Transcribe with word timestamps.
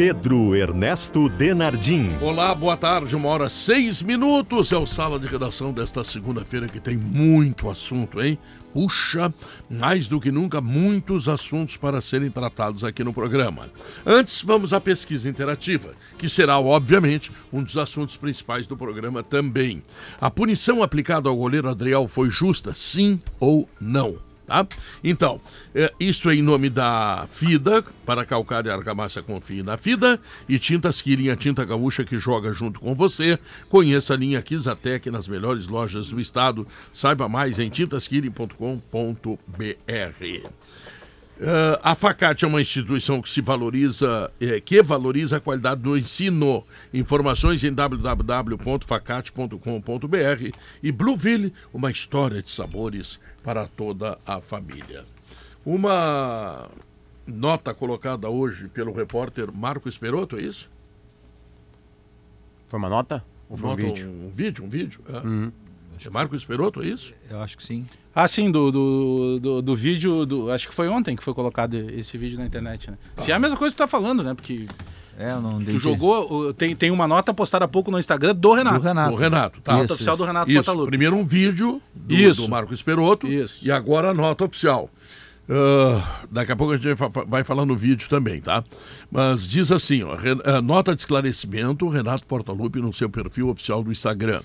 Pedro 0.00 0.56
Ernesto 0.56 1.28
Denardim. 1.28 2.16
Olá, 2.22 2.54
boa 2.54 2.74
tarde, 2.74 3.14
uma 3.14 3.28
hora 3.28 3.50
seis 3.50 4.00
minutos. 4.00 4.72
É 4.72 4.76
o 4.78 4.86
Sala 4.86 5.18
de 5.18 5.26
Redação 5.26 5.74
desta 5.74 6.02
segunda-feira 6.02 6.66
que 6.68 6.80
tem 6.80 6.96
muito 6.96 7.68
assunto, 7.68 8.18
hein? 8.22 8.38
Puxa, 8.72 9.30
mais 9.68 10.08
do 10.08 10.18
que 10.18 10.32
nunca, 10.32 10.58
muitos 10.58 11.28
assuntos 11.28 11.76
para 11.76 12.00
serem 12.00 12.30
tratados 12.30 12.82
aqui 12.82 13.04
no 13.04 13.12
programa. 13.12 13.68
Antes, 14.06 14.40
vamos 14.40 14.72
à 14.72 14.80
pesquisa 14.80 15.28
interativa, 15.28 15.90
que 16.16 16.30
será, 16.30 16.58
obviamente, 16.58 17.30
um 17.52 17.62
dos 17.62 17.76
assuntos 17.76 18.16
principais 18.16 18.66
do 18.66 18.78
programa 18.78 19.22
também. 19.22 19.82
A 20.18 20.30
punição 20.30 20.82
aplicada 20.82 21.28
ao 21.28 21.36
goleiro 21.36 21.68
Adriel 21.68 22.08
foi 22.08 22.30
justa, 22.30 22.72
sim 22.72 23.20
ou 23.38 23.68
não? 23.78 24.29
Tá? 24.50 24.66
Então, 25.04 25.40
é, 25.72 25.92
isso 26.00 26.28
é 26.28 26.34
em 26.34 26.42
nome 26.42 26.68
da 26.68 27.28
FIDA, 27.30 27.84
para 28.04 28.26
calcar 28.26 28.66
e 28.66 28.68
argamassa 28.68 29.22
confie 29.22 29.62
na 29.62 29.78
FIDA, 29.78 30.18
e 30.48 30.58
Tintas 30.58 31.00
Quirin, 31.00 31.28
a 31.28 31.36
tinta 31.36 31.64
gaúcha 31.64 32.02
que 32.02 32.18
joga 32.18 32.52
junto 32.52 32.80
com 32.80 32.92
você. 32.92 33.38
Conheça 33.68 34.14
a 34.14 34.16
linha 34.16 34.42
Kizatec 34.42 35.08
nas 35.08 35.28
melhores 35.28 35.68
lojas 35.68 36.08
do 36.08 36.20
estado. 36.20 36.66
Saiba 36.92 37.28
mais 37.28 37.60
em 37.60 37.70
tintasquirin.com.br. 37.70 40.50
Uh, 41.40 41.80
a 41.82 41.94
Facate 41.94 42.44
é 42.44 42.48
uma 42.48 42.60
instituição 42.60 43.22
que 43.22 43.28
se 43.30 43.40
valoriza, 43.40 44.30
eh, 44.38 44.60
que 44.60 44.82
valoriza 44.82 45.38
a 45.38 45.40
qualidade 45.40 45.80
do 45.80 45.96
ensino. 45.96 46.62
Informações 46.92 47.64
em 47.64 47.72
www.facate.com.br 47.72 50.58
e 50.82 50.92
Blueville, 50.92 51.54
uma 51.72 51.90
história 51.90 52.42
de 52.42 52.50
sabores 52.50 53.18
para 53.42 53.66
toda 53.66 54.18
a 54.26 54.38
família. 54.38 55.06
Uma 55.64 56.68
nota 57.26 57.72
colocada 57.72 58.28
hoje 58.28 58.68
pelo 58.68 58.92
repórter 58.92 59.50
Marco 59.50 59.88
Esperoto, 59.88 60.36
é 60.36 60.42
isso? 60.42 60.70
Foi 62.68 62.78
uma 62.78 62.90
nota? 62.90 63.24
Ou 63.48 63.56
foi 63.56 63.70
nota, 63.70 63.82
um 63.82 63.86
vídeo? 63.86 64.10
Um 64.10 64.30
vídeo, 64.30 64.64
um 64.64 64.68
vídeo. 64.68 65.00
É. 65.08 65.26
Uhum. 65.26 65.50
É 66.08 66.10
Marco 66.10 66.34
Esperoto, 66.34 66.82
é 66.82 66.86
isso? 66.86 67.12
Eu 67.28 67.40
acho 67.40 67.56
que 67.56 67.64
sim. 67.64 67.86
Ah, 68.14 68.26
sim, 68.26 68.50
do, 68.50 68.70
do, 68.70 69.40
do, 69.40 69.62
do 69.62 69.76
vídeo, 69.76 70.26
do, 70.26 70.50
acho 70.50 70.68
que 70.68 70.74
foi 70.74 70.88
ontem 70.88 71.14
que 71.14 71.22
foi 71.22 71.34
colocado 71.34 71.74
esse 71.74 72.16
vídeo 72.18 72.38
na 72.38 72.46
internet, 72.46 72.90
né? 72.90 72.98
Ah. 73.16 73.20
Se 73.20 73.30
é 73.30 73.34
a 73.34 73.38
mesma 73.38 73.56
coisa 73.56 73.72
que 73.72 73.76
tu 73.76 73.84
tá 73.84 73.88
falando, 73.88 74.22
né? 74.22 74.34
Porque 74.34 74.66
é, 75.20 75.32
eu 75.32 75.40
não 75.42 75.62
Tu 75.62 75.78
jogou, 75.78 76.54
tem, 76.54 76.74
tem 76.74 76.90
uma 76.90 77.06
nota 77.06 77.34
postada 77.34 77.66
há 77.66 77.68
pouco 77.68 77.90
no 77.90 77.98
Instagram 77.98 78.34
do 78.34 78.54
Renato. 78.54 78.78
Do 78.78 78.84
Renato. 78.86 79.10
Do 79.10 79.16
Renato, 79.16 79.60
tá. 79.60 79.72
Nota 79.72 79.84
isso, 79.84 79.94
oficial 79.94 80.16
do 80.16 80.24
Renato 80.24 80.50
isso. 80.50 80.86
Primeiro 80.86 81.14
um 81.14 81.24
vídeo 81.24 81.82
do, 81.94 82.14
isso. 82.14 82.42
do 82.42 82.48
Marco 82.48 82.72
Esperoto 82.72 83.26
isso. 83.26 83.58
e 83.62 83.70
agora 83.70 84.10
a 84.10 84.14
nota 84.14 84.46
oficial. 84.46 84.88
Uh, 85.50 86.00
daqui 86.30 86.52
a 86.52 86.56
pouco 86.56 86.72
a 86.72 86.76
gente 86.76 86.94
vai 87.26 87.42
falar 87.42 87.66
no 87.66 87.76
vídeo 87.76 88.08
também, 88.08 88.40
tá? 88.40 88.62
Mas 89.10 89.44
diz 89.48 89.72
assim, 89.72 90.04
ó, 90.04 90.16
nota 90.62 90.94
de 90.94 91.00
esclarecimento, 91.00 91.88
Renato 91.88 92.24
Portaluppi 92.24 92.78
no 92.78 92.92
seu 92.92 93.10
perfil 93.10 93.48
oficial 93.48 93.82
do 93.82 93.90
Instagram. 93.90 94.42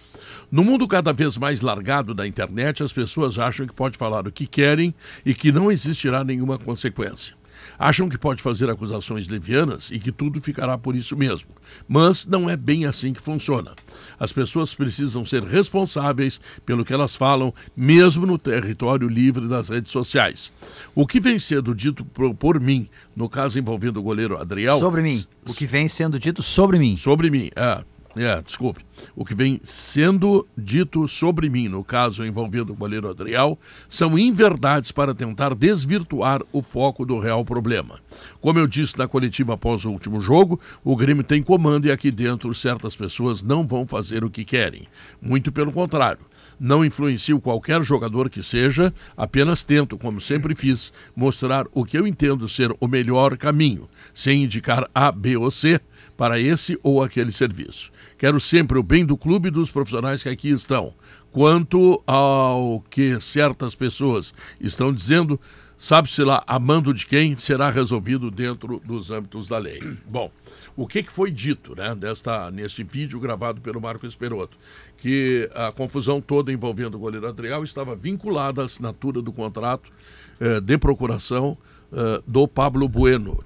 No 0.51 0.63
mundo 0.63 0.87
cada 0.87 1.13
vez 1.13 1.37
mais 1.37 1.61
largado 1.61 2.15
da 2.15 2.25
internet, 2.25 2.81
as 2.81 2.91
pessoas 2.91 3.37
acham 3.37 3.67
que 3.67 3.73
pode 3.73 3.99
falar 3.99 4.25
o 4.25 4.31
que 4.31 4.47
querem 4.47 4.95
e 5.23 5.35
que 5.35 5.51
não 5.51 5.71
existirá 5.71 6.23
nenhuma 6.23 6.57
consequência. 6.57 7.35
Acham 7.77 8.07
que 8.09 8.17
pode 8.17 8.41
fazer 8.41 8.69
acusações 8.69 9.27
levianas 9.27 9.89
e 9.91 9.99
que 9.99 10.11
tudo 10.11 10.41
ficará 10.41 10.77
por 10.77 10.95
isso 10.95 11.15
mesmo. 11.15 11.49
Mas 11.87 12.25
não 12.25 12.49
é 12.49 12.55
bem 12.55 12.85
assim 12.85 13.13
que 13.13 13.21
funciona. 13.21 13.73
As 14.19 14.31
pessoas 14.31 14.73
precisam 14.73 15.25
ser 15.25 15.43
responsáveis 15.43 16.39
pelo 16.65 16.85
que 16.85 16.93
elas 16.93 17.15
falam, 17.15 17.53
mesmo 17.75 18.25
no 18.25 18.37
território 18.37 19.07
livre 19.07 19.47
das 19.47 19.69
redes 19.69 19.91
sociais. 19.91 20.51
O 20.93 21.05
que 21.05 21.19
vem 21.19 21.39
sendo 21.39 21.73
dito 21.75 22.05
por, 22.05 22.59
mim, 22.59 22.87
no 23.15 23.27
caso 23.29 23.59
envolvendo 23.59 23.97
o 23.97 24.03
goleiro 24.03 24.37
Adriel. 24.37 24.79
Sobre 24.79 25.01
mim. 25.01 25.23
O 25.47 25.53
que 25.53 25.65
vem 25.65 25.87
sendo 25.87 26.19
dito 26.19 26.41
sobre 26.41 26.79
mim. 26.79 26.97
Sobre 26.97 27.29
mim, 27.29 27.49
é. 27.55 27.83
É, 28.15 28.41
desculpe. 28.41 28.81
O 29.13 29.25
que 29.25 29.35
vem 29.35 29.59
sendo 29.61 30.47
dito 30.57 31.05
sobre 31.05 31.49
mim, 31.49 31.67
no 31.67 31.83
caso 31.83 32.25
envolvendo 32.25 32.71
o 32.71 32.75
goleiro 32.75 33.09
Adriel, 33.09 33.59
são 33.89 34.17
inverdades 34.17 34.89
para 34.91 35.13
tentar 35.13 35.53
desvirtuar 35.53 36.41
o 36.53 36.61
foco 36.61 37.05
do 37.05 37.19
real 37.19 37.43
problema. 37.43 37.99
Como 38.39 38.57
eu 38.57 38.67
disse 38.67 38.97
na 38.97 39.05
coletiva 39.05 39.55
após 39.55 39.83
o 39.83 39.91
último 39.91 40.21
jogo, 40.21 40.59
o 40.81 40.95
Grêmio 40.95 41.25
tem 41.25 41.43
comando 41.43 41.87
e 41.87 41.91
aqui 41.91 42.09
dentro 42.09 42.53
certas 42.55 42.95
pessoas 42.95 43.43
não 43.43 43.67
vão 43.67 43.85
fazer 43.85 44.23
o 44.23 44.29
que 44.29 44.45
querem. 44.45 44.87
Muito 45.21 45.51
pelo 45.51 45.73
contrário. 45.73 46.21
Não 46.57 46.85
influencio 46.85 47.41
qualquer 47.41 47.83
jogador 47.83 48.29
que 48.29 48.41
seja, 48.41 48.93
apenas 49.17 49.61
tento, 49.61 49.97
como 49.97 50.21
sempre 50.21 50.55
fiz, 50.55 50.93
mostrar 51.13 51.65
o 51.73 51.83
que 51.83 51.97
eu 51.97 52.07
entendo 52.07 52.47
ser 52.47 52.73
o 52.79 52.87
melhor 52.87 53.35
caminho, 53.35 53.89
sem 54.13 54.45
indicar 54.45 54.89
A, 54.95 55.11
B 55.11 55.35
ou 55.35 55.51
C 55.51 55.81
para 56.15 56.39
esse 56.39 56.79
ou 56.81 57.03
aquele 57.03 57.33
serviço. 57.33 57.91
Quero 58.17 58.39
sempre 58.39 58.77
o 58.79 58.83
bem 58.83 59.05
do 59.05 59.17
clube 59.17 59.49
e 59.49 59.51
dos 59.51 59.69
profissionais 59.69 60.23
que 60.23 60.29
aqui 60.29 60.49
estão. 60.49 60.93
Quanto 61.31 62.01
ao 62.07 62.79
que 62.89 63.19
certas 63.19 63.75
pessoas 63.75 64.33
estão 64.59 64.93
dizendo, 64.93 65.39
sabe-se 65.77 66.23
lá, 66.23 66.41
amando 66.47 66.93
de 66.93 67.05
quem, 67.05 67.35
será 67.37 67.69
resolvido 67.69 68.31
dentro 68.31 68.81
dos 68.85 69.11
âmbitos 69.11 69.49
da 69.49 69.57
lei. 69.57 69.81
Bom, 70.07 70.31
o 70.77 70.87
que, 70.87 71.03
que 71.03 71.11
foi 71.11 71.29
dito 71.29 71.75
né, 71.75 71.93
desta, 71.93 72.49
neste 72.51 72.83
vídeo 72.83 73.19
gravado 73.19 73.59
pelo 73.59 73.81
Marco 73.81 74.05
Esperoto? 74.05 74.57
Que 74.97 75.49
a 75.53 75.73
confusão 75.73 76.21
toda 76.21 76.53
envolvendo 76.53 76.95
o 76.95 76.99
goleiro 76.99 77.27
Adriel 77.27 77.63
estava 77.65 77.95
vinculada 77.95 78.61
à 78.61 78.65
assinatura 78.65 79.21
do 79.21 79.33
contrato 79.33 79.91
eh, 80.39 80.61
de 80.61 80.77
procuração 80.77 81.57
eh, 81.91 82.21
do 82.25 82.47
Pablo 82.47 82.87
Bueno, 82.87 83.43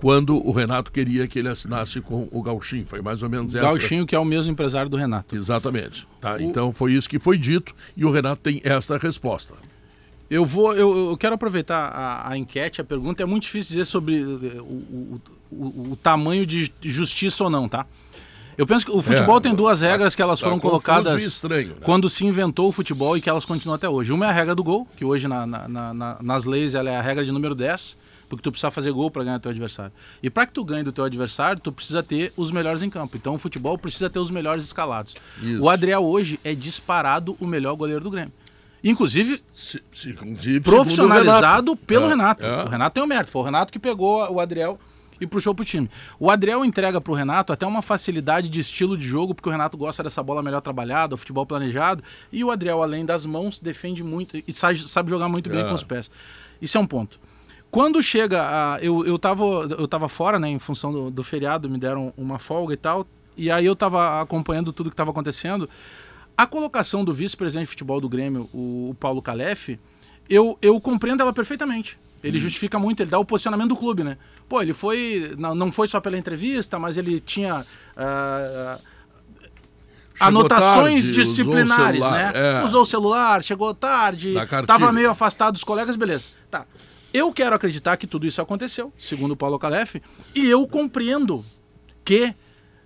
quando 0.00 0.34
o 0.34 0.50
Renato 0.50 0.90
queria 0.90 1.28
que 1.28 1.38
ele 1.38 1.48
assinasse 1.48 2.00
com 2.00 2.26
o 2.32 2.42
Gauchinho. 2.42 2.86
Foi 2.86 3.02
mais 3.02 3.22
ou 3.22 3.28
menos 3.28 3.54
essa. 3.54 3.66
Gauchinho, 3.66 4.06
que 4.06 4.14
é 4.14 4.18
o 4.18 4.24
mesmo 4.24 4.50
empresário 4.50 4.88
do 4.88 4.96
Renato. 4.96 5.36
Exatamente. 5.36 6.08
Tá? 6.18 6.36
O... 6.36 6.40
Então 6.40 6.72
foi 6.72 6.94
isso 6.94 7.08
que 7.08 7.18
foi 7.18 7.36
dito 7.36 7.74
e 7.94 8.04
o 8.04 8.10
Renato 8.10 8.40
tem 8.40 8.62
esta 8.64 8.96
resposta. 8.96 9.54
Eu 10.30 10.46
vou, 10.46 10.74
eu, 10.74 11.10
eu 11.10 11.16
quero 11.16 11.34
aproveitar 11.34 11.88
a, 11.88 12.30
a, 12.30 12.38
enquete, 12.38 12.80
a 12.80 12.84
pergunta 12.84 13.22
é 13.22 13.26
muito 13.26 13.42
difícil 13.42 13.72
dizer 13.72 13.84
sobre 13.84 14.20
eh, 14.20 14.60
o, 14.60 15.20
o, 15.50 15.90
o, 15.90 15.98
tamanho 16.00 16.46
de 16.46 16.72
justiça 16.82 17.42
ou 17.42 17.50
não, 17.50 17.68
tá? 17.68 17.84
Eu 18.56 18.64
penso 18.64 18.86
que 18.86 18.92
o 18.92 19.02
futebol 19.02 19.38
é, 19.38 19.40
tem 19.40 19.54
duas 19.54 19.80
regras 19.80 20.14
que 20.14 20.22
elas 20.22 20.38
tá 20.38 20.46
foram 20.46 20.60
colocadas 20.60 21.20
estranho, 21.20 21.70
né? 21.70 21.76
quando 21.82 22.08
se 22.08 22.24
inventou 22.24 22.68
o 22.68 22.72
futebol 22.72 23.16
e 23.16 23.20
que 23.20 23.28
elas 23.28 23.44
continuam 23.44 23.74
até 23.74 23.88
hoje. 23.88 24.12
Uma 24.12 24.26
é 24.26 24.28
a 24.28 24.32
regra 24.32 24.54
do 24.54 24.62
gol, 24.62 24.86
que 24.96 25.04
hoje 25.04 25.26
na, 25.26 25.44
na, 25.46 25.68
na, 25.68 26.18
nas 26.22 26.44
leis 26.44 26.76
ela 26.76 26.88
é 26.88 26.96
a 26.96 27.02
regra 27.02 27.24
de 27.24 27.32
número 27.32 27.54
10 27.54 27.96
porque 28.30 28.42
tu 28.42 28.52
precisa 28.52 28.70
fazer 28.70 28.92
gol 28.92 29.10
para 29.10 29.24
ganhar 29.24 29.40
teu 29.40 29.50
adversário. 29.50 29.92
E 30.22 30.30
para 30.30 30.46
que 30.46 30.52
tu 30.52 30.64
ganhe 30.64 30.84
do 30.84 30.92
teu 30.92 31.02
adversário, 31.02 31.60
tu 31.60 31.72
precisa 31.72 32.00
ter 32.00 32.32
os 32.36 32.52
melhores 32.52 32.80
em 32.80 32.88
campo. 32.88 33.16
Então 33.16 33.34
o 33.34 33.38
futebol 33.38 33.76
precisa 33.76 34.08
ter 34.08 34.20
os 34.20 34.30
melhores 34.30 34.64
escalados. 34.64 35.16
Isso. 35.42 35.60
O 35.60 35.68
Adriel 35.68 36.04
hoje 36.04 36.38
é 36.44 36.54
disparado 36.54 37.36
o 37.40 37.46
melhor 37.46 37.74
goleiro 37.74 38.04
do 38.04 38.10
Grêmio. 38.10 38.32
Inclusive, 38.82 39.42
se, 39.52 39.82
se, 39.92 40.10
inclusive 40.10 40.60
profissionalizado 40.60 41.72
Renato. 41.72 41.76
pelo 41.76 42.06
é, 42.06 42.08
Renato. 42.08 42.46
É. 42.46 42.64
O 42.64 42.68
Renato 42.68 42.94
tem 42.94 43.02
o 43.02 43.06
mérito. 43.06 43.30
Foi 43.30 43.42
o 43.42 43.44
Renato 43.44 43.72
que 43.72 43.78
pegou 43.80 44.32
o 44.32 44.38
Adriel 44.38 44.78
e 45.20 45.26
puxou 45.26 45.52
pro 45.52 45.64
time. 45.64 45.90
O 46.18 46.30
Adriel 46.30 46.64
entrega 46.64 47.00
pro 47.00 47.12
Renato 47.12 47.52
até 47.52 47.66
uma 47.66 47.82
facilidade 47.82 48.48
de 48.48 48.60
estilo 48.60 48.96
de 48.96 49.06
jogo, 49.06 49.34
porque 49.34 49.48
o 49.48 49.52
Renato 49.52 49.76
gosta 49.76 50.04
dessa 50.04 50.22
bola 50.22 50.40
melhor 50.40 50.60
trabalhada, 50.60 51.16
o 51.16 51.18
futebol 51.18 51.44
planejado. 51.44 52.02
E 52.32 52.44
o 52.44 52.50
Adriel, 52.50 52.80
além 52.80 53.04
das 53.04 53.26
mãos, 53.26 53.58
defende 53.58 54.04
muito 54.04 54.40
e 54.46 54.52
sabe, 54.52 54.78
sabe 54.78 55.10
jogar 55.10 55.28
muito 55.28 55.50
bem 55.50 55.60
é. 55.60 55.68
com 55.68 55.74
os 55.74 55.82
pés. 55.82 56.08
Isso 56.62 56.78
é 56.78 56.80
um 56.80 56.86
ponto. 56.86 57.18
Quando 57.70 58.02
chega 58.02 58.42
a. 58.42 58.78
Eu, 58.80 59.06
eu, 59.06 59.18
tava, 59.18 59.44
eu 59.44 59.86
tava 59.86 60.08
fora, 60.08 60.38
né, 60.38 60.48
em 60.48 60.58
função 60.58 60.92
do, 60.92 61.10
do 61.10 61.22
feriado, 61.22 61.70
me 61.70 61.78
deram 61.78 62.12
uma 62.16 62.38
folga 62.38 62.74
e 62.74 62.76
tal. 62.76 63.06
E 63.36 63.50
aí 63.50 63.64
eu 63.64 63.76
tava 63.76 64.20
acompanhando 64.20 64.72
tudo 64.72 64.90
que 64.90 64.94
estava 64.94 65.10
acontecendo. 65.10 65.68
A 66.36 66.46
colocação 66.46 67.04
do 67.04 67.12
vice-presidente 67.12 67.66
de 67.66 67.70
futebol 67.70 68.00
do 68.00 68.08
Grêmio, 68.08 68.48
o, 68.52 68.90
o 68.90 68.94
Paulo 68.94 69.22
Calef, 69.22 69.78
eu, 70.28 70.58
eu 70.60 70.80
compreendo 70.80 71.22
ela 71.22 71.32
perfeitamente. 71.32 71.98
Ele 72.22 72.38
hum. 72.38 72.40
justifica 72.40 72.78
muito, 72.78 73.02
ele 73.02 73.10
dá 73.10 73.18
o 73.18 73.24
posicionamento 73.24 73.68
do 73.68 73.76
clube, 73.76 74.04
né? 74.04 74.18
Pô, 74.48 74.60
ele 74.60 74.74
foi. 74.74 75.34
Não, 75.38 75.54
não 75.54 75.72
foi 75.72 75.86
só 75.86 76.00
pela 76.00 76.18
entrevista, 76.18 76.78
mas 76.78 76.98
ele 76.98 77.20
tinha. 77.20 77.64
Uh, 77.96 78.80
anotações 80.18 81.04
tarde, 81.04 81.12
disciplinares, 81.12 82.00
usou 82.00 82.10
né? 82.12 82.32
É. 82.34 82.64
Usou 82.64 82.82
o 82.82 82.86
celular, 82.86 83.42
chegou 83.42 83.72
tarde, 83.72 84.34
estava 84.36 84.92
meio 84.92 85.10
afastado 85.10 85.54
dos 85.54 85.64
colegas, 85.64 85.96
beleza. 85.96 86.28
Tá. 86.50 86.66
Eu 87.12 87.32
quero 87.32 87.56
acreditar 87.56 87.96
que 87.96 88.06
tudo 88.06 88.26
isso 88.26 88.40
aconteceu, 88.40 88.92
segundo 88.96 89.36
Paulo 89.36 89.58
Calef, 89.58 90.00
e 90.34 90.46
eu 90.46 90.66
compreendo 90.68 91.44
que 92.04 92.34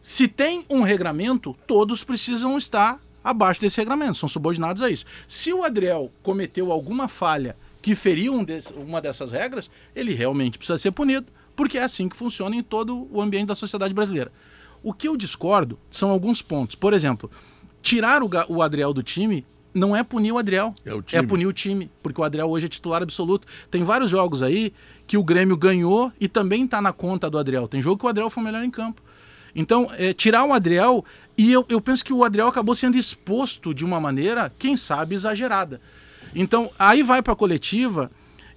se 0.00 0.26
tem 0.26 0.65
um 0.69 0.81
regramento, 0.81 1.55
todos 1.67 2.03
precisam 2.03 2.56
estar 2.56 3.00
abaixo 3.23 3.61
desse 3.61 3.79
regramento, 3.79 4.19
são 4.19 4.29
subordinados 4.29 4.82
a 4.82 4.91
isso. 4.91 5.05
Se 5.29 5.53
o 5.53 5.62
Adriel 5.62 6.11
cometeu 6.23 6.73
alguma 6.73 7.06
falha 7.06 7.56
que 7.82 7.94
feriu 7.94 8.35
um 8.35 8.43
desse, 8.43 8.73
uma 8.73 9.00
dessas 9.00 9.32
regras, 9.32 9.71
ele 9.94 10.15
realmente 10.15 10.56
precisa 10.56 10.79
ser 10.79 10.91
punido, 10.91 11.26
porque 11.55 11.76
é 11.76 11.82
assim 11.82 12.09
que 12.09 12.17
funciona 12.17 12.56
em 12.56 12.62
todo 12.62 13.06
o 13.11 13.21
ambiente 13.21 13.49
da 13.49 13.55
sociedade 13.55 13.93
brasileira. 13.93 14.32
O 14.82 14.93
que 14.93 15.09
eu 15.09 15.17
discordo 15.17 15.79
são 15.91 16.11
alguns 16.11 16.41
pontos. 16.41 16.76
Por 16.76 16.93
exemplo, 16.93 17.31
tirar 17.82 18.23
o, 18.23 18.31
o 18.49 18.62
Adriel 18.62 18.93
do 18.93 19.03
time 19.03 19.44
não 19.75 19.94
é 19.94 20.03
punir 20.05 20.32
o 20.32 20.38
Adriel, 20.38 20.73
É 20.85 20.94
o 20.94 21.03
time. 21.03 21.26
punir 21.26 21.47
o 21.47 21.53
time, 21.53 21.91
porque 22.03 22.21
o 22.21 22.25
Adriel 22.25 22.49
hoje 22.49 22.67
é 22.67 22.69
titular 22.69 23.03
absoluto. 23.03 23.47
Tem 23.71 23.82
vários 23.82 24.11
jogos 24.11 24.43
aí 24.43 24.73
que 25.06 25.17
o 25.19 25.25
Grêmio 25.25 25.56
ganhou 25.56 26.12
e 26.21 26.29
também 26.29 26.65
está 26.65 26.81
na 26.81 26.93
conta 26.93 27.29
do 27.29 27.37
Adriel. 27.38 27.67
Tem 27.69 27.82
jogo 27.82 27.99
que 27.99 28.06
o 28.06 28.09
Adriel 28.09 28.31
foi 28.31 28.43
o 28.43 28.47
melhor 28.47 28.62
em 28.65 28.71
campo. 28.71 29.03
Então, 29.55 29.88
é, 29.99 30.12
tirar 30.12 30.44
o 30.44 30.53
Adriel, 30.53 31.05
e 31.38 31.53
eu, 31.53 31.65
eu 31.69 31.81
penso 31.81 32.05
que 32.05 32.12
o 32.12 32.25
Adriel 32.25 32.49
acabou 32.49 32.75
sendo 32.75 32.97
exposto 32.97 33.73
de 33.75 33.85
uma 33.85 34.00
maneira, 34.00 34.53
quem 34.59 34.76
sabe, 34.76 35.15
exagerada. 35.15 35.81
Então, 36.35 36.71
aí 36.79 37.03
vai 37.03 37.23
para 37.23 37.32
a 37.35 37.37
coletiva, 37.37 38.11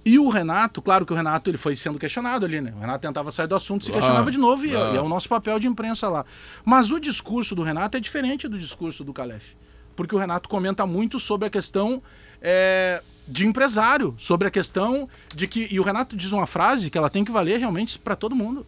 e 0.04 0.18
o 0.18 0.28
Renato, 0.28 0.80
claro 0.82 1.04
que 1.06 1.12
o 1.12 1.16
Renato 1.16 1.50
ele 1.50 1.58
foi 1.58 1.76
sendo 1.76 1.98
questionado 1.98 2.44
ali, 2.46 2.60
né? 2.60 2.72
O 2.76 2.80
Renato 2.80 3.00
tentava 3.06 3.30
sair 3.30 3.46
do 3.46 3.54
assunto, 3.54 3.84
se 3.84 3.90
Claro, 3.90 4.00
questionava 4.02 4.30
de 4.30 4.38
novo, 4.38 4.64
e, 4.64 4.74
é- 4.74 4.94
e 4.94 4.96
é 4.96 5.00
o 5.00 5.08
nosso 5.08 5.28
papel 5.28 5.58
de 5.60 5.66
imprensa 5.68 6.08
lá. 6.08 6.24
Mas 6.64 6.90
o 6.90 6.98
discurso 6.98 7.54
do 7.54 7.62
Renato 7.62 7.96
é 7.96 8.00
diferente 8.00 8.48
do 8.48 8.58
discurso 8.58 9.04
do 9.04 9.12
Calef. 9.12 9.54
Porque 9.98 10.14
o 10.14 10.18
Renato 10.18 10.48
comenta 10.48 10.86
muito 10.86 11.18
sobre 11.18 11.48
a 11.48 11.50
questão 11.50 12.00
é, 12.40 13.02
de 13.26 13.44
empresário, 13.44 14.14
sobre 14.16 14.46
a 14.46 14.50
questão 14.50 15.08
de 15.34 15.48
que. 15.48 15.66
E 15.72 15.80
o 15.80 15.82
Renato 15.82 16.14
diz 16.14 16.30
uma 16.30 16.46
frase 16.46 16.88
que 16.88 16.96
ela 16.96 17.10
tem 17.10 17.24
que 17.24 17.32
valer 17.32 17.58
realmente 17.58 17.98
para 17.98 18.14
todo 18.14 18.32
mundo. 18.32 18.64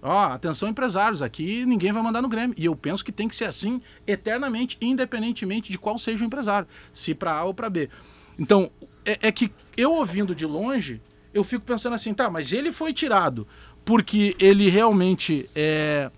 Ó, 0.00 0.24
atenção 0.24 0.66
empresários, 0.66 1.20
aqui 1.20 1.66
ninguém 1.66 1.92
vai 1.92 2.02
mandar 2.02 2.22
no 2.22 2.30
Grêmio. 2.30 2.54
E 2.58 2.64
eu 2.64 2.74
penso 2.74 3.04
que 3.04 3.12
tem 3.12 3.28
que 3.28 3.36
ser 3.36 3.44
assim 3.44 3.78
eternamente, 4.06 4.78
independentemente 4.80 5.70
de 5.70 5.76
qual 5.76 5.98
seja 5.98 6.24
o 6.24 6.26
empresário, 6.26 6.66
se 6.94 7.14
para 7.14 7.34
A 7.34 7.44
ou 7.44 7.52
para 7.52 7.68
B. 7.68 7.90
Então, 8.38 8.70
é, 9.04 9.18
é 9.20 9.30
que 9.30 9.52
eu 9.76 9.92
ouvindo 9.92 10.34
de 10.34 10.46
longe, 10.46 10.98
eu 11.34 11.44
fico 11.44 11.66
pensando 11.66 11.92
assim, 11.92 12.14
tá, 12.14 12.30
mas 12.30 12.52
ele 12.52 12.72
foi 12.72 12.94
tirado 12.94 13.46
porque 13.84 14.34
ele 14.38 14.70
realmente 14.70 15.46
é, 15.54 16.10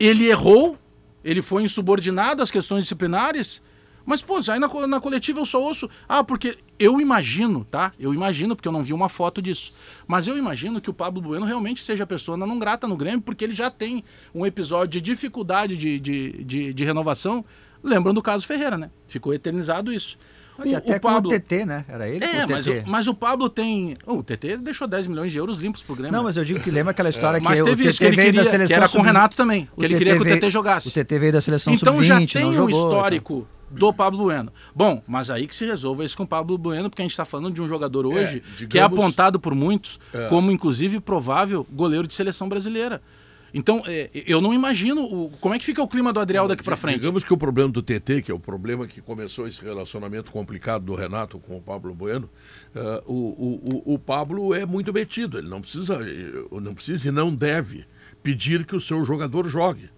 ele 0.00 0.30
errou, 0.30 0.78
ele 1.24 1.40
foi 1.40 1.62
insubordinado 1.62 2.42
às 2.42 2.50
questões 2.50 2.84
disciplinares. 2.84 3.62
Mas, 4.06 4.20
pô, 4.20 4.38
aí 4.48 4.58
na, 4.58 4.68
na 4.86 5.00
coletiva 5.00 5.40
eu 5.40 5.46
só 5.46 5.62
ouço. 5.62 5.88
Ah, 6.06 6.22
porque 6.22 6.58
eu 6.78 7.00
imagino, 7.00 7.64
tá? 7.64 7.92
Eu 7.98 8.12
imagino, 8.12 8.54
porque 8.54 8.68
eu 8.68 8.72
não 8.72 8.82
vi 8.82 8.92
uma 8.92 9.08
foto 9.08 9.40
disso. 9.40 9.72
Mas 10.06 10.26
eu 10.28 10.36
imagino 10.36 10.80
que 10.80 10.90
o 10.90 10.94
Pablo 10.94 11.22
Bueno 11.22 11.46
realmente 11.46 11.82
seja 11.82 12.06
pessoa 12.06 12.36
não 12.36 12.58
grata 12.58 12.86
no 12.86 12.96
Grêmio, 12.96 13.22
porque 13.22 13.44
ele 13.44 13.54
já 13.54 13.70
tem 13.70 14.04
um 14.34 14.44
episódio 14.44 14.88
de 14.88 15.00
dificuldade 15.00 15.76
de, 15.76 15.98
de, 15.98 16.44
de, 16.44 16.74
de 16.74 16.84
renovação. 16.84 17.42
Lembrando 17.82 18.16
do 18.16 18.22
caso 18.22 18.46
Ferreira, 18.46 18.76
né? 18.76 18.90
Ficou 19.08 19.32
eternizado 19.32 19.90
isso. 19.90 20.18
E 20.64 20.72
O- 20.72 20.76
até 20.76 20.96
o 20.96 21.00
com 21.00 21.08
Pablo- 21.08 21.30
o 21.30 21.34
TT, 21.40 21.64
né? 21.64 21.84
Era 21.88 22.08
ele 22.08 22.24
É, 22.24 22.44
o 22.44 22.50
mas, 22.50 22.66
o, 22.66 22.70
TT. 22.72 22.84
mas 22.86 23.06
o 23.08 23.14
Pablo 23.14 23.48
tem. 23.48 23.96
Oh, 24.06 24.14
o 24.18 24.22
TT 24.22 24.56
deixou 24.58 24.86
10 24.86 25.06
milhões 25.06 25.32
de 25.32 25.38
euros 25.38 25.58
limpos 25.58 25.82
pro 25.82 25.96
Grêmio. 25.96 26.12
Não, 26.12 26.22
mas 26.22 26.36
eu 26.36 26.44
digo 26.44 26.60
que 26.60 26.70
lembra 26.70 26.92
aquela 26.92 27.08
história 27.10 27.40
que 27.40 27.44
Mas 27.44 27.60
o 27.60 27.64
teve 27.64 27.76
TT 27.82 27.88
isso, 27.90 27.98
que 27.98 28.04
ele 28.04 28.16
veio 28.16 28.26
queria, 28.28 28.44
da 28.44 28.50
seleção 28.50 28.68
que 28.76 28.80
era 28.82 28.88
com 28.88 28.98
o 28.98 29.02
Renato 29.02 29.36
também, 29.36 29.68
o 29.74 29.80
que 29.80 29.86
ele 29.86 29.96
queria 29.98 30.14
que 30.16 30.22
o 30.22 30.24
TT 30.24 30.50
jogasse. 30.50 30.88
O 30.88 30.92
TT 30.92 31.18
veio 31.18 31.32
da 31.32 31.40
seleção 31.40 31.74
Então 31.74 32.02
já 32.02 32.14
sub-20, 32.14 32.32
tem 32.32 32.42
não 32.44 32.50
um 32.50 32.54
jogou. 32.54 32.70
então. 32.70 32.80
histórico 32.86 33.48
do 33.70 33.92
Pablo 33.92 34.24
Bueno. 34.24 34.52
Bom, 34.74 35.02
mas 35.08 35.30
aí 35.30 35.48
que 35.48 35.56
se 35.56 35.66
resolva 35.66 36.04
isso 36.04 36.16
com 36.16 36.22
o 36.22 36.26
Pablo 36.28 36.56
Bueno, 36.56 36.88
porque 36.88 37.02
a 37.02 37.04
gente 37.04 37.10
está 37.12 37.24
falando 37.24 37.52
de 37.52 37.60
um 37.60 37.66
jogador 37.66 38.06
hoje 38.06 38.40
que 38.56 38.62
é 38.64 38.66
digamos- 38.66 38.96
apontado 38.98 39.40
por 39.40 39.54
muitos 39.56 39.98
como, 40.28 40.52
inclusive, 40.52 41.00
provável 41.00 41.66
goleiro 41.72 42.06
de 42.06 42.14
seleção 42.14 42.48
brasileira. 42.48 43.02
Então, 43.54 43.84
é, 43.86 44.10
eu 44.26 44.40
não 44.40 44.52
imagino 44.52 45.00
o- 45.02 45.30
como 45.40 45.54
é 45.54 45.58
que 45.60 45.64
fica 45.64 45.80
o 45.80 45.86
clima 45.86 46.12
do 46.12 46.18
Adriel 46.18 46.48
daqui 46.48 46.64
para 46.64 46.76
frente. 46.76 46.96
Digamos 46.96 47.22
que 47.22 47.32
o 47.32 47.36
problema 47.36 47.70
do 47.70 47.80
TT, 47.80 48.20
que 48.22 48.30
é 48.32 48.34
o 48.34 48.38
problema 48.40 48.84
que 48.86 49.00
começou 49.00 49.46
esse 49.46 49.62
relacionamento 49.62 50.32
complicado 50.32 50.84
do 50.84 50.94
Renato 50.96 51.38
com 51.38 51.56
o 51.56 51.62
Pablo 51.62 51.94
Bueno, 51.94 52.28
eh, 52.74 53.02
o, 53.06 53.14
o, 53.14 53.94
o, 53.94 53.98
Pablo 53.98 54.52
é 54.52 54.66
muito 54.66 54.92
metido. 54.92 55.38
Ele 55.38 55.48
não 55.48 55.60
precisa, 55.60 55.94
eh, 56.02 56.60
não 56.60 56.74
precisa 56.74 57.08
e 57.08 57.12
não 57.12 57.32
deve 57.32 57.84
pedir 58.24 58.66
que 58.66 58.74
o 58.74 58.80
seu 58.80 59.04
jogador 59.04 59.46
jogue. 59.48 59.88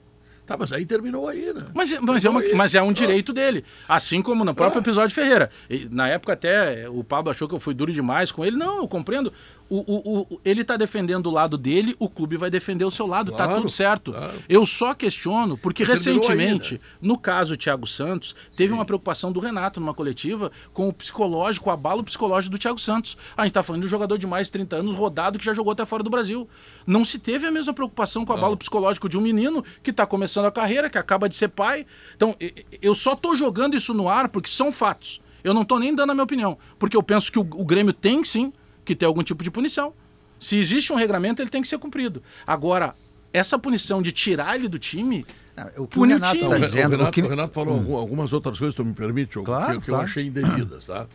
Tá, 0.47 0.57
mas 0.57 0.73
aí 0.73 0.87
terminou 0.87 1.27
aí, 1.27 1.53
né? 1.53 1.63
Mas, 1.75 1.99
mas, 1.99 2.25
é 2.25 2.31
uma- 2.31 2.41
aí. 2.41 2.55
mas 2.55 2.73
é 2.77 2.81
um 2.81 2.93
direito 2.93 3.33
dele. 3.33 3.65
Assim 3.89 4.23
como 4.23 4.45
no 4.45 4.55
próprio 4.55 4.81
episódio 4.81 5.13
Ferreira. 5.13 5.51
E, 5.69 5.89
na 5.91 6.07
época 6.09 6.35
até 6.35 6.89
o 6.89 7.03
Pablo 7.03 7.33
achou 7.33 7.49
que 7.49 7.55
eu 7.57 7.59
fui 7.59 7.75
duro 7.75 7.93
demais 7.93 8.31
com 8.31 8.45
ele. 8.45 8.57
Não, 8.57 8.79
eu 8.79 8.87
compreendo. 8.87 9.33
O, 9.69 9.79
o, 9.79 10.21
o- 10.35 10.41
ele 10.45 10.63
tá 10.63 10.77
defendendo 10.77 11.27
o 11.27 11.31
lado 11.31 11.59
dele, 11.59 11.97
o 11.99 12.09
clube 12.09 12.37
vai 12.37 12.49
defender 12.49 12.85
o 12.85 12.91
seu 12.91 13.07
lado. 13.07 13.33
tá 13.33 13.45
Claro, 13.47 13.61
tudo 13.63 13.69
certo. 13.71 14.13
claro. 14.13 14.39
Eu 14.49 14.65
só 14.65 14.95
questiono, 14.95 15.59
porque 15.59 15.83
recentemente, 15.83 16.81
no 17.01 17.19
caso 17.19 17.57
Thiago 17.57 17.87
Santos, 17.87 18.35
teve 18.55 18.73
uma 18.73 18.85
preocupação 18.85 19.33
do 19.33 19.41
Renato 19.41 19.81
numa 19.81 19.93
coletiva 19.93 20.53
com 20.73 20.89
o 20.89 20.93
psicológico, 20.93 21.69
o 21.69 21.73
abalo 21.73 22.05
psicológico 22.05 22.53
do 22.53 22.59
Thiago 22.61 22.79
Santos. 22.79 23.17
A 23.37 23.43
gente 23.43 23.53
tá 23.55 23.63
falando 23.63 23.81
de 23.81 23.87
um 23.89 23.91
jogador 23.91 24.17
de 24.19 24.27
mais 24.27 24.47
de 24.47 24.53
30 24.53 24.77
anos, 24.77 24.93
rodado, 24.95 25.39
que 25.39 25.45
já 25.45 25.53
jogou 25.53 25.73
até 25.73 25.85
fora 25.85 26.03
do 26.03 26.11
Brasil. 26.11 26.49
Não 26.87 27.05
se 27.05 27.19
teve 27.19 27.45
a 27.47 27.51
mesma 27.51 27.75
preocupação 27.75 28.25
com 28.25 28.33
o 28.33 28.37
abalo 28.37 28.57
psicológico 28.57 29.09
de 29.09 29.19
um 29.19 29.21
menino 29.21 29.65
que 29.83 29.91
está 29.91 30.07
começando 30.07 30.45
a 30.47 30.53
carreira, 30.53 30.89
que 30.89 30.99
acaba 30.99 31.29
de 31.29 31.35
ser 31.35 31.49
pai. 31.49 31.85
Então, 32.15 32.37
eu 32.81 32.95
só 32.95 33.17
tô 33.17 33.35
jogando 33.35 33.77
isso 33.77 33.93
no 33.93 34.09
ar 34.09 34.29
porque 34.29 34.49
são 34.49 34.71
fatos. 34.71 35.21
Eu 35.43 35.53
não 35.55 35.65
tô 35.65 35.79
nem 35.79 35.95
dando 35.95 36.11
a 36.11 36.15
minha 36.15 36.25
opinião. 36.25 36.57
Porque 36.79 36.97
eu 36.97 37.03
penso 37.03 37.31
que 37.33 37.39
o, 37.39 37.43
o 37.43 37.65
Grêmio 37.65 37.93
tem 37.93 38.25
sim 38.25 38.53
que 38.87 38.95
ter 38.97 39.05
algum 39.07 39.23
tipo 39.23 39.43
de 39.45 39.51
punição. 39.51 39.93
Se 40.41 40.57
existe 40.59 40.93
um 40.93 40.97
regramento, 40.97 41.43
ele 41.43 41.51
tem 41.51 41.61
que 41.63 41.69
ser 41.69 41.79
cumprido. 41.79 42.23
Agora, 42.47 42.95
essa 43.33 43.59
punição 43.59 44.01
de 44.01 44.13
tirar 44.13 44.55
ele 44.57 44.69
do 44.69 44.79
time. 44.79 45.27
Não, 45.57 45.85
O 45.85 45.87
que 45.89 45.99
o 45.99 46.03
Renato 46.05 46.37
está 46.37 46.59
dizendo. 46.59 46.89
o 46.89 46.91
Renato, 46.91 47.11
o 47.11 47.13
que... 47.13 47.23
o 47.23 47.29
Renato 47.29 47.55
falou 47.55 47.75
algum- 47.75 47.97
algumas 47.97 48.33
outras 48.33 48.59
coisas, 48.59 48.75
tu 48.75 48.85
me 48.85 48.93
permite, 48.95 49.39
o 49.39 49.43
Claro, 49.43 49.79
que, 49.81 49.87
que 49.87 49.91
eu 49.91 49.95
claro. 49.95 50.09
achei 50.09 50.27
indevidas, 50.27 50.87
tá? 50.87 51.07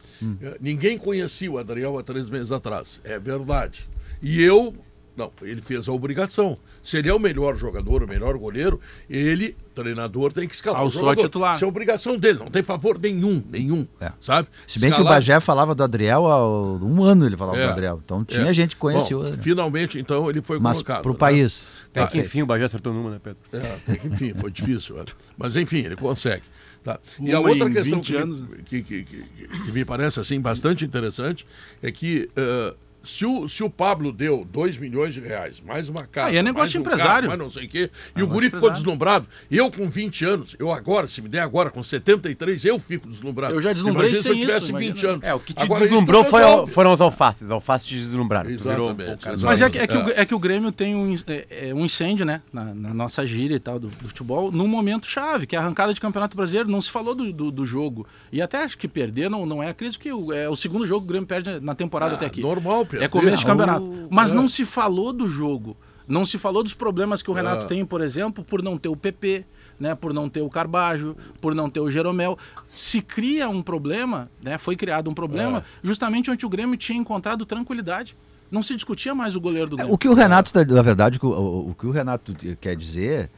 Eh, 0.42 0.58
Ninguém 0.60 0.98
conhecia 0.98 1.52
o 1.52 1.58
Adriel 1.58 1.98
há 1.98 2.04
três 2.04 2.30
meses 2.30 2.52
atrás, 2.52 3.00
é 3.04 3.18
verdade. 3.20 3.88
E 4.22 4.42
eu, 4.42 4.76
não, 5.16 5.32
ele 5.42 5.62
fez 5.62 5.88
a 5.88 5.92
obrigação. 5.92 6.58
Se 6.84 6.98
ele 6.98 7.10
é 7.10 7.14
o 7.14 7.20
melhor 7.20 7.56
jogador, 7.56 8.04
o 8.04 8.08
melhor 8.08 8.36
goleiro, 8.38 8.80
ele, 9.10 9.56
treinador, 9.74 10.32
tem 10.34 10.48
que 10.48 10.54
escalar 10.56 10.82
o 10.82 10.84
Alçou 10.86 11.02
a 11.02 11.04
jogador. 11.12 11.22
titular. 11.22 11.56
Isso 11.56 11.66
é 11.66 11.68
obrigação 11.68 12.18
dele, 12.18 12.40
não 12.40 12.48
tem 12.48 12.62
favor 12.64 13.00
nenhum, 13.00 13.44
nenhum, 13.50 13.88
É. 14.00 14.12
sabe? 14.20 14.48
Se 14.68 14.80
bem 14.80 14.90
que 14.90 14.96
o 14.96 15.00
Escalar- 15.00 15.14
Bagé 15.20 15.40
falava 15.40 15.74
do 15.76 15.84
Adriel 15.84 16.28
há 16.28 16.48
um 16.80 17.04
ano 17.04 17.26
ele 17.26 17.38
falava 17.38 17.58
É, 17.58 17.66
do 17.68 17.72
Adriel. 17.72 18.02
Então 18.04 18.24
tinha 18.26 18.48
é. 18.50 18.54
gente 18.54 18.76
que 18.76 18.82
conhecia 18.82 19.16
Bom, 19.16 19.24
o 19.24 19.26
Adriel. 19.28 19.44
Finalmente, 19.44 20.00
então, 20.00 20.30
ele 20.30 20.42
foi 20.42 20.60
Mas 20.60 20.78
colocado. 20.78 21.02
pro 21.04 21.14
né? 21.14 21.18
país. 21.18 21.64
Até 21.90 22.02
Tá. 22.02 22.08
que 22.08 22.20
enfim 22.20 22.42
o 22.42 22.46
Bagé 22.46 22.66
acertou 22.66 22.94
numa, 22.94 23.10
né, 23.12 23.18
Pedro? 23.24 23.40
É, 23.54 23.76
até 23.76 23.96
que, 23.98 24.08
enfim, 24.08 24.34
foi 24.34 24.52
difícil. 24.52 25.00
é. 25.00 25.06
Mas 25.38 25.56
enfim, 25.56 25.80
ele 25.80 25.96
consegue. 25.96 26.44
Tá. 26.84 27.00
E 27.20 27.32
a 27.32 27.40
outra 27.40 27.70
questão 27.70 28.00
20 28.00 28.08
que, 28.08 28.14
me- 28.14 28.24
anos. 28.24 28.44
que, 28.66 28.82
que- 28.82 29.04
que- 29.04 29.48
que 29.66 29.72
me 29.72 29.86
parece 29.86 30.20
assim 30.20 30.40
bastante 30.42 30.84
interessante 30.84 31.46
é 31.84 31.92
que 31.92 32.28
eh, 32.36 32.74
se, 33.04 33.26
o, 33.26 33.48
se 33.50 33.64
o 33.64 33.70
Pablo 33.70 34.12
deu 34.12 34.46
2 34.52 34.78
milhões 34.78 35.14
de 35.14 35.20
reais, 35.22 35.60
mais 35.60 35.90
uma 35.90 36.06
casa, 36.06 36.28
Aí 36.30 36.38
é 36.38 36.44
negócio 36.44 36.78
um 36.78 36.82
empresário. 36.82 37.12
carro, 37.14 37.28
mais 37.28 37.40
não 37.40 37.50
sei 37.50 37.66
o 37.66 37.70
quê, 37.70 37.90
e 38.16 38.20
o 38.20 38.20
negócio 38.20 38.34
guri 38.34 38.50
ficou 38.50 38.70
deslumbrado. 38.70 39.28
Eu 39.50 39.72
com 39.72 39.90
20 39.90 40.26
anos, 40.26 40.56
eu 40.60 40.72
agora, 40.72 41.08
se 41.08 41.22
me 41.22 41.28
der 41.30 41.40
agora 41.42 41.70
com 41.70 41.82
73, 41.82 42.66
eu 42.66 42.78
fico 42.80 43.08
deslumbrado. 43.08 43.54
Eu 43.54 43.62
já 43.62 43.74
deslumbrei 43.74 44.10
Imagina 44.12 44.22
se 44.24 44.30
eu 44.30 44.34
sem 44.34 44.42
tivesse 44.42 44.66
isso, 44.66 44.78
20 44.78 44.88
imagina. 44.90 45.12
anos. 45.14 45.24
É, 45.26 45.34
o 45.34 45.40
que 45.40 45.54
te 45.54 45.64
Agora, 45.64 45.82
deslumbrou 45.82 46.24
tu 46.24 46.30
foi, 46.30 46.42
foram 46.68 46.92
os 46.92 47.02
alfaces. 47.02 47.44
Os 47.44 47.52
alfaces 47.52 47.88
te 47.88 47.96
deslumbraram. 47.96 48.50
Virou 48.50 48.62
Exatamente, 48.92 49.02
o 49.02 49.04
exatamente. 49.14 49.44
Mas 49.46 49.62
é 49.62 49.70
que, 49.70 49.78
é 49.80 49.88
que, 49.88 49.98
O, 49.98 50.10
É. 50.10 50.14
é 50.22 50.26
que 50.26 50.36
o 50.36 50.40
Grêmio 50.40 50.72
tem 50.72 50.96
um, 50.96 51.14
é, 51.28 51.70
é, 51.70 51.74
um 51.74 51.86
incêndio, 51.86 52.26
né? 52.26 52.42
Na, 52.52 52.74
na 52.74 52.94
nossa 52.94 53.26
gíria 53.26 53.56
e 53.56 53.60
tal 53.60 53.80
do, 53.80 53.88
do 53.88 54.08
futebol, 54.08 54.52
num 54.52 54.68
momento 54.68 55.08
chave, 55.08 55.46
que 55.48 55.56
é 55.56 55.60
a 55.60 55.62
arrancada 55.62 55.94
de 55.94 56.00
Campeonato 56.02 56.36
Brasileiro. 56.38 56.70
Não 56.70 56.82
se 56.82 56.90
falou 56.92 57.14
do, 57.16 57.32
do, 57.32 57.52
do 57.52 57.66
jogo. 57.66 58.06
E 58.32 58.42
até 58.42 58.64
acho 58.64 58.78
que 58.78 58.88
perder 58.88 59.30
não, 59.30 59.46
não 59.46 59.62
é 59.62 59.70
a 59.70 59.74
crise, 59.74 59.98
porque 59.98 60.12
o- 60.12 60.32
é 60.32 60.50
o 60.50 60.56
segundo 60.56 60.86
jogo 60.86 61.02
que 61.02 61.06
o 61.06 61.10
Grêmio 61.10 61.28
perde 61.28 61.60
na 61.60 61.74
temporada 61.76 62.14
Ah, 62.14 62.16
até 62.16 62.26
aqui. 62.26 62.42
normal, 62.42 62.86
É 63.00 63.08
começo 63.08 63.38
de 63.38 63.46
campeonato. 63.46 64.08
Mas 64.10 64.32
é. 64.32 64.36
não 64.36 64.48
se 64.48 64.66
falou 64.66 65.12
do 65.14 65.28
jogo. 65.28 65.76
Não 66.08 66.26
se 66.26 66.38
falou 66.38 66.62
dos 66.64 66.74
problemas 66.74 67.22
que 67.22 67.30
o 67.30 67.34
Renato 67.34 67.64
É. 67.66 67.68
tem, 67.68 67.86
por 67.86 68.02
exemplo, 68.02 68.44
por 68.44 68.62
não 68.62 68.78
ter 68.78 68.90
o 68.90 68.96
PP, 68.96 69.46
né, 69.80 69.96
por 69.96 70.14
não 70.14 70.28
ter 70.30 70.42
o 70.42 70.50
Carbajo, 70.50 71.16
por 71.40 71.56
não 71.56 71.70
ter 71.70 71.80
o 71.80 71.90
Jeromel. 71.90 72.38
Se 72.74 73.02
cria 73.02 73.48
um 73.50 73.62
problema, 73.62 74.30
né, 74.44 74.58
foi 74.58 74.76
criado 74.76 75.10
um 75.10 75.14
problema, 75.14 75.60
É. 75.60 75.64
justamente 75.84 76.30
onde 76.30 76.46
o 76.46 76.50
Grêmio 76.50 76.76
tinha 76.76 76.98
encontrado 76.98 77.46
tranquilidade. 77.46 78.16
Não 78.52 78.62
se 78.62 78.76
discutia 78.76 79.16
mais 79.16 79.36
o 79.36 79.40
goleiro 79.42 79.70
do 79.70 79.78
Grêmio. 79.78 79.94
O 79.94 79.98
que 79.98 80.10
o 80.10 80.14
Renato, 80.14 80.52
tá- 80.52 80.66
na 80.66 80.82
verdade, 80.82 81.18
o, 81.18 81.20
que 81.22 81.26
o- 81.26 81.76
que 81.80 81.88
o 81.88 81.92
Renato 81.92 82.36
quer 82.60 82.76
dizer, 82.76 83.30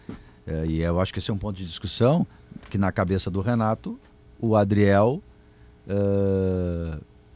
é, 0.48 0.66
e 0.66 0.82
eu 0.82 1.00
acho 1.00 1.14
que 1.14 1.20
esse 1.20 1.30
é 1.30 1.34
um 1.34 1.38
ponto 1.38 1.56
de 1.58 1.66
discussão, 1.68 2.26
que 2.72 2.78
na 2.80 2.92
cabeça 2.92 3.30
do 3.30 3.40
Renato, 3.40 4.00
o 4.40 4.56
Adriel 4.56 5.22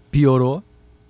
piorou 0.10 0.64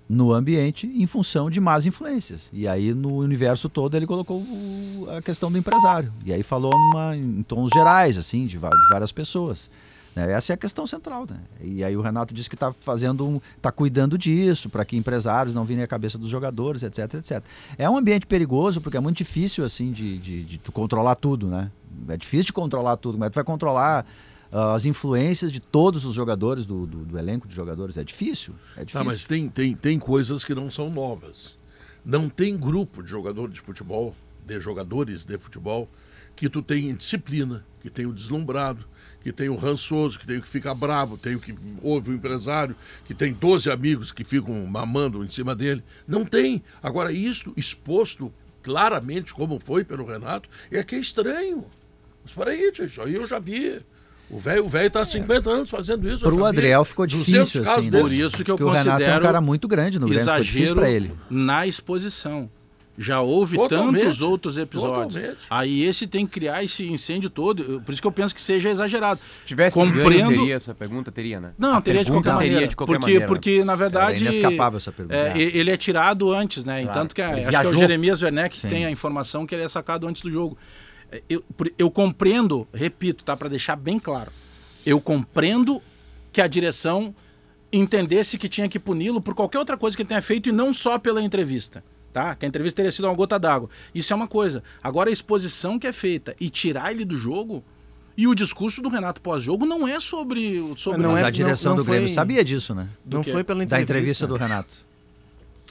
no 0.08 0.32
ambiente 0.32 0.86
em 0.86 1.06
função 1.06 1.50
de 1.50 1.60
más 1.60 1.84
influências. 1.84 2.48
E 2.52 2.66
aí 2.66 2.94
no 2.94 3.16
universo 3.16 3.68
todo 3.68 3.96
ele 3.96 4.06
colocou 4.06 4.38
o- 4.40 5.06
a 5.16 5.20
questão 5.20 5.50
do 5.52 5.58
empresário. 5.58 6.12
E 6.24 6.32
aí 6.32 6.42
falou 6.42 6.72
numa, 6.72 7.14
em 7.16 7.42
tons 7.42 7.70
gerais, 7.74 8.16
assim, 8.16 8.46
de, 8.46 8.58
de 8.58 8.58
várias 8.90 9.12
pessoas. 9.12 9.70
né? 10.16 10.32
Essa 10.32 10.52
é 10.52 10.54
a 10.54 10.56
questão 10.56 10.86
central. 10.86 11.26
Né? 11.28 11.36
E 11.62 11.84
aí 11.84 11.94
o 11.96 12.00
Renato 12.00 12.32
disse 12.32 12.48
que 12.48 12.56
está 12.56 12.72
fazendo 12.72 13.26
um. 13.28 13.40
está 13.56 13.70
cuidando 13.70 14.16
disso, 14.16 14.68
para 14.70 14.84
que 14.84 14.96
empresários 14.96 15.54
não 15.54 15.64
virem 15.64 15.84
a 15.84 15.86
cabeça 15.86 16.16
dos 16.16 16.30
jogadores, 16.30 16.82
etc, 16.82 17.14
etc. 17.14 17.42
É 17.76 17.88
um 17.88 17.96
ambiente 17.96 18.26
perigoso, 18.26 18.80
porque 18.80 18.96
é 18.96 19.00
muito 19.00 19.18
difícil 19.18 19.64
assim 19.64 19.92
de, 19.92 20.16
de, 20.18 20.42
de 20.42 20.58
tu 20.58 20.72
controlar 20.72 21.16
tudo, 21.16 21.46
né? 21.48 21.70
É 22.08 22.16
difícil 22.16 22.46
de 22.46 22.52
controlar 22.54 22.96
tudo, 22.96 23.18
mas 23.18 23.30
tu 23.30 23.34
vai 23.34 23.44
controlar 23.44 24.06
as 24.50 24.84
influências 24.84 25.52
de 25.52 25.60
todos 25.60 26.04
os 26.04 26.14
jogadores, 26.14 26.66
do, 26.66 26.86
do, 26.86 27.04
do 27.04 27.18
elenco 27.18 27.46
de 27.46 27.54
jogadores. 27.54 27.96
É 27.96 28.04
difícil. 28.04 28.54
É 28.76 28.84
difícil. 28.84 29.00
Tá, 29.00 29.04
mas 29.04 29.24
tem, 29.24 29.48
tem, 29.48 29.74
tem 29.74 29.98
coisas 29.98 30.44
que 30.44 30.54
não 30.54 30.70
são 30.70 30.90
novas. 30.90 31.58
Não 32.04 32.28
tem 32.28 32.56
grupo 32.56 33.02
de 33.02 33.10
jogadores 33.10 33.54
de 33.54 33.60
futebol, 33.60 34.14
de 34.46 34.60
jogadores 34.60 35.24
de 35.24 35.36
futebol, 35.38 35.88
que 36.34 36.48
tu 36.48 36.62
tem 36.62 36.94
disciplina, 36.94 37.66
que 37.80 37.90
tem 37.90 38.06
o 38.06 38.12
deslumbrado, 38.12 38.86
que 39.20 39.32
tem 39.32 39.48
o 39.48 39.56
rançoso, 39.56 40.18
que 40.18 40.26
tem 40.26 40.38
o 40.38 40.42
que 40.42 40.48
fica 40.48 40.74
bravo, 40.74 41.18
tem 41.18 41.34
o 41.34 41.40
que 41.40 41.54
ouve 41.82 42.10
o 42.10 42.14
empresário, 42.14 42.76
que 43.04 43.12
tem 43.12 43.32
12 43.32 43.70
amigos 43.70 44.12
que 44.12 44.24
ficam 44.24 44.64
mamando 44.66 45.24
em 45.24 45.28
cima 45.28 45.54
dele. 45.54 45.82
Não 46.06 46.24
tem. 46.24 46.62
Agora, 46.82 47.12
isso 47.12 47.52
exposto 47.56 48.32
claramente 48.62 49.34
como 49.34 49.58
foi 49.58 49.84
pelo 49.84 50.04
Renato, 50.04 50.48
é 50.70 50.82
que 50.82 50.94
é 50.94 50.98
estranho. 50.98 51.66
Mas 52.22 52.32
peraí, 52.32 52.70
isso 52.70 53.02
aí 53.02 53.14
eu 53.14 53.26
já 53.26 53.38
vi. 53.38 53.80
O 54.30 54.38
velho 54.38 54.64
o 54.64 54.68
velho 54.68 54.90
tá 54.90 55.00
há 55.00 55.04
50 55.04 55.48
anos 55.50 55.70
fazendo 55.70 56.06
isso. 56.08 56.18
já 56.24 56.30
vi 56.30 56.42
Adriel 56.44 56.84
ficou 56.84 57.06
200 57.06 57.26
difícil, 57.50 57.62
assim, 57.70 57.90
né? 57.90 58.00
Por 58.00 58.12
isso 58.12 58.44
que 58.44 58.50
eu 58.50 58.56
Porque 58.56 58.64
o 58.64 58.68
Renato 58.70 58.88
é 58.88 58.92
um 58.92 58.96
considero 58.98 59.22
cara 59.24 59.40
muito 59.40 59.66
grande 59.68 59.98
no 59.98 60.06
Grêmio, 60.06 60.24
ficou 60.24 60.40
difícil 60.42 60.74
pra 60.74 60.90
ele. 60.90 61.12
na 61.30 61.66
exposição. 61.66 62.50
Já 63.00 63.20
houve 63.20 63.56
Totalmente. 63.56 64.02
tantos 64.02 64.20
outros 64.22 64.58
episódios. 64.58 65.14
Totalmente. 65.14 65.38
Aí 65.48 65.84
esse 65.84 66.04
tem 66.08 66.26
que 66.26 66.32
criar 66.32 66.64
esse 66.64 66.84
incêndio 66.84 67.30
todo. 67.30 67.80
Por 67.86 67.92
isso 67.92 68.02
que 68.02 68.08
eu 68.08 68.10
penso 68.10 68.34
que 68.34 68.40
seja 68.40 68.68
exagerado. 68.70 69.20
Se 69.32 69.42
tivesse 69.44 69.78
Compreendo- 69.78 70.30
ganho, 70.30 70.40
teria 70.40 70.56
essa 70.56 70.74
pergunta? 70.74 71.12
Teria, 71.12 71.38
né? 71.38 71.52
Não, 71.56 71.76
A 71.76 71.80
teria 71.80 72.04
de 72.04 72.10
qualquer 72.10 72.30
teria 72.32 72.50
maneira. 72.50 72.66
de 72.66 72.74
qualquer 72.74 72.92
porque, 72.94 73.04
maneira. 73.12 73.26
porque, 73.26 73.62
na 73.64 73.76
verdade. 73.76 74.14
Era 74.16 74.20
inescapável 74.34 74.78
essa 74.78 74.90
pergunta. 74.90 75.16
é, 75.16 75.38
ele 75.40 75.70
é 75.70 75.76
tirado 75.76 76.32
antes, 76.34 76.64
né? 76.64 76.82
Claro. 76.82 76.90
Entanto 76.98 77.14
que 77.14 77.22
é- 77.22 77.24
acho 77.46 77.48
que 77.60 77.66
é 77.66 77.70
o. 77.70 77.76
Jeremias 77.76 78.20
Werneck 78.20 78.56
que 78.56 78.62
Sim. 78.62 78.68
tem 78.68 78.84
a 78.84 78.90
informação 78.90 79.46
que 79.46 79.54
ele 79.54 79.62
é 79.62 79.68
sacado 79.68 80.04
antes 80.08 80.20
do 80.20 80.32
jogo. 80.32 80.58
Eu, 81.28 81.44
eu 81.78 81.90
compreendo, 81.90 82.66
repito, 82.72 83.24
tá? 83.24 83.36
Para 83.36 83.48
deixar 83.48 83.76
bem 83.76 83.98
claro. 83.98 84.30
Eu 84.84 85.00
compreendo 85.00 85.80
que 86.32 86.40
a 86.40 86.46
direção 86.46 87.14
entendesse 87.72 88.38
que 88.38 88.48
tinha 88.48 88.68
que 88.68 88.78
puni-lo 88.78 89.20
por 89.20 89.34
qualquer 89.34 89.58
outra 89.58 89.76
coisa 89.76 89.96
que 89.96 90.02
ele 90.02 90.08
tenha 90.08 90.22
feito 90.22 90.48
e 90.48 90.52
não 90.52 90.72
só 90.72 90.98
pela 90.98 91.22
entrevista. 91.22 91.82
Tá? 92.12 92.34
Que 92.34 92.46
a 92.46 92.48
entrevista 92.48 92.76
teria 92.76 92.90
sido 92.90 93.04
uma 93.06 93.14
gota 93.14 93.38
d'água. 93.38 93.68
Isso 93.94 94.12
é 94.12 94.16
uma 94.16 94.26
coisa. 94.26 94.62
Agora 94.82 95.10
a 95.10 95.12
exposição 95.12 95.78
que 95.78 95.86
é 95.86 95.92
feita 95.92 96.34
e 96.40 96.48
tirar 96.50 96.90
ele 96.90 97.04
do 97.04 97.16
jogo. 97.16 97.62
E 98.16 98.26
o 98.26 98.34
discurso 98.34 98.82
do 98.82 98.88
Renato 98.88 99.20
pós-jogo 99.20 99.64
não 99.64 99.86
é 99.86 100.00
sobre. 100.00 100.74
sobre 100.76 101.00
Não 101.02 101.12
Mas 101.12 101.22
é- 101.22 101.26
a 101.26 101.30
direção 101.30 101.70
não- 101.70 101.76
não 101.76 101.84
do 101.84 101.88
Grêmio 101.88 102.08
foi- 102.08 102.14
sabia 102.14 102.42
disso, 102.42 102.74
né? 102.74 102.88
Não 103.06 103.22
quê? 103.22 103.30
foi 103.30 103.44
pela 103.44 103.58
Da 103.60 103.64
entrevista. 103.64 103.92
entrevista 103.92 104.26
do 104.26 104.34
Renato. 104.34 104.87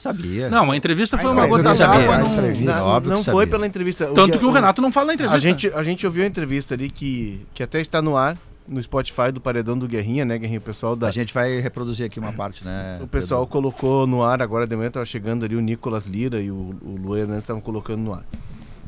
Sabia. 0.08 0.50
Não, 0.50 0.72
a 0.72 0.78
entrevista 0.78 1.18
foi 1.18 1.30
A 1.30 1.34
uma 1.34 1.48
gota 1.48 1.70
sabia, 1.72 2.08
d'água. 2.08 2.18
Não, 2.60 2.86
Óbvio 2.88 3.12
não 3.12 3.18
que 3.18 3.26
foi 3.26 3.34
sabia. 3.34 3.48
pela 3.48 3.68
entrevista. 3.68 4.06
Tanto 4.14 4.40
que 4.40 4.46
o 4.46 4.52
Renato 4.52 4.82
não 4.82 4.92
fala 4.92 5.08
na 5.08 5.14
entrevista. 5.14 5.38
A 5.38 5.40
gente, 5.40 5.68
a 5.74 5.84
gente 5.84 6.06
ouviu 6.06 6.24
a 6.24 6.28
entrevista 6.28 6.74
ali 6.76 6.90
que, 6.90 7.46
que 7.54 7.62
até 7.62 7.82
está 7.82 8.02
no 8.02 8.16
ar, 8.16 8.38
no 8.68 8.82
Spotify 8.82 9.32
do 9.34 9.40
Paredão 9.42 9.78
do 9.78 9.88
Guerrinha, 9.88 10.26
né, 10.26 10.38
Guerrinha? 10.38 10.60
O 10.60 10.62
pessoal 10.62 10.96
da. 10.96 11.08
A 11.08 11.12
gente 11.12 11.34
vai 11.34 11.60
reproduzir 11.60 12.06
aqui 12.06 12.20
uma 12.20 12.34
parte, 12.34 12.64
né? 12.66 13.00
O 13.02 13.08
pessoal 13.08 13.42
Pedro? 13.42 13.52
colocou 13.54 14.08
no 14.08 14.24
ar, 14.24 14.42
agora 14.42 14.66
de 14.66 14.76
manhã 14.76 14.90
tava 14.92 15.06
chegando 15.06 15.46
ali 15.46 15.56
o 15.56 15.62
Nicolas 15.62 16.06
Lira 16.06 16.42
e 16.42 16.52
o, 16.52 16.76
o 16.82 16.98
Luan 17.02 17.20
Hernandes 17.20 17.44
estavam 17.44 17.62
colocando 17.62 18.00
no 18.02 18.14
ar. 18.14 18.24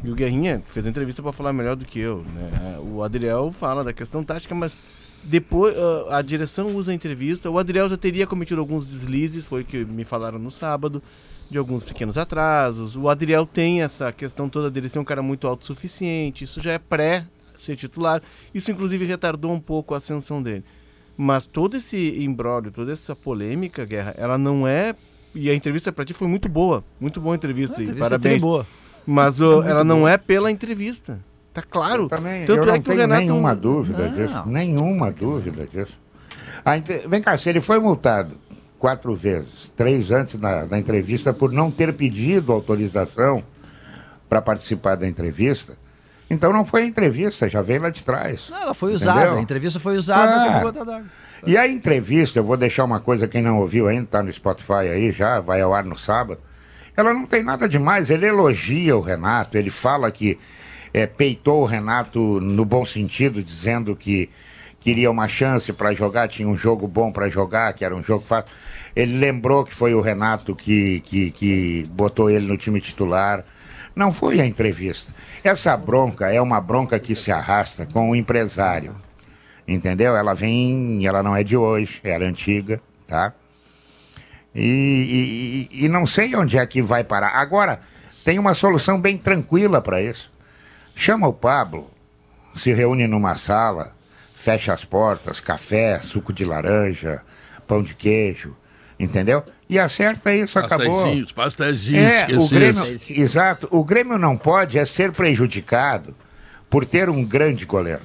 E 0.03 0.09
o 0.09 0.15
Guerrinha 0.15 0.61
fez 0.65 0.85
a 0.85 0.89
entrevista 0.89 1.21
para 1.21 1.33
falar 1.33 1.51
melhor 1.51 1.75
do 1.75 1.85
que 1.85 1.99
eu. 1.99 2.23
Né? 2.33 2.79
O 2.81 3.03
Adriel 3.03 3.53
fala 3.57 3.83
da 3.83 3.91
questão 3.91 4.23
tática, 4.23 4.55
mas 4.55 4.77
depois 5.23 5.75
ah, 5.77 6.17
a 6.17 6.21
direção 6.21 6.75
usa 6.75 6.91
a 6.91 6.95
entrevista. 6.95 7.49
O 7.49 7.57
Adriel 7.57 7.89
já 7.89 7.97
teria 7.97 8.27
cometido 8.27 8.59
alguns 8.59 8.87
deslizes, 8.87 9.45
foi 9.45 9.61
o 9.61 9.65
que 9.65 9.85
me 9.85 10.05
falaram 10.05 10.39
no 10.39 10.51
sábado, 10.51 11.01
de 11.49 11.57
alguns 11.57 11.83
pequenos 11.83 12.17
atrasos. 12.17 12.95
O 12.95 13.09
Adriel 13.09 13.45
tem 13.45 13.81
essa 13.81 14.11
questão 14.11 14.49
toda 14.49 14.69
dele 14.69 14.89
ser 14.89 14.99
um 14.99 15.05
cara 15.05 15.21
muito 15.21 15.47
autossuficiente, 15.47 16.43
isso 16.43 16.61
já 16.61 16.73
é 16.73 16.79
pré 16.79 17.25
ser 17.55 17.75
titular. 17.75 18.21
Isso 18.53 18.71
inclusive 18.71 19.05
retardou 19.05 19.51
um 19.51 19.59
pouco 19.59 19.93
a 19.93 19.97
ascensão 19.97 20.41
dele. 20.41 20.63
Mas 21.17 21.45
todo 21.45 21.75
esse 21.75 21.97
imbróglio, 22.23 22.71
toda 22.71 22.93
essa 22.93 23.15
polêmica, 23.15 23.83
Guerra, 23.85 24.15
ela 24.17 24.37
não 24.37 24.65
é. 24.65 24.95
E 25.35 25.49
a 25.49 25.53
entrevista 25.53 25.91
pra 25.91 26.05
ti 26.05 26.13
foi 26.13 26.27
muito 26.27 26.47
boa. 26.47 26.83
Muito 26.99 27.19
boa 27.19 27.35
a 27.35 27.37
entrevista. 27.37 27.77
A 27.77 27.79
e 27.79 27.83
entrevista 27.83 28.09
parabéns. 28.09 28.41
é 28.41 28.45
boa. 28.45 28.65
Mas 29.05 29.41
ô, 29.41 29.61
ela 29.63 29.83
não 29.83 30.07
é 30.07 30.17
pela 30.17 30.49
entrevista. 30.49 31.19
Tá 31.61 31.67
claro. 31.69 32.03
Eu 32.03 32.07
também, 32.09 32.45
Tanto 32.45 32.57
eu 32.59 32.63
é 32.63 32.67
não 32.67 32.73
que 32.75 32.79
o 32.81 32.83
tenho 32.83 32.97
Renato. 32.99 33.21
nenhuma 33.21 33.55
dúvida 33.55 34.07
Não. 34.09 34.15
disso. 34.15 34.43
Nenhuma 34.47 35.11
dúvida 35.11 35.65
disso. 35.67 35.93
A 36.63 36.77
entre- 36.77 37.07
Vem 37.07 37.21
cá, 37.21 37.35
se 37.37 37.49
ele 37.49 37.61
foi 37.61 37.79
multado 37.79 38.35
quatro 38.77 39.15
vezes, 39.15 39.71
três 39.75 40.11
antes 40.11 40.35
da, 40.35 40.65
da 40.65 40.77
entrevista, 40.77 41.33
por 41.33 41.51
não 41.51 41.69
ter 41.71 41.93
pedido 41.93 42.51
autorização 42.51 43.43
para 44.27 44.41
participar 44.41 44.95
da 44.95 45.07
entrevista, 45.07 45.77
então 46.29 46.53
não 46.53 46.63
foi 46.63 46.83
a 46.83 46.85
entrevista, 46.85 47.49
já 47.49 47.61
veio 47.61 47.81
lá 47.81 47.89
de 47.89 48.03
trás. 48.05 48.49
Não, 48.51 48.61
ela 48.61 48.73
foi 48.73 48.93
usada, 48.93 49.19
Entendeu? 49.21 49.37
a 49.39 49.41
entrevista 49.41 49.79
foi 49.79 49.95
usada 49.97 50.35
Ah. 50.35 50.45
como 50.45 50.61
gota 50.61 50.85
d'água. 50.85 51.07
E 51.47 51.57
a 51.57 51.67
entrevista, 51.67 52.37
eu 52.39 52.43
vou 52.43 52.57
deixar 52.57 52.83
uma 52.83 52.99
coisa, 52.99 53.27
quem 53.27 53.41
não 53.41 53.59
ouviu 53.59 53.87
ainda, 53.87 54.05
tá 54.05 54.21
no 54.21 54.31
Spotify 54.31 54.89
aí 54.91 55.11
já, 55.11 55.39
vai 55.39 55.61
ao 55.61 55.73
ar 55.73 55.83
no 55.85 55.97
sábado. 55.97 56.39
Ela 56.95 57.13
não 57.13 57.25
tem 57.25 57.41
nada 57.43 57.67
demais, 57.67 58.09
ele 58.09 58.27
elogia 58.27 58.95
o 58.95 59.01
Renato, 59.01 59.57
ele 59.57 59.69
fala 59.71 60.11
que 60.11 60.37
eh, 60.93 61.07
peitou 61.07 61.61
o 61.61 61.65
Renato 61.65 62.39
no 62.41 62.65
bom 62.65 62.85
sentido, 62.85 63.43
dizendo 63.43 63.95
que 63.95 64.29
queria 64.79 65.11
uma 65.11 65.27
chance 65.27 65.71
para 65.73 65.93
jogar, 65.93 66.27
tinha 66.27 66.47
um 66.47 66.55
jogo 66.57 66.87
bom 66.87 67.11
para 67.11 67.29
jogar, 67.29 67.73
que 67.73 67.83
era 67.83 67.95
um 67.95 68.01
jogo 68.03 68.23
fácil. 68.23 68.49
Ele 68.95 69.17
lembrou 69.17 69.63
que 69.65 69.75
foi 69.75 69.93
o 69.93 70.01
Renato 70.01 70.55
que, 70.55 71.01
que, 71.01 71.31
que 71.31 71.89
botou 71.91 72.29
ele 72.29 72.47
no 72.47 72.57
time 72.57 72.79
titular. 72.81 73.43
Não 73.95 74.11
foi 74.11 74.39
a 74.39 74.45
entrevista. 74.45 75.13
Essa 75.43 75.75
bronca 75.75 76.31
é 76.31 76.41
uma 76.41 76.61
bronca 76.61 76.99
que 76.99 77.13
se 77.15 77.31
arrasta 77.31 77.85
com 77.85 78.09
o 78.09 78.15
empresário. 78.15 78.95
Entendeu? 79.67 80.15
Ela 80.15 80.33
vem, 80.33 81.05
ela 81.05 81.21
não 81.21 81.35
é 81.35 81.43
de 81.43 81.55
hoje, 81.55 81.99
era 82.03 82.25
antiga, 82.25 82.81
tá? 83.05 83.33
E, 84.55 85.67
e- 85.71 85.85
e 85.85 85.89
não 85.89 86.05
sei 86.05 86.35
onde 86.35 86.57
é 86.57 86.65
que 86.65 86.81
vai 86.81 87.03
parar. 87.03 87.29
Agora, 87.35 87.79
tem 88.25 88.39
uma 88.39 88.53
solução 88.53 88.99
bem 88.99 89.17
tranquila 89.17 89.81
para 89.81 90.01
isso. 90.01 90.31
Chama 91.01 91.29
o 91.29 91.33
Pablo, 91.33 91.89
se 92.53 92.73
reúne 92.73 93.07
numa 93.07 93.33
sala, 93.33 93.95
fecha 94.35 94.73
as 94.73 94.83
portas, 94.83 95.39
café, 95.39 96.01
suco 96.01 96.33
de 96.33 96.43
laranja, 96.43 97.21
pão 97.65 97.81
de 97.81 97.95
queijo, 97.95 98.53
entendeu? 98.99 99.41
E 99.69 99.79
acerta 99.79 100.35
isso, 100.35 100.59
acabou. 100.59 101.01
Pastéisinhos, 101.33 102.03
É, 102.03 102.25
o 102.25 102.41
esqueci 102.41 102.53
Grêmio, 102.53 102.85
esse. 102.87 103.17
exato. 103.17 103.69
O 103.71 103.81
Grêmio 103.81 104.17
não 104.17 104.35
pode 104.35 104.77
é 104.77 104.83
ser 104.83 105.13
prejudicado 105.13 106.13
por 106.69 106.83
ter 106.83 107.09
um 107.09 107.23
grande 107.23 107.65
goleiro. 107.65 108.01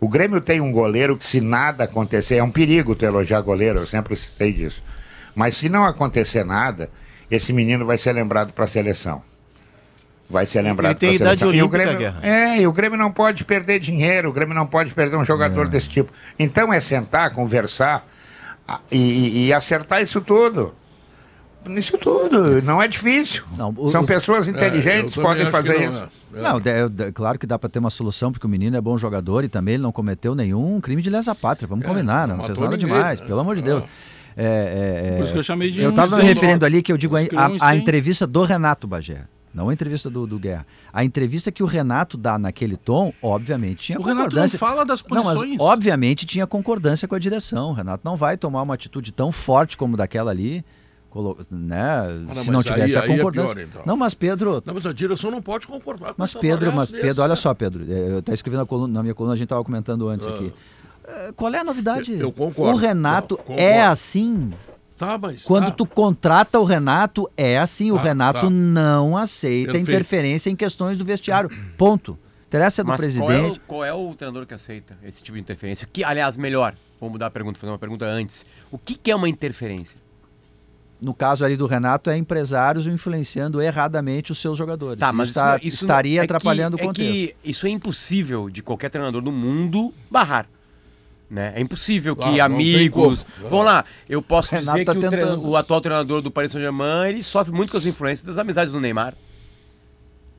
O 0.00 0.08
Grêmio 0.08 0.40
tem 0.40 0.60
um 0.60 0.72
goleiro 0.72 1.16
que, 1.16 1.24
se 1.24 1.40
nada 1.40 1.84
acontecer, 1.84 2.38
é 2.38 2.42
um 2.42 2.50
perigo 2.50 2.96
tu 2.96 3.04
elogiar 3.04 3.40
goleiro, 3.40 3.78
eu 3.78 3.86
sempre 3.86 4.16
sei 4.16 4.52
disso. 4.52 4.82
Mas 5.32 5.54
se 5.54 5.68
não 5.68 5.84
acontecer 5.84 6.44
nada, 6.44 6.90
esse 7.30 7.52
menino 7.52 7.86
vai 7.86 7.96
ser 7.96 8.14
lembrado 8.14 8.52
para 8.52 8.64
a 8.64 8.66
seleção. 8.66 9.22
Vai 10.30 10.44
ser 10.44 10.60
lembrado 10.62 10.92
Ele 10.92 10.98
tem 10.98 11.14
idade 11.14 11.38
seleção. 11.38 11.54
E 11.54 11.62
o 11.62 11.64
olímpica, 11.64 11.84
Grêmio, 11.84 11.98
Guerra. 11.98 12.18
É, 12.22 12.60
e 12.60 12.66
o 12.66 12.72
Grêmio 12.72 12.98
não 12.98 13.10
pode 13.10 13.44
perder 13.44 13.78
dinheiro, 13.80 14.28
o 14.28 14.32
Grêmio 14.32 14.54
não 14.54 14.66
pode 14.66 14.92
perder 14.94 15.16
um 15.16 15.24
jogador 15.24 15.66
É. 15.66 15.68
desse 15.70 15.88
tipo. 15.88 16.12
Então 16.38 16.72
é 16.72 16.80
sentar, 16.80 17.30
conversar 17.32 18.06
e, 18.90 19.46
e- 19.48 19.52
acertar 19.54 20.02
isso 20.02 20.20
tudo. 20.20 20.74
Isso 21.70 21.98
tudo, 21.98 22.62
não 22.62 22.80
é 22.82 22.86
difícil. 22.88 23.44
Não, 23.56 23.74
o- 23.76 23.90
São 23.90 24.04
pessoas 24.04 24.46
É, 24.46 24.50
inteligentes, 24.50 25.14
também 25.14 25.30
podem 25.30 25.50
fazer 25.50 25.90
não, 25.90 25.92
isso. 26.04 26.10
é. 26.34 26.38
É. 26.38 26.42
Não, 26.42 26.60
de- 26.60 26.88
de- 26.90 27.12
claro 27.12 27.38
que 27.38 27.46
dá 27.46 27.58
pra 27.58 27.68
ter 27.68 27.78
uma 27.78 27.90
solução, 27.90 28.30
porque 28.30 28.46
o 28.46 28.50
menino 28.50 28.76
é 28.76 28.80
bom 28.80 28.96
jogador 28.96 29.44
e 29.44 29.48
também 29.48 29.74
ele 29.74 29.82
não 29.82 29.92
cometeu 29.92 30.34
nenhum 30.34 30.80
crime 30.80 31.02
de 31.02 31.10
lesa 31.10 31.34
pátria. 31.34 31.66
Vamos 31.66 31.84
combinar, 31.86 32.28
não 32.28 32.36
não, 32.36 32.44
fez 32.44 32.58
nada 32.58 32.76
ninguém, 32.76 32.86
demais, 32.94 33.20
né? 33.20 33.26
pelo 33.26 33.40
amor 33.40 33.56
de 33.56 33.62
Deus. 33.62 33.82
É, 34.36 34.44
é, 34.44 35.08
é, 35.08 35.16
Por 35.16 35.24
isso 35.24 35.32
que 35.32 35.38
eu 35.40 35.42
chamei 35.42 35.70
de 35.70 35.80
Eu 35.80 35.88
um 35.88 35.90
estava 35.90 36.16
me 36.18 36.22
referindo 36.22 36.64
ali 36.64 36.80
que 36.80 36.92
eu 36.92 36.96
digo 36.96 37.16
a, 37.16 37.20
a- 37.20 37.68
a 37.70 37.76
entrevista 37.76 38.26
do 38.26 38.44
Renato 38.44 38.86
Bagé. 38.86 39.22
Não 39.54 39.68
a 39.68 39.72
entrevista 39.72 40.08
do, 40.10 40.26
do 40.26 40.38
Guerra. 40.38 40.66
A 40.92 41.04
entrevista 41.04 41.50
que 41.50 41.62
o 41.62 41.66
Renato 41.66 42.16
dá 42.16 42.38
naquele 42.38 42.76
tom, 42.76 43.12
obviamente, 43.22 43.82
tinha 43.82 43.98
O 43.98 44.02
Renato 44.02 44.18
não 44.18 44.24
concordância. 44.26 44.58
fala 44.58 44.84
das 44.84 45.02
Não, 45.10 45.24
mas 45.24 45.38
obviamente 45.58 46.26
tinha 46.26 46.46
concordância 46.46 47.08
com 47.08 47.14
a 47.14 47.18
direção. 47.18 47.70
O 47.70 47.72
Renato 47.72 48.02
não 48.04 48.14
vai 48.16 48.36
tomar 48.36 48.62
uma 48.62 48.74
atitude 48.74 49.10
tão 49.12 49.32
forte 49.32 49.76
como 49.76 49.96
daquela 49.96 50.30
ali, 50.30 50.64
né? 51.50 52.02
não, 52.26 52.34
se 52.34 52.50
não 52.50 52.62
tivesse 52.62 52.96
aí- 52.98 53.02
a 53.02 53.06
aí 53.06 53.12
é 53.12 53.16
concordância. 53.16 53.54
pior, 53.54 53.64
então. 53.66 53.82
não, 53.86 53.96
mas 53.96 54.14
Pedro, 54.14 54.62
Não, 54.64 54.74
mas 54.74 54.86
a 54.86 54.92
direção 54.92 55.30
não 55.30 55.40
pode 55.42 55.66
concordar 55.66 56.08
com 56.08 56.14
mas 56.18 56.34
Pedro, 56.34 56.72
mas 56.72 56.90
bagaça 56.90 57.06
Pedro, 57.08 57.22
olha 57.22 57.30
né? 57.30 57.36
só, 57.36 57.54
Pedro, 57.54 57.84
é, 57.92 58.12
eu 58.12 58.18
até 58.18 58.34
escrevi 58.34 58.56
na, 58.56 58.66
coluna, 58.66 58.92
na 58.92 59.02
minha 59.02 59.14
coluna, 59.14 59.32
a 59.34 59.36
gente 59.36 59.46
estava 59.46 59.64
comentando 59.64 60.06
antes 60.08 60.26
aqui. 60.26 60.52
É, 61.04 61.32
Qual 61.34 61.52
é 61.52 61.58
a 61.58 61.64
novidade? 61.64 62.12
Eu- 62.12 62.18
eu 62.20 62.32
concordo. 62.32 62.74
O 62.76 62.76
Renato 62.78 63.34
Não, 63.36 63.42
concordo. 63.44 63.62
é 63.62 63.82
assim. 63.86 64.52
Tá, 64.98 65.16
mas. 65.16 65.44
Quando 65.44 65.66
tá. 65.66 65.70
tu 65.70 65.86
contrata 65.86 66.58
o 66.58 66.64
Renato, 66.64 67.30
é 67.36 67.58
assim. 67.58 67.90
o 67.92 67.96
Tá, 67.96 68.02
Renato 68.02 68.40
tá. 68.42 68.50
não 68.50 69.16
aceita 69.16 69.72
Perfeito. 69.72 69.90
interferência 69.90 70.50
em 70.50 70.56
questões 70.56 70.98
do 70.98 71.04
vestiário. 71.04 71.48
Ponto. 71.76 72.18
Interessa 72.48 72.80
é 72.80 72.84
do 72.84 72.88
Mas 72.88 73.00
qual 73.00 73.04
é, 73.04 73.08
o, 73.08 73.26
presidente. 73.38 73.60
qual 73.66 73.84
é 73.84 73.92
o 73.92 74.14
treinador 74.14 74.46
que 74.46 74.54
aceita 74.54 74.98
esse 75.04 75.22
tipo 75.22 75.36
de 75.36 75.40
interferência? 75.42 75.86
Que, 75.92 76.02
aliás, 76.02 76.36
melhor, 76.36 76.74
vou 76.98 77.10
mudar 77.10 77.26
a 77.26 77.30
pergunta, 77.30 77.58
fazer 77.60 77.70
uma 77.70 77.78
pergunta 77.78 78.06
antes. 78.06 78.44
O 78.72 78.78
que, 78.78 78.94
que 78.94 79.10
é 79.10 79.14
uma 79.16 79.28
interferência? 79.28 79.98
No 81.00 81.14
caso 81.14 81.44
ali 81.44 81.56
do 81.56 81.66
Renato, 81.66 82.10
é 82.10 82.16
empresários 82.16 82.86
influenciando 82.88 83.60
erradamente 83.62 84.32
os 84.32 84.38
seus 84.38 84.58
jogadores. 84.58 84.98
Tá, 84.98 85.12
mas 85.12 85.28
isso, 85.28 85.38
está- 85.38 85.56
isso 85.62 85.84
estaria 85.84 86.20
é 86.22 86.26
que- 86.26 86.32
atrapalhando 86.32 86.76
o 86.76 86.80
é 86.80 86.84
contexto. 86.84 87.08
que 87.12 87.36
isso 87.44 87.66
é 87.66 87.70
impossível 87.70 88.50
de 88.50 88.62
qualquer 88.62 88.88
treinador 88.90 89.20
do 89.22 89.30
mundo 89.30 89.94
barrar. 90.10 90.46
Né? 91.30 91.52
É 91.54 91.60
impossível 91.60 92.16
que 92.16 92.40
amigos. 92.40 93.26
Vamos 93.42 93.66
lá, 93.66 93.84
eu 94.08 94.22
posso 94.22 94.54
Renato 94.54 94.78
dizer 94.78 94.84
tá 94.86 94.92
que 94.92 94.98
o, 94.98 95.10
tentando. 95.10 95.46
o 95.46 95.56
atual 95.56 95.80
treinador 95.80 96.22
do 96.22 96.30
Paris 96.30 96.52
Saint-Germain 96.52 97.10
ele 97.10 97.22
sofre 97.22 97.52
muito 97.52 97.70
com 97.70 97.76
as 97.76 97.84
influências 97.84 98.24
das 98.24 98.38
amizades 98.38 98.72
do 98.72 98.80
Neymar. 98.80 99.14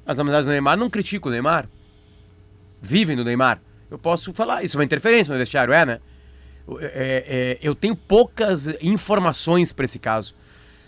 As 0.06 0.18
amizades 0.18 0.48
do 0.48 0.52
Neymar 0.52 0.78
não 0.78 0.90
criticam 0.90 1.30
o 1.30 1.32
Neymar. 1.32 1.70
Vivem 2.82 3.16
do 3.16 3.24
Neymar. 3.24 3.62
Eu 3.92 4.00
posso 4.00 4.34
falar, 4.34 4.64
isso 4.64 4.78
é 4.78 4.80
uma 4.80 4.84
interferência 4.84 5.32
no 5.32 5.38
vestiário, 5.38 5.72
é, 5.72 5.86
né? 5.86 6.00
É, 6.80 7.24
é, 7.28 7.60
eu 7.62 7.76
tenho 7.76 7.96
poucas 7.96 8.68
informações 8.82 9.72
para 9.72 9.86
esse 9.86 10.00
caso. 10.00 10.36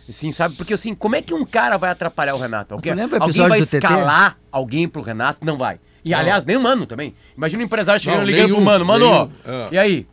Assim, 0.10 0.32
sabe? 0.32 0.56
Porque 0.56 0.74
assim, 0.74 0.94
como 0.96 1.16
é 1.16 1.22
que 1.22 1.34
um 1.34 1.46
cara 1.46 1.78
vai 1.78 1.92
atrapalhar 1.92 2.36
o 2.36 2.40
Renato? 2.40 2.74
Alguém, 2.74 2.94
alguém 3.20 3.48
vai 3.48 3.60
escalar 3.60 4.38
alguém 4.52 4.88
pro 4.88 5.02
Renato? 5.02 5.46
Não 5.46 5.58
vai. 5.58 5.80
E 6.04 6.14
aliás, 6.14 6.46
nem 6.46 6.58
o 6.58 6.62
Mano 6.62 6.86
também. 6.86 7.14
Imagina 7.38 7.62
o 7.62 7.66
empresário 7.66 8.02
chegando 8.02 8.20
Não, 8.20 8.26
ligando 8.26 8.56
pro 8.56 8.62
Mano, 8.62 8.86
Mano, 8.86 9.32
é. 9.46 9.68
e 9.72 9.78
aí? 9.78 10.08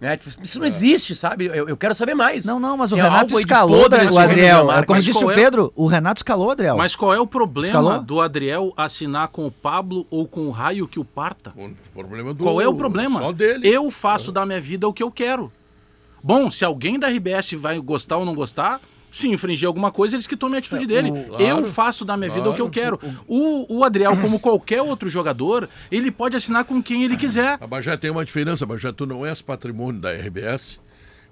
Né? 0.00 0.16
Tipo, 0.16 0.42
isso 0.42 0.58
não 0.58 0.66
existe, 0.66 1.14
sabe? 1.14 1.44
Eu, 1.44 1.68
eu 1.68 1.76
quero 1.76 1.94
saber 1.94 2.14
mais. 2.14 2.46
Não, 2.46 2.58
não, 2.58 2.74
mas 2.74 2.90
o 2.90 2.94
Tem 2.94 3.04
Renato 3.04 3.38
escalou 3.38 3.82
podre 3.82 4.06
o 4.06 4.18
Adriel. 4.18 4.66
Como 4.66 4.84
Mas 4.88 5.04
disse 5.04 5.22
o 5.22 5.30
é- 5.30 5.34
Pedro, 5.34 5.70
o 5.76 5.86
Renato 5.86 6.20
escalou 6.20 6.46
o 6.46 6.50
Adriel. 6.50 6.76
Mas 6.78 6.96
qual 6.96 7.12
é 7.12 7.20
o 7.20 7.26
problema 7.26 7.66
Escalou? 7.68 8.02
do 8.02 8.18
Adriel 8.18 8.72
assinar 8.78 9.28
com 9.28 9.46
o 9.46 9.50
Pablo 9.50 10.06
ou 10.10 10.26
com 10.26 10.46
o 10.46 10.50
raio 10.50 10.88
que 10.88 10.98
o 10.98 11.04
parta? 11.04 11.52
O 11.54 11.70
problema 11.92 12.32
do, 12.32 12.42
Qual 12.42 12.62
é 12.62 12.66
o 12.66 12.74
problema? 12.74 13.20
Só 13.20 13.30
dele. 13.30 13.68
Eu 13.68 13.90
faço 13.90 14.32
da 14.32 14.46
minha 14.46 14.60
vida 14.60 14.88
o 14.88 14.92
que 14.92 15.02
eu 15.02 15.10
quero. 15.10 15.52
Bom, 16.22 16.50
se 16.50 16.64
alguém 16.64 16.98
da 16.98 17.08
RBS 17.08 17.52
vai 17.52 17.78
gostar 17.78 18.16
ou 18.16 18.24
não 18.24 18.34
gostar, 18.34 18.80
se 19.10 19.28
infringir 19.28 19.66
alguma 19.66 19.90
coisa, 19.90 20.16
eles 20.16 20.26
que 20.26 20.36
tomem 20.36 20.56
a 20.56 20.58
atitude 20.58 20.86
dele. 20.86 21.10
claro, 21.10 21.42
eu 21.44 21.64
faço 21.64 22.04
da 22.04 22.16
minha 22.16 22.30
vida 22.30 22.48
o 22.50 22.54
que 22.54 22.60
eu 22.60 22.70
quero. 22.70 22.98
O, 23.26 23.78
o 23.78 23.84
Adriel, 23.84 24.16
como 24.16 24.38
qualquer 24.38 24.82
outro 24.82 25.08
jogador, 25.08 25.68
ele 25.90 26.10
pode 26.10 26.36
assinar 26.36 26.64
com 26.64 26.82
quem 26.82 27.04
ele 27.04 27.16
quiser. 27.16 27.58
A 27.60 27.66
Bajé 27.66 27.96
tem 27.96 28.10
uma 28.10 28.24
diferença, 28.24 28.64
Bajé, 28.64 28.92
tu 28.92 29.06
não 29.06 29.24
és 29.26 29.40
patrimônio 29.42 30.00
da 30.00 30.12
RBS, 30.12 30.78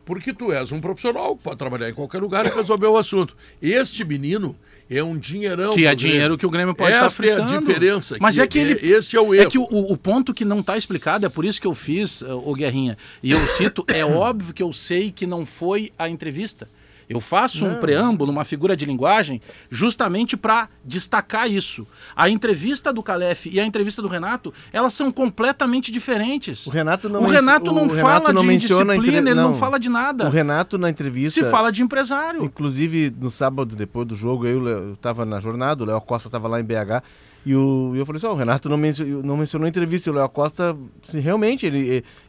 porque 0.04 0.32
tu 0.32 0.50
és 0.52 0.72
um 0.72 0.80
profissional, 0.80 1.36
pode 1.36 1.58
trabalhar 1.58 1.90
em 1.90 1.94
qualquer 1.94 2.20
lugar 2.22 2.46
e 2.46 2.48
resolver 2.48 2.86
o 2.86 2.96
assunto. 2.96 3.36
Este 3.60 4.04
menino 4.04 4.56
é 4.90 5.02
um 5.04 5.18
dinheirão. 5.18 5.74
Que 5.74 5.86
é 5.86 5.94
dinheiro 5.94 6.38
que 6.38 6.46
o 6.46 6.50
Grêmio 6.50 6.74
pode 6.74 6.92
Esta 6.94 7.06
estar 7.08 7.22
fritando. 7.22 7.52
é 7.52 7.56
a 7.56 7.60
diferença. 7.60 8.16
Mas 8.18 8.38
é 8.38 8.46
que 8.46 8.58
ele. 8.58 8.72
Este 8.86 9.16
é 9.16 9.20
o 9.20 9.34
É 9.34 9.40
erro. 9.40 9.50
que 9.50 9.58
o, 9.58 9.64
o 9.64 9.96
ponto 9.98 10.32
que 10.32 10.46
não 10.46 10.60
está 10.60 10.78
explicado, 10.78 11.26
é 11.26 11.28
por 11.28 11.44
isso 11.44 11.60
que 11.60 11.66
eu 11.66 11.74
fiz, 11.74 12.22
eh, 12.22 12.32
o 12.32 12.54
Guerrinha. 12.54 12.96
E 13.22 13.32
eu 13.32 13.38
cito, 13.48 13.84
é 13.86 14.02
óbvio 14.02 14.54
que 14.54 14.62
eu 14.62 14.72
sei 14.72 15.10
que 15.10 15.26
não 15.26 15.44
foi 15.44 15.92
a 15.98 16.08
entrevista. 16.08 16.66
Eu 17.08 17.20
faço 17.20 17.64
um 17.64 17.76
preâmbulo, 17.76 18.30
uma 18.30 18.44
figura 18.44 18.76
de 18.76 18.84
linguagem, 18.84 19.40
justamente 19.70 20.36
para 20.36 20.68
destacar 20.84 21.50
isso. 21.50 21.86
A 22.14 22.28
entrevista 22.28 22.92
do 22.92 23.02
Calef 23.02 23.46
e 23.46 23.58
a 23.58 23.64
entrevista 23.64 24.02
do 24.02 24.08
Renato, 24.08 24.52
elas 24.72 24.92
são 24.94 25.10
completamente 25.10 25.90
diferentes. 25.90 26.66
O 26.66 26.70
Renato 26.70 27.08
não 27.08 27.22
O 27.22 27.26
Renato 27.26 27.72
não 27.72 27.86
o 27.86 27.88
fala 27.88 28.28
Renato 28.28 28.32
não 28.34 28.42
de 28.46 28.56
disciplina, 28.58 28.94
entre- 28.96 29.16
ele 29.16 29.34
não 29.34 29.48
não. 29.50 29.54
fala 29.54 29.78
de 29.78 29.88
nada. 29.88 30.26
O 30.26 30.30
Renato 30.30 30.76
na 30.76 30.90
entrevista. 30.90 31.40
Se 31.42 31.48
fala 31.50 31.72
de 31.72 31.82
empresário. 31.82 32.44
Inclusive, 32.44 33.14
no 33.18 33.30
sábado, 33.30 33.74
depois 33.74 34.06
do 34.06 34.14
jogo, 34.14 34.46
eu, 34.46 34.66
eu 34.68 34.96
tava 34.96 35.24
na 35.24 35.40
jornada, 35.40 35.82
o 35.82 35.86
Léo 35.86 36.00
Costa 36.00 36.28
tava 36.28 36.46
lá 36.48 36.60
em 36.60 36.64
BH, 36.64 37.02
e, 37.46 37.54
o, 37.54 37.92
e 37.94 37.98
eu 37.98 38.04
falei 38.06 38.18
assim, 38.18 38.26
ó, 38.26 38.32
o 38.32 38.36
Renato 38.36 38.68
não, 38.68 38.76
mencio- 38.76 39.22
não 39.22 39.36
mencionou 39.36 39.66
a 39.66 39.68
entrevista, 39.68 40.08
e 40.08 40.12
o 40.12 40.14
Léo 40.14 40.28
Costa, 40.28 40.76
assim, 41.02 41.20
realmente, 41.20 41.64
ele, 41.66 41.78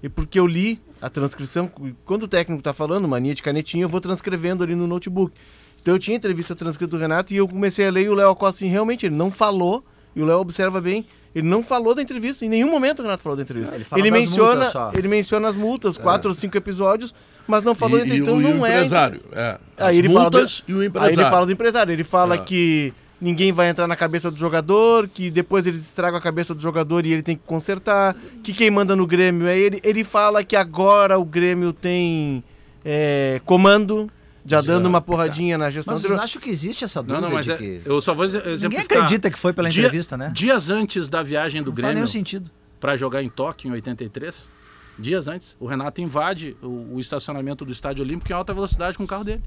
e, 0.02 0.06
e 0.06 0.10
porque 0.10 0.40
eu 0.40 0.48
li 0.48 0.80
a 1.02 1.10
transcrição, 1.10 1.70
quando 2.06 2.24
o 2.24 2.28
técnico 2.28 2.62
tá 2.64 2.74
falando, 2.74 3.08
mania 3.08 3.34
de 3.36 3.42
canetinha, 3.44 3.84
eu 3.86 3.90
vou 3.90 4.00
transcrevendo 4.02 4.64
ali 4.64 4.76
no 4.76 4.88
notebook. 4.88 5.34
Então 5.82 5.94
eu 5.96 6.00
tinha 6.00 6.16
a 6.16 6.18
entrevista 6.18 6.56
transcrita 6.56 6.92
do 6.96 6.98
Renato, 7.00 7.34
e 7.34 7.38
eu 7.38 7.48
comecei 7.48 7.88
a 7.88 7.92
ler, 7.92 8.04
e 8.06 8.10
o 8.10 8.14
Léo 8.16 8.36
Costa, 8.36 8.64
assim, 8.66 8.70
realmente, 8.72 9.06
ele 9.06 9.16
não 9.16 9.30
falou, 9.32 9.84
e 10.16 10.22
o 10.22 10.26
Léo 10.26 10.40
observa 10.40 10.80
bem, 10.82 11.06
ele 11.36 11.48
não 11.48 11.62
falou 11.64 11.94
da 11.94 12.02
entrevista, 12.02 12.44
em 12.46 12.50
nenhum 12.50 12.72
momento 12.72 13.00
o 13.00 13.04
Renato 13.04 13.22
falou 13.22 13.36
da 13.36 13.44
entrevista. 13.44 13.72
Ah, 13.74 13.76
ele 13.76 13.84
fala 13.84 14.02
ele, 14.02 14.10
menciona, 14.12 14.68
ele 14.94 15.08
menciona 15.08 15.48
as 15.48 15.56
multas, 15.56 15.98
quatro 15.98 16.30
ou 16.30 16.36
cinco 16.36 16.58
episódios, 16.58 17.14
mas 17.48 17.64
não 17.64 17.76
falou, 17.76 18.00
e, 18.00 18.10
e 18.10 18.18
então 18.20 18.36
o, 18.38 18.42
e 18.42 18.46
o 18.46 18.56
não 18.56 18.66
é... 18.66 18.78
empresário. 18.78 19.22
É, 19.32 19.60
as 19.78 19.88
Aí 19.88 19.98
ele, 20.00 20.08
fala 20.08 20.22
multas 20.22 20.64
do, 20.68 20.72
e 20.72 20.76
o 20.76 20.80
aí 20.82 20.88
empresário. 20.88 21.20
ele 21.22 21.30
fala 21.30 21.46
do 21.46 21.52
empresário. 21.52 21.92
Ele 21.94 22.04
fala 22.04 22.36
É. 22.36 22.38
que 22.40 22.94
ninguém 23.22 23.52
vai 23.52 23.70
entrar 23.70 23.88
na 23.88 23.96
cabeça 23.96 24.30
do 24.32 24.38
jogador, 24.38 25.08
que 25.08 25.30
depois 25.30 25.68
eles 25.68 25.82
estragam 25.82 26.18
a 26.18 26.22
cabeça 26.22 26.54
do 26.56 26.62
jogador 26.62 27.06
e 27.06 27.12
ele 27.14 27.22
tem 27.24 27.36
que 27.36 27.44
consertar, 27.46 28.16
que 28.44 28.54
quem 28.54 28.72
manda 28.72 28.96
no 28.96 29.06
Grêmio 29.06 29.48
é 29.48 29.58
ele. 29.58 29.80
Ele 29.84 30.04
fala 30.04 30.44
que 30.44 30.56
agora 30.56 31.18
o 31.20 31.26
Grêmio 31.26 31.74
tem 31.74 32.44
é, 32.86 33.42
comando, 33.46 34.10
já 34.46 34.62
dando 34.62 34.86
uma 34.88 35.02
porradinha 35.02 35.58
na 35.58 35.70
gestão. 35.70 35.96
Mas 35.96 36.04
vocês 36.04 36.18
acham 36.20 36.42
que 36.42 36.50
existe 36.50 36.84
essa 36.84 37.02
dúvida 37.04 37.22
Não, 37.22 37.28
não, 37.30 37.36
mas 37.36 37.46
de 37.46 37.52
é, 37.52 37.58
que... 37.58 37.82
eu 37.86 38.00
só 38.02 38.14
vou 38.14 38.26
exe- 38.26 38.38
Ninguém 38.38 38.54
exemplificar. 38.54 38.98
acredita 39.00 39.30
que 39.30 39.38
foi 39.38 39.52
pela 39.54 39.70
Dia- 39.70 39.84
entrevista, 39.84 40.16
né? 40.18 40.32
Dias 40.34 40.70
antes 40.70 41.10
da 41.10 41.22
viagem 41.22 41.62
do 41.62 41.72
Não 41.72 41.76
faz 41.76 41.82
Grêmio 41.84 41.96
nenhum 41.96 42.08
sentido. 42.08 42.50
para 42.80 42.96
jogar 42.96 43.22
em 43.22 43.30
Tóquio 43.30 43.68
em 43.70 43.72
83, 43.74 44.50
dias 44.98 45.28
antes, 45.28 45.56
o 45.60 45.66
Renato 45.68 46.02
invade 46.02 46.56
o, 46.62 46.96
o 46.96 47.00
estacionamento 47.00 47.64
do 47.66 47.72
Estádio 47.72 48.04
Olímpico 48.04 48.32
em 48.32 48.36
alta 48.36 48.54
velocidade 48.54 48.98
com 48.98 49.04
o 49.04 49.08
carro 49.08 49.24
dele. 49.24 49.44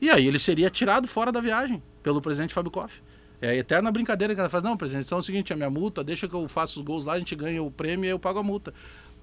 E 0.00 0.10
aí 0.10 0.26
ele 0.26 0.38
seria 0.38 0.68
tirado 0.70 1.06
fora 1.06 1.30
da 1.30 1.40
viagem 1.40 1.82
pelo 2.04 2.20
presidente 2.22 2.54
Fábio 2.54 2.70
Koff. 2.70 3.02
É 3.42 3.48
a 3.48 3.54
eterna 3.56 3.90
brincadeira 3.90 4.32
que 4.34 4.38
ela 4.40 4.48
faz. 4.48 4.62
Não, 4.62 4.76
presidente, 4.76 5.06
então 5.06 5.18
é 5.18 5.20
o 5.20 5.24
seguinte, 5.24 5.52
a 5.52 5.56
minha 5.56 5.68
multa, 5.70 6.04
deixa 6.04 6.28
que 6.28 6.34
eu 6.34 6.46
faça 6.48 6.78
os 6.78 6.84
gols 6.84 7.04
lá, 7.04 7.14
a 7.14 7.18
gente 7.18 7.34
ganha 7.34 7.60
o 7.62 7.70
prêmio 7.70 8.04
e 8.06 8.10
eu 8.10 8.18
pago 8.18 8.38
a 8.38 8.42
multa. 8.42 8.72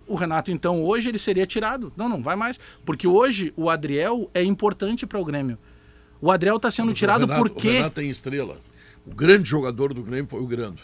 O 0.06 0.16
Renato, 0.16 0.52
então, 0.52 0.84
hoje 0.84 1.08
ele 1.08 1.18
seria 1.20 1.46
tirado. 1.46 1.94
Não, 1.96 2.10
não 2.10 2.22
vai 2.22 2.36
mais. 2.36 2.60
Porque 2.84 3.08
hoje 3.08 3.54
o 3.56 3.70
Adriel 3.70 4.30
é 4.34 4.44
importante 4.44 5.06
para 5.08 5.18
o 5.20 5.24
Grêmio. 5.24 5.58
O 6.20 6.30
Adriel 6.30 6.58
está 6.58 6.70
sendo 6.70 6.88
Mas 6.88 6.94
o 6.96 6.98
tirado 6.98 7.22
Renato- 7.22 7.40
porque... 7.42 7.68
O 7.70 7.72
Renato 7.72 7.96
tem 7.96 8.10
estrela. 8.10 8.58
O 9.06 9.16
grande 9.16 9.48
jogador 9.50 9.94
do 9.94 10.04
Grêmio 10.04 10.28
foi 10.30 10.42
o 10.42 10.46
Grando. 10.46 10.82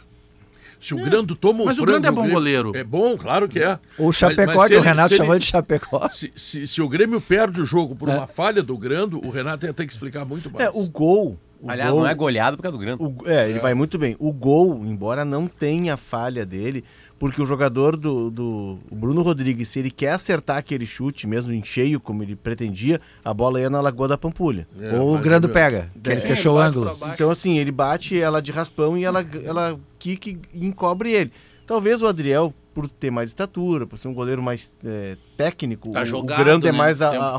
Se 0.79 0.93
o 0.93 0.97
Grando 1.03 1.35
toma 1.35 1.63
um 1.63 1.65
Mas 1.65 1.79
o 1.79 1.83
Grando 1.83 2.07
é 2.07 2.11
bom 2.11 2.21
Grêmio- 2.21 2.33
goleiro. 2.35 2.71
É 2.75 2.83
bom, 2.83 3.17
claro 3.17 3.49
que 3.49 3.59
é. 3.59 3.79
O 3.97 4.05
Mas- 4.07 4.15
Chapecó, 4.15 4.53
mas 4.55 4.67
que 4.67 4.75
o 4.77 4.81
Renato 4.81 5.09
se 5.09 5.13
ele- 5.15 5.23
chamou 5.23 5.39
de 5.39 5.45
Chapecó. 5.45 6.09
Se, 6.09 6.31
se- 6.35 6.67
se 6.67 6.81
o 6.81 6.87
Grêmio 6.87 7.19
perde 7.19 7.61
o 7.61 7.65
jogo 7.65 7.95
por 7.95 8.07
uma 8.09 8.27
falha 8.27 8.61
do 8.63 8.77
Grando, 8.77 9.17
o 9.25 9.29
Renato 9.31 9.65
ia 9.65 9.73
ter 9.73 9.85
que 9.87 9.91
explicar 9.93 10.23
muito 10.25 10.49
mais. 10.51 10.65
É, 10.65 10.69
o 10.71 10.87
gol. 10.87 11.37
O 11.61 11.69
Aliás, 11.71 11.91
gol- 11.91 12.01
não 12.01 12.07
é 12.07 12.13
goleado 12.13 12.57
por 12.57 12.63
causa 12.63 12.77
do 12.77 12.81
Grêmio. 12.81 13.15
O- 13.23 13.27
é, 13.27 13.49
ele 13.49 13.59
vai 13.59 13.73
muito 13.73 13.97
bem. 13.97 14.15
O 14.19 14.31
gol, 14.31 14.81
embora 14.85 15.23
não 15.25 15.47
tenha 15.47 15.97
falha 15.97 16.45
dele, 16.45 16.83
porque 17.19 17.41
o 17.41 17.45
jogador 17.45 17.97
do, 17.97 18.29
do 18.29 18.79
o 18.91 18.95
Bruno 18.95 19.21
Rodrigues, 19.23 19.67
se 19.69 19.79
ele 19.79 19.89
quer 19.89 20.11
acertar 20.11 20.57
aquele 20.57 20.85
chute, 20.85 21.25
mesmo 21.25 21.51
em 21.51 21.63
cheio, 21.63 21.99
como 21.99 22.21
ele 22.21 22.35
pretendia, 22.35 22.99
a 23.25 23.33
bola 23.33 23.59
ia 23.59 23.69
na 23.69 23.81
Lagoa 23.81 24.07
da 24.07 24.17
Pampulha. 24.17 24.67
É, 24.79 24.93
Ou 24.99 25.15
o 25.15 25.19
Grando 25.19 25.49
pega, 25.49 25.89
que 26.03 26.09
ele 26.11 26.19
Sim, 26.21 26.27
fechou 26.27 26.55
o 26.57 26.59
ele 26.61 26.65
bate 26.71 26.77
ângulo. 26.77 27.13
Então, 27.13 27.31
assim, 27.31 27.57
ele 27.57 27.71
bate 27.71 28.19
ela 28.19 28.39
de 28.41 28.51
raspão 28.51 28.97
e 28.97 29.03
ela, 29.03 29.25
ela 29.43 29.79
quica 29.97 30.29
e 30.29 30.39
encobre 30.65 31.11
ele. 31.11 31.31
Talvez 31.65 32.01
o 32.01 32.07
Adriel, 32.07 32.53
por 32.73 32.89
ter 32.89 33.09
mais 33.11 33.31
estatura, 33.31 33.85
por 33.87 33.97
ser 33.97 34.07
um 34.07 34.13
goleiro 34.13 34.41
mais 34.41 34.71
é, 34.85 35.17
técnico, 35.35 35.89
Tá 35.91 36.03
o, 36.03 36.05
jogado, 36.05 36.39
o 36.39 36.43
Grando 36.43 36.67
é 36.67 36.71
né, 36.71 36.77
mais 36.77 37.01
o 37.01 37.03
a, 37.05 37.07
a- 37.35 37.37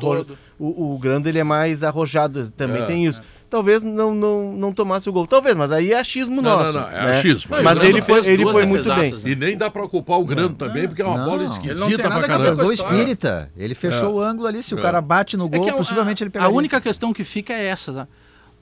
o, 0.59 0.95
o 0.95 0.99
Grando 0.99 1.29
ele 1.29 1.39
é 1.39 1.45
mais 1.45 1.83
arrojado, 1.85 2.51
também 2.51 2.83
É, 2.83 2.87
tem 2.87 3.07
isso. 3.07 3.23
Talvez 3.51 3.83
não, 3.83 4.15
não, 4.15 4.53
não 4.53 4.73
tomasse 4.75 5.09
o 5.09 5.13
gol. 5.13 5.27
Talvez, 5.27 5.57
mas 5.57 5.73
aí 5.73 5.93
é 5.93 5.99
achismo 5.99 6.43
Não, 6.43 6.59
nosso. 6.59 6.73
não, 6.73 6.81
não, 6.83 6.89
é 6.91 7.05
né? 7.07 7.11
achismo. 7.13 7.51
Mas 7.51 7.63
Grando 7.79 7.85
ele 7.87 8.03
foi, 8.03 8.23
fez 8.23 8.27
ele 8.27 8.43
foi 8.45 8.67
muito 8.67 8.95
bem. 8.95 9.11
né? 9.13 9.19
E 9.25 9.35
nem 9.35 9.57
dá 9.57 9.71
pra 9.71 9.89
culpar 9.89 10.19
o 10.21 10.25
Grando 10.27 10.55
também, 10.55 10.87
porque 10.87 11.01
é 11.01 11.05
uma 11.07 11.17
Não. 11.17 11.25
bola 11.25 11.43
Ele 11.45 11.51
esquisita 11.51 12.03
pra 12.11 12.21
caramba. 12.29 12.55
com 12.57 12.61
a 12.61 12.65
Gol 12.65 12.73
espírita. 12.75 13.51
Ele 13.57 13.75
fechou 13.75 14.17
o 14.17 14.21
ângulo 14.21 14.47
ali. 14.47 14.63
Se 14.63 14.75
o 14.75 14.79
É. 14.79 14.83
cara 14.83 15.01
bate 15.01 15.35
no 15.39 15.47
É 15.47 15.59
gol, 15.59 15.69
a- 15.71 15.73
possivelmente 15.73 16.23
ele 16.23 16.29
a, 16.29 16.33
pegaria. 16.33 16.53
a 16.55 16.57
única 16.57 16.79
questão 16.79 17.11
que 17.13 17.25
fica 17.25 17.55
é 17.55 17.65
essa, 17.69 17.91
né? 17.93 18.09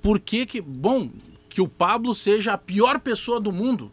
Por 0.00 0.20
que 0.20 0.46
que, 0.46 0.60
bom, 0.60 1.10
que 1.48 1.60
o 1.60 1.66
Pablo 1.66 2.14
seja 2.14 2.52
a 2.52 2.58
pior 2.58 3.00
pessoa 3.00 3.40
do 3.40 3.50
mundo, 3.50 3.90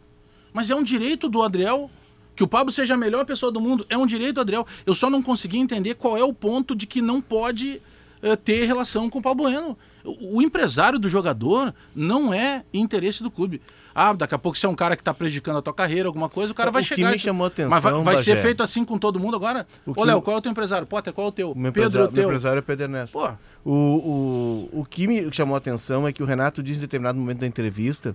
mas 0.52 0.70
é 0.70 0.76
um 0.76 0.82
direito 0.84 1.28
do 1.28 1.42
Adriel 1.42 1.90
que 2.36 2.44
o 2.44 2.48
Pablo 2.48 2.72
seja 2.72 2.94
a 2.94 2.96
melhor 2.96 3.24
pessoa 3.24 3.50
do 3.50 3.60
mundo, 3.60 3.84
é 3.88 3.98
um 3.98 4.06
direito 4.06 4.34
do 4.34 4.40
Adriel. 4.42 4.64
Eu 4.86 4.94
só 4.94 5.10
não 5.10 5.20
consegui 5.22 5.58
entender 5.58 5.94
qual 5.94 6.16
é 6.16 6.22
o 6.22 6.32
ponto 6.32 6.74
de 6.76 6.86
que 6.86 7.02
não 7.02 7.20
pode 7.20 7.80
eh, 8.22 8.36
ter 8.36 8.64
relação 8.66 9.10
com 9.10 9.18
o 9.18 9.22
Pablo 9.22 9.44
Bueno. 9.44 9.76
O, 10.04 10.42
empresário 10.42 10.98
do 10.98 11.08
jogador 11.08 11.74
não 11.96 12.32
é 12.32 12.62
interesse 12.74 13.22
do 13.22 13.30
clube. 13.30 13.62
Ah, 13.94 14.12
daqui 14.12 14.34
a 14.34 14.38
pouco 14.38 14.58
você 14.58 14.66
é 14.66 14.68
um 14.68 14.74
cara 14.74 14.96
que 14.96 15.00
está 15.00 15.14
prejudicando 15.14 15.56
a 15.56 15.62
tua 15.62 15.72
carreira, 15.72 16.06
alguma 16.08 16.28
coisa, 16.28 16.52
o 16.52 16.54
cara 16.54 16.70
vai 16.70 16.82
O 16.82 16.84
que 16.84 16.94
chegar. 16.94 17.10
me 17.10 17.16
e- 17.16 17.18
chamou 17.18 17.46
a 17.46 17.50
Mas 17.50 17.68
vai, 17.68 17.78
atenção, 17.78 18.04
vai 18.04 18.16
ser 18.18 18.36
feito 18.36 18.62
assim 18.62 18.84
com 18.84 18.98
todo 18.98 19.18
mundo 19.18 19.34
agora? 19.36 19.66
O 19.86 19.92
Ô, 19.92 19.94
que 19.94 20.04
Léo, 20.04 20.20
qual 20.20 20.36
é 20.36 20.38
o 20.38 20.42
teu 20.42 20.52
empresário? 20.52 20.86
Potter, 20.86 21.12
qual 21.12 21.28
é 21.28 21.30
o 21.30 21.32
teu? 21.32 21.54
Meu 21.54 21.72
Pedro, 21.72 21.88
empresário, 21.88 22.08
o 22.08 22.12
meu 22.12 22.14
teu? 22.14 22.24
empresário 22.24 22.58
é 22.58 22.62
Pedro 22.62 22.84
Ernesto. 22.84 23.12
Pô, 23.18 23.30
O, 23.64 24.68
o, 24.74 24.80
o 24.80 24.84
que 24.84 25.06
me 25.06 25.32
chamou 25.32 25.54
a 25.54 25.58
atenção 25.58 26.06
é 26.06 26.12
que 26.12 26.22
o 26.22 26.26
Renato 26.26 26.62
disse 26.62 26.78
em 26.78 26.82
determinado 26.82 27.18
momento 27.18 27.38
da 27.38 27.46
entrevista 27.46 28.14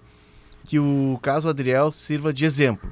que 0.66 0.78
o 0.78 1.18
caso 1.24 1.50
Adriel 1.50 1.92
sirva 1.92 2.32
de 2.32 2.46
exemplo. 2.46 2.90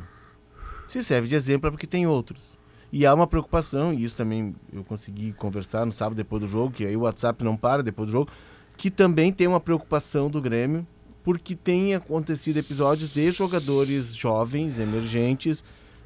Se 0.87 1.03
serve 1.03 1.27
de 1.27 1.35
exemplo 1.35 1.67
é 1.67 1.71
porque 1.71 1.85
tem 1.85 2.07
outros. 2.07 2.57
E 2.91 3.05
há 3.05 3.13
uma 3.13 3.27
preocupação, 3.27 3.93
e 3.93 4.03
isso 4.05 4.15
também 4.15 4.55
eu 4.71 4.81
consegui 4.83 5.33
conversar 5.33 5.85
no 5.85 5.91
sábado 5.91 6.15
depois 6.15 6.41
do 6.41 6.47
jogo, 6.47 6.71
que 6.73 6.85
aí 6.85 6.95
o 6.95 7.01
WhatsApp 7.01 7.43
não 7.43 7.57
para 7.57 7.83
depois 7.83 8.07
do 8.07 8.11
jogo, 8.13 8.31
que 8.77 8.91
também 8.91 9.33
tem 9.33 9.47
uma 9.47 9.59
preocupação 9.59 10.29
do 10.29 10.39
Grêmio, 10.39 10.85
porque 11.23 11.55
tem 11.55 11.95
acontecido 11.95 12.57
episódios 12.57 13.11
de 13.11 13.31
jogadores 13.31 14.15
jovens, 14.15 14.79
emergentes, 14.79 15.63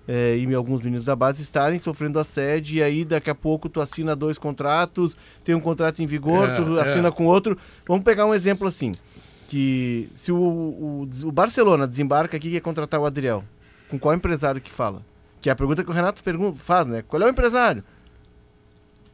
eh, 0.08 0.38
e 0.38 0.56
alguns 0.56 0.82
meninos 0.82 1.06
da 1.06 1.16
base 1.16 1.44
estarem 1.44 1.78
sofrendo 1.78 2.18
assédio, 2.18 2.78
e 2.78 2.82
aí 2.84 3.06
daqui 3.06 3.30
a 3.30 3.36
pouco 3.36 3.70
tu 3.70 3.82
assina 3.82 4.16
dois 4.16 4.38
contratos, 4.38 5.16
tem 5.44 5.54
um 5.54 5.60
contrato 5.60 6.02
em 6.02 6.08
vigor, 6.08 6.50
É, 6.50 6.56
tu 6.56 6.80
é. 6.80 6.82
assina 6.82 7.12
com 7.12 7.26
outro. 7.26 7.58
Vamos 7.88 8.04
pegar 8.04 8.26
um 8.26 8.34
exemplo 8.34 8.68
assim, 8.68 8.94
que 9.48 10.10
se 10.16 10.32
o, 10.32 10.38
o, 10.38 11.10
o 11.26 11.32
Barcelona 11.32 11.86
desembarca 11.86 12.38
aqui 12.38 12.48
e 12.48 12.52
quer 12.54 12.62
contratar 12.62 13.00
o 13.00 13.06
Adriel, 13.06 13.44
com 13.90 14.00
qual 14.00 14.16
empresário 14.16 14.62
que 14.62 14.72
fala? 14.72 15.06
Que 15.40 15.50
é 15.50 15.52
a 15.52 15.56
pergunta 15.56 15.84
que 15.84 15.90
o 15.90 15.94
Renato 15.94 16.24
pergunta, 16.24 16.58
faz, 16.58 16.88
né? 16.88 17.04
Qual 17.08 17.22
é 17.22 17.26
o 17.26 17.30
empresário? 17.30 17.84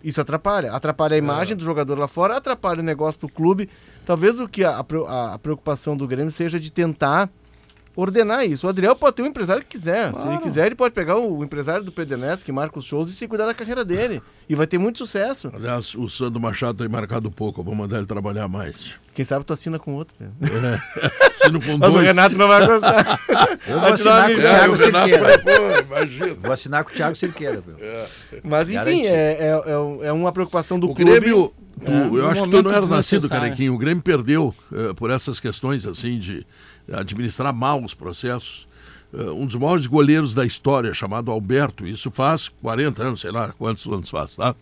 Isso 0.04 0.22
atrapalha. 0.22 0.72
Atrapalha 0.72 1.16
a 1.16 1.18
imagem 1.18 1.56
do 1.58 1.64
jogador 1.64 1.98
lá 1.98 2.08
fora, 2.08 2.38
atrapalha 2.38 2.80
o 2.80 2.84
negócio 2.84 3.20
do 3.22 3.28
clube. 3.30 3.70
Talvez 4.06 4.40
o 4.40 4.48
que 4.48 4.64
a, 4.64 4.80
a- 4.80 5.34
a 5.34 5.40
preocupação 5.40 5.98
do 5.98 6.08
Grêmio 6.08 6.32
seja 6.32 6.60
de 6.60 6.72
tentar 6.72 7.30
ordenar 7.98 8.46
isso. 8.46 8.66
O 8.68 8.70
Adriel 8.70 8.96
pode 8.96 9.16
ter 9.18 9.24
o 9.24 9.26
empresário 9.26 9.62
que 9.64 9.70
quiser. 9.78 10.14
Se 10.16 10.26
ele 10.28 10.38
quiser, 10.38 10.68
ele 10.68 10.76
pode 10.76 10.94
pegar 10.94 11.18
o 11.18 11.44
empresário 11.44 11.84
do 11.84 11.92
PDNS, 11.92 12.46
que 12.46 12.52
marca 12.52 12.78
os 12.80 12.86
shows, 12.86 13.10
e 13.10 13.14
se 13.14 13.28
cuidar 13.28 13.46
da 13.48 13.54
carreira 13.54 13.84
dele. 13.84 14.22
E 14.48 14.56
vai 14.56 14.68
ter 14.68 14.78
muito 14.78 15.00
sucesso. 15.00 15.52
Aliás, 15.54 15.96
o 15.96 16.08
Sandro 16.08 16.40
Machado 16.40 16.78
tem 16.78 16.88
marcado 16.88 17.30
pouco, 17.32 17.60
eu 17.62 17.66
vou 17.66 17.76
mandar 17.76 17.98
ele 17.98 18.06
trabalhar 18.06 18.48
mais. 18.48 18.94
Quem 19.14 19.26
sabe 19.26 19.44
tu 19.44 19.52
assina 19.52 19.80
com 19.80 19.96
outro. 19.96 20.16
Pedro. 20.18 20.82
Sino 21.34 21.60
com 21.60 21.76
Mas 21.80 21.90
o 21.90 21.94
dois. 21.94 22.06
Renato 22.06 22.38
não 22.38 22.48
vai 22.48 22.66
gostar. 22.68 23.20
Eu 23.68 23.80
vou 23.80 23.90
assinar 23.94 24.28
com 24.30 24.38
o 24.38 24.40
É, 24.42 24.48
Thiago 24.48 24.74
o 24.74 24.78
Renato 24.78 25.10
Cerqueira. 25.10 25.24
vai, 25.24 25.38
pô, 25.40 25.80
imagina. 25.96 26.34
Vou 26.36 26.52
assinar 26.52 26.84
com 26.84 26.92
o 26.92 26.94
Thiago 26.94 27.16
Cerqueira. 27.16 27.64
meu. 27.66 27.78
Mas 28.44 28.70
enfim, 28.70 29.02
é, 29.08 29.10
é, 29.10 29.64
é, 30.04 30.08
é 30.08 30.12
uma 30.12 30.32
preocupação 30.32 30.80
do 30.80 30.92
O 30.92 30.96
clube. 30.96 31.12
Grêmio, 31.20 31.52
tu- 31.84 31.92
É, 31.92 32.02
eu 32.08 32.26
um 32.26 32.28
acho 32.30 32.44
que 32.44 32.50
tu 32.50 32.62
não 32.64 32.72
era 32.72 32.86
nascido. 32.86 33.28
Carequinho. 33.28 33.74
O 33.74 33.78
Grêmio 33.78 34.04
perdeu 34.04 34.54
eh, 34.72 34.94
por 34.96 35.10
essas 35.10 35.40
questões 35.40 35.86
assim 35.86 36.20
de 36.20 36.46
administrar 36.94 37.54
mal 37.54 37.84
os 37.84 37.94
processos. 37.94 38.68
Eh, 39.14 39.30
um 39.32 39.46
dos 39.46 39.56
maiores 39.56 39.86
goleiros 39.88 40.34
da 40.34 40.46
história, 40.46 40.94
chamado 40.94 41.32
Alberto, 41.32 41.88
isso 41.88 42.12
faz 42.12 42.50
40 42.50 43.04
anos, 43.04 43.22
sei 43.22 43.32
lá 43.32 43.54
quantos 43.58 43.86
anos 43.88 44.10
faz, 44.10 44.36
tá? 44.36 44.56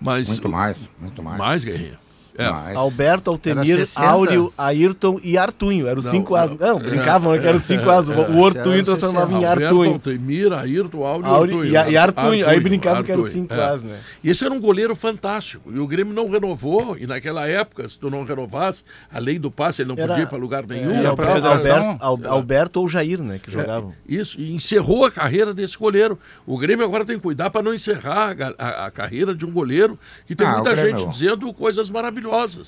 Mas 0.00 0.28
Muito 0.28 0.48
mais, 0.48 0.76
muito 1.00 1.22
mais. 1.22 1.38
mais 1.38 1.64
Guerrinha. 1.64 2.03
É. 2.36 2.50
Mais. 2.50 2.76
Alberto, 2.76 3.30
Altemir, 3.30 3.58
Era 3.74 3.86
60. 3.86 4.06
Áureo, 4.08 4.52
Ayrton 4.58 5.20
e 5.22 5.38
Artunho. 5.38 5.86
Eram 5.86 6.00
os 6.00 6.06
cinco 6.06 6.34
asas. 6.34 6.58
não. 6.58 6.74
Não, 6.74 6.78
brincavam, 6.80 7.32
né? 7.32 7.38
Que 7.38 7.46
eram 7.46 7.58
os 7.58 7.62
cinco 7.64 7.88
asas. 7.88 8.08
O 8.16 8.20
Era 8.20 8.32
Ortunho 8.32 8.78
os 8.80 8.84
transformava 8.84 9.32
em 9.32 9.40
60. 9.40 9.48
Alberto, 9.52 9.64
Artunho. 9.74 9.92
Altemir, 9.92 10.52
Ayrton, 10.52 11.06
Áureo, 11.06 11.26
Áureo 11.26 11.54
Artunho. 11.58 11.72
e 11.72 11.76
a- 11.76 11.88
e 11.90 11.96
Artunho. 11.96 12.48
Aí 12.48 12.58
brincavam 12.60 13.02
que 13.04 13.12
eram 13.12 13.22
Artunho, 13.24 13.42
cinco 13.42 13.54
é. 13.54 13.62
asas, 13.64 13.82
né? 13.84 13.98
Esse 14.24 14.44
era 14.44 14.52
um 14.52 14.60
goleiro 14.60 14.96
fantástico. 14.96 15.70
E 15.72 15.78
o 15.78 15.86
Grêmio 15.86 16.12
não 16.12 16.28
renovou. 16.28 16.96
E 16.98 17.06
naquela 17.06 17.46
época, 17.46 17.88
se 17.88 17.98
tu 17.98 18.10
não 18.10 18.24
renovasse, 18.24 18.82
a 19.12 19.18
lei 19.20 19.38
do 19.38 19.50
passe, 19.50 19.82
ele 19.82 19.90
não 19.90 19.96
Era- 19.96 20.08
podia 20.08 20.24
ir 20.24 20.28
para 20.28 20.38
lugar 20.38 20.66
nenhum. 20.66 20.92
Era 20.92 21.14
pra 21.14 21.34
federação. 21.34 21.96
Alberto, 22.00 22.26
Al- 22.28 22.32
Alberto 22.34 22.80
ou 22.80 22.88
Jair, 22.88 23.22
né? 23.22 23.38
Que 23.40 23.50
jogavam. 23.52 23.92
Isso, 24.08 24.40
e 24.40 24.52
encerrou 24.54 25.04
a 25.04 25.10
carreira 25.10 25.54
desse 25.54 25.78
goleiro. 25.78 26.18
O 26.44 26.58
Grêmio 26.58 26.84
agora 26.84 27.04
tem 27.04 27.14
que 27.16 27.22
cuidar 27.22 27.50
para 27.50 27.62
não 27.62 27.72
encerrar 27.72 28.34
a, 28.58 28.64
a- 28.82 28.86
a 28.86 28.90
carreira 28.90 29.34
de 29.34 29.46
um 29.46 29.52
goleiro 29.52 29.96
que 30.26 30.34
tem 30.34 30.46
Ah, 30.46 30.54
muita 30.54 30.72
o 30.72 30.76
gente 30.76 31.08
dizendo 31.08 31.52
coisas 31.52 31.88
maravilhosas. 31.90 32.23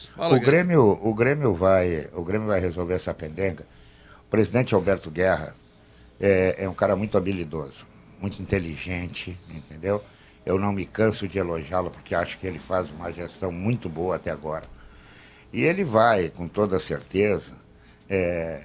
Fala, 0.08 0.34
O 0.34 0.38
Guerra. 0.38 0.50
Grêmio, 0.50 0.98
o 1.02 1.14
Grêmio 1.14 1.54
vai, 1.54 2.08
o 2.12 2.22
Grêmio 2.22 2.46
vai 2.46 2.60
resolver 2.60 2.94
essa 2.94 3.14
pendenga. 3.14 3.64
O 4.26 4.30
presidente 4.30 4.74
Alberto 4.74 5.10
Guerra 5.10 5.54
é, 6.20 6.56
é 6.58 6.68
um 6.68 6.74
cara 6.74 6.96
muito 6.96 7.16
habilidoso, 7.16 7.86
muito 8.20 8.40
inteligente, 8.42 9.38
entendeu? 9.48 10.02
Eu 10.44 10.58
não 10.58 10.72
me 10.72 10.86
canso 10.86 11.26
de 11.26 11.38
elogiá-lo 11.38 11.90
porque 11.90 12.14
acho 12.14 12.38
que 12.38 12.46
ele 12.46 12.58
faz 12.58 12.90
uma 12.90 13.10
gestão 13.12 13.50
muito 13.50 13.88
boa 13.88 14.16
até 14.16 14.30
agora. 14.30 14.64
E 15.52 15.62
ele 15.62 15.84
vai, 15.84 16.30
com 16.30 16.46
toda 16.46 16.78
certeza, 16.78 17.52
é, 18.08 18.62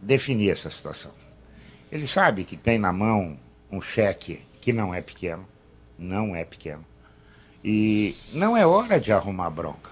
definir 0.00 0.50
essa 0.50 0.70
situação. 0.70 1.12
Ele 1.90 2.06
sabe 2.06 2.44
que 2.44 2.56
tem 2.56 2.78
na 2.78 2.92
mão 2.92 3.38
um 3.70 3.80
cheque 3.80 4.42
que 4.60 4.72
não 4.72 4.94
é 4.94 5.00
pequeno, 5.00 5.46
não 5.98 6.34
é 6.34 6.44
pequeno. 6.44 6.84
E 7.64 8.16
não 8.32 8.56
é 8.56 8.66
hora 8.66 8.98
de 8.98 9.12
arrumar 9.12 9.50
bronca. 9.50 9.89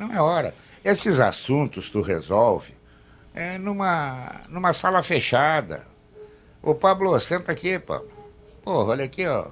Não 0.00 0.10
é 0.10 0.18
hora. 0.18 0.54
Esses 0.82 1.20
assuntos 1.20 1.90
tu 1.90 2.00
resolve 2.00 2.72
é, 3.34 3.58
numa, 3.58 4.40
numa 4.48 4.72
sala 4.72 5.02
fechada. 5.02 5.82
Ô 6.62 6.74
Pablo, 6.74 7.20
senta 7.20 7.52
aqui, 7.52 7.78
Pablo. 7.78 8.10
Porra, 8.64 8.92
olha 8.92 9.04
aqui, 9.04 9.26
ó. 9.26 9.48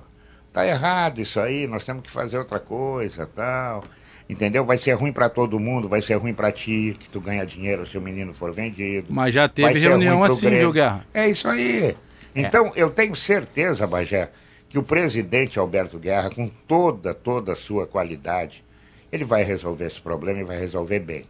Tá 0.50 0.66
errado 0.66 1.20
isso 1.20 1.38
aí, 1.38 1.66
nós 1.66 1.84
temos 1.84 2.02
que 2.02 2.11
fazer 2.11 2.38
outra 2.38 2.58
coisa, 2.58 3.26
tal. 3.26 3.84
Entendeu? 4.26 4.64
Vai 4.64 4.78
ser 4.78 4.92
ruim 4.92 5.12
para 5.12 5.28
todo 5.28 5.61
mundo, 5.61 5.87
vai 5.87 6.00
ser 6.00 6.14
ruim 6.14 6.32
para 6.32 6.50
ti, 6.50 6.96
que 6.98 7.11
tu 7.11 7.20
ganha 7.20 7.44
dinheiro 7.44 7.87
se 7.87 7.98
o 7.98 8.00
menino 8.00 8.32
for 8.32 8.50
vendido. 8.50 9.08
Mas 9.11 9.34
já 9.34 9.50
teve 9.50 9.78
reunião 9.78 10.24
assim, 10.24 10.48
viu, 10.48 10.72
Guerra? 10.72 11.06
É 11.12 11.28
isso 11.28 11.46
aí. 11.46 11.94
Então, 12.34 12.72
eu 12.74 12.88
tenho 12.88 13.14
certeza, 13.14 13.87
Bagé, 13.87 14.30
que 14.66 14.78
o 14.78 14.82
presidente 14.82 15.58
Alberto 15.58 15.98
Guerra, 15.98 16.30
com 16.30 16.48
toda, 16.48 17.12
toda 17.12 17.52
a 17.52 17.56
sua 17.56 17.87
qualidade, 17.87 18.64
ele 19.11 19.25
vai 19.25 19.42
resolver 19.42 19.87
esse 19.87 20.01
problema 20.01 20.40
e 20.40 20.44
vai 20.44 20.59
resolver 20.59 21.01
bem. 21.01 21.27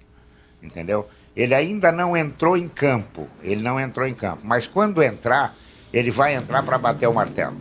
Entendeu? 0.62 1.08
Ele 1.36 1.54
ainda 1.54 1.92
não 1.92 2.16
entrou 2.16 2.56
em 2.56 2.68
campo. 2.68 3.28
Ele 3.42 3.62
não 3.62 3.78
entrou 3.78 4.06
em 4.06 4.14
campo. 4.14 4.42
Mas 4.44 4.66
quando 4.66 5.02
entrar, 5.02 5.54
ele 5.92 6.10
vai 6.10 6.34
entrar 6.34 6.62
para 6.62 6.76
bater 6.76 7.06
o 7.06 7.14
martelo. 7.14 7.56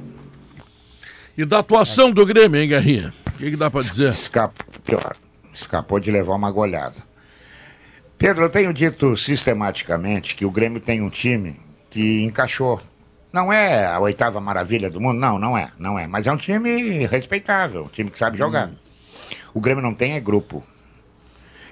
E 1.37 1.45
da 1.45 1.59
atuação 1.59 2.11
do 2.11 2.25
Grêmio, 2.25 2.59
hein, 2.59 2.67
Guerrinha? 2.67 3.13
O 3.27 3.37
que, 3.37 3.51
que 3.51 3.55
dá 3.55 3.69
para 3.69 3.81
dizer? 3.81 4.09
Escapou, 4.09 4.65
pior, 4.83 5.15
escapou 5.53 5.99
de 5.99 6.09
levar 6.09 6.33
uma 6.33 6.49
goleada. 6.49 6.95
Pedro, 8.17 8.45
eu 8.45 8.49
tenho 8.49 8.73
dito 8.73 9.15
sistematicamente 9.15 10.35
que 10.35 10.43
o 10.43 10.49
Grêmio 10.49 10.81
tem 10.81 10.99
um 10.99 11.09
time 11.09 11.59
que 11.91 12.23
encaixou. 12.23 12.81
Não 13.31 13.53
é 13.53 13.85
a 13.85 13.99
oitava 13.99 14.41
maravilha 14.41 14.89
do 14.89 14.99
mundo, 14.99 15.19
não, 15.19 15.37
não 15.37 15.55
é, 15.55 15.69
não 15.77 15.99
é. 15.99 16.07
Mas 16.07 16.25
é 16.25 16.31
um 16.31 16.37
time 16.37 17.05
respeitável, 17.05 17.83
um 17.83 17.89
time 17.89 18.09
que 18.09 18.17
sabe 18.17 18.35
jogar. 18.35 18.71
O 19.53 19.59
Grêmio 19.59 19.83
não 19.83 19.93
tem 19.93 20.13
é 20.13 20.19
grupo. 20.19 20.63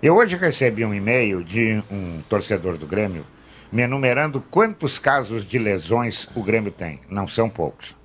Eu 0.02 0.16
hoje 0.16 0.36
recebi 0.36 0.86
um 0.86 0.94
e-mail 0.94 1.44
de 1.44 1.84
um 1.90 2.22
torcedor 2.30 2.78
do 2.78 2.86
Grêmio 2.86 3.26
me 3.72 3.82
enumerando 3.82 4.40
quantos 4.40 5.00
casos 5.00 5.46
de 5.46 5.58
lesões 5.58 6.28
o 6.36 6.44
Grêmio 6.44 6.72
tem. 6.72 7.00
Não 7.10 7.28
são 7.28 7.50
poucos. 7.50 7.96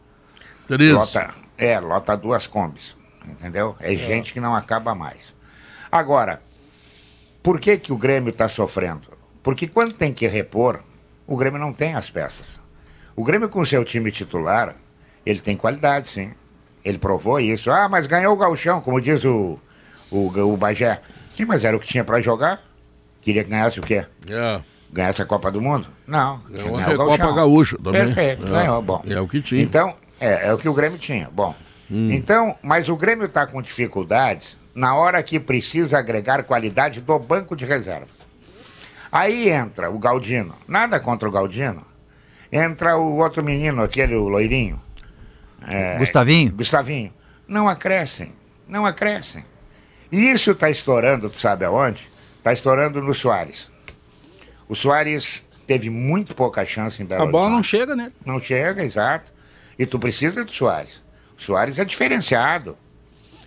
Três. 0.67 0.93
Lota, 0.93 1.35
é, 1.59 1.79
lota 1.79 2.17
duas 2.17 2.47
combis, 2.47 2.97
entendeu? 3.27 3.77
É 3.81 3.95
gente 3.95 4.33
que 4.33 4.41
não 4.41 4.55
acaba 4.55 4.95
mais. 4.95 5.37
Agora, 5.91 6.43
por 7.43 7.59
que, 7.59 7.77
que 7.77 7.93
o 7.93 7.97
Grêmio 7.97 8.31
está 8.31 8.49
sofrendo? 8.49 9.09
Porque 9.43 9.67
quando 9.67 9.95
tem 9.95 10.13
que 10.13 10.27
repor, 10.27 10.81
o 11.27 11.37
Grêmio 11.37 11.59
não 11.59 11.73
tem 11.73 11.95
as 11.95 12.11
peças. 12.11 12.61
O 13.17 13.25
Grêmio 13.25 13.49
com 13.49 13.65
seu 13.65 13.85
time 13.85 14.11
titular, 14.11 14.75
ele 15.25 15.41
tem 15.41 15.57
qualidade, 15.57 16.09
sim. 16.09 16.33
Ele 16.85 16.99
provou 16.99 17.39
isso. 17.39 17.71
Ah, 17.71 17.89
mas 17.89 18.07
ganhou 18.07 18.35
o 18.35 18.37
gauchão, 18.37 18.81
como 18.81 19.01
diz 19.01 19.25
o, 19.25 19.59
o, 20.11 20.29
o 20.29 20.57
Bagé. 20.57 21.01
Sim, 21.37 21.45
mas 21.45 21.65
era 21.65 21.77
o 21.77 21.81
que 21.81 21.87
tinha 21.87 22.05
para 22.05 22.21
jogar. 22.21 22.63
Queria 23.21 23.45
que 23.45 23.51
ganhasse 23.51 23.79
o 23.81 23.83
quê? 23.83 24.05
É, 24.29 24.61
Ganhasse 24.93 25.23
a 25.23 25.27
Copa 25.27 25.51
do 25.51 25.61
Mundo? 25.61 25.87
Não. 26.07 26.41
é 26.53 26.59
que 26.59 26.69
uma 26.69 26.79
ganhar 26.79 26.89
o 26.89 26.91
Recopa 26.91 27.17
Gauchão. 27.17 27.35
Gaúcha 27.35 27.77
também. 27.79 28.05
Perfeito, 28.07 28.47
é, 28.47 28.51
ganhou, 28.51 28.83
bom. 28.83 29.03
É 29.07 29.21
o 29.21 29.29
que 29.29 29.41
tinha. 29.41 29.63
Então, 29.63 29.95
é, 30.21 30.49
é 30.49 30.53
o 30.53 30.59
que 30.59 30.69
o 30.69 30.75
Grêmio 30.75 30.99
tinha. 30.99 31.29
Bom, 31.33 31.55
então, 31.91 32.57
mas 32.63 32.89
o 32.89 32.97
Grêmio 32.97 33.27
está 33.27 33.47
com 33.47 33.61
dificuldades 33.61 34.57
na 34.75 34.95
hora 34.95 35.23
que 35.23 35.41
precisa 35.41 35.99
agregar 35.99 36.45
qualidade 36.45 37.01
do 37.01 37.19
banco 37.19 37.57
de 37.57 37.65
reservas. 37.65 38.09
Aí 39.11 39.49
entra 39.51 39.91
o 39.91 39.99
Galdino. 39.99 40.55
Nada 40.69 41.01
contra 41.01 41.29
o 41.29 41.33
Galdino. 41.33 41.85
Entra 42.53 42.97
o 42.97 43.17
outro 43.17 43.45
menino, 43.45 43.83
aquele 43.83 44.15
o 44.15 44.29
loirinho. 44.29 44.81
É, 45.67 45.99
Gustavinho? 45.99 46.53
Gustavinho. 46.53 47.13
Não 47.47 47.69
acrescem. 47.69 48.33
Não 48.67 48.87
acrescem. 48.87 49.45
E 50.11 50.31
isso 50.31 50.53
está 50.53 50.71
estourando, 50.71 51.29
tu 51.31 51.39
sabe 51.41 51.65
aonde? 51.65 52.11
Está 52.39 52.53
estourando 52.53 53.01
no 53.03 53.15
Soares. 53.15 53.71
O 54.69 54.75
Soares 54.75 55.45
teve 55.67 55.91
muito 55.91 56.35
pouca 56.35 56.65
chance 56.65 57.03
em 57.03 57.07
Belo 57.07 57.23
A 57.23 57.27
bola 57.27 57.49
não 57.51 57.57
Horizonte. 57.59 57.69
chega, 57.71 57.97
né? 57.97 58.13
Não 58.25 58.41
chega, 58.41 58.83
exato. 58.83 59.33
E 59.79 59.87
tu 59.87 59.99
precisa 59.99 60.45
do 60.45 60.51
Soares. 60.51 61.03
O 61.39 61.43
Soares 61.43 61.79
é 61.79 61.85
diferenciado. 61.85 62.77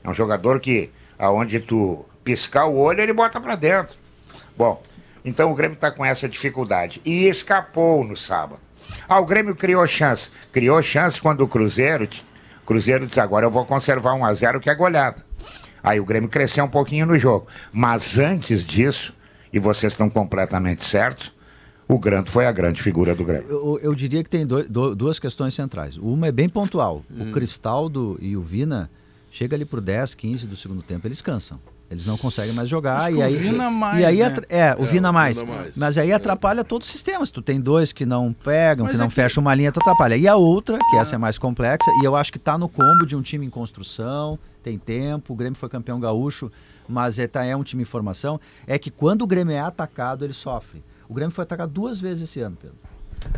É 0.04 0.10
um 0.10 0.14
jogador 0.14 0.60
que, 0.60 0.90
aonde 1.18 1.60
tu 1.60 2.06
piscar 2.24 2.66
o 2.66 2.78
olho, 2.78 3.02
ele 3.02 3.14
bota 3.14 3.40
pra 3.42 3.56
dentro. 3.56 3.98
Bom, 4.58 4.82
então 5.24 5.52
o 5.52 5.56
Grêmio 5.56 5.78
tá 5.78 5.92
com 5.92 6.06
essa 6.06 6.28
dificuldade. 6.28 7.02
E 7.06 7.26
escapou 7.28 8.04
no 8.04 8.16
sábado. 8.16 8.60
Ah, 9.14 9.20
o 9.20 9.26
Grêmio 9.26 9.56
criou 9.56 9.86
chance. 9.88 10.30
Criou 10.52 10.82
chance 10.82 11.22
quando 11.22 11.42
o 11.42 11.48
Cruzeiro. 11.48 12.08
Cruzeiro 12.66 13.06
disse: 13.08 13.20
agora 13.20 13.46
eu 13.46 13.52
vou 13.52 13.66
conservar 13.66 14.14
1 14.14 14.26
a 14.26 14.34
0 14.34 14.60
que 14.60 14.70
é 14.70 14.76
goleada. 14.76 15.24
Aí 15.84 16.00
o 16.00 16.06
Grêmio 16.06 16.30
cresceu 16.30 16.64
um 16.66 16.70
pouquinho 16.70 17.06
no 17.06 17.18
jogo. 17.20 17.48
Mas 17.72 18.18
antes 18.18 18.64
disso, 18.64 19.14
e 19.52 19.60
vocês 19.60 19.94
estão 19.94 20.10
completamente 20.10 20.84
certos, 20.84 21.34
o 21.88 22.00
Grande 22.00 22.32
foi 22.32 22.48
a 22.48 22.52
grande 22.52 22.82
figura 22.82 23.14
do 23.14 23.24
Grêmio. 23.26 23.46
Eu, 23.50 23.80
eu 23.84 23.94
diria 23.94 24.24
que 24.24 24.30
tem 24.30 24.46
dois- 24.48 24.70
do- 24.70 24.96
duas 24.96 25.20
questões 25.20 25.54
centrais. 25.54 25.98
Uma 25.98 26.28
é 26.28 26.32
bem 26.32 26.48
pontual. 26.48 27.04
O 27.12 27.32
Cristaldo 27.32 28.18
e 28.22 28.38
o 28.38 28.42
Vina 28.42 28.90
chega 29.30 29.56
ali 29.58 29.66
pro 29.66 29.82
10, 29.82 30.14
15 30.16 30.48
do 30.48 30.56
segundo 30.56 30.82
tempo, 30.82 31.06
eles 31.06 31.22
cansam. 31.22 31.60
Eles 31.94 32.06
não 32.08 32.18
conseguem 32.18 32.54
mais 32.54 32.68
jogar 32.68 33.12
e 33.12 33.16
o 33.16 33.22
aí 33.24 33.36
Vina 33.36 33.70
mais, 33.70 34.02
e 34.02 34.06
aí 34.06 34.18
né? 34.20 34.34
é, 34.50 34.76
o 34.78 34.84
É, 34.84 34.88
Vina 34.88 35.10
o 35.10 35.14
mais. 35.14 35.42
Mais. 35.44 35.76
Mas 35.78 35.98
aí 35.98 36.12
atrapalha 36.12 36.64
todo 36.64 36.82
o 36.82 36.86
sistema. 36.86 37.26
Se 37.26 37.32
tu 37.32 37.42
tem 37.42 37.62
dois 37.62 37.94
que 37.94 38.06
não 38.06 38.34
pegam, 38.34 38.86
Mas 38.86 38.94
que 38.94 38.98
não 38.98 39.06
é 39.06 39.10
que- 39.10 39.14
fecham 39.16 39.42
uma 39.42 39.54
linha, 39.56 39.72
tu 39.72 39.80
atrapalha. 39.80 40.18
E 40.18 40.28
a 40.28 40.36
outra, 40.36 40.78
que 40.90 40.98
essa 40.98 41.16
é 41.16 41.18
mais 41.18 41.38
complexa, 41.38 41.90
e 42.02 42.06
eu 42.06 42.16
acho 42.16 42.32
que 42.34 42.40
tá 42.40 42.58
no 42.58 42.68
combo 42.68 43.06
de 43.06 43.16
um 43.16 43.22
time 43.22 43.46
em 43.46 43.50
construção, 43.50 44.38
tem 44.62 44.78
tempo, 44.78 45.34
o 45.34 45.36
Grêmio 45.36 45.58
foi 45.58 45.70
campeão 45.70 46.00
gaúcho, 46.00 46.52
mas 46.88 47.20
é, 47.20 47.28
tá, 47.28 47.46
é 47.46 47.56
um 47.56 47.64
time 47.64 47.84
em 47.84 47.86
formação, 47.86 48.40
é 48.66 48.78
que 48.80 48.90
quando 48.90 49.22
o 49.22 49.28
Grêmio 49.28 49.54
é 49.54 49.60
atacado, 49.60 50.26
ele 50.26 50.34
sofre. 50.34 50.84
O 51.08 51.14
Grêmio 51.14 51.32
foi 51.34 51.44
atacado 51.44 51.72
duas 51.72 52.00
vezes 52.00 52.30
esse 52.30 52.40
ano, 52.40 52.58
Pedro. 52.60 52.78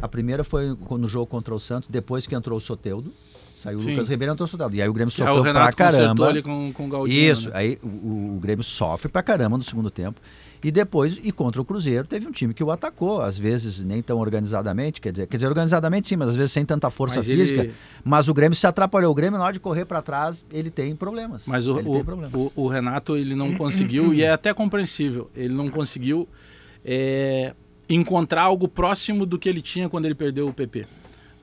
A 0.02 0.08
primeira 0.08 0.44
foi 0.44 0.76
no 0.92 1.08
jogo 1.08 1.26
contra 1.28 1.54
o 1.54 1.60
Santos, 1.60 1.90
depois 1.90 2.26
que 2.28 2.36
entrou 2.36 2.58
o 2.58 2.62
Soteudo, 2.62 3.12
Saiu 3.58 3.78
o 3.78 3.82
Sim. 3.82 3.92
Lucas 3.92 4.10
Ribeiro 4.10 4.32
e 4.32 4.34
entrou 4.34 4.46
o 4.46 4.50
Soteldo. 4.50 4.76
E 4.76 4.82
aí 4.82 4.88
o 4.90 4.94
Grêmio 4.94 5.10
sofreu 5.12 5.38
o 5.38 5.42
pra 5.44 5.72
caramba. 5.72 6.28
ali 6.28 6.42
com, 6.44 6.72
com 6.74 6.86
o 6.86 6.90
Galdino. 6.90 7.18
Isso, 7.32 7.50
né? 7.50 7.56
aí 7.56 7.78
o, 7.82 8.36
o 8.36 8.40
Grêmio 8.42 8.64
sofre 8.64 9.08
pra 9.10 9.24
caramba 9.24 9.58
no 9.58 9.64
segundo 9.64 9.90
tempo. 9.90 10.20
E 10.64 10.70
depois, 10.72 11.20
e 11.24 11.32
contra 11.32 11.62
o 11.62 11.66
Cruzeiro, 11.66 12.06
teve 12.06 12.28
um 12.28 12.32
time 12.32 12.54
que 12.54 12.64
o 12.64 12.70
atacou, 12.70 13.22
às 13.22 13.38
vezes 13.38 13.80
nem 13.80 14.02
tão 14.02 14.18
organizadamente, 14.20 15.00
quer 15.00 15.12
dizer, 15.12 15.28
quer 15.28 15.38
dizer 15.38 15.48
organizadamente 15.48 16.08
sim, 16.08 16.16
mas 16.16 16.30
às 16.30 16.36
vezes 16.36 16.52
sem 16.52 16.66
tanta 16.66 16.90
força 16.90 17.18
Mas 17.18 17.30
ele- 17.30 17.46
física. 17.46 17.70
Mas 18.04 18.28
o 18.28 18.34
Grêmio 18.34 18.56
se 18.56 18.68
atrapalhou. 18.68 19.12
O 19.12 19.16
Grêmio, 19.16 19.40
na 19.40 19.46
hora 19.46 19.54
de 19.54 19.60
correr 19.60 19.86
pra 19.86 20.02
trás, 20.02 20.44
ele 20.52 20.70
tem 20.70 20.94
problemas. 20.96 21.46
Mas 21.48 21.66
o, 21.68 21.80
ele 21.80 21.88
o, 21.88 22.04
problemas. 22.04 22.34
o- 22.34 22.52
o 22.56 22.68
Renato 22.68 23.16
ele 23.16 23.36
não 23.36 23.56
conseguiu, 23.56 24.14
e 24.14 24.22
é 24.22 24.32
até 24.32 24.54
compreensível, 24.54 25.30
ele 25.36 25.54
não 25.54 25.70
conseguiu 25.70 26.28
é, 26.84 27.54
encontrar 27.90 28.44
algo 28.44 28.68
próximo 28.68 29.26
do 29.26 29.38
que 29.38 29.48
ele 29.48 29.62
tinha 29.62 29.88
quando 29.90 30.06
ele 30.06 30.16
perdeu 30.16 30.48
o 30.48 30.54
PP. 30.54 30.86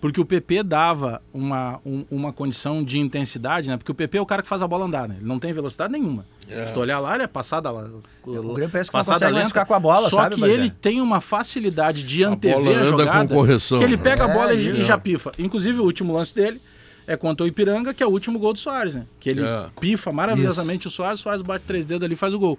Porque 0.01 0.21
o 0.21 0.25
PP 0.25 0.65
dava 0.65 1.23
uma, 1.33 1.79
um- 1.87 2.05
uma 2.11 2.33
condição 2.33 2.83
de 2.83 2.99
intensidade, 2.99 3.69
né? 3.71 3.77
Porque 3.77 3.93
o 3.93 3.95
PP 3.95 4.19
é 4.19 4.21
o 4.21 4.27
cara 4.27 4.43
que 4.43 4.49
faz 4.49 4.61
a 4.61 4.67
bola 4.67 4.85
andar, 4.87 5.09
né? 5.09 5.15
Ele 5.21 5.29
não 5.29 5.39
tem 5.39 5.53
velocidade 5.53 5.93
nenhuma. 5.93 6.27
Se 6.41 6.73
tu 6.75 6.81
olhar 6.81 6.99
lá, 6.99 7.15
ele 7.15 7.23
é 7.23 7.27
passada 7.29 7.71
lá. 7.71 7.89
O 8.27 8.33
Grêmio 8.53 8.69
parece 8.69 8.91
que 8.91 8.97
não 8.97 9.05
consegue 9.05 9.33
lenta. 9.33 9.47
ficar 9.47 9.65
com 9.65 9.75
a 9.75 9.79
bola, 9.79 10.09
Só 10.09 10.17
sabe, 10.23 10.35
que 10.35 10.43
ele 10.43 10.69
tem 10.71 11.01
uma 11.01 11.21
facilidade 11.21 12.03
de 12.03 12.25
A 12.25 12.31
antever 12.31 12.57
a, 12.77 12.81
anda 12.81 12.85
jogada. 12.85 13.29
com 13.29 13.35
correção, 13.37 13.79
que 13.79 13.85
ele 13.85 13.97
né? 13.97 14.03
pega 14.03 14.27
a 14.27 14.29
É, 14.29 14.35
bola 14.35 14.53
e, 14.53 14.71
isso. 14.73 14.81
e 14.83 14.85
já 14.85 14.99
pifa. 14.99 15.31
Inclusive, 15.39 15.79
o 15.79 15.85
último 15.85 16.13
lance 16.13 16.35
dele 16.35 16.61
é 17.07 17.17
contra 17.17 17.45
o 17.45 17.47
Ipiranga, 17.47 17.95
que 17.95 18.03
é 18.03 18.07
o 18.07 18.11
último 18.11 18.41
gol 18.41 18.53
do 18.55 18.59
Soares, 18.59 18.97
né? 18.97 19.07
Que 19.21 19.31
ele 19.31 19.43
É. 19.45 19.67
pifa 19.81 20.11
maravilhosamente 20.11 20.89
o 20.89 20.91
Soares, 20.91 21.21
o 21.21 21.23
Soares 21.23 21.43
bate 21.43 21.65
três 21.65 21.87
dedos 21.87 22.05
ali 22.05 22.15
e 22.15 22.17
faz 22.17 22.35
o 22.35 22.41
gol. 22.41 22.59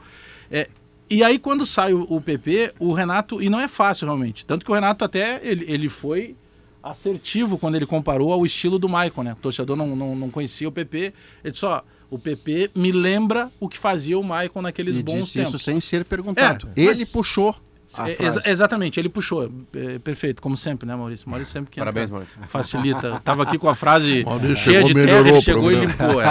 É, 0.50 0.69
e 1.10 1.24
aí, 1.24 1.38
quando 1.38 1.66
sai 1.66 1.94
o, 1.94 2.04
o 2.10 2.20
PP, 2.22 2.74
o 2.80 2.94
Renato. 2.94 3.42
E 3.42 3.50
não 3.50 3.60
é 3.60 3.68
fácil, 3.68 4.06
realmente. 4.06 4.46
Tanto 4.46 4.66
que 4.66 4.72
o 4.72 4.74
Renato 4.74 5.04
até 5.06 5.39
ele, 5.44 5.66
ele 5.68 5.89
foi 5.89 6.36
assertivo 6.82 7.58
quando 7.58 7.76
ele 7.76 7.86
comparou 7.86 8.34
ao 8.34 8.46
estilo 8.46 8.78
do 8.78 8.89
Maicon, 8.89 9.24
né? 9.24 9.34
O 9.34 9.36
torcedor 9.38 9.76
não, 9.76 9.96
não, 9.96 10.16
não 10.16 10.30
conhecia 10.30 10.68
o 10.68 10.72
PP. 10.72 11.13
Ele 11.44 11.52
disse, 11.52 11.66
ó, 11.66 11.82
o 12.10 12.20
PP 12.20 12.72
me 12.76 12.92
lembra 12.92 13.50
o 13.60 13.70
que 13.70 13.78
fazia 13.78 14.20
o 14.20 14.24
Maicon 14.24 14.62
naqueles 14.62 14.98
bons 15.02 15.13
disse 15.26 15.34
tempos. 15.34 15.54
isso 15.56 15.63
sem 15.63 15.80
ser 15.80 16.04
perguntado. 16.06 16.70
É, 16.76 16.82
Ele 16.82 17.00
mas- 17.00 17.12
puxou 17.12 17.56
É, 18.00 18.26
exa- 18.26 18.41
exatamente, 18.46 19.00
ele 19.00 19.10
puxou. 19.10 19.52
É, 19.76 20.00
perfeito, 20.00 20.41
como 20.41 20.56
sempre, 20.58 20.88
né, 20.88 20.96
Maurício? 20.96 21.30
Maurício 21.30 21.52
sempre 21.54 21.69
que 21.69 21.80
Parabéns, 21.80 22.06
entra, 22.06 22.13
Maurício. 22.15 22.38
Facilita. 22.48 23.22
Tava 23.24 23.43
aqui 23.43 23.58
com 23.58 23.67
a 23.69 23.76
frase 23.76 24.24
Maurício 24.26 24.56
cheia 24.56 24.86
chegou, 24.86 25.02
de 25.02 25.08
terra, 25.08 25.28
ele 25.30 25.41
chegou 25.41 25.72
e 25.72 25.76
limpou. 25.86 26.22
é. 26.22 26.28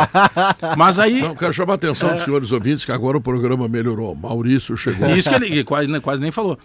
Mas 0.76 0.98
aí, 0.98 1.20
Não, 1.22 1.34
quero 1.34 1.52
chamar 1.52 1.74
a 1.74 1.76
atenção 1.76 2.14
dos 2.14 2.22
senhores 2.22 2.52
ouvintes 2.52 2.84
que 2.84 2.92
agora 2.92 3.16
o 3.16 3.20
programa 3.20 3.68
melhorou. 3.68 4.14
Maurício 4.14 4.76
chegou. 4.76 5.08
isso 5.10 5.28
que 5.28 5.34
ele 5.36 5.62
quase, 5.64 5.88
né, 5.88 6.00
quase 6.00 6.20
nem 6.22 6.30
falou. 6.30 6.58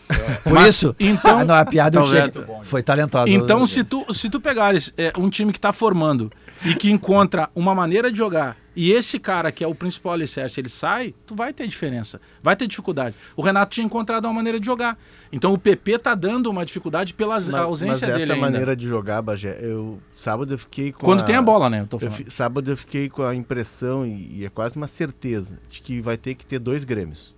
Por 0.43 0.53
Mas, 0.53 0.75
isso, 0.75 0.95
então, 0.99 1.43
não, 1.45 1.55
a 1.55 1.65
piada 1.65 1.99
eu 1.99 2.03
Tá 2.05 2.29
tinha- 2.29 2.45
foi 2.63 2.81
talentosa. 2.81 3.29
Então, 3.29 3.65
se 3.67 3.83
tu, 3.83 4.05
se 4.13 4.29
tu 4.29 4.39
pegares 4.39 4.93
é, 4.97 5.11
um 5.17 5.29
time 5.29 5.51
que 5.51 5.57
está 5.59 5.73
formando 5.73 6.31
e 6.65 6.75
que 6.75 6.89
encontra 6.91 7.49
uma 7.55 7.73
maneira 7.75 8.11
de 8.11 8.17
jogar, 8.17 8.57
e 8.75 8.91
esse 8.91 9.17
cara 9.19 9.51
que 9.51 9.63
é 9.63 9.67
o 9.67 9.73
principal 9.73 10.13
alicerce, 10.13 10.59
ele 10.59 10.69
sai, 10.69 11.13
tu 11.25 11.33
vai 11.35 11.51
ter 11.51 11.67
diferença, 11.67 12.21
vai 12.43 12.55
ter 12.55 12.67
dificuldade. 12.67 13.15
O 13.35 13.41
Renato 13.41 13.73
tinha 13.73 13.83
encontrado 13.85 14.25
uma 14.25 14.33
maneira 14.33 14.59
de 14.59 14.65
jogar. 14.67 14.97
Então 15.31 15.51
o 15.51 15.57
PP 15.57 15.97
tá 15.97 16.13
dando 16.13 16.47
uma 16.51 16.63
dificuldade 16.63 17.13
pela 17.13 17.35
Mas- 17.35 17.53
ausência 17.53 18.07
mas 18.07 18.17
dele 18.19 18.23
essa 18.31 18.33
ainda. 18.33 18.45
maneira 18.45 18.75
de 18.75 18.87
jogar, 18.87 19.21
Bagé, 19.23 19.57
eu 19.61 19.99
sábado 20.13 20.53
eu 20.53 20.57
fiquei 20.59 20.91
com 20.91 21.05
Quando 21.05 21.25
tem 21.25 21.35
a 21.35 21.41
bola, 21.41 21.69
né? 21.71 21.81
Eu 21.81 21.87
tô 21.87 21.97
eu 21.99 22.11
fi- 22.11 22.29
sábado 22.29 22.69
eu 22.71 22.77
fiquei 22.77 23.09
com 23.09 23.23
a 23.23 23.33
impressão 23.33 24.05
e, 24.05 24.41
e 24.41 24.45
é 24.45 24.49
quase 24.49 24.77
uma 24.77 24.87
certeza 24.87 25.57
de 25.69 25.81
que 25.81 25.99
vai 25.99 26.15
ter 26.17 26.35
que 26.35 26.45
ter 26.45 26.59
dois 26.59 26.83
Grêmios. 26.83 27.35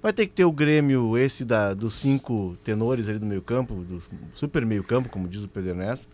Vai 0.00 0.12
ter 0.12 0.28
que 0.28 0.32
ter 0.32 0.44
o 0.44 0.52
Grêmio 0.52 1.18
esse 1.18 1.44
da 1.44 1.74
dos 1.74 1.94
cinco 1.94 2.56
tenores 2.62 3.08
ali 3.08 3.18
do 3.18 3.26
meio-campo, 3.26 3.74
do 3.74 4.00
super 4.32 4.64
meio-campo, 4.64 5.08
como 5.08 5.26
diz 5.26 5.42
o 5.42 5.48
Pedro 5.48 5.70
Ernesto, 5.70 6.06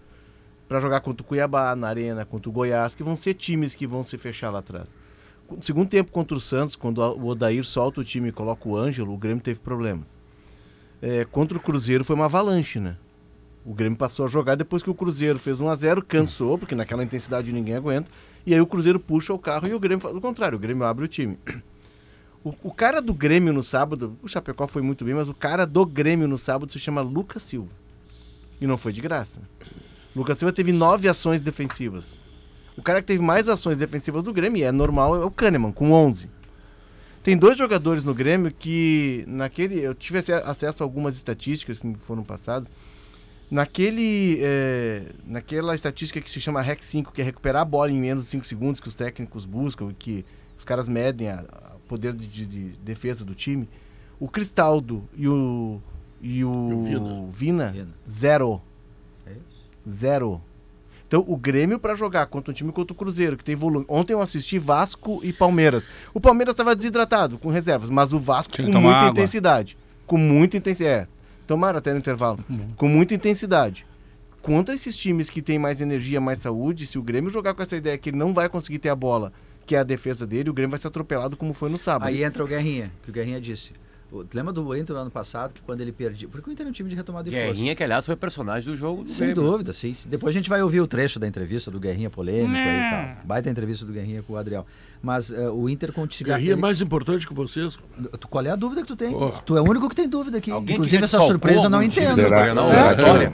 para 0.68 0.80
jogar 0.80 1.00
contra 1.00 1.22
o 1.22 1.26
Cuiabá 1.26 1.74
na 1.76 1.88
Arena, 1.88 2.24
contra 2.24 2.48
o 2.48 2.52
Goiás, 2.52 2.94
que 2.94 3.02
vão 3.02 3.16
ser 3.16 3.34
times 3.34 3.74
que 3.74 3.86
vão 3.86 4.02
se 4.02 4.16
fechar 4.16 4.50
lá 4.50 4.60
atrás. 4.60 4.94
Segundo 5.60 5.88
tempo 5.88 6.10
contra 6.10 6.36
o 6.36 6.40
Santos, 6.40 6.74
quando 6.74 6.98
o 6.98 7.26
Odair 7.26 7.64
solta 7.64 8.00
o 8.00 8.04
time 8.04 8.28
e 8.28 8.32
coloca 8.32 8.68
o 8.68 8.76
Ângelo, 8.76 9.12
o 9.12 9.18
Grêmio 9.18 9.42
teve 9.42 9.60
problemas. 9.60 10.16
É, 11.02 11.24
contra 11.26 11.58
o 11.58 11.60
Cruzeiro 11.60 12.02
foi 12.02 12.16
uma 12.16 12.24
avalanche, 12.24 12.80
né? 12.80 12.96
O 13.64 13.74
Grêmio 13.74 13.96
passou 13.96 14.26
a 14.26 14.28
jogar 14.28 14.54
depois 14.54 14.82
que 14.82 14.90
o 14.90 14.94
Cruzeiro 14.94 15.38
fez 15.38 15.60
1 15.60 15.68
a 15.68 15.76
0 15.76 16.04
cansou, 16.04 16.58
porque 16.58 16.74
naquela 16.74 17.04
intensidade 17.04 17.52
ninguém 17.52 17.74
aguenta. 17.74 18.10
E 18.46 18.54
aí 18.54 18.60
o 18.60 18.66
Cruzeiro 18.66 19.00
puxa 19.00 19.32
o 19.32 19.38
carro 19.38 19.66
e 19.66 19.74
o 19.74 19.80
Grêmio 19.80 20.00
faz 20.00 20.14
o 20.14 20.20
contrário, 20.20 20.56
o 20.56 20.60
Grêmio 20.60 20.84
abre 20.84 21.04
o 21.04 21.08
time. 21.08 21.38
O, 22.42 22.54
o 22.62 22.70
cara 22.70 23.00
do 23.00 23.14
Grêmio 23.14 23.54
no 23.54 23.62
sábado, 23.62 24.18
o 24.22 24.28
Chapecó 24.28 24.66
foi 24.66 24.82
muito 24.82 25.02
bem, 25.02 25.14
mas 25.14 25.30
o 25.30 25.34
cara 25.34 25.64
do 25.64 25.86
Grêmio 25.86 26.28
no 26.28 26.36
sábado 26.36 26.70
se 26.70 26.78
chama 26.78 27.00
Lucas 27.00 27.42
Silva. 27.42 27.70
E 28.60 28.66
não 28.66 28.76
foi 28.76 28.92
de 28.92 29.00
graça. 29.00 29.40
Lucas 30.14 30.38
Silva 30.38 30.52
teve 30.52 30.72
nove 30.72 31.08
ações 31.08 31.40
defensivas. 31.40 32.16
O 32.76 32.82
cara 32.82 33.00
que 33.00 33.06
teve 33.08 33.22
mais 33.22 33.48
ações 33.48 33.76
defensivas 33.78 34.22
do 34.24 34.32
Grêmio, 34.32 34.58
e 34.60 34.62
é 34.62 34.72
normal, 34.72 35.14
é 35.20 35.24
o 35.24 35.30
Kahneman, 35.30 35.72
com 35.72 35.92
11. 35.92 36.28
Tem 37.22 37.36
dois 37.36 37.56
jogadores 37.56 38.04
no 38.04 38.12
Grêmio 38.14 38.52
que, 38.52 39.24
naquele. 39.26 39.80
Eu 39.80 39.94
tive 39.94 40.18
ace- 40.18 40.32
acesso 40.32 40.82
a 40.82 40.86
algumas 40.86 41.14
estatísticas 41.16 41.78
que 41.78 41.86
me 41.86 41.94
foram 41.94 42.22
passadas. 42.22 42.68
Naquele, 43.50 44.38
é, 44.42 45.02
naquela 45.26 45.74
estatística 45.74 46.20
que 46.20 46.30
se 46.30 46.40
chama 46.40 46.60
REC 46.60 46.82
5, 46.82 47.12
que 47.12 47.20
é 47.20 47.24
recuperar 47.24 47.62
a 47.62 47.64
bola 47.64 47.90
em 47.90 47.98
menos 47.98 48.24
de 48.24 48.30
5 48.30 48.44
segundos, 48.46 48.80
que 48.80 48.88
os 48.88 48.94
técnicos 48.94 49.44
buscam 49.44 49.90
e 49.90 49.94
que 49.94 50.24
os 50.58 50.64
caras 50.64 50.88
medem 50.88 51.28
o 51.30 51.78
poder 51.88 52.12
de, 52.14 52.26
de- 52.26 52.46
de 52.46 52.60
defesa 52.82 53.24
do 53.24 53.34
time, 53.34 53.68
o 54.18 54.28
Cristaldo 54.28 55.08
e 55.16 55.28
o, 55.28 55.80
e 56.20 56.44
o, 56.44 56.50
o 56.50 56.84
Vina. 56.84 57.30
Vina, 57.30 57.70
Vina. 57.72 57.88
zero. 58.08 58.60
Zero. 59.88 60.40
Então, 61.06 61.24
o 61.28 61.36
Grêmio 61.36 61.78
para 61.78 61.94
jogar 61.94 62.26
contra 62.26 62.50
um 62.50 62.54
time 62.54 62.72
contra 62.72 62.92
o 62.92 62.96
Cruzeiro, 62.96 63.36
que 63.36 63.44
tem 63.44 63.54
volume. 63.54 63.84
Ontem 63.88 64.14
eu 64.14 64.20
assisti 64.20 64.58
Vasco 64.58 65.20
e 65.22 65.32
Palmeiras. 65.32 65.86
O 66.12 66.20
Palmeiras 66.20 66.54
estava 66.54 66.74
desidratado, 66.74 67.38
com 67.38 67.50
reservas, 67.50 67.90
mas 67.90 68.12
o 68.12 68.18
Vasco 68.18 68.54
Tinha 68.54 68.72
com 68.72 68.80
muita 68.80 68.96
água. 68.96 69.10
intensidade. 69.10 69.76
Com 70.06 70.18
muita 70.18 70.56
intensidade. 70.56 71.02
É, 71.02 71.08
tomaram 71.46 71.78
até 71.78 71.92
no 71.92 71.98
intervalo. 71.98 72.38
Com 72.76 72.88
muita 72.88 73.14
intensidade. 73.14 73.86
Contra 74.42 74.74
esses 74.74 74.96
times 74.96 75.30
que 75.30 75.40
têm 75.40 75.58
mais 75.58 75.80
energia, 75.80 76.20
mais 76.20 76.40
saúde, 76.40 76.84
se 76.84 76.98
o 76.98 77.02
Grêmio 77.02 77.30
jogar 77.30 77.54
com 77.54 77.62
essa 77.62 77.76
ideia 77.76 77.96
que 77.96 78.10
ele 78.10 78.16
não 78.16 78.34
vai 78.34 78.48
conseguir 78.48 78.78
ter 78.78 78.88
a 78.88 78.96
bola, 78.96 79.32
que 79.66 79.74
é 79.74 79.78
a 79.78 79.84
defesa 79.84 80.26
dele, 80.26 80.50
o 80.50 80.52
Grêmio 80.52 80.70
vai 80.70 80.80
ser 80.80 80.88
atropelado 80.88 81.36
como 81.36 81.54
foi 81.54 81.70
no 81.70 81.78
sábado. 81.78 82.08
Aí 82.08 82.24
entra 82.24 82.44
o 82.44 82.46
Guerrinha, 82.46 82.90
que 83.02 83.10
o 83.10 83.12
Guerrinha 83.12 83.40
disse. 83.40 83.72
O- 84.14 84.24
lembra 84.32 84.52
do 84.52 84.76
Inter 84.76 84.94
no 84.94 85.02
ano 85.02 85.10
passado, 85.10 85.52
que 85.52 85.60
quando 85.60 85.80
ele 85.80 85.90
perdia. 85.92 86.28
Porque 86.28 86.48
o 86.48 86.52
Inter 86.52 86.66
é 86.66 86.68
um 86.68 86.72
time 86.72 86.88
de 86.88 86.94
retomada 86.94 87.28
de 87.28 87.34
força. 87.34 87.52
Guerrinha, 87.52 87.74
que 87.74 87.82
aliás 87.82 88.06
foi 88.06 88.14
personagem 88.16 88.70
do 88.70 88.76
jogo 88.76 89.04
do 89.04 89.10
Sem 89.10 89.28
Grêmio. 89.28 89.50
dúvida, 89.50 89.72
sim. 89.72 89.96
Depois 90.04 90.34
a 90.34 90.38
gente 90.38 90.48
vai 90.48 90.62
ouvir 90.62 90.80
o 90.80 90.86
trecho 90.86 91.18
da 91.18 91.26
entrevista 91.26 91.70
do 91.70 91.80
Guerrinha 91.80 92.08
polêmico 92.10 92.54
aí 92.56 92.76
e 92.76 92.90
tal. 92.90 93.24
Baita 93.26 93.50
entrevista 93.50 93.84
do 93.84 93.92
Guerrinha 93.92 94.22
com 94.22 94.34
o 94.34 94.36
Adriel. 94.36 94.66
Mas 95.04 95.30
eh, 95.30 95.50
o 95.50 95.68
Inter 95.68 95.92
conseguiu. 95.92 96.32
Guerrinha 96.34 96.54
é 96.54 96.56
mais 96.56 96.80
importante 96.80 97.28
que 97.28 97.34
vocês. 97.34 97.78
Qual 98.30 98.44
é 98.46 98.48
a 98.50 98.56
dúvida 98.56 98.80
que 98.80 98.88
tu 98.88 98.96
tem? 98.96 99.10
Porra. 99.12 99.38
Tu 99.44 99.56
é 99.56 99.60
o 99.60 99.68
único 99.68 99.86
que 99.90 99.94
tem 99.94 100.08
dúvida 100.08 100.38
aqui. 100.38 100.50
Alguém 100.50 100.66
que 100.68 100.72
Inclusive, 100.74 101.04
essa 101.04 101.20
surpresa 101.20 101.64
eu 101.66 101.70
não 101.70 101.82
entendo. 101.82 102.14
Será, 102.14 102.54
Não, 102.54 102.70
será, 102.70 102.86
é 102.86 102.90
história. 102.90 103.30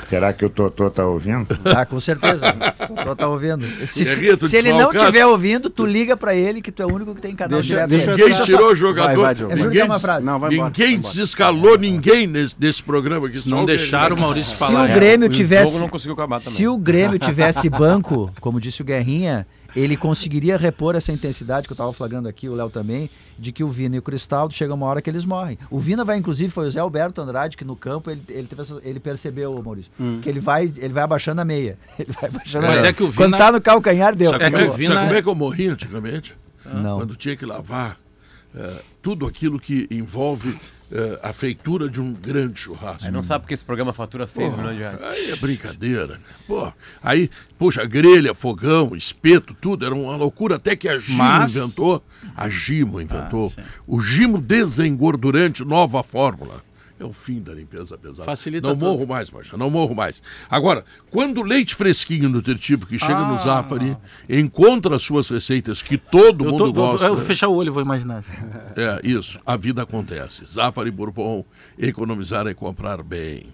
que, 0.00 0.06
será 0.08 0.32
que 0.32 0.44
o 0.44 0.48
Totô 0.48 0.88
tá 0.90 1.04
ouvindo? 1.04 1.56
Tá, 1.64 1.84
com 1.84 1.98
certeza. 1.98 2.46
Se 2.76 2.86
tu 2.86 3.16
tá- 3.16 3.28
ouvindo. 3.28 3.66
Se, 3.86 4.04
se- 4.04 4.48
se 4.48 4.56
ele 4.56 4.72
não 4.72 4.92
estiver 4.92 5.26
ouvindo, 5.26 5.68
tu 5.68 5.84
liga 5.84 6.16
pra 6.16 6.34
ele 6.36 6.60
que 6.62 6.70
tu 6.70 6.82
é 6.82 6.86
o 6.86 6.94
único 6.94 7.14
que 7.16 7.20
tem 7.20 7.34
canal 7.34 7.58
Deixa- 7.60 7.74
direto. 7.74 7.88
deixa 7.90 8.10
Ninguém 8.12 8.28
entrar- 8.30 8.44
tirou 8.44 8.62
o 8.64 8.66
Vai, 8.68 8.76
jogador. 8.76 9.22
vai, 9.22 9.34
Diogo. 9.34 9.52
Eu 9.52 9.56
juro 9.56 9.70
que 9.70 9.74
ninguém 9.76 9.88
é 9.88 9.90
uma 9.92 9.98
frase. 10.00 10.24
Não, 10.24 10.38
vai 10.38 10.52
embora. 10.54 10.68
ninguém 10.70 11.00
vai 11.00 11.10
desescalou 11.10 11.78
ninguém 11.78 12.26
nesse, 12.28 12.54
nesse 12.60 12.82
programa 12.82 13.26
aqui. 13.26 13.38
só 13.40 13.50
Não 13.50 13.64
o 13.64 13.66
deixaram 13.66 14.14
o. 14.14 14.20
Maurício 14.20 14.52
Se 14.52 14.58
falar. 14.58 14.82
o 14.82 14.86
é. 14.86 14.94
Grêmio 14.94 15.28
O 15.28 15.32
tivesse. 15.32 15.72
jogo 15.72 15.80
não 15.82 15.88
conseguiu 15.88 16.12
acabar 16.14 16.38
também. 16.38 16.54
Se 16.54 16.68
o 16.68 16.78
Grêmio 16.78 17.18
tivesse 17.18 17.68
banco, 17.68 18.30
como 18.40 18.60
disse 18.60 18.82
o 18.82 18.84
Guerrinha, 18.84 19.46
ele 19.74 19.96
conseguiria 19.96 20.56
repor 20.56 20.94
essa 20.94 21.12
intensidade 21.12 21.66
que 21.66 21.72
eu 21.72 21.74
estava 21.74 21.92
flagrando 21.92 22.28
aqui, 22.28 22.48
o 22.48 22.54
Léo 22.54 22.70
também, 22.70 23.08
de 23.38 23.50
que 23.52 23.64
o 23.64 23.68
Vina 23.68 23.96
e 23.96 23.98
o 23.98 24.02
Cristaldo 24.02 24.52
chega 24.54 24.72
uma 24.74 24.86
hora 24.86 25.00
que 25.02 25.08
eles 25.08 25.24
morrem. 25.24 25.58
O 25.70 25.78
Vina 25.78 26.04
vai, 26.04 26.16
inclusive, 26.18 26.50
foi 26.52 26.66
o 26.66 26.70
Zé 26.70 26.80
Alberto 26.80 27.20
Andrade, 27.20 27.56
que 27.56 27.64
no 27.64 27.74
campo 27.74 28.10
ele, 28.10 28.22
ele, 28.28 28.46
teve 28.46 28.62
essa- 28.62 28.80
ele 28.84 29.00
percebeu, 29.00 29.60
Maurício, 29.62 29.90
que 30.22 30.28
ele 30.28 30.40
vai, 30.40 30.64
ele 30.76 30.92
vai 30.92 31.02
abaixando 31.02 31.40
a 31.40 31.44
meia. 31.44 31.78
Ele 31.98 32.12
vai 32.12 32.28
abaixando 32.30 32.64
a 32.66 32.68
Mas 32.68 32.80
meia. 32.82 32.90
é 32.90 32.92
que 32.92 33.02
o 33.02 33.12
Quando 33.12 33.32
Vina- 33.32 33.38
tá 33.38 33.52
no 33.52 33.60
calcanhar, 33.60 34.14
deu. 34.14 34.30
Sabe, 34.30 34.44
É 34.44 34.50
como, 34.50 34.56
que 34.58 34.62
é, 34.64 34.66
o 34.66 34.70
sabe 34.72 34.82
Vina- 34.86 35.00
como 35.06 35.14
é 35.14 35.22
que 35.22 35.28
eu 35.28 35.34
morri 35.34 35.68
antigamente? 35.68 36.34
Não. 36.64 36.98
Quando 36.98 37.16
tinha 37.16 37.34
que 37.36 37.44
lavar 37.46 37.96
eh, 38.54 38.82
tudo 39.00 39.26
aquilo 39.26 39.58
que 39.58 39.86
envolve 39.90 40.54
eh, 40.90 41.18
a 41.22 41.32
feitura 41.32 41.88
de 41.88 42.00
um 42.00 42.12
grande 42.12 42.60
churrasco. 42.60 43.04
Aí 43.04 43.10
não 43.10 43.22
sabe 43.22 43.42
porque 43.42 43.54
esse 43.54 43.64
programa 43.64 43.92
fatura 43.92 44.26
6 44.26 44.54
milhões 44.54 44.76
de 44.76 44.80
reais. 44.82 45.02
Aí 45.02 45.30
é 45.30 45.36
brincadeira, 45.36 46.06
né? 46.14 46.20
Pô, 46.46 46.72
aí, 47.02 47.30
puxa, 47.58 47.84
grelha, 47.86 48.34
fogão, 48.34 48.94
espeto, 48.94 49.54
tudo, 49.54 49.86
era 49.86 49.94
uma 49.94 50.16
loucura 50.16 50.56
até 50.56 50.76
que 50.76 50.88
a 50.88 50.98
Gimo 50.98 51.18
Mas- 51.18 51.56
inventou. 51.56 52.02
A 52.36 52.48
Gimo 52.48 53.00
inventou. 53.00 53.50
sim. 53.50 53.62
o 53.86 54.00
Gimo 54.00 54.38
desengordurante, 54.38 55.64
nova 55.64 56.02
fórmula. 56.02 56.62
É 57.02 57.04
o 57.04 57.12
fim 57.12 57.42
da 57.42 57.52
limpeza 57.52 57.98
pesada. 57.98 58.22
Facilita 58.24 58.68
Não 58.68 58.74
tudo. 58.76 58.86
morro 58.86 59.06
mais, 59.08 59.28
Macha, 59.30 59.56
não 59.56 59.68
morro 59.68 59.92
mais. 59.92 60.22
Agora, 60.48 60.84
quando 61.10 61.38
o 61.38 61.42
leite 61.42 61.74
fresquinho 61.74 62.28
nutritivo 62.28 62.86
que 62.86 62.96
chega 62.98 63.18
no 63.26 63.34
Ah. 63.34 63.38
Zafari 63.38 63.96
encontra 64.28 64.94
as 64.94 65.02
suas 65.02 65.28
receitas 65.28 65.82
que 65.82 65.98
todo 65.98 66.44
Eu, 66.44 66.50
mundo 66.52 66.64
tô, 66.66 66.72
gosta. 66.72 67.06
eu 67.06 67.16
vou 67.16 67.24
fechar 67.24 67.48
o 67.48 67.54
olho 67.54 67.68
e 67.68 67.70
vou 67.70 67.82
imaginar. 67.82 68.22
É, 68.76 69.00
isso. 69.02 69.40
A 69.44 69.56
vida 69.56 69.82
acontece. 69.82 70.44
Zafari 70.44 70.90
Bourbon, 70.92 71.44
economizar 71.76 72.46
é 72.46 72.54
comprar 72.54 73.02
bem. 73.02 73.46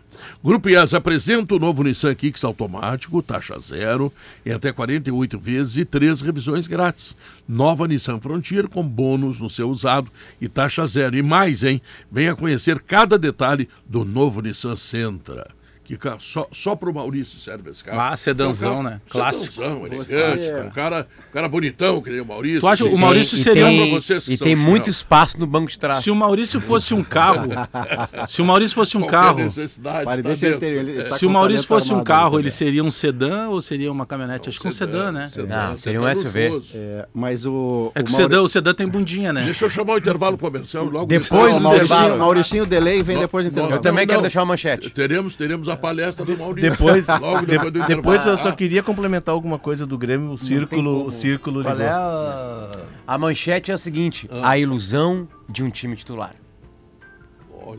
Grupo 0.42 0.68
IAS 0.68 0.94
apresenta 0.94 1.54
o 1.54 1.58
novo 1.58 1.82
Nissan 1.82 2.14
Kicks 2.14 2.44
automático, 2.44 3.22
taxa 3.22 3.58
zero, 3.58 4.12
em 4.44 4.52
até 4.52 4.72
48 4.72 5.38
vezes 5.38 5.76
e 5.76 5.84
três 5.84 6.20
revisões 6.20 6.66
grátis. 6.66 7.16
Nova 7.48 7.86
Nissan 7.88 8.20
Frontier 8.20 8.68
com 8.68 8.82
bônus 8.82 9.38
no 9.38 9.50
seu 9.50 9.68
usado 9.68 10.10
e 10.40 10.48
taxa 10.48 10.86
zero. 10.86 11.16
E 11.16 11.22
mais, 11.22 11.62
hein? 11.62 11.80
Venha 12.10 12.36
conhecer 12.36 12.80
cada 12.80 13.18
detalhe 13.18 13.68
do 13.86 14.04
novo 14.04 14.40
Nissan 14.40 14.76
Sentra. 14.76 15.57
Que 15.88 15.98
só, 16.20 16.46
só 16.52 16.76
pro 16.76 16.92
Maurício 16.92 17.38
serve 17.40 17.70
esse 17.70 17.82
carro. 17.82 17.98
Ah, 17.98 18.14
sedanzão, 18.14 18.68
É 18.68 18.72
um 18.72 18.82
carro- 18.82 18.90
né? 18.90 19.00
Clássico. 19.10 19.54
Sedanzão. 19.54 20.66
Um 20.66 20.70
cara, 20.70 21.06
um 21.30 21.32
cara 21.32 21.48
bonitão, 21.48 22.02
que 22.02 22.10
nem 22.10 22.20
o 22.20 22.26
Maurício. 22.26 22.60
Tu 22.60 22.68
acha 22.68 22.84
o 22.84 22.88
Gente, 22.90 23.00
Maurício 23.00 23.36
e 23.36 23.42
seria 23.42 23.86
vocês 23.90 24.24
que 24.26 24.34
e 24.34 24.38
tem 24.38 24.54
muito 24.54 24.90
espaço 24.90 25.38
no 25.40 25.46
banco 25.46 25.70
de 25.70 25.78
trás. 25.78 26.04
Se 26.04 26.10
o 26.10 26.14
Maurício 26.14 26.60
fosse 26.60 26.92
um 26.92 27.02
carro, 27.02 27.48
se 28.28 28.42
o 28.42 28.44
Maurício 28.44 28.74
fosse 28.74 28.96
um 28.98 29.00
Qualquer 29.00 29.16
carro, 29.16 29.38
necessidade 29.38 30.04
Para, 30.04 30.22
tá 30.22 30.28
deixa 30.28 30.58
ter. 30.58 30.72
Ele, 30.74 31.00
É. 31.00 31.04
tá 31.04 31.16
se 31.16 31.24
o 31.24 31.30
Maurício 31.30 31.66
fosse 31.66 31.94
um 31.94 32.04
carro, 32.04 32.34
ele 32.38 32.50
também. 32.50 32.50
seria 32.50 32.84
um 32.84 32.90
sedã 32.90 33.48
ou 33.48 33.62
seria 33.62 33.90
uma 33.90 34.04
caminhonete? 34.04 34.50
Acho 34.50 34.60
que 34.60 34.68
um 34.68 34.72
sedã, 34.72 35.10
né? 35.10 35.30
Não, 35.48 35.76
seria 35.76 36.02
um 36.02 36.14
SUV. 36.14 36.62
É, 36.74 37.08
mas 37.14 37.46
o. 37.46 37.90
É 37.94 38.02
que 38.02 38.10
o 38.10 38.14
sedã, 38.14 38.42
o 38.42 38.48
sedã 38.48 38.74
tem 38.74 38.86
bundinha, 38.86 39.32
né? 39.32 39.44
Deixa 39.44 39.64
eu 39.64 39.70
chamar 39.70 39.94
o 39.94 39.98
intervalo 39.98 40.36
comercial 40.36 40.84
logo 40.84 41.06
Depois 41.06 41.56
o 41.56 41.60
do 41.60 41.66
intervalo. 41.74 42.18
Mauricinho 42.18 42.66
Delay 42.66 43.02
vem 43.02 43.18
depois 43.18 43.44
do 43.46 43.50
intervalo. 43.50 43.74
Eu 43.74 43.80
também 43.80 44.06
quero 44.06 44.20
deixar 44.20 44.40
uma 44.40 44.46
manchete. 44.46 44.90
Teremos, 44.90 45.34
teremos 45.34 45.68
a 45.68 45.77
palestra 45.78 46.24
do 46.24 46.36
Maurício. 46.36 46.70
Depois, 46.70 47.06
logo 47.20 47.46
depois 47.46 47.72
do 47.72 47.80
de- 47.80 47.86
depois 47.86 48.26
eu 48.26 48.36
só 48.36 48.52
queria 48.52 48.82
complementar 48.82 49.34
alguma 49.34 49.58
coisa 49.58 49.86
do 49.86 49.96
Grêmio, 49.96 50.30
o 50.30 50.38
círculo, 50.38 51.04
o 51.06 51.10
círculo 51.10 51.62
Qual 51.62 51.74
ligou. 51.74 51.86
é 51.88 51.90
a... 51.90 52.70
A 53.06 53.16
manchete 53.18 53.70
é 53.70 53.74
a 53.74 53.78
seguinte: 53.78 54.28
a 54.42 54.58
ilusão 54.58 55.26
de 55.48 55.62
um 55.64 55.70
time 55.70 55.96
titular. 55.96 56.32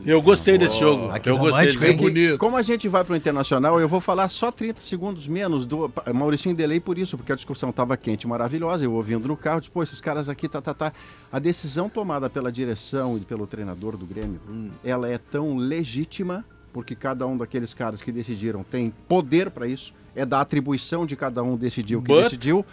Eu 0.06 0.22
gostei 0.22 0.56
desse 0.56 0.78
jogo. 0.78 1.10
Ah, 1.10 1.18
que 1.18 1.28
Eu 1.28 1.36
gostei 1.36 1.66
É 1.66 1.70
jogo. 1.72 1.94
bonito. 2.04 2.38
Como 2.38 2.56
a 2.56 2.62
gente 2.62 2.86
vai 2.88 3.02
para 3.02 3.12
o 3.12 3.16
internacional, 3.16 3.80
eu 3.80 3.88
vou 3.88 4.00
falar 4.00 4.28
só 4.28 4.52
30 4.52 4.80
segundos 4.80 5.26
menos 5.26 5.66
do 5.66 5.90
Mauricinho 6.14 6.54
Delay 6.54 6.78
por 6.78 6.96
isso, 6.96 7.16
porque 7.16 7.32
a 7.32 7.34
discussão 7.34 7.70
estava 7.70 7.96
quente 7.96 8.22
e 8.22 8.28
maravilhosa. 8.28 8.84
Eu 8.84 8.92
ouvindo 8.92 9.26
no 9.26 9.36
carro, 9.36 9.58
disse, 9.58 9.70
pô, 9.70 9.82
esses 9.82 10.00
caras 10.00 10.28
aqui, 10.28 10.48
tá, 10.48 10.62
tá, 10.62 10.72
tá. 10.74 10.92
A 11.32 11.40
decisão 11.40 11.88
tomada 11.88 12.30
pela 12.30 12.52
direção 12.52 13.16
e 13.16 13.20
pelo 13.20 13.48
treinador 13.48 13.96
do 13.96 14.06
Grêmio, 14.06 14.40
ela 14.84 15.08
é 15.10 15.18
tão 15.18 15.56
legítima, 15.56 16.44
porque 16.72 16.94
cada 16.94 17.26
um 17.26 17.36
daqueles 17.36 17.74
caras 17.74 18.00
que 18.02 18.12
decidiram 18.12 18.62
tem 18.62 18.92
poder 19.08 19.50
para 19.50 19.66
isso, 19.66 19.92
é 20.14 20.24
da 20.24 20.40
atribuição 20.40 21.04
de 21.06 21.16
cada 21.16 21.42
um 21.42 21.56
decidir 21.56 21.96
o 21.96 22.02
que 22.02 22.08
But- 22.12 22.24
decidiu, 22.24 22.64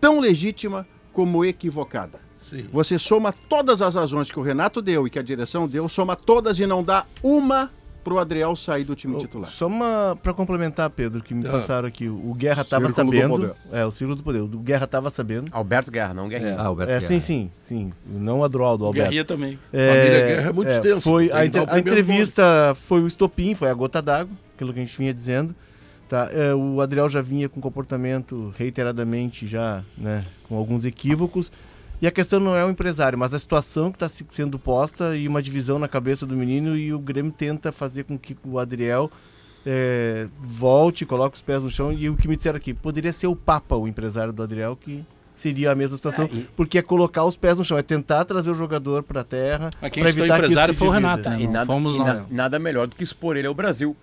tão 0.00 0.20
legítima 0.20 0.86
como 1.12 1.44
equivocada. 1.44 2.20
Sim. 2.42 2.66
Você 2.72 2.98
soma 2.98 3.32
todas 3.32 3.82
as 3.82 3.94
razões 3.94 4.30
que 4.30 4.38
o 4.38 4.42
Renato 4.42 4.80
deu 4.80 5.06
e 5.06 5.10
que 5.10 5.18
a 5.18 5.22
direção 5.22 5.68
deu, 5.68 5.88
soma 5.88 6.16
todas 6.16 6.58
e 6.58 6.66
não 6.66 6.82
dá 6.82 7.04
uma 7.22 7.70
pro 8.08 8.18
Adriel 8.18 8.56
sair 8.56 8.84
do 8.84 8.94
time 8.94 9.16
titular. 9.18 9.48
Só 9.50 9.66
uma 9.66 10.18
pra 10.22 10.32
complementar, 10.32 10.88
Pedro, 10.90 11.22
que 11.22 11.34
me 11.34 11.46
Ah. 11.46 11.50
passaram 11.50 11.86
aqui. 11.86 12.08
O 12.08 12.32
Guerra 12.34 12.64
tava 12.64 12.86
Círculo 12.86 13.10
do 13.10 13.16
sabendo. 13.16 13.28
poder. 13.38 13.54
É, 13.72 13.84
o 13.84 13.90
Círculo 13.90 14.16
do 14.16 14.22
Poder. 14.22 14.40
O 14.40 14.48
Guerra 14.48 14.86
tava 14.86 15.10
sabendo. 15.10 15.48
Alberto 15.52 15.90
Guerra, 15.90 16.14
não 16.14 16.28
Guerrinha. 16.28 16.56
Ah, 16.58 16.66
Alberto 16.66 16.92
É, 16.92 16.98
Guerra. 16.98 17.06
sim, 17.08 17.20
sim, 17.20 17.50
sim. 17.60 17.92
Não 18.06 18.40
o 18.40 18.44
Adroaldo, 18.44 18.84
Alberto. 18.86 19.04
Guerrinha 19.10 19.24
também. 19.24 19.58
Família 19.70 20.26
Guerra 20.26 20.48
é 20.48 20.52
muito 20.52 20.70
extenso, 20.70 21.00
Foi 21.02 21.30
a, 21.30 21.44
inter- 21.44 21.64
a 21.68 21.78
entrevista 21.78 22.74
foi 22.74 23.02
o 23.02 23.06
estopim, 23.06 23.54
foi 23.54 23.68
a 23.68 23.74
gota 23.74 24.00
d'água, 24.00 24.32
aquilo 24.54 24.72
que 24.72 24.80
a 24.80 24.84
gente 24.84 24.96
vinha 24.96 25.12
dizendo. 25.12 25.54
Tá, 26.08 26.30
é, 26.32 26.54
o 26.54 26.80
Adriel 26.80 27.06
já 27.08 27.20
vinha 27.20 27.50
com 27.50 27.60
comportamento 27.60 28.54
reiteradamente 28.56 29.46
já, 29.46 29.82
né, 29.96 30.24
com 30.48 30.56
alguns 30.56 30.86
equívocos. 30.86 31.52
E 32.00 32.06
a 32.06 32.10
questão 32.12 32.38
não 32.38 32.54
é 32.54 32.64
o 32.64 32.70
empresário, 32.70 33.18
mas 33.18 33.34
a 33.34 33.38
situação 33.38 33.90
que 33.90 33.96
está 34.02 34.08
sendo 34.30 34.58
posta 34.58 35.16
e 35.16 35.26
uma 35.26 35.42
divisão 35.42 35.78
na 35.78 35.88
cabeça 35.88 36.24
do 36.24 36.36
menino 36.36 36.76
e 36.76 36.92
o 36.92 36.98
Grêmio 36.98 37.32
tenta 37.32 37.72
fazer 37.72 38.04
com 38.04 38.16
que 38.16 38.36
o 38.46 38.58
Adriel 38.58 39.10
é, 39.66 40.28
volte, 40.40 41.04
coloque 41.04 41.36
os 41.36 41.42
pés 41.42 41.62
no 41.62 41.70
chão. 41.70 41.92
E 41.92 42.08
o 42.08 42.16
que 42.16 42.28
me 42.28 42.36
disseram 42.36 42.56
aqui, 42.56 42.72
poderia 42.72 43.12
ser 43.12 43.26
o 43.26 43.34
Papa, 43.34 43.74
o 43.76 43.88
empresário 43.88 44.32
do 44.32 44.42
Adriel, 44.42 44.76
que 44.76 45.04
seria 45.34 45.70
a 45.72 45.74
mesma 45.74 45.96
situação, 45.96 46.24
É, 46.32 46.36
e- 46.36 46.48
porque 46.56 46.78
é 46.78 46.82
colocar 46.82 47.24
os 47.24 47.36
pés 47.36 47.58
no 47.58 47.64
chão, 47.64 47.76
é 47.78 47.82
tentar 47.82 48.24
trazer 48.24 48.50
o 48.50 48.54
jogador 48.54 49.02
para 49.02 49.20
a 49.20 49.24
terra, 49.24 49.70
Mas 49.80 49.90
quem 49.92 50.02
para 50.02 50.10
evitar 50.10 50.26
que 50.26 50.30
isso 50.32 50.44
empresário 50.46 50.74
se 50.74 50.78
foi 50.78 50.88
o. 50.88 50.90
Renato, 50.92 51.28
né? 51.30 51.40
E 51.40 51.46
Não 51.46 51.52
nada, 51.52 51.66
fomos 51.66 51.94
e 51.94 51.98
nós. 51.98 52.18
na- 52.20 52.26
nada 52.30 52.58
melhor 52.58 52.86
do 52.86 52.96
que 52.96 53.04
expor 53.04 53.36
ele 53.36 53.46
ao 53.46 53.54
Brasil. 53.54 53.96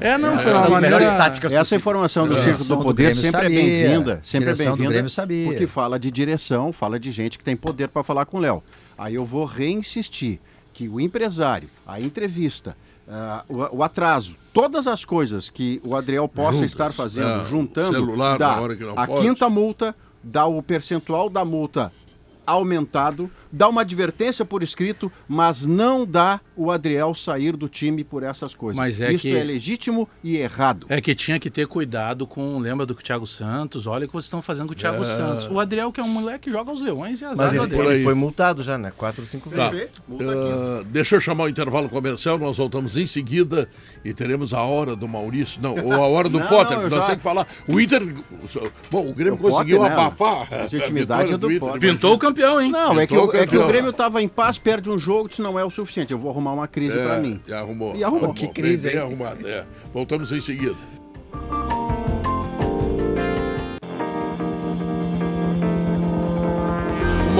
É, 0.00 0.18
não, 0.18 0.38
foi 0.38 0.52
uma 0.52 0.68
maneira... 0.68 0.80
melhores 0.98 1.08
táticas 1.10 1.52
Essa 1.52 1.76
informação 1.76 2.26
do 2.26 2.36
É. 2.36 2.40
Direção 2.40 2.76
do 2.78 2.82
Poder 2.82 3.14
sempre 3.14 3.46
é 3.46 3.48
bem-vinda. 3.48 4.20
Sempre 4.22 4.50
é 4.50 4.54
bem-vinda. 4.54 5.04
Porque 5.44 5.66
fala 5.66 5.98
de 5.98 6.10
direção, 6.10 6.72
fala 6.72 6.98
de 6.98 7.10
gente 7.10 7.38
que 7.38 7.44
tem 7.44 7.56
poder 7.56 7.88
para 7.88 8.02
falar 8.02 8.26
com 8.26 8.38
o 8.38 8.40
Léo. 8.40 8.62
Aí 8.96 9.14
eu 9.14 9.24
vou 9.24 9.44
reinsistir 9.44 10.38
que 10.72 10.88
o 10.88 11.00
empresário, 11.00 11.68
a 11.86 12.00
entrevista, 12.00 12.76
ah, 13.08 13.44
o, 13.48 13.78
o 13.78 13.82
atraso, 13.82 14.36
todas 14.52 14.86
as 14.86 15.04
coisas 15.04 15.48
que 15.50 15.80
o 15.84 15.96
Adriel 15.96 16.28
possa 16.28 16.58
Juntas. 16.58 16.70
estar 16.70 16.92
fazendo, 16.92 17.42
É, 17.42 17.48
juntando, 17.48 17.92
celular 17.92 18.38
dá 18.38 18.56
a 18.96 19.06
pode. 19.06 19.22
quinta 19.26 19.48
multa, 19.48 19.94
dá 20.22 20.46
o 20.46 20.62
percentual 20.62 21.28
da 21.28 21.44
multa 21.44 21.92
aumentado, 22.46 23.30
dá 23.52 23.68
uma 23.68 23.80
advertência 23.82 24.44
por 24.44 24.62
escrito, 24.62 25.10
mas 25.28 25.64
não 25.64 26.04
dá 26.06 26.40
o 26.56 26.70
Adriel 26.70 27.14
sair 27.14 27.56
do 27.56 27.68
time 27.68 28.04
por 28.04 28.22
essas 28.22 28.54
coisas. 28.54 28.76
Mas 28.76 29.00
é 29.00 29.12
Isso 29.12 29.22
que- 29.22 29.36
é 29.36 29.42
legítimo 29.44 30.08
e 30.22 30.36
errado. 30.36 30.86
É 30.88 31.00
que 31.00 31.14
tinha 31.14 31.38
que 31.38 31.50
ter 31.50 31.66
cuidado 31.66 32.26
com. 32.26 32.58
Lembra 32.58 32.84
do 32.86 32.94
Thiago 32.94 33.26
Santos? 33.26 33.86
Olha 33.86 34.04
o 34.04 34.06
que 34.06 34.12
vocês 34.12 34.24
estão 34.26 34.42
fazendo 34.42 34.66
com 34.68 34.72
o 34.72 34.76
Thiago 34.76 35.02
É. 35.02 35.06
Santos. 35.06 35.46
O 35.50 35.58
Adriel, 35.58 35.90
que 35.92 36.00
é 36.00 36.04
um 36.04 36.08
moleque 36.08 36.40
que 36.44 36.50
joga 36.50 36.70
os 36.72 36.80
leões 36.80 37.20
e 37.20 37.24
azar 37.24 37.52
Mas 37.52 37.68
do 37.68 37.74
ele, 37.76 37.94
ele 37.96 38.04
foi 38.04 38.14
multado 38.14 38.62
já, 38.62 38.78
né? 38.78 38.92
Quatro, 38.96 39.24
cinco 39.24 39.50
Tá. 39.50 39.68
vezes. 39.70 39.94
Ah, 40.10 40.82
deixa 40.86 41.16
eu 41.16 41.20
chamar 41.20 41.44
o 41.44 41.48
intervalo 41.48 41.88
comercial, 41.88 42.38
nós 42.38 42.56
voltamos 42.58 42.96
em 42.96 43.04
seguida 43.06 43.68
e 44.04 44.12
teremos 44.12 44.54
a 44.54 44.62
hora 44.62 44.94
do 44.96 45.06
Maurício, 45.08 45.60
não, 45.60 45.74
ou 45.84 45.92
a 45.92 46.06
hora 46.06 46.28
do 46.28 46.38
Não, 46.38 46.46
Potter, 46.46 46.76
não, 46.76 46.84
eu 46.84 46.90
nós 46.90 46.92
já- 47.00 47.00
temos 47.06 47.16
que 47.16 47.22
falar. 47.22 47.46
O 47.68 47.80
Inter, 47.80 48.02
bom, 48.90 49.08
o 49.08 49.12
Grêmio 49.12 49.34
O 49.34 49.38
Potter, 49.38 49.50
conseguiu 49.56 49.82
né? 49.82 49.88
abafar 49.92 50.48
A 50.52 50.56
a 50.56 50.62
legitimidade 50.62 51.32
é 51.32 51.36
do 51.36 51.46
Inter. 51.50 51.60
Potter. 51.60 51.80
Pintou 51.80 52.14
o 52.14 52.18
campeão, 52.18 52.60
hein? 52.60 52.70
Não, 52.70 52.98
é 53.00 53.06
que, 53.06 53.14
Pintou 53.14 53.28
o, 53.28 53.32
é 53.40 53.46
que 53.46 53.56
o 53.56 53.66
Grêmio 53.66 53.90
estava 53.90 54.22
em 54.22 54.28
paz, 54.28 54.58
perde 54.58 54.90
um 54.90 54.98
jogo, 54.98 55.28
disse 55.28 55.42
não 55.42 55.58
é 55.58 55.64
o 55.64 55.70
suficiente, 55.70 56.12
eu 56.12 56.18
vou 56.18 56.30
arrumar 56.30 56.52
uma 56.52 56.68
crise 56.68 56.98
É, 56.98 57.04
pra 57.04 57.18
mim. 57.18 57.40
E 57.46 57.52
arrumou. 57.52 57.96
E 57.96 58.04
arrumou. 58.04 58.32
Que 58.34 58.48
crise, 58.48 58.84
bem, 58.84 58.92
bem 58.92 59.00
hein? 59.00 59.06
arrumado, 59.06 59.48
é. 59.48 59.66
Voltamos 59.92 60.30
em 60.32 60.40
seguida. 60.40 60.76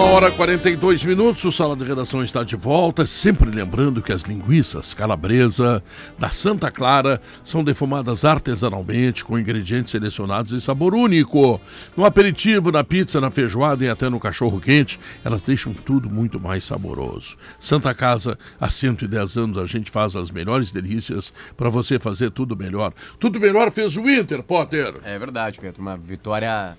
Uma 0.00 0.12
hora 0.12 0.28
e 0.28 0.32
42 0.32 1.04
minutos, 1.04 1.44
o 1.44 1.52
Sala 1.52 1.76
de 1.76 1.84
Redação 1.84 2.24
está 2.24 2.42
de 2.42 2.56
volta. 2.56 3.06
Sempre 3.06 3.50
lembrando 3.50 4.00
que 4.00 4.14
as 4.14 4.22
linguiças 4.22 4.94
calabresa 4.94 5.84
da 6.18 6.30
Santa 6.30 6.70
Clara 6.70 7.20
são 7.44 7.62
defumadas 7.62 8.24
artesanalmente 8.24 9.22
com 9.22 9.38
ingredientes 9.38 9.90
selecionados 9.90 10.52
e 10.52 10.60
sabor 10.60 10.94
único. 10.94 11.60
No 11.94 12.06
aperitivo, 12.06 12.72
na 12.72 12.82
pizza, 12.82 13.20
na 13.20 13.30
feijoada 13.30 13.84
e 13.84 13.90
até 13.90 14.08
no 14.08 14.18
cachorro 14.18 14.58
quente, 14.58 14.98
elas 15.22 15.42
deixam 15.42 15.74
tudo 15.74 16.08
muito 16.08 16.40
mais 16.40 16.64
saboroso. 16.64 17.36
Santa 17.58 17.92
Casa, 17.92 18.38
há 18.58 18.70
110 18.70 19.36
anos, 19.36 19.58
a 19.58 19.66
gente 19.66 19.90
faz 19.90 20.16
as 20.16 20.30
melhores 20.30 20.72
delícias 20.72 21.30
para 21.58 21.68
você 21.68 21.98
fazer 21.98 22.30
tudo 22.30 22.56
melhor. 22.56 22.94
Tudo 23.18 23.38
melhor 23.38 23.70
fez 23.70 23.98
o 23.98 24.08
Inter, 24.08 24.42
Potter. 24.42 24.94
É 25.04 25.18
verdade, 25.18 25.60
Pedro. 25.60 25.82
Uma 25.82 25.98
vitória 25.98 26.74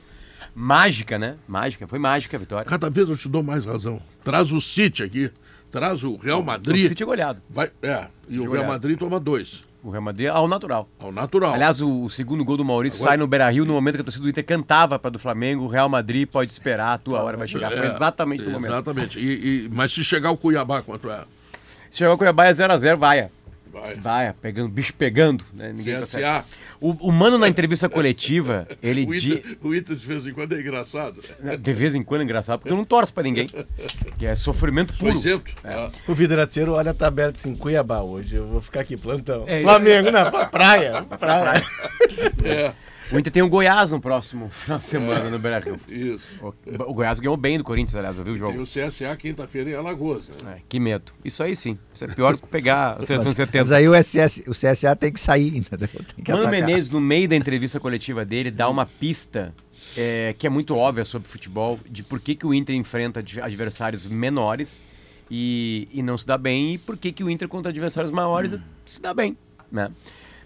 mágica, 0.55 1.17
né? 1.17 1.35
Mágica. 1.47 1.87
Foi 1.87 1.99
mágica 1.99 2.37
a 2.37 2.39
vitória. 2.39 2.65
Cada 2.69 2.89
vez 2.89 3.09
eu 3.09 3.17
te 3.17 3.27
dou 3.29 3.43
mais 3.43 3.65
razão. 3.65 4.01
Traz 4.23 4.51
o 4.51 4.59
City 4.61 5.03
aqui, 5.03 5.31
traz 5.71 6.03
o 6.03 6.15
Real 6.17 6.41
O 6.41 6.45
Madrid. 6.45 6.87
City 6.87 7.03
é 7.03 7.05
goleado. 7.05 7.41
Vai, 7.49 7.71
é, 7.81 8.07
e 8.27 8.35
o 8.37 8.41
Real 8.41 8.47
goleado. 8.47 8.67
Madrid 8.69 8.97
toma 8.99 9.19
dois, 9.19 9.63
O 9.83 9.89
Real 9.89 10.03
Madrid 10.03 10.27
ao 10.27 10.47
natural. 10.47 10.87
ao 10.99 11.11
natural. 11.11 11.53
Aliás, 11.53 11.81
o, 11.81 12.03
o 12.03 12.09
segundo 12.09 12.43
gol 12.45 12.57
do 12.57 12.65
Maurício 12.65 12.97
Agora- 12.99 13.11
sai 13.11 13.17
no 13.17 13.25
Beira-Rio 13.27 13.65
no 13.65 13.73
momento 13.73 13.95
que 13.95 14.01
a 14.01 14.03
torcida 14.03 14.23
do 14.23 14.29
Inter 14.29 14.45
cantava 14.45 14.99
para 14.99 15.09
do 15.11 15.17
Flamengo. 15.19 15.63
O 15.63 15.67
Real 15.67 15.89
Madrid 15.89 16.27
pode 16.27 16.51
esperar, 16.51 16.93
a 16.93 16.97
tua 16.97 17.21
hora 17.23 17.35
vai 17.37 17.47
chegar. 17.47 17.71
Foi 17.71 17.79
É, 17.85 17.89
exatamente 17.89 18.43
no 18.43 18.51
momento. 18.51 18.67
Exatamente. 18.71 19.19
E, 19.19 19.23
e- 19.65 19.69
mas 19.71 19.91
se 19.91 20.03
chegar 20.03 20.29
o 20.31 20.37
Cuiabá, 20.37 20.81
quanto 20.81 21.09
é? 21.09 21.23
Se 21.89 21.97
chegar 21.99 22.13
o 22.13 22.17
Cuiabá 22.17 22.45
é 22.45 22.51
0x0, 22.53 22.95
vai. 22.97 23.29
Vai. 23.73 23.95
Vai, 23.95 24.33
pegando, 24.33 24.67
bicho 24.69 24.93
pegando. 24.93 25.45
Né? 25.53 25.71
Ninguém 25.75 25.97
consegue. 25.99 26.43
O, 26.81 27.09
o 27.09 27.11
Mano 27.11 27.37
na 27.37 27.47
entrevista 27.47 27.87
coletiva, 27.87 28.67
ele 28.81 29.05
O 29.05 29.13
di... 29.15 29.57
O 29.61 29.75
Inter 29.75 29.95
de 29.95 30.05
vez 30.05 30.25
em 30.25 30.33
quando 30.33 30.53
é 30.55 30.59
engraçado. 30.59 31.21
De 31.59 31.73
vez 31.73 31.93
em 31.93 32.01
quando 32.03 32.21
é 32.21 32.23
engraçado, 32.23 32.59
porque 32.59 32.73
eu 32.73 32.75
não 32.77 32.83
torço 32.83 33.13
pra 33.13 33.21
ninguém. 33.21 33.47
Que 34.17 34.25
é 34.25 34.35
sofrimento 34.35 34.93
puro. 34.97 35.13
isento. 35.13 35.51
Ah, 35.63 35.91
O 36.07 36.15
vidraceiro 36.15 36.73
olha 36.73 36.89
a 36.89 36.93
tabela 36.95 37.31
assim, 37.31 37.55
Cuiabá 37.55 38.01
hoje, 38.01 38.35
eu 38.37 38.45
vou 38.47 38.59
ficar 38.61 38.79
aqui, 38.81 38.97
plantão. 38.97 39.43
É, 39.47 39.61
Flamengo 39.61 40.09
na 40.09 40.31
pra- 40.31 40.45
praia, 40.47 41.03
praia. 41.03 41.63
é. 42.43 42.73
O 43.11 43.19
Inter 43.19 43.33
tem 43.33 43.43
o 43.43 43.49
Goiás 43.49 43.91
no 43.91 43.99
próximo 43.99 44.47
final 44.51 44.77
de 44.77 44.85
semana 44.85 45.29
no 45.29 45.37
Beira-Rio. 45.37 45.77
Isso. 45.89 46.27
O, 46.41 46.53
o 46.89 46.93
Goiás 46.93 47.19
ganhou 47.19 47.35
bem 47.35 47.57
do 47.57 47.63
Corinthians, 47.63 47.95
aliás, 47.95 48.17
eu 48.17 48.23
vi 48.23 48.31
o 48.31 48.33
Tem 48.33 48.39
jogo. 48.39 48.61
o 48.61 48.63
CSA 48.63 49.15
quinta-feira 49.17 49.69
em 49.69 49.73
Alagoas. 49.75 50.29
Né? 50.29 50.55
É, 50.57 50.61
que 50.69 50.79
medo. 50.79 51.11
Isso 51.25 51.43
aí 51.43 51.55
sim. 51.55 51.77
Isso 51.93 52.05
é 52.05 52.07
pior 52.07 52.37
que 52.37 52.47
pegar 52.47 52.97
a 52.99 53.03
seleção 53.03 53.27
Mas, 53.29 53.35
70. 53.35 53.57
mas 53.57 53.71
aí 53.73 53.89
o, 53.89 53.93
SS, 54.01 54.43
o 54.47 54.51
CSA 54.51 54.95
tem 54.95 55.11
que 55.11 55.19
sair, 55.19 55.57
entendeu? 55.57 55.89
Tem 55.89 56.23
que 56.23 56.31
Mano 56.31 56.43
atacar. 56.47 56.67
Menezes, 56.67 56.89
no 56.89 57.01
meio 57.01 57.27
da 57.27 57.35
entrevista 57.35 57.79
coletiva 57.79 58.23
dele, 58.23 58.49
dá 58.49 58.69
uma 58.69 58.85
pista 58.85 59.53
é, 59.97 60.33
que 60.37 60.47
é 60.47 60.49
muito 60.49 60.75
óbvia 60.75 61.03
sobre 61.03 61.27
futebol, 61.27 61.79
de 61.89 62.03
por 62.03 62.19
que, 62.19 62.33
que 62.35 62.45
o 62.45 62.53
Inter 62.53 62.75
enfrenta 62.75 63.19
adv- 63.19 63.41
adversários 63.43 64.07
menores 64.07 64.81
e, 65.29 65.87
e 65.91 66.01
não 66.01 66.17
se 66.17 66.25
dá 66.25 66.37
bem, 66.37 66.75
e 66.75 66.77
por 66.77 66.97
que, 66.97 67.11
que 67.11 67.23
o 67.23 67.29
Inter 67.29 67.47
contra 67.49 67.71
adversários 67.71 68.11
maiores 68.11 68.63
se 68.85 69.01
dá 69.01 69.13
bem. 69.13 69.35
Né? 69.71 69.89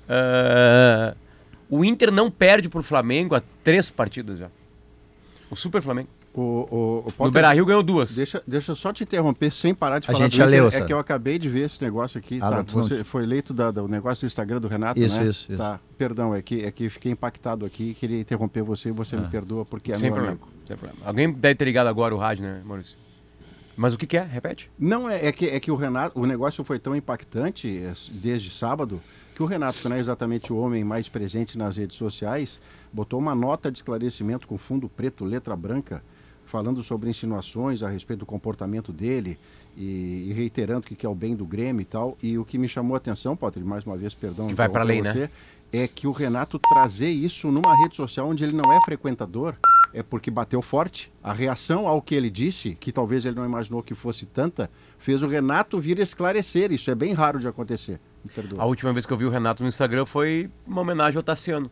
Ah, 0.09 1.16
o 1.70 1.84
Inter 1.86 2.11
não 2.11 2.30
perde 2.30 2.70
pro 2.70 2.84
Flamengo 2.84 3.36
há 3.36 3.41
três 3.63 3.89
partidas 3.89 4.38
já. 4.38 4.49
O 5.49 5.55
Super 5.55 5.82
Flamengo. 5.82 6.09
O, 6.34 6.41
o, 6.41 7.03
o 7.07 7.11
Potter, 7.13 7.32
Beira-Rio 7.32 7.66
ganhou 7.66 7.82
duas. 7.82 8.13
Deixa, 8.13 8.43
deixa 8.45 8.74
eu 8.74 8.76
só 8.76 8.91
te 8.91 9.03
interromper 9.03 9.51
sem 9.53 9.74
parar 9.74 9.99
de 9.99 10.05
A 10.05 10.11
falar 10.11 10.26
gente 10.26 10.34
do 10.34 10.38
já 10.38 10.45
leu 10.45 10.68
É 10.68 10.82
que 10.82 10.91
eu 10.91 10.99
acabei 10.99 11.39
de 11.39 11.47
ver 11.47 11.61
esse 11.61 11.82
negócio 11.82 12.18
aqui. 12.18 12.39
Ah, 12.41 12.49
tá? 12.49 12.55
não, 12.57 12.63
tu 12.66 12.76
não- 12.76 12.84
Você 12.84 13.05
foi 13.05 13.24
eleito 13.24 13.53
da, 13.53 13.72
do 13.72 13.88
negócio 13.88 14.24
do 14.24 14.26
Instagram 14.28 14.59
do 14.59 14.68
Renato, 14.68 14.99
Isso, 14.99 15.18
né? 15.22 15.30
isso, 15.30 15.45
isso. 15.49 15.57
Tá. 15.57 15.80
Perdão, 15.97 16.36
é 16.36 16.41
que, 16.41 16.61
é 16.66 16.72
que 16.72 16.89
fiquei 16.89 17.13
impactado 17.13 17.66
aqui. 17.66 17.93
Queria 17.93 18.20
interromper 18.20 18.63
você 18.63 18.89
e 18.89 18.91
você 18.91 19.16
me 19.16 19.28
perdoa 19.28 19.63
porque 19.63 19.93
é 19.93 19.95
Sem 19.95 20.09
meu 20.09 20.16
problema, 20.16 20.41
amigo. 20.41 20.49
sem 20.68 20.76
problema. 20.76 21.07
Alguém 21.07 21.32
deve 21.32 21.55
ter 21.55 21.63
ligado 21.63 21.88
agora 21.88 22.13
o 22.13 22.18
rádio, 22.18 22.43
né, 22.43 22.61
Maurício? 22.66 22.97
Mas 23.78 23.93
o 23.93 23.97
que, 23.97 24.05
que 24.05 24.18
é? 24.18 24.24
Repete. 24.24 24.70
Não, 24.78 25.09
é, 25.09 25.28
é 25.28 25.32
que, 25.32 25.45
é 25.47 25.59
que 25.59 25.72
o 25.72 25.76
Renato, 25.78 26.20
o 26.20 26.26
negócio 26.26 26.63
foi 26.66 26.80
tão 26.80 26.93
impactante 26.95 27.68
eh, 27.82 27.93
desde 28.09 28.49
sábado 28.49 29.01
que 29.36 29.43
o 29.43 29.45
Renato, 29.45 29.79
que 29.79 29.89
não 29.89 29.97
é 29.97 29.99
exatamente 29.99 30.53
o 30.53 30.57
homem 30.57 30.81
mais 30.86 31.09
presente 31.09 31.57
nas 31.57 31.75
redes 31.75 31.97
sociais, 31.97 32.59
botou 32.91 33.19
uma 33.19 33.36
nota 33.36 33.69
de 33.69 33.79
esclarecimento 33.79 34.47
com 34.47 34.57
fundo 34.57 34.88
preto, 34.88 35.25
letra 35.25 35.53
branca, 35.57 36.01
falando 36.45 36.81
sobre 36.81 37.09
insinuações 37.09 37.83
a 37.83 37.89
respeito 37.89 38.21
do 38.21 38.25
comportamento 38.25 38.93
dele 38.93 39.38
e, 39.75 40.29
e 40.29 40.33
reiterando 40.33 40.88
que 40.88 40.95
quer 40.95 41.09
o 41.09 41.15
bem 41.15 41.36
do 41.36 41.45
Grêmio 41.45 41.81
e 41.81 41.86
tal. 41.86 42.17
E 42.23 42.38
o 42.38 42.45
que 42.45 42.57
me 42.57 42.69
chamou 42.69 42.95
a 42.95 42.97
atenção, 42.97 43.36
Potter, 43.36 43.63
mais 43.65 43.83
uma 43.83 43.97
vez, 43.97 44.13
perdão, 44.13 44.47
Que 44.47 44.55
vai 44.55 44.67
interromper 44.67 44.88
lei, 44.88 45.01
né? 45.01 45.11
você, 45.11 45.29
é 45.73 45.86
que 45.86 46.07
o 46.07 46.13
Renato 46.13 46.57
trazer 46.57 47.09
isso 47.09 47.51
numa 47.51 47.75
rede 47.81 47.97
social 47.97 48.29
onde 48.29 48.41
ele 48.41 48.53
não 48.53 48.71
é 48.71 48.79
frequentador 48.86 49.55
é 49.93 50.01
porque 50.01 50.31
bateu 50.31 50.61
forte. 50.61 51.11
A 51.21 51.33
reação 51.33 51.88
ao 51.88 52.01
que 52.01 52.15
ele 52.15 52.29
disse, 52.29 52.75
que 52.75 52.91
talvez 52.91 53.25
ele 53.25 53.36
não 53.36 53.45
imaginou 53.45 53.83
que 53.83 53.93
fosse 53.93 54.25
tanta, 54.25 54.69
fez 54.97 55.23
o 55.23 55.27
Renato 55.27 55.79
vir 55.79 55.99
esclarecer. 55.99 56.71
Isso 56.71 56.89
é 56.89 56.95
bem 56.95 57.13
raro 57.13 57.39
de 57.39 57.47
acontecer. 57.47 57.99
A 58.57 58.65
última 58.65 58.91
vez 58.93 59.05
que 59.05 59.13
eu 59.13 59.17
vi 59.17 59.26
o 59.26 59.30
Renato 59.30 59.63
no 59.63 59.69
Instagram 59.69 60.05
foi 60.05 60.49
uma 60.65 60.82
homenagem 60.82 61.17
ao 61.17 61.23
Tassiano. 61.23 61.69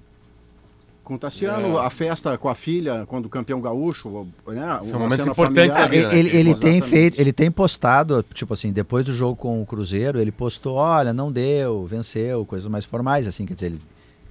Com 1.04 1.16
o 1.16 1.18
Tassiano, 1.18 1.78
a 1.78 1.89
festa 1.89 2.38
com 2.38 2.47
a 2.47 2.56
filha, 2.56 3.06
quando 3.08 3.26
o 3.26 3.30
campeão 3.30 3.60
gaúcho, 3.60 4.26
né? 4.47 4.80
São 4.84 4.99
momentos 4.99 5.28
importantes 5.28 5.76
familiar. 5.76 5.89
vida, 5.89 6.08
né? 6.08 6.18
Ele, 6.18 6.38
ele 6.38 6.56
tem 6.56 6.82
feito, 6.82 7.20
ele 7.20 7.34
tem 7.34 7.51
postado, 7.51 8.24
tipo 8.34 8.54
assim, 8.54 8.72
depois 8.72 9.04
do 9.04 9.12
jogo 9.12 9.36
com 9.36 9.62
o 9.62 9.66
Cruzeiro, 9.66 10.18
ele 10.18 10.32
postou, 10.32 10.76
olha, 10.76 11.12
não 11.12 11.30
deu, 11.30 11.86
venceu, 11.86 12.45
coisas 12.45 12.70
mais 12.70 12.86
formais, 12.86 13.28
assim, 13.28 13.45
quer 13.45 13.54
dizer, 13.54 13.66
ele, 13.66 13.82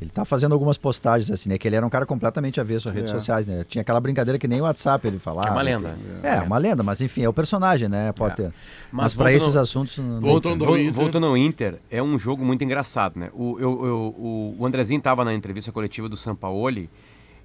ele 0.03 0.11
tá 0.11 0.25
fazendo 0.25 0.53
algumas 0.53 0.77
postagens, 0.77 1.31
assim, 1.31 1.49
né? 1.49 1.57
Que 1.59 1.67
ele 1.69 1.77
era 1.77 1.87
um 1.87 1.91
cara 1.91 2.05
completamente 2.05 2.61
avesso 2.61 2.89
às 2.89 2.95
redes 2.95 3.11
É. 3.11 3.15
sociais, 3.15 3.47
né? 3.47 3.65
Tinha 3.67 3.83
aquela 3.83 4.01
brincadeira 4.01 4.39
que 4.39 4.47
nem 4.47 4.61
o 4.61 4.65
WhatsApp 4.65 5.07
ele 5.07 5.19
falava. 5.19 5.49
É 5.49 5.51
uma 5.53 5.63
lenda. 5.63 5.97
enfim. 5.99 6.11
É, 6.23 6.41
uma 6.43 6.59
lenda, 6.59 6.83
mas 6.83 7.01
enfim, 7.01 7.23
é 7.23 7.29
o 7.29 7.33
personagem, 7.33 7.89
né? 7.89 8.13
Pode 8.13 8.37
ter. 8.37 8.53
Mas 8.91 9.05
Mas, 9.05 9.15
para 9.15 9.33
esses 9.33 9.57
assuntos. 9.57 9.97
Voltando 10.21 10.65
ao 10.65 10.77
Inter. 10.79 10.93
Voltando 10.93 11.27
ao 11.27 11.37
Inter, 11.37 11.79
é 11.91 12.03
um 12.03 12.19
jogo 12.19 12.45
muito 12.45 12.63
engraçado, 12.65 13.19
né? 13.19 13.31
O, 13.33 13.59
eu, 13.59 13.87
eu- 13.87 14.15
o, 14.19 14.57
o 14.59 14.67
Andrezinho 14.67 14.99
estava 14.99 15.25
na 15.25 15.33
entrevista 15.33 15.73
coletiva 15.73 16.09
do 16.09 16.17
Sampaoli 16.17 16.91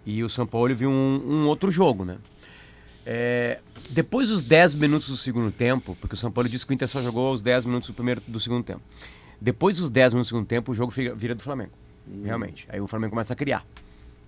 e 0.05 0.23
o 0.23 0.29
Sampaoli 0.29 0.73
viu 0.73 0.89
um, 0.89 1.21
um 1.25 1.47
outro 1.47 1.69
jogo, 1.71 2.03
né? 2.05 2.17
É, 3.05 3.59
depois 3.89 4.29
dos 4.29 4.43
10 4.43 4.73
minutos 4.73 5.07
do 5.07 5.15
segundo 5.15 5.49
tempo, 5.51 5.95
porque 6.01 6.13
o 6.15 6.17
Sampaoli 6.17 6.49
disse 6.49 6.65
que 6.65 6.73
o 6.73 6.75
Inter 6.75 6.87
só 6.89 7.01
jogou 7.01 7.31
os 7.31 7.41
10 7.41 7.65
minutos 7.65 7.87
do, 7.87 7.93
primeiro, 7.93 8.21
do 8.27 8.39
segundo 8.39 8.63
tempo. 8.63 8.81
Depois 9.39 9.77
dos 9.77 9.89
10 9.89 10.13
minutos 10.13 10.27
do 10.27 10.33
segundo 10.33 10.47
tempo, 10.47 10.71
o 10.71 10.75
jogo 10.75 10.91
vira 11.15 11.33
do 11.35 11.41
Flamengo. 11.43 11.71
Realmente. 12.23 12.65
Aí 12.69 12.79
o 12.81 12.87
Flamengo 12.87 13.11
começa 13.11 13.33
a 13.33 13.35
criar. 13.35 13.65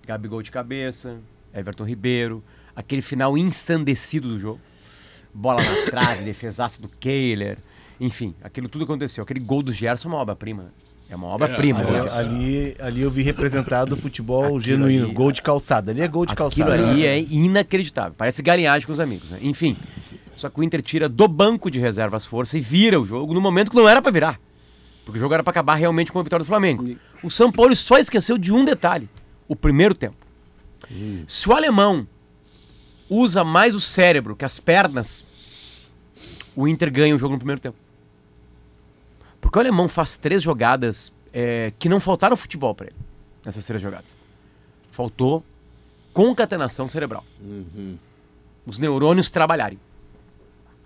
Gabigol 0.06 0.42
de 0.42 0.50
cabeça, 0.50 1.18
Everton 1.54 1.84
Ribeiro, 1.84 2.42
aquele 2.74 3.02
final 3.02 3.36
ensandecido 3.38 4.28
do 4.28 4.38
jogo. 4.38 4.60
Bola 5.32 5.62
na 5.62 5.84
trave, 5.90 6.24
defesaço 6.24 6.80
do 6.82 6.88
Kehler. 6.88 7.58
Enfim, 8.00 8.34
aquilo 8.42 8.68
tudo 8.68 8.84
aconteceu. 8.84 9.22
Aquele 9.22 9.40
gol 9.40 9.62
do 9.62 9.72
Gerson 9.72 10.08
é 10.08 10.12
uma 10.12 10.18
obra-prima. 10.18 10.72
É 11.08 11.16
uma 11.16 11.26
obra-prima. 11.26 11.80
Ali, 11.80 11.90
né? 11.90 12.10
ali, 12.12 12.76
ali 12.78 13.00
eu 13.02 13.10
vi 13.10 13.22
representado 13.22 13.94
o 13.94 13.98
futebol 13.98 14.44
Aquilo 14.44 14.60
genuíno, 14.60 15.04
ali- 15.06 15.12
gol 15.14 15.32
de 15.32 15.42
calçada. 15.42 15.90
Ali 15.92 16.00
é 16.00 16.08
gol 16.08 16.24
de 16.24 16.32
Aquilo 16.32 16.48
calçada. 16.50 16.72
ali 16.90 17.04
é 17.04 17.20
inacreditável. 17.20 18.14
Parece 18.16 18.42
galinhagem 18.42 18.86
com 18.86 18.92
os 18.92 19.00
amigos. 19.00 19.30
Né? 19.30 19.38
Enfim, 19.42 19.76
só 20.36 20.48
que 20.48 20.58
o 20.60 20.62
Inter 20.62 20.80
tira 20.82 21.08
do 21.08 21.26
banco 21.28 21.70
de 21.70 21.78
reserva 21.80 22.16
as 22.16 22.24
forças 22.24 22.54
e 22.54 22.60
vira 22.60 22.98
o 23.00 23.04
jogo 23.04 23.34
no 23.34 23.40
momento 23.40 23.70
que 23.70 23.76
não 23.76 23.88
era 23.88 24.00
pra 24.00 24.10
virar. 24.12 24.40
Porque 25.10 25.18
o 25.18 25.22
jogo 25.22 25.34
era 25.34 25.42
pra 25.42 25.50
acabar 25.50 25.74
realmente 25.74 26.12
com 26.12 26.20
a 26.20 26.22
vitória 26.22 26.44
do 26.44 26.46
Flamengo. 26.46 26.96
O 27.20 27.28
São 27.28 27.50
Paulo 27.50 27.74
só 27.74 27.98
esqueceu 27.98 28.38
de 28.38 28.52
um 28.52 28.64
detalhe: 28.64 29.08
o 29.48 29.56
primeiro 29.56 29.92
tempo. 29.92 30.16
Se 31.26 31.48
o 31.48 31.52
alemão 31.52 32.06
usa 33.08 33.42
mais 33.42 33.74
o 33.74 33.80
cérebro 33.80 34.36
que 34.36 34.44
as 34.44 34.60
pernas, 34.60 35.24
o 36.54 36.68
Inter 36.68 36.92
ganha 36.92 37.14
o 37.14 37.18
jogo 37.18 37.32
no 37.32 37.38
primeiro 37.38 37.60
tempo. 37.60 37.76
Porque 39.40 39.58
o 39.58 39.60
alemão 39.60 39.88
faz 39.88 40.16
três 40.16 40.44
jogadas 40.44 41.12
é, 41.32 41.72
que 41.76 41.88
não 41.88 41.98
faltaram 41.98 42.36
futebol 42.36 42.72
pra 42.72 42.86
ele, 42.86 42.96
nessas 43.44 43.66
três 43.66 43.82
jogadas. 43.82 44.16
Faltou 44.92 45.44
concatenação 46.12 46.88
cerebral. 46.88 47.24
Os 48.64 48.78
neurônios 48.78 49.28
trabalharem. 49.28 49.78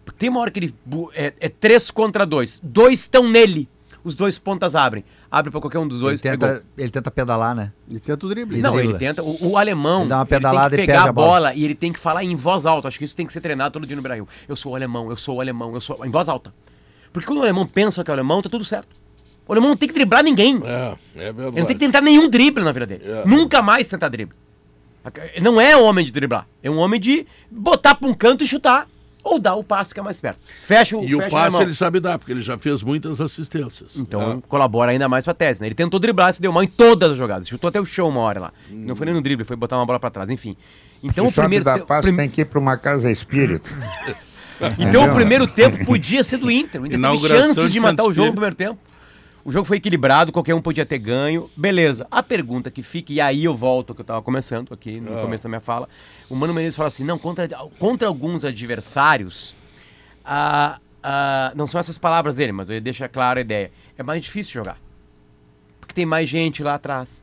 Porque 0.03 0.19
tem 0.19 0.31
uma 0.31 0.41
hora 0.41 0.51
que 0.51 0.61
ele. 0.61 0.75
É, 1.13 1.35
é 1.41 1.49
três 1.51 1.91
contra 1.91 2.25
dois. 2.25 2.59
Dois 2.63 3.01
estão 3.01 3.29
nele. 3.29 3.69
Os 4.05 4.15
dois 4.15 4.37
pontas 4.39 4.77
abrem. 4.77 5.03
Abre 5.31 5.51
pra 5.51 5.61
qualquer 5.61 5.79
um 5.79 5.89
dos 5.89 5.97
Ele 5.99 6.07
dois. 6.09 6.21
gol. 6.21 6.31
tenta, 6.33 6.63
ele 6.77 6.91
tenta 6.91 7.11
pedalar, 7.11 7.55
né? 7.55 7.73
E 7.89 7.99
tenta 7.99 8.27
o 8.27 8.29
drible. 8.29 8.57
Ele 8.57 8.63
Não, 8.63 8.75
dribla. 8.75 8.91
ele 8.93 8.99
tenta. 8.99 9.23
O, 9.23 9.53
o 9.53 9.57
alemão. 9.59 10.01
Ele 10.03 10.11
dá 10.11 10.17
uma 10.17 10.23
ele 10.23 10.29
tem 10.29 10.39
pedalada 10.39 10.77
que 10.77 10.83
e 10.83 10.87
pegar 10.87 10.93
perde 10.95 11.07
a 11.09 11.11
a 11.11 11.13
bola. 11.13 11.29
bola 11.29 11.55
e 11.55 11.65
ele 11.65 11.75
tem 11.75 11.91
que 11.93 11.99
falar 11.99 12.23
em 12.23 12.37
voz 12.37 12.67
alta. 12.67 12.89
Acho 12.89 12.99
que 12.99 13.05
isso 13.05 13.17
tem 13.17 13.27
que 13.27 13.33
ser 13.33 13.41
treinado 13.41 13.73
todo 13.73 13.87
dia 13.87 13.97
no 13.97 14.03
Brasil. 14.03 14.29
Eu 14.47 14.55
sou 14.57 14.73
o 14.73 14.77
alemão, 14.77 15.09
eu 15.11 15.17
sou 15.17 15.37
o 15.37 15.41
alemão, 15.41 15.73
eu 15.73 15.81
sou. 15.81 16.05
Em 16.05 16.11
voz 16.11 16.29
alta. 16.29 16.53
Porque 17.13 17.27
quando 17.27 17.39
o 17.39 17.43
alemão 17.43 17.67
pensa 17.67 18.05
que 18.05 18.11
é 18.11 18.13
o 18.13 18.15
alemão, 18.15 18.43
tá 18.43 18.51
tudo 18.51 18.65
certo. 18.65 18.89
O 19.49 19.53
alemão 19.53 19.71
não 19.71 19.77
tem 19.77 19.89
que 19.89 19.95
driblar 19.95 20.23
ninguém. 20.23 20.61
É, 20.65 20.97
é 21.17 21.25
verdade. 21.33 21.49
Ele 21.49 21.61
não 21.61 21.67
tem 21.67 21.77
que 21.77 21.85
tentar 21.87 22.01
nenhum 22.03 22.29
drible 22.29 22.63
na 22.63 22.73
vida 22.73 22.87
dele. 22.87 23.05
É. 23.07 23.25
Nunca 23.27 23.63
mais 23.63 23.89
tentar 23.89 24.09
drible. 24.09 24.35
Não 25.43 25.61
é 25.61 25.77
homem 25.77 26.05
de 26.05 26.11
driblar. 26.11 26.47
É 26.63 26.71
um 26.71 26.79
homem 26.79 26.99
de 26.99 27.27
botar 27.51 27.95
pra 27.95 28.09
um 28.09 28.15
canto 28.15 28.43
e 28.43 28.47
chutar. 28.47 28.89
Ou 29.25 29.39
dar 29.41 29.55
o 29.55 29.65
passe 29.65 29.95
que 29.95 29.99
é 29.99 30.03
mais 30.03 30.21
perto. 30.21 30.39
Fecha 30.67 30.97
o 30.99 31.03
E 31.03 31.15
o 31.15 31.19
fecha 31.19 31.31
passe 31.31 31.43
alemão. 31.47 31.63
ele 31.63 31.75
sabe 31.75 31.99
dar, 31.99 32.19
porque 32.19 32.31
ele 32.31 32.43
já 32.43 32.59
fez 32.59 32.83
muitas 32.83 33.21
assistências. 33.23 33.97
Então 33.97 34.41
colabora 34.47 34.93
ainda 34.93 35.09
mais 35.09 35.25
pra 35.25 35.33
tese, 35.33 35.61
né? 35.63 35.67
Ele 35.69 35.75
tentou 35.75 35.99
driblar, 35.99 36.33
se 36.35 36.43
deu 36.43 36.53
mal 36.53 36.63
em 36.63 36.67
todas 36.69 37.13
as 37.13 37.17
jogadas. 37.19 37.49
Chutou 37.49 37.69
até 37.69 37.81
o 37.81 37.87
chão 37.87 38.09
uma 38.11 38.21
hora 38.21 38.39
lá. 38.39 38.53
Não 38.71 38.95
foi 38.95 39.07
nem 39.07 39.15
no 39.15 39.23
drible, 39.23 39.45
foi 39.45 39.57
botar 39.57 39.77
uma 39.79 39.87
bola 39.87 39.99
pra 39.99 40.11
trás. 40.11 40.29
Enfim. 40.31 40.55
Então 41.03 41.27
Se 41.27 41.33
o 41.33 41.35
primeiro 41.43 41.65
sabe 41.65 41.81
dar 41.81 41.87
passe, 41.87 42.07
prim- 42.09 42.17
tem 42.17 42.29
que 42.29 42.43
ir 42.43 42.45
para 42.45 42.59
uma 42.59 42.77
casa 42.77 43.11
espírita. 43.11 43.69
Então 44.79 45.11
o 45.11 45.15
primeiro 45.15 45.49
tempo 45.49 45.85
podia 45.85 46.23
ser 46.23 46.37
do 46.37 46.49
Inter. 46.49 46.81
O 46.81 46.87
Inter 46.87 47.01
teve 47.01 47.29
chances 47.29 47.65
de 47.67 47.73
de 47.73 47.81
matar 47.81 48.05
Santos 48.05 48.07
o 48.07 48.13
jogo 48.13 48.27
no 48.29 48.33
primeiro 48.35 48.55
tempo. 48.55 48.79
O 49.45 49.53
jogo 49.53 49.67
foi 49.67 49.77
equilibrado, 49.77 50.33
qualquer 50.33 50.55
um 50.55 50.63
podia 50.63 50.87
ter 50.87 50.99
ganho. 50.99 51.51
Beleza. 51.55 52.07
A 52.11 52.23
pergunta 52.23 52.71
que 52.71 52.83
fica, 52.83 53.13
e 53.13 53.21
aí 53.21 53.45
eu 53.45 53.55
volto 53.55 53.95
que 53.95 54.01
eu 54.01 54.05
tava 54.05 54.23
começando 54.23 54.73
aqui 54.73 54.99
no 54.99 55.21
começo 55.21 55.45
da 55.45 55.51
minha 55.51 55.61
fala. 55.61 55.87
O 56.31 56.35
Mano 56.35 56.55
Menezes 56.55 56.77
fala 56.77 56.89
assim: 56.89 57.05
não, 57.05 57.19
contra, 57.19 57.47
contra 57.79 58.09
alguns 58.09 58.43
adversários, 58.43 59.55
ah, 60.25 60.81
ah, 61.03 61.53
não 61.55 61.67
são 61.67 61.79
essas 61.79 61.99
palavras 61.99 62.37
dele, 62.37 62.53
mas 62.53 62.71
ele 62.71 62.81
deixa 62.81 63.07
clara 63.07 63.41
a 63.41 63.43
ideia. 63.43 63.71
É 63.99 64.03
mais 64.03 64.25
difícil 64.25 64.55
jogar. 64.55 64.79
Porque 65.79 65.93
tem 65.93 66.07
mais 66.07 66.27
gente 66.27 66.63
lá 66.63 66.77
atrás. 66.77 67.23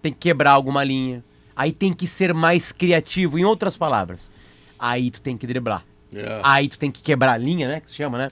Tem 0.00 0.12
que 0.12 0.18
quebrar 0.20 0.52
alguma 0.52 0.84
linha. 0.84 1.24
Aí 1.56 1.72
tem 1.72 1.92
que 1.92 2.06
ser 2.06 2.32
mais 2.32 2.70
criativo. 2.70 3.36
Em 3.36 3.44
outras 3.44 3.76
palavras, 3.76 4.30
aí 4.78 5.10
tu 5.10 5.20
tem 5.20 5.36
que 5.36 5.44
driblar. 5.44 5.84
É. 6.14 6.40
Aí 6.42 6.68
tu 6.68 6.78
tem 6.78 6.90
que 6.90 7.02
quebrar 7.02 7.32
a 7.32 7.36
linha, 7.36 7.68
né? 7.68 7.80
Que 7.80 7.90
se 7.90 7.96
chama, 7.96 8.16
né? 8.18 8.28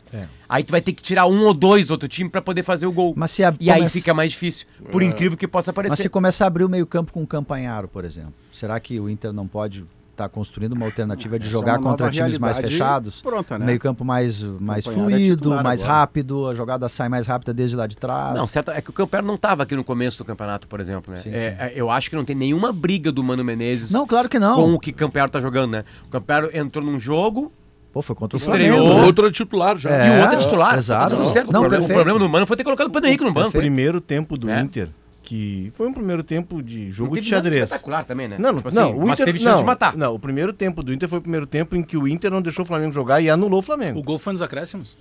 Aí 0.49 0.63
tu 0.65 0.71
vai 0.71 0.81
ter 0.81 0.93
que 0.93 1.03
tirar 1.03 1.27
um 1.27 1.45
ou 1.45 1.53
dois 1.53 1.89
do 1.89 1.91
outro 1.93 2.09
time 2.09 2.31
pra 2.31 2.41
poder 2.41 2.63
fazer 2.63 2.87
o 2.87 2.93
gol. 2.93 3.13
Mas 3.17 3.31
se 3.33 3.45
a- 3.45 3.55
E 3.61 3.71
aí 3.71 3.79
começa- 3.79 3.93
fica 3.93 4.15
mais 4.15 4.33
difícil. 4.33 4.67
Por 4.91 5.03
incrível 5.03 5.37
que 5.37 5.47
possa 5.47 5.73
Mas 5.77 5.85
se 5.85 5.89
parecer. 5.91 6.09
começar 6.09 6.45
a 6.45 6.49
abrir 6.49 6.65
o 6.65 6.69
meio-campo 6.69 7.13
com 7.13 7.23
o 7.23 7.27
Campanharo, 7.27 7.87
por 7.89 8.05
exemplo, 8.05 8.33
será 8.53 8.81
que 8.81 8.99
o 8.99 9.11
Inter 9.11 9.33
não 9.33 9.47
pode 9.47 9.85
estar 10.13 10.31
construindo 10.31 10.73
uma 10.73 10.87
alternativa 10.87 11.39
de 11.39 11.47
é 11.47 11.51
jogar 11.51 11.79
uma 11.79 11.91
contra 11.91 12.11
times 12.11 12.39
mais 12.39 12.57
fechados? 12.57 13.21
pronta, 13.21 13.59
né? 13.59 13.67
Meio-campo 13.67 14.03
mais, 14.03 14.41
mais 14.43 14.83
Campanharo 14.87 15.11
é 15.11 15.15
fluido, 15.17 15.51
mais 15.63 15.83
agora. 15.83 15.99
rápido, 15.99 16.47
a 16.47 16.55
jogada 16.55 16.89
sai 16.89 17.11
mais 17.11 17.27
rápida 17.27 17.53
desde 17.53 17.77
lá 17.77 17.87
de 17.87 17.99
trás. 17.99 18.35
Não, 18.35 18.47
certo, 18.47 18.71
é 18.71 18.81
que 18.81 18.89
o 18.89 18.93
Campero 18.95 19.27
não 19.27 19.37
tava 19.37 19.65
aqui 19.65 19.77
no 19.77 19.85
começo 19.85 20.17
do 20.17 20.25
campeonato, 20.25 20.67
por 20.69 20.81
exemplo, 20.81 21.13
né? 21.13 21.21
Sim, 21.21 21.31
É, 21.35 21.51
sim. 21.51 21.57
é, 21.59 21.73
eu 21.77 21.91
acho 21.91 22.09
que 22.09 22.17
não 22.17 22.25
tem 22.25 22.35
nenhuma 22.35 22.73
briga 22.73 23.13
do 23.13 23.23
Mano 23.23 23.45
Menezes 23.45 23.91
Não, 23.91 24.07
claro 24.07 24.27
que 24.27 24.39
não. 24.39 24.55
com 24.55 24.73
o 24.73 24.81
que 24.81 24.89
o 24.91 24.95
Campero 24.95 25.29
tá 25.31 25.39
jogando, 25.39 25.73
né? 25.73 25.85
O 26.07 26.09
Campero 26.09 26.49
entrou 26.57 26.83
num 26.83 26.99
jogo 26.99 27.53
Pô, 27.97 28.03
foi 28.03 28.15
contra 28.15 28.37
o 28.37 28.39
Estreou. 28.39 28.77
Flamengo. 28.77 28.95
O 28.95 29.01
né? 29.01 29.07
outro 29.07 29.27
é 29.27 29.31
titular 29.31 29.79
já. 29.79 29.89
É. 29.89 30.07
e 30.07 30.11
o 30.11 30.21
outro 30.21 30.37
é 30.37 30.39
titular. 30.39 30.77
exato. 30.77 31.11
Tá 31.11 31.17
tudo 31.17 31.29
certo. 31.31 31.51
Não, 31.51 31.61
o, 31.61 31.63
problema, 31.63 31.83
o 31.85 31.89
problema 31.89 32.19
do 32.19 32.29
Mano 32.29 32.47
foi 32.47 32.55
ter 32.55 32.63
colocado 32.65 32.89
o 32.89 32.91
Pedro 32.91 33.09
Henrique 33.09 33.25
no 33.25 33.33
banco. 33.33 33.49
O 33.49 33.53
primeiro 33.53 34.03
tempo 34.03 34.37
do 34.37 34.51
É. 34.51 34.61
Inter, 34.61 34.91
que 35.23 35.73
foi 35.75 35.89
um 35.89 35.95
primeiro 35.95 36.23
tempo 36.23 36.63
de 36.63 36.91
jogo 36.91 37.15
Não 37.15 37.23
de 37.23 37.27
xadrez. 37.27 37.65
espetacular 37.65 38.05
também, 38.05 38.29
né? 38.29 38.37
Não, 38.39 38.51
não, 38.51 38.57
Tipo 38.59 38.69
assim, 38.69 38.79
não, 38.81 38.99
o 38.99 39.01
mas 39.07 39.13
Inter 39.19 39.25
teve 39.25 39.39
chance 39.39 39.51
não, 39.51 39.61
de 39.61 39.65
matar. 39.65 39.97
Não, 39.97 40.15
o 40.15 40.19
primeiro 40.19 40.53
tempo 40.53 40.83
do 40.83 40.93
Inter 40.93 41.09
foi 41.09 41.21
o 41.21 41.23
primeiro 41.23 41.47
tempo 41.47 41.75
em 41.75 41.83
que 41.83 41.97
o 41.97 42.07
Inter 42.07 42.31
não 42.31 42.43
deixou 42.43 42.65
o 42.65 42.69
Flamengo 42.69 42.93
jogar 42.93 43.23
e 43.23 43.31
anulou 43.31 43.61
o 43.61 43.63
Flamengo. 43.63 43.99
O 43.99 44.03
gol 44.03 44.19
foi 44.19 44.35
nos 44.35 44.43
acréscimos? 44.43 44.95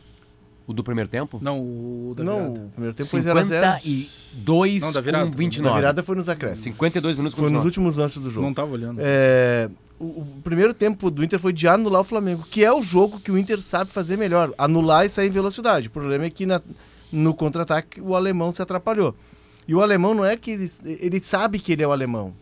O 0.66 0.72
do 0.72 0.82
primeiro 0.82 1.10
tempo? 1.10 1.38
Não, 1.44 1.60
o 1.60 2.14
da 2.16 2.24
não, 2.24 2.36
virada. 2.38 2.60
o 2.62 2.70
primeiro 2.70 2.96
tempo 2.96 3.10
foi 3.10 3.22
0 3.22 3.38
a 3.40 3.44
0 3.44 3.80
52 3.82 4.82
Não, 4.84 4.94
da 4.94 5.02
virada. 5.02 5.26
com 5.26 5.34
A 5.34 5.36
29. 5.38 5.76
virada 5.76 6.02
foi 6.02 6.16
nos 6.16 6.30
acréscimos. 6.30 6.64
52 6.64 7.18
minutos 7.18 7.36
com 7.36 7.42
Foi 7.42 7.52
nos 7.52 7.62
29. 7.64 7.68
últimos 7.68 7.98
lances 7.98 8.18
do 8.24 8.30
jogo. 8.32 8.46
Não 8.48 8.54
tava 8.54 8.72
olhando. 8.72 9.00
É, 9.04 9.70
o, 10.00 10.04
o 10.06 10.28
primeiro 10.44 10.74
tempo 10.74 11.10
do 11.10 11.24
Inter 11.24 11.40
foi 11.40 11.54
de 11.54 11.68
anular 11.68 12.02
o 12.02 12.06
Flamengo, 12.06 12.46
que 12.50 12.64
é 12.64 12.72
o 12.72 12.82
jogo 12.82 13.20
que 13.20 13.32
o 13.32 13.38
Inter 13.38 13.62
sabe 13.62 13.92
fazer 13.92 14.18
melhor, 14.18 14.54
anular 14.58 15.06
e 15.06 15.10
sair 15.10 15.28
em 15.28 15.32
velocidade. 15.32 15.88
O 15.88 15.92
problema 15.92 16.26
é 16.26 16.30
que 16.30 16.46
na- 16.46 16.62
no 17.12 17.34
contra-ataque 17.34 18.02
o 18.02 18.16
alemão 18.16 18.52
se 18.52 18.62
atrapalhou. 18.62 19.16
E 19.68 19.74
o 19.74 19.82
alemão 19.82 20.14
não 20.14 20.26
é 20.26 20.36
que 20.38 20.52
ele, 20.52 20.72
ele 20.84 21.20
sabe 21.22 21.60
que 21.60 21.72
ele 21.74 21.82
é 21.84 21.88
o 21.88 21.92
alemão. 21.92 22.34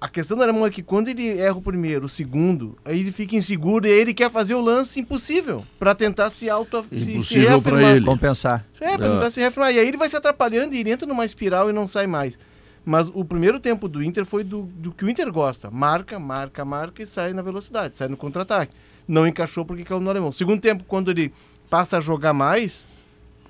A 0.00 0.08
questão 0.08 0.36
do 0.36 0.42
alemão 0.42 0.66
é 0.66 0.70
que 0.70 0.82
quando 0.82 1.08
ele 1.08 1.38
erra 1.38 1.56
o 1.56 1.62
primeiro, 1.62 2.04
o 2.04 2.08
segundo, 2.08 2.76
aí 2.84 3.00
ele 3.00 3.10
fica 3.10 3.34
inseguro 3.36 3.86
e 3.86 3.90
aí 3.90 3.98
ele 4.00 4.12
quer 4.12 4.30
fazer 4.30 4.54
o 4.54 4.60
lance 4.60 5.00
impossível 5.00 5.64
para 5.78 5.94
tentar 5.94 6.28
se 6.30 6.50
auto 6.50 6.84
se, 6.92 7.22
se 7.22 7.38
reafirmar. 7.38 7.96
ele. 7.96 8.04
Compensar. 8.04 8.66
É, 8.78 8.98
pra 8.98 9.06
É. 9.06 9.10
tentar 9.10 9.30
se 9.30 9.40
reafirmar. 9.40 9.72
E 9.74 9.78
aí 9.78 9.88
ele 9.88 9.96
vai 9.96 10.08
se 10.10 10.16
atrapalhando 10.16 10.74
e 10.74 10.80
ele 10.80 10.90
entra 10.90 11.08
numa 11.08 11.24
espiral 11.24 11.70
e 11.70 11.72
não 11.72 11.86
sai 11.86 12.06
mais. 12.06 12.38
Mas 12.84 13.10
o 13.12 13.24
primeiro 13.24 13.58
tempo 13.58 13.88
do 13.88 14.02
Inter 14.02 14.24
foi 14.24 14.44
do, 14.44 14.62
do 14.62 14.92
que 14.92 15.04
o 15.04 15.08
Inter 15.08 15.32
gosta. 15.32 15.70
Marca, 15.70 16.18
marca, 16.18 16.64
marca 16.64 17.02
e 17.02 17.06
sai 17.06 17.32
na 17.32 17.40
velocidade, 17.40 17.96
sai 17.96 18.08
no 18.08 18.16
contra-ataque. 18.16 18.76
Não 19.08 19.26
encaixou 19.26 19.64
porque 19.64 19.84
caiu 19.84 20.00
no 20.00 20.10
alemão. 20.10 20.30
Segundo 20.30 20.60
tempo, 20.60 20.84
quando 20.86 21.10
ele 21.10 21.32
passa 21.70 21.98
a 21.98 22.00
jogar 22.00 22.34
mais, 22.34 22.86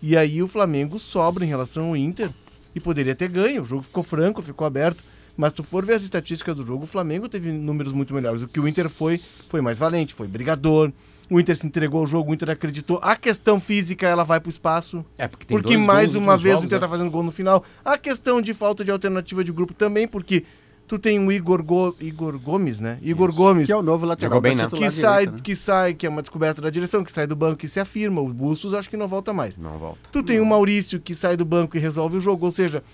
e 0.01 0.17
aí 0.17 0.43
o 0.43 0.49
Flamengo 0.49 0.99
sobra 0.99 1.45
em 1.45 1.49
relação 1.49 1.87
ao 1.87 1.97
Inter 1.97 2.31
e 2.75 2.81
poderia 2.81 3.15
ter 3.15 3.29
ganho. 3.29 3.63
O 3.63 3.65
jogo 3.65 3.83
ficou 3.83 4.03
franco, 4.03 4.43
ficou 4.43 4.67
aberto. 4.67 5.03
Mas 5.37 5.51
se 5.51 5.57
tu 5.57 5.63
for 5.65 5.85
ver 5.85 5.95
as 5.95 6.05
estatísticas 6.05 6.57
do 6.57 6.65
jogo, 6.65 6.85
o 6.85 6.87
Flamengo 6.87 7.29
teve 7.29 7.51
números 7.51 7.93
muito 7.93 8.15
melhores. 8.15 8.43
O 8.43 8.49
que 8.49 8.61
o 8.61 8.69
Inter 8.69 8.89
foi, 8.89 9.21
foi 9.49 9.61
mais 9.61 9.79
valente, 9.79 10.15
foi 10.15 10.29
brigador. 10.29 10.93
O 11.31 11.41
Inter 11.41 11.57
se 11.57 11.67
entregou 11.67 12.01
ao 12.01 12.07
jogo, 12.07 12.31
o 12.31 12.35
Inter 12.35 12.51
acreditou. 12.51 12.99
A 13.03 13.17
questão 13.17 13.59
física, 13.59 14.07
ela 14.07 14.25
vai 14.25 14.39
pro 14.41 14.51
espaço. 14.51 15.05
É, 15.19 15.27
porque 15.27 15.47
tem 15.47 15.57
Porque 15.57 15.75
dois 15.75 15.87
mais 15.87 16.15
uma 16.15 16.37
vez 16.37 16.53
jogos, 16.55 16.65
o 16.65 16.67
Inter 16.67 16.79
né? 16.79 16.87
tá 16.87 16.89
fazendo 16.89 17.11
gol 17.11 17.23
no 17.23 17.33
final. 17.33 17.65
A 17.85 17.97
questão 17.97 18.43
de 18.43 18.53
falta 18.53 18.85
de 18.85 18.91
alternativa 18.91 19.43
de 19.43 19.51
grupo 19.51 19.73
também, 19.73 20.07
porque 20.07 20.45
tu 20.87 20.99
tem 20.99 21.19
o 21.19 21.33
Igor, 21.33 21.63
Go- 21.63 21.97
Igor 21.99 22.39
Gomes, 22.39 22.79
né? 22.79 22.99
Igor 23.01 23.33
Gomes, 23.33 23.67
Que 23.67 23.73
é 23.73 23.77
o 23.77 23.81
novo 23.83 24.05
lateral 24.05 24.29
Jogou 24.31 24.43
bem, 24.43 24.55
né? 24.55 24.69
que 24.69 24.91
sai, 24.91 25.13
direita, 25.21 25.33
né? 25.33 25.39
que 25.43 25.57
sai, 25.57 25.95
que 25.95 26.07
é 26.07 26.11
uma 26.11 26.21
descoberta 26.21 26.61
da 26.61 26.69
direção, 26.69 27.03
que 27.03 27.11
sai 27.11 27.27
do 27.27 27.35
banco 27.35 27.65
e 27.65 27.69
se 27.71 27.81
afirma. 27.81 28.21
O 28.21 28.29
Bustos 28.29 28.75
acho 28.75 28.91
que 28.91 28.97
não 28.97 29.09
volta 29.09 29.33
mais. 29.33 29.57
Não 29.57 29.79
volta. 29.79 29.99
Tu 30.13 30.23
tem 30.23 30.41
o 30.41 30.45
Maurício 30.47 31.01
que 31.01 31.15
sai 31.15 31.39
do 31.39 31.45
banco 31.47 31.75
e 31.77 31.81
resolve 31.81 32.19
o 32.19 32.21
jogo, 32.21 32.45
ou 32.45 32.53
seja, 32.53 32.85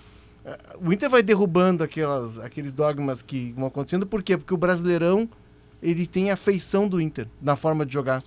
eh, 0.45 0.57
o 0.81 0.93
Inter 0.93 1.09
vai 1.09 1.21
derrubando 1.21 1.83
aquelas, 1.83 2.39
aqueles 2.39 2.71
dogmas 2.71 3.21
que 3.21 3.53
vão 3.57 3.67
acontecendo, 3.67 4.07
por 4.07 4.23
quê? 4.23 4.37
Porque 4.37 4.53
o 4.53 4.57
Brasileirão 4.57 5.27
ele 5.81 6.05
tem 6.07 6.31
a 6.31 6.37
feição 6.37 6.87
do 6.87 6.99
Inter 7.01 7.27
na 7.41 7.55
forma 7.55 7.85
de 7.85 7.93
jogar 7.93 8.23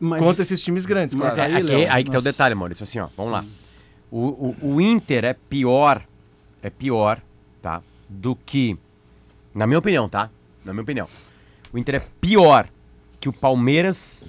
Mas- 0.00 0.22
contra 0.22 0.42
esses 0.42 0.60
times 0.62 0.84
grandes, 0.86 1.14
Mas 1.14 1.34
claro. 1.34 1.54
aí, 1.56 1.62
Léo, 1.62 1.92
aí 1.92 2.04
que 2.04 2.10
tá 2.10 2.18
o 2.18 2.22
detalhe, 2.22 2.54
Maurício. 2.54 2.82
Assim, 2.84 2.98
ó, 2.98 3.08
vamos 3.16 3.32
lá. 3.32 3.44
O, 4.10 4.54
o, 4.62 4.74
o 4.74 4.80
Inter 4.80 5.24
é 5.24 5.34
pior, 5.34 6.02
é 6.62 6.70
pior, 6.70 7.20
tá? 7.60 7.82
Do 8.08 8.36
que, 8.36 8.76
na 9.54 9.66
minha 9.66 9.78
opinião, 9.78 10.08
tá? 10.08 10.30
Na 10.64 10.72
minha 10.72 10.82
opinião. 10.82 11.08
O 11.72 11.78
Inter 11.78 11.96
é 11.96 12.02
pior 12.20 12.68
que 13.20 13.28
o 13.28 13.32
Palmeiras, 13.32 14.24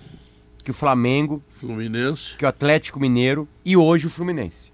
que 0.63 0.71
o 0.71 0.73
Flamengo, 0.73 1.41
Fluminense. 1.49 2.35
que 2.37 2.45
o 2.45 2.47
Atlético 2.47 2.99
Mineiro 2.99 3.47
e 3.63 3.77
hoje 3.77 4.07
o 4.07 4.09
Fluminense. 4.09 4.71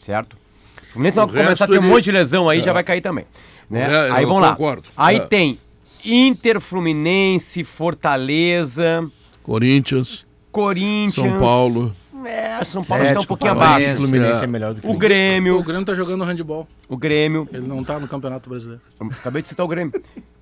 Certo? 0.00 0.34
O 0.34 0.92
Fluminense 0.92 1.16
vai 1.16 1.24
O 1.24 1.28
começar 1.28 1.64
a 1.64 1.68
ter 1.68 1.78
um 1.78 1.82
ele- 1.82 1.88
monte 1.88 2.04
de 2.04 2.12
lesão 2.12 2.48
aí, 2.48 2.58
É. 2.60 2.62
já 2.62 2.72
vai 2.72 2.82
cair 2.82 3.00
também. 3.00 3.24
Né? 3.70 3.82
É, 3.82 4.10
aí 4.10 4.26
vamos 4.26 4.42
lá. 4.42 4.50
concordo. 4.52 4.88
Aí 4.96 5.16
É. 5.16 5.26
tem 5.26 5.58
Inter, 6.04 6.60
Fluminense, 6.60 7.64
Fortaleza, 7.64 9.10
Corinthians, 9.42 10.26
Corinthians. 10.52 11.14
São 11.30 11.38
Paulo. 11.38 11.94
É, 12.26 12.64
São 12.64 12.82
Paulo 12.82 13.02
está 13.02 13.18
um 13.18 13.22
Atlético 13.22 13.26
pouquinho 13.28 13.52
abaixo. 13.52 13.94
O 13.94 13.96
Fluminense 13.98 14.40
É. 14.40 14.44
é 14.44 14.46
melhor 14.46 14.72
do 14.74 14.80
que 14.80 14.86
O 14.86 14.92
O 14.92 14.96
Grêmio, 14.96 15.62
Grêmio 15.62 15.84
tá 15.84 15.94
jogando 15.94 16.24
handball. 16.24 16.66
o 16.88 16.96
Grêmio. 16.96 17.46
Ele 17.52 17.66
não 17.66 17.84
tá 17.84 17.98
no 18.00 18.08
Campeonato 18.08 18.48
Brasileiro. 18.48 18.80
Acabei 19.10 19.42
de 19.42 19.48
citar 19.48 19.64
o 19.66 19.68
Grêmio. 19.68 19.92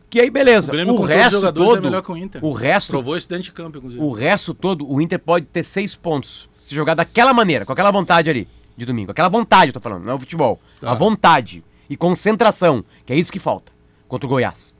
Que 0.08 0.20
aí, 0.20 0.30
beleza. 0.30 0.70
O 0.70 0.72
Grêmio 0.74 0.94
O, 0.94 1.02
resto 1.02 1.32
jogadores 1.32 1.68
todo. 1.70 1.78
é 1.78 1.80
melhor 1.80 2.02
que 2.02 2.12
o 2.12 2.16
Inter. 2.16 2.44
O 2.44 2.52
resto, 2.52 2.90
Provou 2.90 3.16
isso 3.16 3.28
dentro 3.28 3.44
de 3.44 3.52
campo, 3.52 3.78
inclusive. 3.78 4.00
o 4.02 4.12
resto 4.12 4.52
todo, 4.54 4.88
o 4.88 5.00
Inter 5.00 5.18
pode 5.18 5.46
ter 5.46 5.64
seis 5.64 5.94
pontos. 5.94 6.48
Se 6.62 6.74
jogar 6.74 6.94
daquela 6.94 7.32
maneira, 7.34 7.64
com 7.64 7.72
aquela 7.72 7.90
vontade 7.90 8.28
ali, 8.30 8.46
de 8.76 8.84
domingo. 8.86 9.10
Aquela 9.10 9.28
vontade, 9.30 9.70
eu 9.70 9.72
tô 9.72 9.80
falando, 9.80 10.04
não 10.04 10.12
é 10.12 10.14
o 10.14 10.20
futebol. 10.20 10.60
A 10.82 10.94
vontade 10.94 11.64
e 11.90 11.96
concentração, 11.96 12.84
que 13.06 13.12
é 13.12 13.16
isso 13.16 13.32
que 13.32 13.38
falta 13.40 13.72
contra 14.06 14.26
o 14.26 14.28
Goiás. 14.28 14.74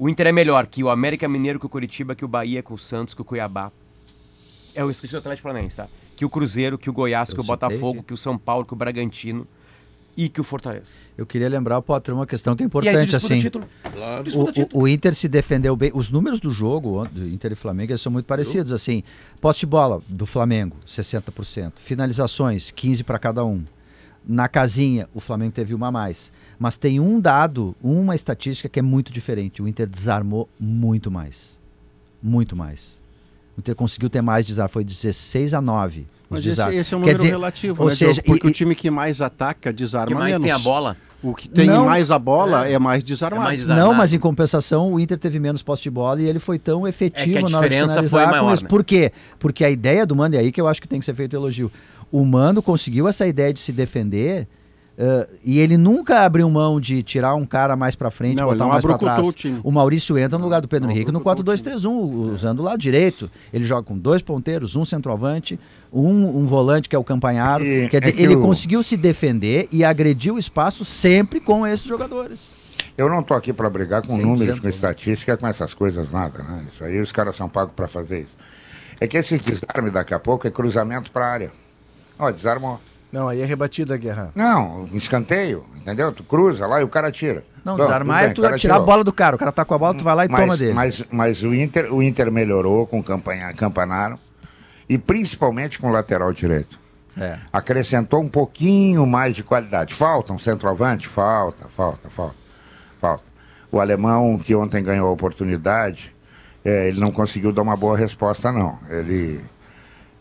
O 0.00 0.08
Inter 0.08 0.28
é 0.28 0.32
melhor 0.32 0.66
que 0.66 0.82
o 0.82 0.88
América 0.88 1.28
Mineiro, 1.28 1.60
que 1.60 1.66
o 1.66 1.68
Curitiba, 1.68 2.14
que 2.14 2.24
o 2.24 2.28
Bahia, 2.28 2.62
que 2.62 2.72
o 2.72 2.78
Santos, 2.78 3.12
que 3.12 3.20
o 3.20 3.24
Cuiabá. 3.24 3.70
É, 4.74 4.80
Eu 4.80 4.90
esqueci 4.90 5.14
o 5.14 5.18
Atlético 5.18 5.46
Paranaense, 5.46 5.76
tá? 5.76 5.88
Que 6.16 6.24
o 6.24 6.30
Cruzeiro, 6.30 6.78
que 6.78 6.88
o 6.88 6.92
Goiás, 6.92 7.28
Eu 7.28 7.34
que 7.34 7.40
o 7.42 7.44
Botafogo, 7.44 8.02
que 8.02 8.14
o 8.14 8.16
São 8.16 8.38
Paulo, 8.38 8.64
que 8.64 8.72
o 8.72 8.76
Bragantino 8.76 9.46
e 10.16 10.26
que 10.30 10.40
o 10.40 10.44
Fortaleza. 10.44 10.92
Eu 11.18 11.26
queria 11.26 11.50
lembrar 11.50 11.76
o 11.76 11.82
Potter 11.82 12.14
uma 12.14 12.26
questão 12.26 12.56
que 12.56 12.62
é 12.62 12.64
e 12.64 12.66
importante 12.66 13.14
assim. 13.14 13.40
título. 13.40 13.66
Claro. 13.92 14.24
O, 14.34 14.78
o- 14.78 14.82
o 14.84 14.88
Inter 14.88 15.14
se 15.14 15.28
defendeu 15.28 15.76
bem. 15.76 15.90
Os 15.92 16.10
números 16.10 16.40
do 16.40 16.50
jogo, 16.50 17.06
do 17.08 17.28
Inter 17.28 17.52
e 17.52 17.54
Flamengo, 17.54 17.92
eles 17.92 18.00
são 18.00 18.10
muito 18.10 18.24
parecidos. 18.24 18.72
Assim, 18.72 19.02
posse 19.38 19.60
de 19.60 19.66
bola 19.66 20.02
do 20.08 20.24
Flamengo, 20.24 20.76
60%. 20.86 21.72
Finalizações, 21.76 22.70
15 22.70 23.04
para 23.04 23.18
cada 23.18 23.44
um. 23.44 23.62
Na 24.26 24.48
casinha, 24.48 25.06
o 25.14 25.20
Flamengo 25.20 25.52
teve 25.52 25.74
uma 25.74 25.88
a 25.88 25.92
mais. 25.92 26.32
Mas 26.60 26.76
tem 26.76 27.00
um 27.00 27.18
dado, 27.18 27.74
uma 27.82 28.14
estatística 28.14 28.68
que 28.68 28.78
é 28.78 28.82
muito 28.82 29.10
diferente. 29.10 29.62
O 29.62 29.66
Inter 29.66 29.86
desarmou 29.88 30.46
muito 30.60 31.10
mais. 31.10 31.58
Muito 32.22 32.54
mais. 32.54 33.00
O 33.56 33.60
Inter 33.60 33.74
conseguiu 33.74 34.10
ter 34.10 34.20
mais 34.20 34.44
desarme. 34.44 34.70
Foi 34.70 34.84
16 34.84 35.54
a 35.54 35.62
9. 35.62 36.00
os 36.00 36.06
Mas 36.28 36.44
esse, 36.46 36.60
esse 36.76 36.92
é 36.92 36.96
um 36.98 37.00
Quer 37.00 37.06
número 37.06 37.16
dizer, 37.16 37.28
relativo, 37.30 37.82
ou 37.82 37.88
né, 37.88 37.94
seja, 37.94 38.12
Diogo? 38.20 38.26
Porque 38.26 38.46
e- 38.46 38.50
o 38.50 38.52
time 38.52 38.74
que 38.74 38.90
mais 38.90 39.22
ataca 39.22 39.72
desarma 39.72 40.06
que 40.08 40.14
mais 40.14 40.32
menos. 40.32 40.42
tem 40.42 40.52
a 40.52 40.58
bola. 40.58 40.98
O 41.22 41.34
que 41.34 41.48
tem 41.48 41.66
Não. 41.66 41.86
mais 41.86 42.10
a 42.10 42.18
bola 42.18 42.68
é, 42.68 42.78
mais 42.78 43.02
desarmado. 43.02 43.42
É 43.42 43.44
mais. 43.46 43.68
Não, 43.68 43.94
mas 43.94 44.12
em 44.12 44.18
compensação 44.18 44.92
o 44.92 45.00
Inter 45.00 45.18
teve 45.18 45.38
menos 45.38 45.62
posse 45.62 45.82
de 45.82 45.90
bola 45.90 46.20
e 46.20 46.26
ele 46.26 46.38
foi 46.38 46.58
tão 46.58 46.86
efetivo 46.86 47.38
É 47.38 47.42
que 47.42 47.46
a 47.46 47.48
na 47.48 47.58
hora 47.58 47.68
de 47.68 47.74
diferença 47.74 47.94
finalizar 48.02 48.10
foi 48.10 48.26
maior, 48.30 48.62
né? 48.62 48.68
Por 48.68 48.84
quê? 48.84 49.12
Porque 49.38 49.64
a 49.64 49.70
ideia 49.70 50.04
do 50.06 50.14
Mano, 50.14 50.34
e 50.34 50.38
aí 50.38 50.52
que 50.52 50.60
eu 50.60 50.68
acho 50.68 50.80
que 50.80 50.88
tem 50.88 50.98
que 51.00 51.06
ser 51.06 51.14
feito 51.14 51.34
elogio. 51.36 51.70
O 52.12 52.24
Mano 52.24 52.62
conseguiu 52.62 53.06
essa 53.08 53.26
ideia 53.26 53.52
de 53.52 53.60
se 53.60 53.72
defender 53.72 54.46
eh, 55.02 55.28
e 55.42 55.58
ele 55.58 55.78
nunca 55.78 56.20
abriu 56.26 56.48
mão 56.50 56.78
de 56.78 57.02
tirar 57.02 57.34
um 57.34 57.46
cara 57.46 57.74
mais 57.74 57.96
pra 57.96 58.10
frente, 58.10 58.36
Não, 58.38 58.44
botar 58.48 58.66
um 58.66 58.68
mais 58.68 58.84
abrocotou 58.84 59.08
trás. 59.14 59.26
o 59.26 59.32
time. 59.32 59.58
O 59.64 59.70
Maurício 59.72 60.18
entra 60.18 60.36
no 60.38 60.44
lugar 60.44 60.60
do 60.60 60.68
Pedro 60.68 60.86
Não 60.88 60.94
Henrique 60.94 61.10
no 61.10 61.18
abrocotou 61.20 61.54
o 61.54 61.56
4-2-3-1, 61.56 62.32
usando 62.34 62.60
o 62.60 62.62
lado 62.62 62.78
direito. 62.78 63.30
Ele 63.50 63.64
joga 63.64 63.82
com 63.82 63.96
dois 63.96 64.20
ponteiros, 64.20 64.76
um 64.76 64.84
centroavante, 64.84 65.58
um, 65.90 66.38
um 66.40 66.44
volante 66.46 66.86
que 66.86 66.94
é 66.94 66.98
o 66.98 67.02
Campanharo. 67.04 67.64
E 67.64 67.88
Quer 67.88 67.96
é 67.96 68.00
dizer, 68.00 68.12
que 68.12 68.22
ele 68.22 68.36
o- 68.36 68.42
conseguiu 68.42 68.82
se 68.82 68.94
defender 68.96 69.66
e 69.72 69.82
agrediu 69.82 70.34
o 70.34 70.38
espaço 70.38 70.84
sempre 70.84 71.40
com 71.40 71.66
esses 71.66 71.86
jogadores. 71.86 72.52
Eu 72.98 73.08
não 73.08 73.22
tô 73.22 73.32
aqui 73.32 73.52
para 73.54 73.70
brigar 73.70 74.02
com 74.06 74.18
100% 74.18 74.22
números, 74.22 74.60
com 74.60 74.68
estatística, 74.68 75.34
com 75.36 75.46
essas 75.46 75.72
coisas, 75.72 76.10
nada, 76.12 76.42
né? 76.42 76.66
Isso 76.70 76.84
aí 76.84 77.00
os 77.00 77.10
caras 77.10 77.34
são 77.34 77.48
pagos 77.48 77.72
para 77.74 77.88
fazer 77.88 78.20
isso. 78.20 78.36
É 79.00 79.06
que 79.06 79.16
esse 79.16 79.38
desarme 79.38 79.90
daqui 79.90 80.12
a 80.12 80.18
pouco 80.20 80.46
é 80.46 80.50
cruzamento 80.50 81.10
para 81.10 81.26
área. 81.26 81.52
Ó, 82.18 82.30
desarmou. 82.30 82.78
Não, 83.12 83.28
aí 83.28 83.40
é 83.40 83.44
rebatida 83.44 83.94
a 83.94 83.96
guerra. 83.96 84.30
Não, 84.34 84.84
um 84.84 84.96
escanteio, 84.96 85.64
entendeu? 85.76 86.12
Tu 86.12 86.22
cruza 86.22 86.66
lá 86.66 86.80
e 86.80 86.84
o 86.84 86.88
cara 86.88 87.10
tira. 87.10 87.42
Não, 87.64 87.76
Bom, 87.76 87.82
desarmar 87.82 88.32
tudo 88.32 88.46
é 88.46 88.50
bem, 88.50 88.58
tu 88.58 88.60
tirar 88.60 88.76
a 88.76 88.80
bola 88.80 89.02
do 89.02 89.12
cara. 89.12 89.36
O 89.36 89.38
cara 89.38 89.52
tá 89.52 89.64
com 89.64 89.74
a 89.74 89.78
bola, 89.78 89.94
tu 89.94 90.04
vai 90.04 90.14
lá 90.14 90.24
e 90.24 90.28
mas, 90.28 90.40
toma 90.40 90.56
dele. 90.56 90.72
Mas, 90.72 91.04
mas 91.10 91.42
o, 91.42 91.52
Inter, 91.54 91.92
o 91.92 92.02
Inter 92.02 92.30
melhorou 92.30 92.86
com 92.86 93.00
o 93.00 93.04
Campanha- 93.04 93.52
Campanaro 93.52 94.18
e 94.88 94.96
principalmente 94.96 95.78
com 95.78 95.88
o 95.88 95.92
lateral 95.92 96.32
direito. 96.32 96.78
É. 97.18 97.38
Acrescentou 97.52 98.20
um 98.22 98.28
pouquinho 98.28 99.04
mais 99.06 99.34
de 99.34 99.42
qualidade. 99.42 99.94
Falta 99.94 100.32
um 100.32 100.38
centroavante? 100.38 101.06
Falta, 101.08 101.68
falta, 101.68 102.08
falta. 102.08 102.36
Falta. 103.00 103.24
O 103.72 103.80
alemão 103.80 104.38
que 104.38 104.54
ontem 104.54 104.82
ganhou 104.82 105.08
a 105.08 105.12
oportunidade, 105.12 106.14
é, 106.64 106.88
ele 106.88 107.00
não 107.00 107.10
conseguiu 107.10 107.52
dar 107.52 107.62
uma 107.62 107.76
boa 107.76 107.96
resposta, 107.96 108.50
não. 108.52 108.78
Ele, 108.88 109.40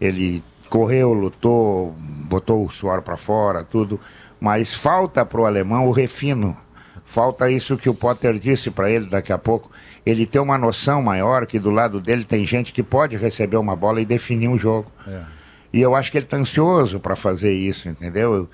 ele 0.02 0.44
correu, 0.70 1.14
lutou, 1.14 1.96
botou 1.98 2.66
o 2.66 2.70
suor 2.70 3.02
para 3.02 3.18
fora, 3.18 3.64
tudo. 3.64 4.00
Mas 4.40 4.74
falta 4.74 5.26
para 5.26 5.42
o 5.42 5.46
alemão 5.46 5.88
o 5.88 5.92
refino. 5.92 6.56
Falta 7.04 7.50
isso 7.50 7.76
que 7.76 7.90
o 7.90 7.94
Potter 7.94 8.38
disse 8.38 8.70
para 8.70 8.90
ele 8.90 9.08
daqui 9.08 9.34
a 9.34 9.38
pouco. 9.38 9.72
Ele 10.06 10.26
tem 10.26 10.40
uma 10.42 10.58
noção 10.58 11.02
maior 11.02 11.46
que 11.46 11.60
do 11.60 11.72
lado 11.72 12.00
dele 12.00 12.24
tem 12.24 12.46
gente 12.46 12.72
que 12.72 12.84
pode 12.84 13.18
receber 13.18 13.58
uma 13.58 13.76
bola 13.76 14.00
e 14.00 14.06
definir 14.06 14.48
um 14.48 14.58
jogo. 14.58 14.92
E 15.74 15.82
eu 15.82 15.96
acho 15.96 16.12
que 16.12 16.18
ele 16.18 16.26
está 16.26 16.38
ansioso 16.38 17.00
para 17.00 17.16
fazer 17.16 17.52
isso, 17.52 17.90
entendeu? 17.90 18.50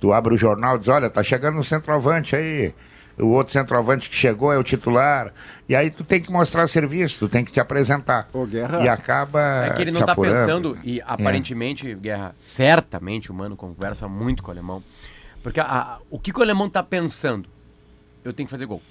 Tu 0.00 0.12
abre 0.12 0.34
o 0.34 0.36
jornal 0.36 0.76
e 0.76 0.78
diz, 0.80 0.88
olha, 0.88 1.10
tá 1.10 1.22
chegando 1.22 1.58
um 1.58 1.62
centroavante 1.62 2.34
aí. 2.34 2.74
O 3.20 3.28
outro 3.28 3.52
centroavante 3.52 4.08
que 4.08 4.14
chegou 4.14 4.52
é 4.52 4.58
o 4.58 4.62
titular. 4.62 5.32
E 5.68 5.74
aí 5.74 5.90
tu 5.90 6.04
tem 6.04 6.20
que 6.20 6.30
mostrar 6.30 6.66
serviço, 6.68 7.18
tu 7.18 7.28
tem 7.28 7.44
que 7.44 7.50
te 7.52 7.58
apresentar. 7.60 8.28
Ô, 8.32 8.46
Guerra, 8.46 8.82
E 8.84 8.88
acaba. 8.88 9.66
É 9.66 9.70
que 9.70 9.82
ele 9.82 9.90
não 9.90 10.02
tá 10.04 10.12
apurando. 10.12 10.34
pensando, 10.36 10.78
e 10.84 11.00
aparentemente, 11.02 11.94
Guerra, 11.96 12.34
certamente 12.38 13.30
o 13.30 13.34
Mano 13.34 13.56
conversa 13.56 14.06
muito 14.08 14.42
com 14.42 14.50
o 14.50 14.52
alemão, 14.52 14.82
Porque 15.42 15.60
a- 15.60 15.64
a- 15.64 15.98
o 16.10 16.18
que, 16.18 16.32
que 16.32 16.38
o 16.38 16.42
alemão 16.42 16.68
tá 16.68 16.82
pensando? 16.82 17.48
Eu 18.24 18.32
tenho 18.32 18.46
que 18.46 18.50
fazer 18.50 18.66
gol. 18.66 18.82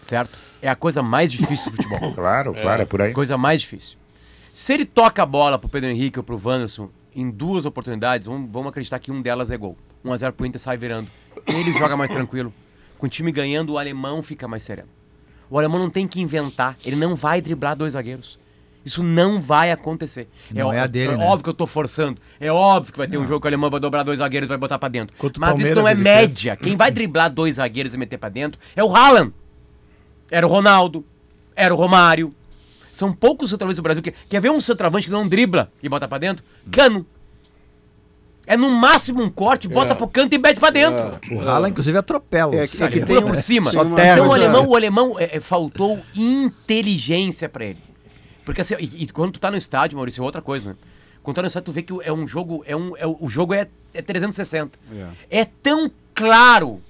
Certo? 0.00 0.36
É 0.60 0.68
a 0.68 0.74
coisa 0.74 1.02
mais 1.02 1.30
difícil 1.30 1.70
do 1.70 1.76
futebol. 1.82 2.12
Claro, 2.14 2.52
claro, 2.52 2.82
é 2.82 2.84
por 2.84 3.00
aí. 3.00 3.12
Coisa 3.12 3.38
mais 3.38 3.60
difícil. 3.60 3.96
Se 4.52 4.72
ele 4.72 4.84
toca 4.84 5.22
a 5.22 5.26
bola 5.26 5.58
pro 5.58 5.68
Pedro 5.68 5.88
Henrique 5.90 6.18
ou 6.18 6.22
pro 6.24 6.40
Wanderson 6.42 6.90
em 7.14 7.30
duas 7.30 7.64
oportunidades, 7.64 8.26
vamos, 8.26 8.50
vamos 8.50 8.68
acreditar 8.70 8.98
que 8.98 9.10
um 9.12 9.22
delas 9.22 9.50
é 9.50 9.56
gol. 9.56 9.76
1x0 10.04 10.32
pro 10.32 10.46
Inter 10.46 10.60
sai 10.60 10.76
virando. 10.76 11.08
Ele 11.46 11.72
joga 11.72 11.96
mais 11.96 12.10
tranquilo. 12.10 12.52
Com 12.98 13.06
o 13.06 13.08
time 13.08 13.32
ganhando, 13.32 13.72
o 13.74 13.78
alemão 13.78 14.22
fica 14.22 14.46
mais 14.46 14.62
sereno. 14.62 14.88
O 15.50 15.58
alemão 15.58 15.78
não 15.78 15.90
tem 15.90 16.06
que 16.06 16.20
inventar. 16.20 16.76
Ele 16.84 16.96
não 16.96 17.14
vai 17.14 17.40
driblar 17.40 17.76
dois 17.76 17.92
zagueiros. 17.94 18.38
Isso 18.84 19.02
não 19.02 19.40
vai 19.40 19.70
acontecer. 19.70 20.28
Não 20.50 20.68
ó- 20.68 20.72
é 20.72 20.80
a 20.80 20.86
dele, 20.86 21.12
é 21.12 21.16
né? 21.16 21.24
óbvio 21.24 21.44
que 21.44 21.50
eu 21.50 21.54
tô 21.54 21.66
forçando. 21.66 22.20
É 22.40 22.50
óbvio 22.50 22.92
que 22.92 22.98
vai 22.98 23.06
ter 23.06 23.16
um 23.16 23.26
jogo 23.26 23.40
que 23.40 23.46
o 23.46 23.48
alemão 23.48 23.70
vai 23.70 23.78
dobrar 23.78 24.02
dois 24.02 24.18
zagueiros 24.18 24.46
e 24.46 24.50
vai 24.50 24.58
botar 24.58 24.78
pra 24.78 24.88
dentro. 24.88 25.16
Contra 25.16 25.40
Mas 25.40 25.60
isso 25.60 25.72
Palmeiras 25.74 25.78
não 25.82 25.88
é 25.88 25.92
ele 25.92 26.02
fez. 26.02 26.32
média. 26.34 26.56
Quem 26.56 26.74
vai 26.76 26.90
driblar 26.90 27.30
dois 27.30 27.56
zagueiros 27.56 27.94
e 27.94 27.98
meter 27.98 28.18
pra 28.18 28.28
dentro 28.28 28.60
é 28.74 28.82
o 28.82 28.94
Haaland. 28.94 29.32
Era 30.30 30.46
o 30.46 30.50
Ronaldo. 30.50 31.04
Era 31.54 31.72
o 31.72 31.76
Romário. 31.76 32.34
São 32.90 33.12
poucos 33.12 33.50
centroavantes 33.50 33.76
do 33.76 33.82
Brasil 33.82 34.02
que. 34.02 34.12
Quer 34.28 34.40
ver 34.40 34.50
um 34.50 34.60
centroavante 34.60 35.06
que 35.06 35.12
não 35.12 35.28
dribla 35.28 35.70
e 35.82 35.88
bota 35.88 36.08
pra 36.08 36.18
dentro? 36.18 36.44
Cano. 36.70 37.06
É 38.46 38.56
no 38.56 38.68
máximo 38.70 39.22
um 39.22 39.30
corte, 39.30 39.68
bota 39.68 39.94
pro 39.94 40.08
canto 40.08 40.34
e 40.34 40.38
mete 40.38 40.58
pra 40.58 40.70
dentro. 40.70 41.18
O 41.30 41.40
Haaland, 41.40 41.70
inclusive, 41.70 41.96
atropela. 41.96 42.54
É 42.56 42.64
os 42.64 42.70
que- 42.72 42.82
é 42.82 42.88
que 42.88 43.00
tem 43.04 43.18
um- 43.18 43.22
por 43.22 43.36
cima. 43.36 43.70
Só 43.70 43.82
então 43.82 43.94
terra, 43.94 44.20
o 44.22 44.26
já. 44.28 44.34
alemão, 44.34 44.66
o 44.68 44.74
alemão 44.76 45.18
é, 45.18 45.36
é, 45.36 45.40
faltou 45.40 46.00
inteligência 46.14 47.48
pra 47.48 47.64
ele. 47.66 47.78
Porque 48.44 48.60
assim, 48.60 48.74
e, 48.78 49.04
e 49.04 49.06
quando 49.08 49.32
tu 49.34 49.40
tá 49.40 49.50
no 49.50 49.56
estádio, 49.56 49.96
Maurício, 49.96 50.20
é 50.22 50.24
outra 50.24 50.42
coisa, 50.42 50.70
né? 50.70 50.76
Quando 51.22 51.34
tu 51.34 51.36
tá 51.36 51.42
no 51.42 51.48
estádio, 51.48 51.66
tu 51.66 51.72
vê 51.72 51.82
que 51.82 51.92
é 52.02 52.12
um 52.12 52.26
jogo, 52.26 52.64
é 52.66 52.74
um, 52.76 52.96
é, 52.96 53.06
o 53.06 53.16
o 53.20 53.28
jogo 53.28 53.54
é, 53.54 53.68
é 53.94 54.02
360. 54.02 54.76
É. 55.30 55.44
tão 55.62 55.90
claro 56.14 56.80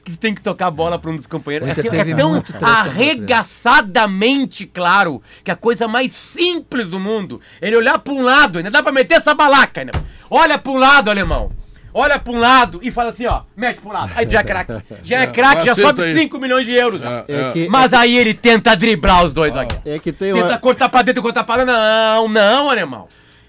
que 0.00 0.16
tem 0.16 0.34
que 0.34 0.40
tocar 0.40 0.66
a 0.66 0.70
bola 0.70 0.98
pra 0.98 1.10
um 1.10 1.16
dos 1.16 1.26
companheiros. 1.26 1.68
É, 1.68 1.72
assim, 1.72 1.88
é 1.88 2.14
tão 2.16 2.40
três. 2.40 2.62
arregaçadamente 2.62 4.66
claro 4.66 5.22
que 5.44 5.50
a 5.50 5.56
coisa 5.56 5.86
mais 5.88 6.12
simples 6.12 6.90
do 6.90 6.98
mundo, 7.00 7.40
ele 7.60 7.76
olhar 7.76 7.98
pra 7.98 8.12
um 8.12 8.22
lado, 8.22 8.58
ainda 8.58 8.70
dá 8.70 8.82
pra 8.82 8.92
meter 8.92 9.14
essa 9.16 9.34
balaca 9.34 9.80
ainda. 9.80 9.92
Olha 10.30 10.58
pra 10.58 10.72
um 10.72 10.76
lado, 10.76 11.10
alemão. 11.10 11.50
Olha 11.98 12.18
pra 12.18 12.30
um 12.32 12.38
lado 12.38 12.78
e 12.82 12.90
fala 12.90 13.08
assim, 13.08 13.24
ó, 13.26 13.42
mete 13.56 13.80
pra 13.80 13.90
um 13.90 13.92
lado. 13.94 14.12
Aí 14.14 14.28
já 14.28 14.40
é 14.40 14.44
craque. 14.44 14.72
Já 15.02 15.20
é 15.20 15.22
É, 15.22 15.26
craque, 15.28 15.64
já 15.64 15.74
sobe 15.74 16.02
aí. 16.02 16.14
5 16.14 16.38
milhões 16.38 16.66
de 16.66 16.72
euros. 16.72 17.00
já. 17.00 17.24
É, 17.26 17.48
É 17.48 17.52
que, 17.52 17.68
Mas 17.70 17.94
aí 17.94 18.14
ele 18.18 18.34
tenta 18.34 18.76
driblar 18.76 19.24
os 19.24 19.32
dois 19.32 19.54
zagueiros. 19.54 19.80
é 19.86 19.98
que 19.98 20.12
tem 20.12 20.34
Tenta 20.34 20.46
uma... 20.48 20.58
cortar 20.58 20.90
pra 20.90 21.00
dentro 21.00 21.20
e 21.20 21.22
cortar 21.22 21.42
pra 21.44 21.64
Não, 21.64 22.28
não, 22.28 22.68
alemão. 22.68 23.08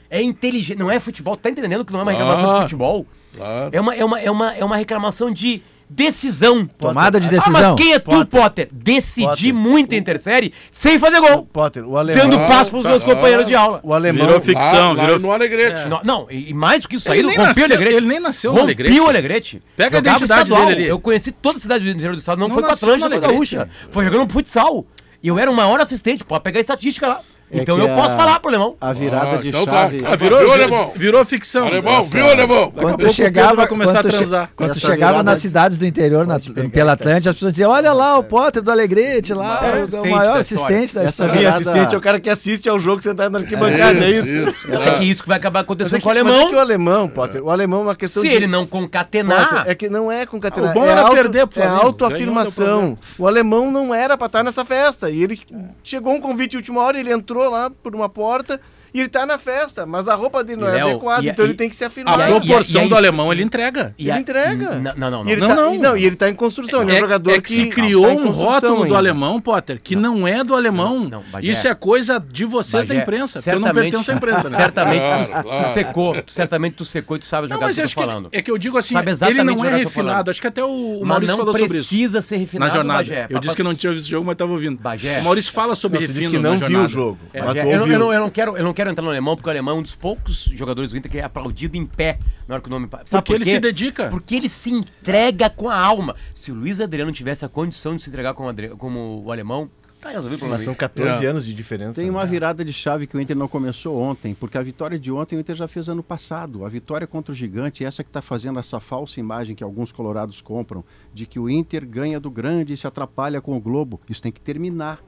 É 0.10 0.22
inteligente. 0.22 0.80
Não 0.80 0.89
é 0.89 0.98
futebol. 0.98 1.36
Tá 1.36 1.50
entendendo 1.50 1.84
que 1.84 1.91
não 1.91 2.00
é 2.00 2.04
uma 2.04 2.12
reclamação 2.14 2.52
Ah. 2.52 2.54
de 2.56 2.62
futebol? 2.62 3.06
Claro. 3.36 3.70
É 3.74 3.82
uma, 3.82 3.93
é 3.95 4.06
uma, 4.06 4.20
é 4.22 4.32
uma, 4.32 4.56
é 4.56 4.64
uma 4.64 4.78
reclamação 4.78 5.30
de 5.30 5.62
decisão. 5.90 6.66
Tomada 6.66 7.20
de 7.20 7.28
Ah, 7.28 7.32
decisão. 7.32 7.72
mas 7.72 7.76
quem 7.82 7.94
é 7.94 8.00
tu, 8.00 8.26
Potter? 8.26 8.70
Decidir 8.72 9.28
Potter. 9.28 9.54
muito 9.54 9.94
em 9.94 9.98
intersérie 9.98 10.54
sem 10.70 11.00
fazer 11.00 11.20
gol. 11.20 11.46
Potter, 11.46 11.88
o 11.88 11.98
alemão. 11.98 12.30
Dando 12.30 12.42
Ah, 12.44 12.48
passo 12.48 12.70
pros 12.72 12.84
tá. 12.84 12.90
meus 12.90 13.04
companheiros 13.04 13.48
de 13.48 13.56
aula. 13.56 13.80
O 13.84 13.94
alemão. 13.94 14.26
Virou 14.26 14.42
ficção, 14.42 14.94
lá, 14.94 15.02
lá 15.02 15.06
virou- 15.06 15.20
no 15.20 15.32
Alegrete. 15.32 15.88
Não, 15.88 16.02
não, 16.04 16.28
e, 16.30 16.54
mais 16.54 16.82
do 16.82 16.88
que 16.90 16.96
isso 16.96 17.12
aí, 17.12 17.20
Ele 17.20 17.28
rompi 17.30 17.38
nem 17.38 17.46
o 17.46 17.48
nasceu- 17.50 17.66
Alegrete. 17.66 17.96
ele 17.96 18.06
nem 18.08 18.20
nasceu 18.20 18.54
no 18.54 18.62
Alegrete. 18.62 19.00
o 19.00 19.08
Alegrete. 19.08 19.62
Pega 19.76 19.98
a 19.98 20.00
Jogava 20.00 20.18
identidade 20.18 20.44
estadual. 20.44 20.68
dele 20.68 20.80
ali. 20.82 20.90
Eu 20.90 21.00
conheci 21.00 21.32
toda 21.32 21.58
a 21.58 21.62
cidade 21.62 21.84
do 21.84 21.90
interior 21.90 22.14
do 22.14 22.20
estado, 22.20 22.40
não, 22.40 22.48
Não 22.48 22.54
foi 22.54 22.64
com 22.64 22.70
a 22.70 22.74
Atlântica 22.74 23.10
da 23.10 23.16
Alegrete. 23.16 23.34
Gaúcha. 23.56 23.70
Foi 23.92 24.04
jogando 24.04 24.24
no 24.26 24.30
futsal. 24.30 24.86
E 25.24 25.28
eu 25.30 25.40
era 25.40 25.50
o 25.50 25.54
maior 25.56 25.80
assistente, 25.80 26.24
pode 26.24 26.44
pegar 26.44 26.60
a 26.60 26.62
estatística 26.62 27.08
lá. 27.08 27.20
É 27.50 27.60
então 27.62 27.78
eu 27.78 27.88
posso 27.95 28.14
a- 28.14 28.18
falar 28.18 28.39
pro 28.41 28.50
alemão. 28.50 28.76
A 28.82 28.91
virada 28.91 29.38
Ah, 29.38 29.38
de 29.38 29.48
então 29.50 29.66
tá. 29.66 29.72
chave... 29.72 30.04
Ah, 30.06 30.16
Virou, 30.18 30.39
Viu, 30.39 30.50
virou, 30.50 30.54
alemão? 30.54 30.91
virou 30.95 31.26
ficção. 31.26 31.66
Alemão, 31.68 32.00
Essa- 32.02 32.10
viu, 32.18 32.30
alemão? 32.30 32.72
Quando 32.72 33.10
chegava, 33.10 33.54
vai 33.56 33.68
começar 33.68 34.02
quando 34.04 34.08
a 34.08 34.18
transar. 34.18 34.50
quando 34.56 34.72
tu 34.74 34.78
Essa 34.80 34.88
chegava 34.88 35.24
nas 35.24 35.38
de- 35.38 35.41
cidades 35.43 35.78
do 35.78 35.86
interior, 35.86 36.28
na, 36.28 36.38
pela 36.72 36.91
Atlântica, 36.93 37.30
as 37.30 37.36
pessoas 37.38 37.54
diziam, 37.54 37.72
olha 37.72 37.93
lá 37.93 38.18
o 38.18 38.24
Potter 38.24 38.62
do 38.62 38.70
Alegrete, 38.70 39.34
lá, 39.34 39.62
Maior 39.62 39.88
o- 39.88 40.02
o 40.02 40.12
maior 40.12 40.34
da 40.34 40.39
assistente 40.39 40.93
da 40.93 41.04
Essa 41.04 41.10
história. 41.12 41.32
Sim, 41.32 41.38
virada- 41.39 41.56
assistente 41.58 41.95
é 41.95 41.98
o 41.98 42.02
cara 42.02 42.20
que 42.20 42.30
assiste 42.30 42.68
ao 42.68 42.78
jogo 42.80 43.02
sentado 43.02 43.32
na 43.32 43.39
arquibancada, 43.39 44.00
é 44.00 44.10
isso. 44.10 44.28
Isso. 44.28 44.68
É 44.74 44.91
que 44.98 45.04
isso 45.06 45.22
que 45.24 45.30
vai 45.30 45.38
acabar 45.38 45.60
Mas 45.60 45.64
acontecendo 45.66 45.95
é 45.95 46.00
que, 46.00 46.04
com 46.04 46.10
o 46.10 46.14
mas 46.14 46.18
é 46.18 46.30
alemão. 46.30 46.50
que 46.50 46.56
o 46.56 46.60
alemão, 46.60 47.08
Potter, 47.10 47.43
o 47.45 47.50
alemão 47.50 47.80
é 47.80 47.84
uma 47.84 47.95
questão 47.95 48.22
Se 48.24 48.28
de... 48.30 48.36
ele 48.36 48.48
não 48.48 48.66
concatenar. 48.68 49.50
Potter, 49.50 49.72
é 49.72 49.76
que 49.76 49.89
não 49.89 50.12
é 50.12 50.26
concatenar. 50.26 50.70
Ah, 50.70 50.72
o 50.72 50.74
bom 50.74 50.86
é 50.86 50.89
era 50.91 51.10
perder 51.12 51.48
É 51.56 51.66
autoafirmação. 51.66 52.98
O 53.18 53.26
alemão 53.26 53.72
não 53.72 53.93
era 53.93 54.18
pra 54.18 54.28
estar 54.28 54.43
nessa 54.43 54.66
festa. 54.66 55.10
E 55.10 55.24
ele 55.24 55.39
chegou 55.84 56.14
um 56.14 56.20
convite 56.20 56.52
de 56.52 56.58
última 56.58 56.82
hora, 56.82 57.00
ele 57.00 57.12
entrou 57.12 57.37
lá 57.46 57.70
por 57.70 57.96
uma 57.96 58.10
porta 58.10 58.60
e 58.94 59.00
ele 59.00 59.10
tá 59.10 59.26
na 59.26 59.38
festa. 59.38 59.86
Mas 59.86 60.08
a 60.08 60.16
roupa 60.16 60.44
dele 60.44 60.62
não 60.62 60.68
é 60.68 60.82
adequada, 60.82 61.24
e- 61.26 61.30
então 61.30 61.46
e- 61.46 61.50
ele 61.50 61.54
tem 61.56 61.70
que 61.70 61.76
se 61.76 61.84
A 61.84 61.88
afirmar. 61.88 62.20
Aí- 62.20 62.32
proporção 62.34 62.86
e 62.86 62.90
do 62.90 62.96
alemão 62.96 63.32
ele 63.32 63.44
entrega. 63.44 63.94
E 63.98 64.04
Ele 64.04 64.12
a- 64.12 64.20
entrega. 64.20 64.72
Não, 64.96 65.12
não, 65.12 65.26
E 65.28 65.32
ele 65.32 65.42
não. 65.42 65.48
Não, 65.50 65.56
tá, 65.56 65.62
não. 65.62 65.76
e, 65.76 65.78
não, 65.78 65.98
e 65.98 66.06
ele 66.06 66.16
tá 66.16 66.30
em 66.30 66.34
construção, 66.36 66.82
ele 66.82 66.92
é 66.92 66.94
um 66.94 66.98
É, 66.98 67.00
jogador 67.02 67.32
é 67.32 67.42
que, 67.42 67.50
se 67.50 67.64
que 67.66 67.70
criou 67.70 68.06
tá 68.06 68.14
em 68.14 68.20
um 68.20 68.30
rótulo 68.30 68.86
do 68.88 68.96
alemão, 68.96 69.40
Potter, 69.42 69.80
que 69.82 69.96
não, 69.96 70.28
é 70.28 70.44
do 70.44 70.56
alemão. 70.56 71.08
Não, 71.10 71.24
Bagé. 71.32 71.48
Isso 71.52 71.68
é 71.68 71.74
coisa 71.76 72.20
de 72.20 72.46
vocês 72.46 72.86
da 72.86 72.96
imprensa, 72.96 73.40
porque 73.40 73.50
eu 73.52 73.60
não 73.60 73.72
pertenço 73.72 74.12
à 74.12 74.14
imprensa, 74.14 74.50
né? 74.50 74.58
Certamente 74.58 75.04
tu, 75.44 75.74
secou, 75.74 76.22
tu- 76.22 76.32
certamente 76.32 76.74
tu 76.76 76.86
secou 76.86 77.18
e 77.18 77.20
tu 77.20 77.26
sabe 77.26 77.48
jogar 77.48 77.66
o 77.70 77.74
que 77.74 77.80
eu 77.80 77.84
tô 77.84 77.90
que 77.90 77.96
falando. 77.96 78.30
é 78.32 78.42
que 78.42 78.52
eu 78.52 78.58
digo 78.58 78.78
assim, 78.78 78.96
ele 79.28 79.44
não 79.44 79.64
é 79.64 79.76
refinado. 79.78 80.32
Acho 80.32 80.42
que 80.42 80.48
até 80.48 80.64
o, 80.64 81.02
Maurício 81.04 81.36
falou 81.38 81.54
sobre 81.54 81.66
isso. 81.66 81.90
precisa 81.90 82.22
ser 82.22 82.38
refinado, 82.38 82.70
Na 82.70 82.76
jornada. 82.76 83.28
Eu 83.30 83.40
disse 83.40 83.56
que 83.56 83.64
não 83.64 83.74
tinha 83.76 83.92
visto 83.94 84.08
o 84.08 84.10
jogo, 84.10 84.26
mas 84.26 84.34
estava 84.34 84.52
ouvindo. 84.52 84.80
O 84.80 85.24
Maurício 85.24 85.52
fala 85.52 85.76
sobre 85.76 86.00
refino 86.00 86.32
que 86.32 86.40
não 86.40 86.58
viu 86.58 86.82
o 86.82 86.88
jogo. 86.88 87.18
É. 87.34 87.40
eu, 87.40 88.20
não- 88.20 88.30
quero, 88.30 88.58
quero 88.88 88.92
entrar 88.92 89.04
no 89.04 89.10
alemão, 89.10 89.36
porque 89.36 89.50
o 89.50 89.52
alemão 89.52 89.76
é 89.76 89.80
um 89.80 89.84
dos 89.84 89.96
poucos 89.96 90.44
jogadores 90.54 90.92
do 90.92 90.98
Inter 90.98 91.12
que 91.12 91.18
é 91.18 91.24
aplaudido 91.24 91.78
em 91.78 91.86
pé 91.86 92.20
na 92.48 92.56
hora 92.56 92.62
que 92.62 92.70
o 92.70 92.72
nome... 92.72 92.88
Sabe 93.06 93.06
Porque 93.10 93.34
por 93.34 93.36
ele 93.36 93.46
se 93.46 93.60
dedica. 93.60 94.10
Porque 94.10 94.36
ele 94.36 94.50
se 94.50 94.72
entrega 94.72 95.50
com 95.50 95.70
a 95.70 95.78
alma. 95.78 96.16
Se 96.34 96.52
o 96.52 96.56
Luiz 96.56 96.80
Adriano 96.80 97.12
tivesse 97.12 97.46
a 97.46 97.50
condição 97.50 97.96
de 97.96 98.02
se 98.02 98.10
entregar 98.10 98.34
como, 98.34 98.54
como 98.78 99.24
o 99.26 99.32
alemão, 99.32 99.70
tá 100.00 100.10
resolvido 100.10 100.38
o 100.38 100.60
são 100.60 100.74
problema. 100.74 100.76
14 100.76 101.26
É. 101.26 101.30
anos 101.30 101.46
de 101.46 101.54
diferença. 101.54 101.96
Tem 102.00 102.10
uma 102.10 102.24
né? 102.24 102.30
virada 102.30 102.64
de 102.64 102.72
chave 102.72 103.08
que 103.08 103.18
o 103.18 103.22
Inter 103.22 103.36
não 103.36 103.48
começou 103.48 104.00
ontem, 104.02 104.34
porque 104.34 104.58
a 104.58 104.62
vitória 104.64 104.98
de 104.98 105.12
ontem 105.12 105.36
o 105.36 105.40
Inter 105.40 105.56
já 105.56 105.68
fez 105.68 105.90
ano 105.90 106.04
passado. 106.04 106.66
A 106.66 106.70
vitória 106.70 107.06
contra 107.06 107.32
o 107.32 107.36
Gigante, 107.36 107.84
essa 107.84 108.04
que 108.04 108.10
está 108.10 108.22
fazendo 108.22 108.60
essa 108.60 108.80
falsa 108.80 109.20
imagem 109.20 109.56
que 109.56 109.64
alguns 109.64 109.92
colorados 109.92 110.40
compram, 110.40 110.84
de 111.14 111.26
que 111.26 111.40
o 111.40 111.50
Inter 111.50 111.86
ganha 111.86 112.20
do 112.20 112.32
grande 112.32 112.74
e 112.74 112.78
se 112.78 112.88
atrapalha 112.88 113.42
com 113.42 113.56
o 113.56 113.60
Globo. 113.60 114.00
Isso 114.10 114.22
tem 114.22 114.32
que 114.32 114.40
terminar. 114.40 115.02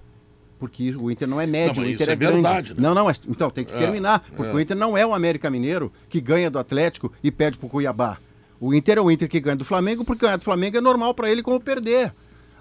Porque 0.59 0.93
o 0.95 1.09
Inter 1.09 1.27
não 1.27 1.39
é 1.39 1.47
médio, 1.47 1.81
Não, 1.81 1.87
o 1.87 1.91
Inter 1.93 2.01
isso 2.01 2.09
é, 2.09 2.13
é 2.13 2.15
grande. 2.15 2.33
verdade, 2.41 2.69
né? 2.73 2.77
Não, 2.79 2.93
não, 2.93 3.05
mas- 3.05 3.21
então 3.27 3.49
tem 3.49 3.63
que 3.63 3.73
É, 3.73 3.77
terminar. 3.77 4.19
Porque 4.35 4.51
é. 4.51 4.53
o 4.55 4.59
Inter 4.59 4.75
não 4.75 4.97
é 4.97 5.05
o 5.05 5.13
América 5.13 5.49
Mineiro 5.49 5.91
que 6.09 6.19
ganha 6.19 6.49
do 6.51 6.59
Atlético 6.59 7.11
e 7.23 7.31
perde 7.31 7.57
pro 7.57 7.69
Cuiabá. 7.69 8.17
O 8.59 8.73
Inter 8.73 8.97
é 8.97 9.01
o 9.01 9.09
Inter 9.09 9.29
que 9.29 9.39
ganha 9.39 9.55
do 9.55 9.63
Flamengo, 9.63 10.03
porque 10.03 10.25
ganhar 10.25 10.35
do 10.37 10.43
Flamengo 10.43 10.77
é 10.77 10.81
normal 10.81 11.13
para 11.13 11.31
ele 11.31 11.41
como 11.41 11.59
perder. 11.61 12.13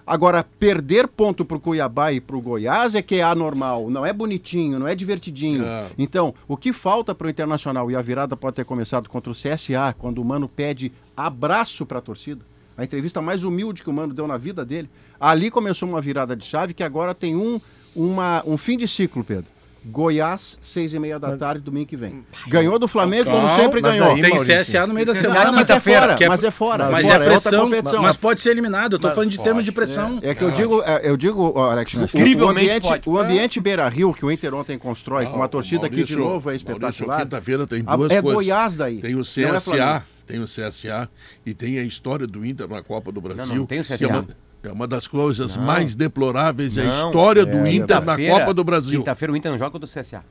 Agora, 0.06 0.42
perder 0.42 1.06
ponto 1.06 1.44
pro 1.44 1.60
Cuiabá 1.60 2.12
e 2.14 2.20
pro 2.20 2.40
Goiás 2.40 2.94
é 2.94 3.02
que 3.02 3.16
é 3.16 3.22
anormal, 3.22 3.90
não 3.90 4.06
é 4.06 4.12
bonitinho, 4.12 4.78
não 4.78 4.88
é 4.88 4.94
divertidinho. 4.94 5.62
É. 5.66 5.86
Então, 5.98 6.32
o 6.46 6.56
que 6.56 6.72
falta 6.72 7.14
pro 7.14 7.28
Internacional, 7.28 7.90
e 7.90 7.96
a 7.96 8.00
virada 8.00 8.34
pode 8.34 8.56
ter 8.56 8.64
começado 8.64 9.06
contra 9.08 9.30
o 9.30 9.34
CSA, 9.34 9.94
quando 9.98 10.22
o 10.22 10.24
Mano 10.24 10.48
pede 10.48 10.90
abraço 11.14 11.84
pra 11.84 12.00
torcida, 12.00 12.40
a 12.74 12.84
entrevista 12.84 13.20
mais 13.20 13.44
humilde 13.44 13.82
que 13.82 13.90
o 13.90 13.92
Mano 13.92 14.14
deu 14.14 14.26
na 14.26 14.38
vida 14.38 14.64
dele, 14.64 14.88
ali 15.20 15.50
começou 15.50 15.86
uma 15.86 16.00
virada 16.00 16.34
de 16.34 16.44
chave 16.46 16.72
que 16.72 16.82
agora 16.84 17.12
tem 17.12 17.36
um, 17.36 17.60
uma, 17.98 18.42
um 18.46 18.56
fim 18.56 18.76
de 18.78 18.86
ciclo, 18.86 19.24
Pedro. 19.24 19.46
Goiás, 19.84 20.58
seis 20.60 20.92
e 20.92 20.98
meia 20.98 21.18
da 21.20 21.36
tarde, 21.36 21.62
domingo 21.62 21.86
que 21.86 21.96
vem. 21.96 22.22
Ganhou 22.48 22.78
do 22.78 22.86
Flamengo, 22.88 23.30
como 23.30 23.48
sempre 23.48 23.80
mas 23.80 23.92
ganhou. 23.92 24.08
aí, 24.14 24.20
Tem 24.20 24.30
Maurício. 24.30 24.58
CSA 24.58 24.86
no 24.86 24.92
meio 24.92 25.06
da 25.06 25.14
semana. 25.14 25.44
na 25.44 25.52
mas 25.52 25.70
é 25.70 25.80
fora, 25.80 26.14
que 26.16 26.24
é- 26.24 26.28
mas 26.28 26.44
é 26.44 26.50
fora. 26.50 26.90
Mas 26.90 27.06
fora, 27.06 27.24
é 27.24 27.30
outra 27.32 27.40
pressão, 27.50 27.64
competição. 27.64 28.02
mas 28.02 28.16
pode 28.16 28.40
ser 28.40 28.50
eliminado. 28.50 28.94
Eu 28.94 28.98
tô 28.98 29.06
Mas 29.06 29.14
falando 29.14 29.30
de 29.30 29.38
termos 29.42 29.64
de 29.64 29.72
pressão. 29.72 30.18
É 30.20 30.34
que 30.34 30.42
eu 30.42 30.50
digo, 30.50 30.82
é, 30.84 31.00
eu 31.08 31.16
digo, 31.16 31.56
Alex, 31.58 31.94
o, 31.94 32.00
o 32.00 32.04
Incrivelmente 32.04 32.66
ambiente, 32.68 32.88
pode. 32.88 33.08
o 33.08 33.18
ambiente 33.18 33.60
Beira 33.60 33.88
Rio 33.88 34.12
que 34.12 34.26
o 34.26 34.30
Inter 34.30 34.52
ontem 34.52 34.76
constrói, 34.76 35.24
com 35.26 35.36
Não, 35.38 35.42
a 35.44 35.48
torcida 35.48 35.86
aqui 35.86 36.02
de 36.02 36.16
Maurício- 36.16 36.18
novo 36.18 36.50
é 36.50 36.52
Maurício, 36.52 36.66
espetacular. 36.74 37.20
quinta-feira 37.22 37.66
tem 37.66 37.82
A- 37.86 37.96
duas 37.96 38.10
é 38.12 38.20
coisas. 38.20 38.34
Goiás 38.34 38.76
daí. 38.76 38.98
Tem 39.00 39.14
o 39.14 39.18
não 39.18 39.22
é. 39.22 39.24
CSA, 39.24 40.02
tem 40.26 40.40
o 40.40 40.44
CSA 40.44 41.08
e 41.46 41.54
tem 41.54 41.78
a 41.78 41.84
história 41.84 42.26
do 42.26 42.44
Inter 42.44 42.68
na 42.68 42.82
Copa 42.82 43.10
do 43.10 43.20
Brasil. 43.22 43.54
não 43.54 43.64
tem 43.64 43.78
o 43.78 43.80
É 43.80 43.84
CSA. 43.84 44.26
É 44.62 44.72
uma 44.72 44.86
das 44.86 45.06
coisas 45.06 45.56
Não. 45.56 45.64
mais 45.64 45.94
deploráveis 45.94 46.76
é 46.76 46.82
a 46.82 46.84
Não. 46.86 46.92
história 46.92 47.44
do 47.46 47.58
É, 47.66 47.72
Inter 47.74 48.04
na 48.04 48.16
Copa 48.16 48.52
do 48.54 48.64
Brasil. 48.64 49.00
Quinta-feira 49.00 49.32
o 49.32 49.36
Inter 49.36 49.50
não 49.52 49.58
joga 49.58 49.70
contra 49.70 49.86
o 49.86 49.88
CSA. 49.90 50.24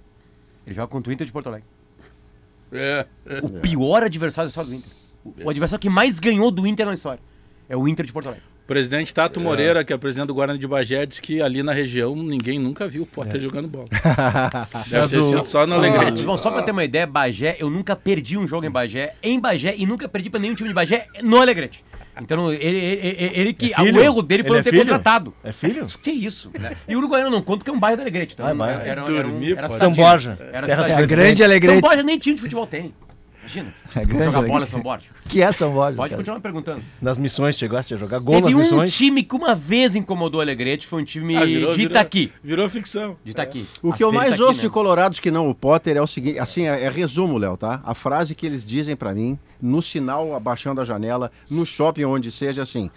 Ele 0.65 0.75
joga 0.75 0.87
contra 0.87 1.09
o 1.09 1.13
Inter 1.13 1.25
de 1.25 1.31
Porto 1.31 1.47
Alegre. 1.47 1.67
É, 2.71 3.05
é. 3.25 3.39
O 3.41 3.49
pior 3.49 4.03
adversário 4.03 4.47
da 4.47 4.49
história 4.49 4.69
do 4.69 4.75
Inter. 4.75 4.91
O, 5.23 5.45
o 5.45 5.49
adversário 5.49 5.81
que 5.81 5.89
mais 5.89 6.19
ganhou 6.19 6.51
do 6.51 6.67
Inter 6.67 6.85
na 6.85 6.93
história. 6.93 7.21
É 7.69 7.75
o 7.77 7.87
Inter 7.87 8.05
de 8.05 8.11
Porto 8.11 8.27
Alegre. 8.27 8.43
O 8.63 8.67
presidente 8.67 9.13
Tato 9.13 9.39
Moreira, 9.39 9.81
que 9.85 9.93
é 9.93 9.95
o 9.95 9.99
presidente 9.99 10.27
do 10.27 10.33
Guarani 10.33 10.59
de 10.59 10.67
Bagé, 10.67 11.05
disse 11.05 11.21
que 11.21 11.41
ali 11.41 11.63
na 11.63 11.71
região 11.71 12.13
ninguém 12.17 12.59
nunca 12.59 12.85
viu 12.85 13.03
o 13.03 13.05
Potter 13.05 13.39
jogando 13.39 13.65
bola. 13.69 13.85
Deve 14.91 15.07
ter 15.07 15.23
sido 15.23 15.45
só 15.45 15.65
no 15.65 15.75
Alegrete. 15.75 16.25
Bom, 16.25 16.37
só 16.37 16.51
pra 16.51 16.61
ter 16.63 16.71
uma 16.71 16.83
ideia, 16.83 17.07
Bagé, 17.07 17.55
eu 17.61 17.69
nunca 17.69 17.95
perdi 17.95 18.37
um 18.37 18.45
jogo 18.45 18.65
em 18.65 18.69
Bagé, 18.69 19.15
em 19.23 19.39
Bagé, 19.39 19.73
e 19.77 19.85
nunca 19.85 20.09
perdi 20.09 20.29
pra 20.29 20.41
nenhum 20.41 20.53
time 20.53 20.67
de 20.67 20.75
Bagé 20.75 21.07
no 21.23 21.37
Alegrete. 21.37 21.81
Então, 22.21 22.51
ele, 22.51 22.77
ele, 22.77 23.31
ele- 23.33 23.53
que. 23.53 23.73
É 23.73 23.81
o 23.81 23.99
erro 24.01 24.21
dele 24.21 24.43
foi 24.43 24.49
Ele 24.51 24.53
não 24.55 24.59
é 24.59 24.63
ter 24.63 24.69
filho? 24.71 24.81
contratado. 24.83 25.33
É 25.43 25.51
filho? 25.51 25.85
Que 26.01 26.11
isso? 26.11 26.51
Né? 26.59 26.71
E 26.87 26.95
o 26.95 26.99
Uruguaiano 26.99 27.29
não 27.31 27.41
conta 27.41 27.63
que 27.63 27.69
é 27.69 27.73
um 27.73 27.79
bairro 27.79 27.97
do 27.97 28.01
Alegrete. 28.01 28.33
Então, 28.33 28.45
Ah, 28.45 28.51
é 28.51 28.53
bairro. 28.53 28.81
Era, 28.81 29.01
era, 29.11 29.27
um- 29.27 29.43
era 29.43 29.69
São 29.69 29.91
Borja. 29.91 30.37
Era 30.53 30.67
Terra 30.67 31.05
grande 31.05 31.37
São 31.37 31.45
Alegrete. 31.47 31.81
Borja 31.81 32.03
nem 32.03 32.17
time 32.17 32.35
de 32.35 32.41
futebol 32.41 32.65
tem. 32.67 32.93
Imagina. 33.47 33.73
É 33.95 34.03
grande, 34.05 34.25
jogar 34.25 34.47
bola 34.47 34.63
em 34.63 34.67
São 34.67 34.81
Borja. 34.81 35.05
Que 35.29 35.41
é 35.41 35.51
São 35.51 35.73
Borja? 35.73 35.95
Pode 35.95 36.09
cara? 36.11 36.17
continuar 36.21 36.39
perguntando. 36.41 36.81
Nas 37.01 37.17
missões, 37.17 37.57
chegaste 37.57 37.93
a 37.93 37.97
jogar 37.97 38.19
gol 38.19 38.35
Teve 38.35 38.45
nas 38.47 38.53
um 38.53 38.57
missões? 38.59 38.95
time 38.95 39.23
que 39.23 39.35
uma 39.35 39.55
vez 39.55 39.95
incomodou 39.95 40.39
o 40.39 40.41
Alegrete, 40.41 40.85
foi 40.85 41.01
um 41.01 41.05
time 41.05 41.35
Ah, 41.35 41.45
virou- 41.45 41.71
de 41.71 41.77
virou- 41.77 41.91
Itaqui. 41.91 42.31
Virou 42.43 42.69
ficção. 42.69 43.17
De 43.23 43.31
Itaqui. 43.31 43.65
O 43.81 43.93
que 43.93 44.03
eu 44.03 44.09
Aceita 44.09 44.27
mais 44.29 44.39
ouço 44.41 44.61
de 44.61 44.69
colorados 44.69 45.19
que 45.19 45.31
não 45.31 45.49
o 45.49 45.55
Potter 45.55 45.97
é 45.97 46.01
o 46.01 46.07
seguinte, 46.07 46.37
assim, 46.39 46.67
é, 46.67 46.83
é 46.83 46.89
resumo, 46.89 47.37
Léo, 47.37 47.57
tá? 47.57 47.81
A 47.85 47.95
frase 47.95 48.35
que 48.35 48.45
eles 48.45 48.63
dizem 48.65 48.95
pra 48.95 49.13
mim, 49.13 49.39
no 49.61 49.81
sinal 49.81 50.35
abaixando 50.35 50.81
a 50.81 50.85
janela, 50.85 51.31
no 51.49 51.65
shopping 51.65 52.03
onde 52.03 52.31
seja, 52.31 52.61
assim, 52.61 52.91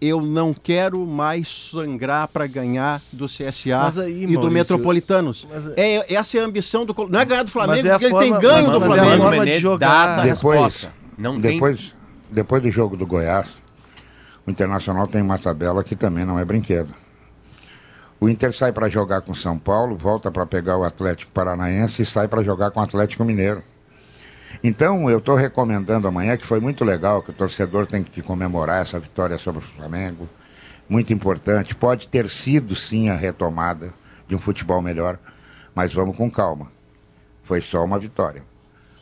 eu 0.00 0.20
não 0.20 0.54
quero 0.54 1.04
mais 1.06 1.48
sangrar 1.70 2.28
pra 2.28 2.46
ganhar 2.46 3.00
do 3.12 3.26
CSA 3.26 4.02
aí, 4.04 4.22
e 4.22 4.26
do 4.26 4.32
Maurício, 4.34 4.50
Metropolitanos. 4.52 5.46
mas- 5.50 5.66
É, 5.76 6.14
essa 6.14 6.38
é 6.38 6.40
a 6.40 6.44
ambição 6.44 6.86
do 6.86 6.94
Não 7.08 7.18
é 7.20 7.24
ganhar 7.24 7.42
do 7.42 7.50
Flamengo, 7.50 7.76
Mas 7.78 7.86
é 7.86 7.90
porque 7.90 8.04
ele 8.06 8.18
tem 8.18 8.28
forma- 8.30 8.40
ganho 8.40 8.62
mas- 8.68 8.72
do 8.72 8.80
mas 8.80 8.90
é 8.90 8.94
Flamengo. 8.94 9.16
Forma 9.22 9.32
de 9.32 9.38
Menezes 9.40 9.62
jogar. 9.62 10.06
dá 10.06 10.12
essa 10.12 10.22
Depois, 10.36 10.60
resposta. 10.60 10.92
Não 11.18 11.40
tem 11.40 11.52
depois, 11.54 11.92
depois 12.30 12.62
do 12.62 12.70
jogo 12.70 12.96
do 12.96 13.04
Goiás, 13.06 13.60
o 14.46 14.50
Internacional 14.50 15.08
tem 15.08 15.20
uma 15.20 15.38
tabela 15.38 15.82
que 15.82 15.96
também 15.96 16.24
não 16.24 16.38
é 16.38 16.44
brinquedo. 16.44 16.94
O 18.20 18.28
Inter 18.28 18.52
sai 18.52 18.72
para 18.72 18.88
jogar 18.88 19.20
com 19.20 19.32
São 19.34 19.58
Paulo, 19.58 19.96
volta 19.96 20.30
para 20.30 20.44
pegar 20.46 20.76
o 20.76 20.84
Atlético 20.84 21.30
Paranaense 21.32 22.02
e 22.02 22.06
sai 22.06 22.26
para 22.28 22.42
jogar 22.42 22.70
com 22.70 22.80
o 22.80 22.82
Atlético 22.82 23.24
Mineiro. 23.24 23.62
Então, 24.62 25.08
eu 25.08 25.18
estou 25.18 25.36
recomendando 25.36 26.08
amanhã, 26.08 26.36
que 26.36 26.46
foi 26.46 26.60
muito 26.60 26.84
legal, 26.84 27.22
que 27.22 27.30
o 27.30 27.34
torcedor 27.34 27.86
tem 27.86 28.02
que 28.02 28.22
comemorar 28.22 28.82
essa 28.82 28.98
vitória 28.98 29.38
sobre 29.38 29.60
o 29.60 29.66
Flamengo. 29.66 30.28
Muito 30.88 31.12
importante. 31.12 31.74
Pode 31.74 32.08
ter 32.08 32.28
sido, 32.28 32.74
sim, 32.74 33.08
a 33.08 33.14
retomada 33.14 33.92
de 34.26 34.34
um 34.34 34.38
futebol 34.38 34.82
melhor, 34.82 35.18
mas 35.74 35.92
vamos 35.92 36.16
com 36.16 36.30
calma. 36.30 36.70
Foi 37.42 37.60
só 37.60 37.84
uma 37.84 37.98
vitória. 37.98 38.42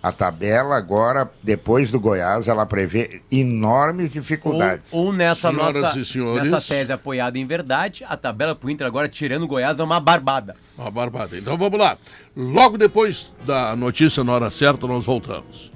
A 0.07 0.12
tabela 0.12 0.76
agora, 0.76 1.28
depois 1.42 1.90
do 1.90 1.98
Goiás, 1.98 2.46
ela 2.46 2.64
prevê 2.64 3.22
enormes 3.28 4.09
dificuldades. 4.09 4.92
ou 4.92 5.12
nessa 5.12 5.50
Senhoras 5.50 5.82
nossa 5.82 5.98
e 5.98 6.04
senhores. 6.04 6.48
nessa 6.48 6.64
tese 6.64 6.92
apoiada 6.92 7.36
em 7.36 7.44
verdade, 7.44 8.04
a 8.09 8.16
tabela 8.16 8.54
pro 8.54 8.70
Inter 8.70 8.86
agora, 8.86 9.09
tirando 9.09 9.42
o 9.42 9.46
Goiás, 9.48 9.80
é 9.80 9.82
uma 9.82 9.98
barbada. 9.98 10.54
Uma 10.78 10.92
barbada. 10.92 11.36
Então 11.36 11.59
vamos 11.59 11.76
lá. 11.76 11.98
Logo 12.36 12.78
depois 12.78 13.34
da 13.44 13.74
notícia, 13.74 14.22
na 14.22 14.30
hora 14.30 14.48
certa, 14.48 14.86
nós 14.86 15.04
voltamos. 15.04 15.72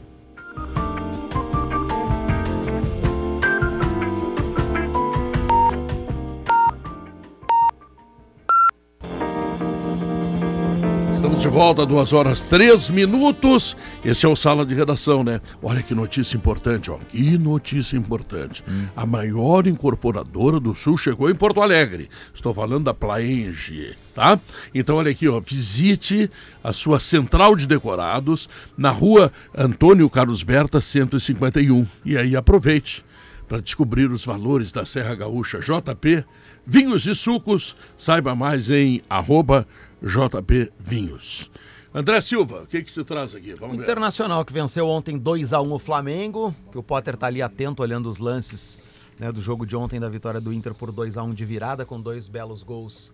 Estamos 11.41 11.57
de 11.57 11.59
volta, 11.59 11.86
duas 11.86 12.12
horas, 12.12 12.43
três 12.43 12.91
minutos. 12.91 13.74
Esse 14.05 14.26
é 14.26 14.28
o 14.28 14.36
Sala 14.36 14.66
de 14.66 14.74
Redação, 14.74 15.24
né? 15.24 15.41
Olha 15.62 15.82
que 15.82 15.95
notícia 15.95 16.36
importante, 16.36 16.91
ó. 16.91 16.99
Que 16.99 17.38
notícia 17.38 17.97
importante. 17.97 18.62
A 18.95 19.07
maior 19.07 19.66
incorporadora 19.66 20.61
do 20.61 20.74
Sul 20.74 20.99
chegou 20.99 21.30
em 21.30 21.34
Porto 21.34 21.62
Alegre. 21.62 22.11
Estou 22.34 22.53
falando 22.53 22.84
da 22.84 22.93
Plaenge, 22.93 23.97
tá? 24.14 24.38
Então, 24.74 24.97
olha 24.97 25.11
aqui, 25.11 25.28
ó. 25.28 25.41
Visite 25.41 26.30
a 26.62 26.74
sua 26.74 27.01
central 27.01 27.57
de 27.57 27.66
decorados 27.66 28.47
na 28.76 28.91
rua 28.91 29.32
Antônio 29.57 30.11
Carlos 30.11 30.43
Berta, 30.43 30.78
151. 30.78 31.86
E 32.05 32.18
aí 32.18 32.36
aproveite 32.36 33.03
para 33.49 33.62
descobrir 33.62 34.11
os 34.11 34.24
valores 34.24 34.70
da 34.70 34.84
Serra 34.84 35.14
Gaúcha 35.14 35.59
JP, 35.59 36.22
vinhos 36.66 37.07
e 37.07 37.14
sucos. 37.14 37.74
Saiba 37.97 38.34
mais 38.34 38.70
em 38.70 39.01
arroba 39.09 39.66
JP 40.03 40.72
Vinhos. 40.78 41.51
André 41.92 42.20
Silva, 42.20 42.62
o 42.62 42.66
que 42.66 42.82
que 42.82 42.92
tu 42.92 43.05
traz 43.05 43.34
aqui? 43.34 43.55
Vamos 43.55 43.76
ver. 43.76 43.82
Internacional 43.82 44.44
que 44.44 44.53
venceu 44.53 44.86
ontem 44.88 45.18
2 45.18 45.53
a 45.53 45.61
1 45.61 45.72
o 45.72 45.78
Flamengo, 45.78 46.55
que 46.70 46.78
o 46.78 46.82
Potter 46.82 47.16
tá 47.16 47.26
ali 47.26 47.42
atento 47.42 47.82
olhando 47.82 48.09
os 48.09 48.18
lances 48.18 48.78
né, 49.18 49.30
do 49.32 49.40
jogo 49.40 49.66
de 49.66 49.76
ontem 49.76 49.98
da 49.98 50.09
vitória 50.09 50.40
do 50.40 50.53
Inter 50.53 50.72
por 50.72 50.92
2 50.92 51.16
a 51.16 51.22
1 51.22 51.34
de 51.34 51.44
virada 51.44 51.84
com 51.84 52.01
dois 52.01 52.28
belos 52.28 52.62
gols 52.62 53.12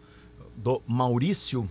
do 0.55 0.80
Maurício 0.87 1.68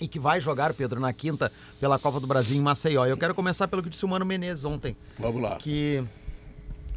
e 0.00 0.08
que 0.08 0.18
vai 0.18 0.40
jogar 0.40 0.74
Pedro 0.74 1.00
na 1.00 1.12
quinta 1.12 1.52
pela 1.78 1.98
Copa 1.98 2.18
do 2.18 2.26
Brasil 2.26 2.56
em 2.56 2.60
Maceió. 2.60 3.06
Eu 3.06 3.16
quero 3.16 3.34
começar 3.34 3.68
pelo 3.68 3.82
que 3.82 3.88
disse 3.88 4.04
o 4.04 4.08
Mano 4.08 4.26
Menezes 4.26 4.64
ontem, 4.64 4.96
Vamos 5.18 5.40
lá. 5.40 5.56
que 5.56 6.02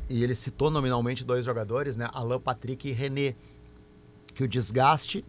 e 0.10 0.24
ele 0.24 0.34
citou 0.34 0.72
nominalmente 0.72 1.24
dois 1.24 1.46
jogadores, 1.46 1.96
né, 1.96 2.10
Alain 2.12 2.40
Patrick 2.40 2.90
e 2.90 2.92
René, 2.92 3.36
que 4.34 4.44
o 4.44 4.48
desgaste 4.48 5.24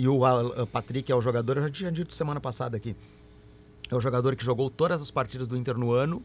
e 0.00 0.08
o 0.08 0.24
Al- 0.24 0.66
Patrick 0.66 1.12
é 1.12 1.14
o 1.14 1.20
jogador, 1.20 1.58
eu 1.58 1.62
já 1.64 1.70
tinha 1.70 1.92
dito 1.92 2.14
semana 2.14 2.40
passada 2.40 2.76
aqui, 2.76 2.96
é 3.90 3.94
o 3.94 4.00
jogador 4.00 4.34
que 4.34 4.42
jogou 4.44 4.70
todas 4.70 5.02
as 5.02 5.10
partidas 5.10 5.46
do 5.46 5.56
Inter 5.56 5.76
no 5.76 5.92
ano 5.92 6.22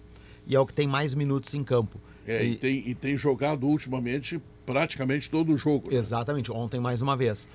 e 0.48 0.56
é 0.56 0.60
o 0.60 0.66
que 0.66 0.74
tem 0.74 0.88
mais 0.88 1.14
minutos 1.14 1.54
em 1.54 1.64
campo. 1.64 2.00
É, 2.26 2.44
e, 2.44 2.56
tem, 2.56 2.88
e 2.88 2.96
tem 2.96 3.18
jogado 3.18 3.68
ultimamente 3.68 4.42
praticamente 4.66 5.30
todo 5.30 5.54
o 5.54 5.58
jogo. 5.58 5.92
né? 5.92 5.98
Exatamente, 5.98 6.52
ontem 6.52 6.80
mais 6.80 7.02
uma 7.02 7.16
vez. 7.16 7.48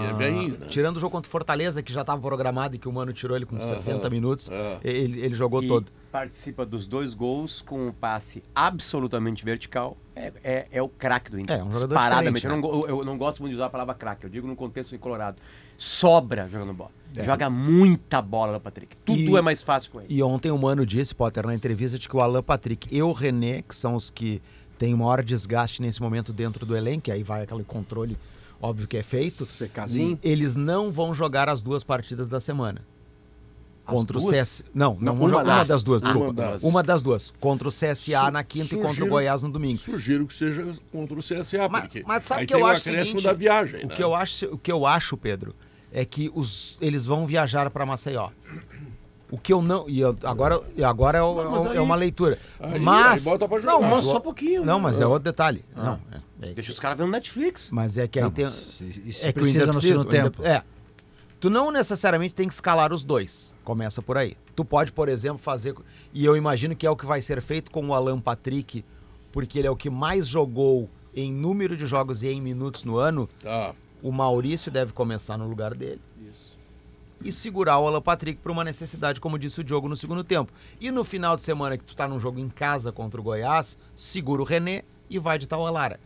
E 0.00 0.04
é 0.06 0.12
velhinho, 0.14 0.56
né? 0.58 0.66
Tirando 0.70 0.96
o 0.96 1.00
jogo 1.00 1.10
contra 1.12 1.28
o 1.28 1.30
Fortaleza, 1.30 1.82
que 1.82 1.92
já 1.92 2.00
estava 2.00 2.20
programado 2.20 2.76
e 2.76 2.78
que 2.78 2.88
o 2.88 2.92
Mano 2.92 3.12
tirou 3.12 3.36
ele 3.36 3.44
com 3.44 3.60
60 3.60 4.08
minutos, 4.08 4.48
aham. 4.50 4.78
ele, 4.82 5.20
ele 5.20 5.34
jogou 5.34 5.62
E 5.62 5.68
todo. 5.68 5.92
participa 6.10 6.64
dos 6.64 6.86
dois 6.86 7.12
gols 7.12 7.60
com 7.60 7.88
um 7.88 7.92
passe 7.92 8.42
absolutamente 8.54 9.44
vertical. 9.44 9.98
É, 10.16 10.32
é, 10.44 10.66
é 10.70 10.80
o 10.82 10.88
craque 10.88 11.30
do 11.30 11.38
Inter. 11.40 11.58
É, 11.58 11.62
um 11.64 11.70
jogador 11.72 11.94
Disparadamente. 11.96 12.34
diferente, 12.36 12.44
eu, 12.44 12.50
não, 12.72 12.78
go- 12.80 12.86
eu 12.86 13.04
não 13.04 13.18
gosto 13.18 13.40
muito 13.40 13.50
de 13.50 13.56
usar 13.56 13.66
a 13.66 13.70
palavra 13.70 13.94
craque, 13.94 14.24
eu 14.24 14.30
digo 14.30 14.46
no 14.46 14.54
contexto 14.56 14.90
de 14.92 14.98
Colorado. 14.98 15.36
Sobra 15.76 16.48
jogando 16.48 16.72
bola. 16.72 16.90
Joga 17.12 17.50
muita 17.50 18.22
bola, 18.22 18.58
Patrick. 18.58 18.96
Tudo 19.04 19.18
E- 19.20 19.36
é 19.36 19.42
mais 19.42 19.62
fácil 19.62 19.90
com 19.90 20.00
ele. 20.00 20.06
E 20.08 20.22
ontem 20.22 20.50
o 20.50 20.56
Mano 20.58 20.86
disse, 20.86 21.14
Potter, 21.14 21.46
na 21.46 21.54
entrevista, 21.54 21.98
de 21.98 22.08
que 22.08 22.16
o 22.16 22.20
Alan 22.20 22.42
Patrick 22.42 22.88
e 22.94 23.02
o 23.02 23.12
René, 23.12 23.62
que 23.62 23.74
são 23.74 23.94
os 23.96 24.10
que 24.10 24.40
têm 24.78 24.94
o 24.94 24.98
maior 24.98 25.22
desgaste 25.22 25.80
nesse 25.82 26.00
momento 26.02 26.32
dentro 26.32 26.64
do 26.66 26.76
elenco, 26.76 27.10
aí 27.10 27.22
vai 27.22 27.42
aquele 27.42 27.64
controle 27.64 28.16
óbvio 28.60 28.86
que 28.88 28.96
é 28.96 29.02
feito, 29.02 29.44
Secazinho. 29.44 30.18
eles 30.22 30.56
não 30.56 30.90
vão 30.90 31.14
jogar 31.14 31.48
as 31.50 31.60
duas 31.62 31.84
partidas 31.84 32.28
da 32.28 32.40
semana. 32.40 32.80
As 33.86 33.92
Contra 33.94 34.16
o 34.16 34.20
duas? 34.20 34.30
CS. 34.34 34.64
Não, 34.72 34.94
não, 34.94 35.00
Não, 35.00 35.12
vão 35.16 35.22
uma 35.26 35.30
jogar 35.30 35.44
uma 35.44 35.58
das. 35.58 35.68
das 35.68 35.82
duas, 35.82 36.00
Uma 36.00 36.08
desculpa. 36.10 36.32
das. 36.32 36.62
Uma 36.62 36.82
das 36.82 37.02
duas. 37.02 37.34
Contra 37.38 37.68
o 37.68 37.70
CSA 37.70 38.24
Su- 38.24 38.30
na 38.30 38.42
quinta 38.42 38.74
e 38.74 38.78
contra 38.80 39.04
o 39.04 39.08
Goiás 39.08 39.42
no 39.42 39.50
domingo. 39.50 39.76
Sugiro 39.76 40.26
que 40.26 40.32
seja 40.34 40.64
contra 40.90 41.14
o 41.18 41.20
CSA, 41.22 41.68
Mas, 41.68 41.82
porque 41.82 42.02
mas 42.06 42.24
sabe 42.24 42.40
aí 42.40 42.44
o 42.44 42.48
que 42.48 42.54
tem 42.54 42.62
eu 42.62 42.66
o 42.66 42.70
acho 42.70 42.80
seguinte, 42.80 43.22
da 43.24 43.32
viagem. 43.34 43.84
o 43.84 43.88
né? 43.88 43.94
que 43.94 44.02
eu 44.02 44.14
acho, 44.14 44.46
o 44.46 44.56
que 44.56 44.72
eu 44.72 44.86
acho, 44.86 45.18
Pedro, 45.18 45.54
é 45.92 46.02
que 46.06 46.30
os, 46.34 46.78
eles 46.80 47.04
vão 47.04 47.26
viajar 47.26 47.68
para 47.68 47.84
Maceió. 47.84 48.30
O 49.34 49.38
que 49.38 49.52
eu 49.52 49.60
não 49.60 49.88
e 49.88 49.98
eu- 50.00 50.16
agora 50.22 50.60
agora 50.84 51.18
é, 51.18 51.22
o- 51.22 51.50
Mas 51.50 51.66
é 51.66 51.70
aí- 51.70 51.78
uma 51.80 51.96
leitura. 51.96 52.38
aí- 52.60 52.78
mas 52.78 53.26
aí 53.26 53.38
não, 53.64 53.82
mas 53.82 54.04
Só 54.04 54.18
um 54.18 54.20
pouquinho, 54.20 54.64
Não, 54.64 54.76
né? 54.76 54.82
mas 54.84 55.00
é 55.00 55.06
outro 55.06 55.24
detalhe. 55.24 55.64
Não, 55.74 55.98
é, 56.40 56.50
é- 56.50 56.52
Deixa 56.52 56.70
os 56.70 56.78
caras 56.78 56.96
vendo 56.96 57.10
Netflix. 57.10 57.68
mas 57.72 57.98
é 57.98 58.06
que 58.06 58.20
aí 58.20 58.30
tem 58.30 58.46
E 58.46 59.12
se 59.12 59.26
é 59.26 59.32
que 59.32 59.40
precisa 59.40 59.66
no 59.66 59.74
segundo 59.80 60.04
tempo. 60.04 60.40
É. 60.44 60.62
Tu 61.40 61.50
não 61.50 61.72
necessariamente 61.72 62.32
tem 62.32 62.46
que 62.46 62.54
escalar 62.54 62.92
os 62.92 63.02
dois. 63.02 63.56
Começa 63.64 64.00
por 64.00 64.16
aí. 64.16 64.36
Tu 64.54 64.64
pode, 64.64 64.92
por 64.92 65.08
exemplo, 65.08 65.38
fazer. 65.38 65.74
E 66.12 66.24
eu 66.24 66.36
imagino 66.36 66.76
que 66.76 66.86
é 66.86 66.90
o 66.90 66.96
que 66.96 67.04
vai 67.04 67.20
ser 67.20 67.42
feito 67.42 67.72
com 67.72 67.84
o 67.88 67.92
Alan 67.92 68.20
Patrick, 68.20 68.84
porque 69.32 69.58
ele 69.58 69.66
é 69.66 69.70
o 69.70 69.76
que 69.76 69.90
mais 69.90 70.28
jogou 70.28 70.88
em 71.12 71.32
número 71.32 71.76
de 71.76 71.86
jogos 71.86 72.22
e 72.22 72.28
em 72.28 72.40
minutos 72.40 72.84
no 72.84 72.96
ano. 72.98 73.28
Tá. 73.42 73.74
O 74.00 74.12
Maurício 74.12 74.70
deve 74.70 74.92
começar 74.92 75.36
no 75.36 75.48
lugar 75.48 75.74
dele. 75.74 76.00
E 77.24 77.32
segurar 77.32 77.78
o 77.78 77.86
Alan 77.88 78.02
Patrick 78.02 78.38
por 78.40 78.52
uma 78.52 78.62
necessidade, 78.62 79.20
como 79.20 79.38
disse 79.38 79.60
o 79.60 79.64
Diogo 79.64 79.88
no 79.88 79.96
segundo 79.96 80.22
tempo. 80.22 80.52
E 80.80 80.90
no 80.90 81.02
final 81.04 81.36
de 81.36 81.42
semana 81.42 81.78
que 81.78 81.84
tu 81.84 81.96
tá 81.96 82.06
num 82.06 82.20
jogo 82.20 82.38
em 82.38 82.48
casa 82.50 82.92
contra 82.92 83.18
o 83.20 83.24
Goiás, 83.24 83.78
segura 83.96 84.42
o 84.42 84.44
René 84.44 84.82
e 85.08 85.18
vai 85.18 85.38
de 85.38 85.48
tal 85.48 85.66
a 85.66 85.70
Lara. 85.70 85.98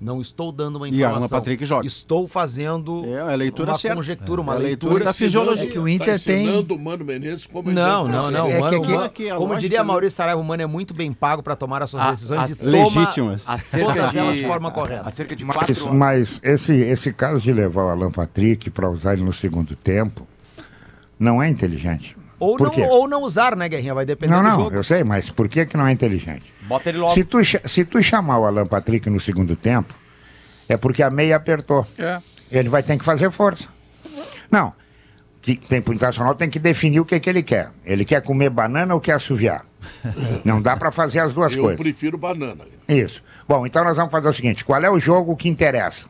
Não 0.00 0.20
estou 0.20 0.50
dando 0.50 0.76
uma 0.76 0.88
E 0.88 0.92
informação. 0.94 1.18
Alan 1.18 1.28
Patrick 1.28 1.64
joga. 1.64 1.86
Estou 1.86 2.26
fazendo 2.26 3.04
É, 3.06 3.20
a 3.20 3.34
leitura 3.36 3.70
uma 3.70 3.78
certa. 3.78 3.94
conjectura, 3.96 4.40
uma 4.40 4.54
É 4.54 4.56
a 4.56 4.58
leitura. 4.58 4.94
leitura 4.94 5.04
da 5.04 5.12
fisiologia. 5.12 5.64
É 5.64 5.66
que 5.68 5.78
o 5.78 5.84
Tá 5.84 5.90
Inter 5.90 6.20
tem- 6.24 6.42
ensinando 6.44 6.74
o 6.74 6.78
Mano 6.80 7.04
Menezes 7.04 7.46
como 7.46 7.70
Não, 7.70 8.08
não, 8.08 8.28
não. 8.28 8.48
É 8.50 8.58
Mano- 8.58 8.82
que 8.82 8.92
aqui 8.96 9.30
a 9.30 9.34
como 9.34 9.46
lógica, 9.48 9.60
diria? 9.60 9.84
Maurício 9.84 10.16
Saraiva, 10.16 10.40
o 10.40 10.44
Mano 10.44 10.60
é 10.60 10.66
muito 10.66 10.92
bem 10.92 11.12
pago 11.12 11.40
para 11.40 11.54
tomar 11.54 11.82
as 11.84 11.90
suas 11.90 12.02
A- 12.02 12.10
decisões 12.10 12.40
as- 12.40 12.62
e 12.62 12.64
toma 12.72 13.00
Legítimas. 13.00 13.48
Acerca 13.48 13.92
todas 13.94 14.10
de, 14.10 14.18
elas 14.18 14.36
de 14.38 14.46
forma 14.46 14.70
correta. 14.72 15.06
Acerca 15.06 15.36
de 15.36 15.44
Mas, 15.44 15.86
mas 15.92 16.40
esse, 16.42 16.72
esse 16.72 17.12
caso 17.12 17.40
de 17.40 17.52
levar 17.52 17.84
o 17.84 17.88
Alan 17.90 18.10
Patrick 18.10 18.70
para 18.70 18.90
usar 18.90 19.12
ele 19.12 19.22
no 19.22 19.32
segundo 19.32 19.76
tempo 19.76 20.26
não 21.22 21.42
é 21.42 21.48
inteligente. 21.48 22.16
Ou 22.38 22.56
Por 22.56 22.64
não, 22.66 22.70
quê? 22.74 22.82
ou 22.82 23.06
não 23.06 23.22
usar, 23.22 23.54
né, 23.54 23.68
Guerrinha? 23.68 23.94
Vai 23.94 24.04
depender 24.04 24.32
Não, 24.34 24.42
do 24.42 24.48
não, 24.48 24.56
jogo. 24.64 24.74
eu 24.74 24.82
sei, 24.82 25.04
mas 25.04 25.30
por 25.30 25.48
que, 25.48 25.64
que 25.64 25.76
não 25.76 25.86
é 25.86 25.92
inteligente? 25.92 26.52
Bota 26.62 26.88
ele 26.88 26.98
logo. 26.98 27.14
Se 27.14 27.22
tu, 27.22 27.38
se 27.44 27.84
tu 27.84 28.02
chamar 28.02 28.38
o 28.40 28.46
Alan 28.46 28.66
Patrick 28.66 29.08
no 29.08 29.20
segundo 29.20 29.54
tempo, 29.54 29.94
é 30.68 30.76
porque 30.76 31.04
a 31.04 31.10
meia 31.10 31.36
apertou. 31.36 31.86
É. 31.96 32.18
Ele 32.50 32.68
vai 32.68 32.82
ter 32.82 32.98
que 32.98 33.04
fazer 33.04 33.30
força. 33.30 33.68
Não. 34.50 34.72
Que 35.40 35.56
tem 35.56 35.80
pro 35.80 35.94
internacional 35.94 36.34
tem 36.34 36.50
que 36.50 36.58
definir 36.58 36.98
o 37.00 37.04
que, 37.04 37.18
que 37.20 37.30
ele 37.30 37.44
quer. 37.44 37.70
Ele 37.84 38.04
quer 38.04 38.20
comer 38.22 38.50
banana 38.50 38.92
ou 38.92 39.00
quer 39.00 39.12
assoviar? 39.12 39.64
Não 40.44 40.60
dá 40.60 40.76
para 40.76 40.90
fazer 40.90 41.20
as 41.20 41.32
duas 41.32 41.54
Eu 41.54 41.62
coisas. 41.62 41.80
prefiro 41.80 42.18
banana. 42.18 42.64
Isso. 42.88 43.22
Bom, 43.48 43.64
então 43.66 43.84
nós 43.84 43.96
vamos 43.96 44.10
fazer 44.10 44.28
o 44.28 44.32
seguinte: 44.32 44.64
qual 44.64 44.82
é 44.82 44.90
o 44.90 44.98
jogo 44.98 45.36
que 45.36 45.48
interessa? 45.48 46.06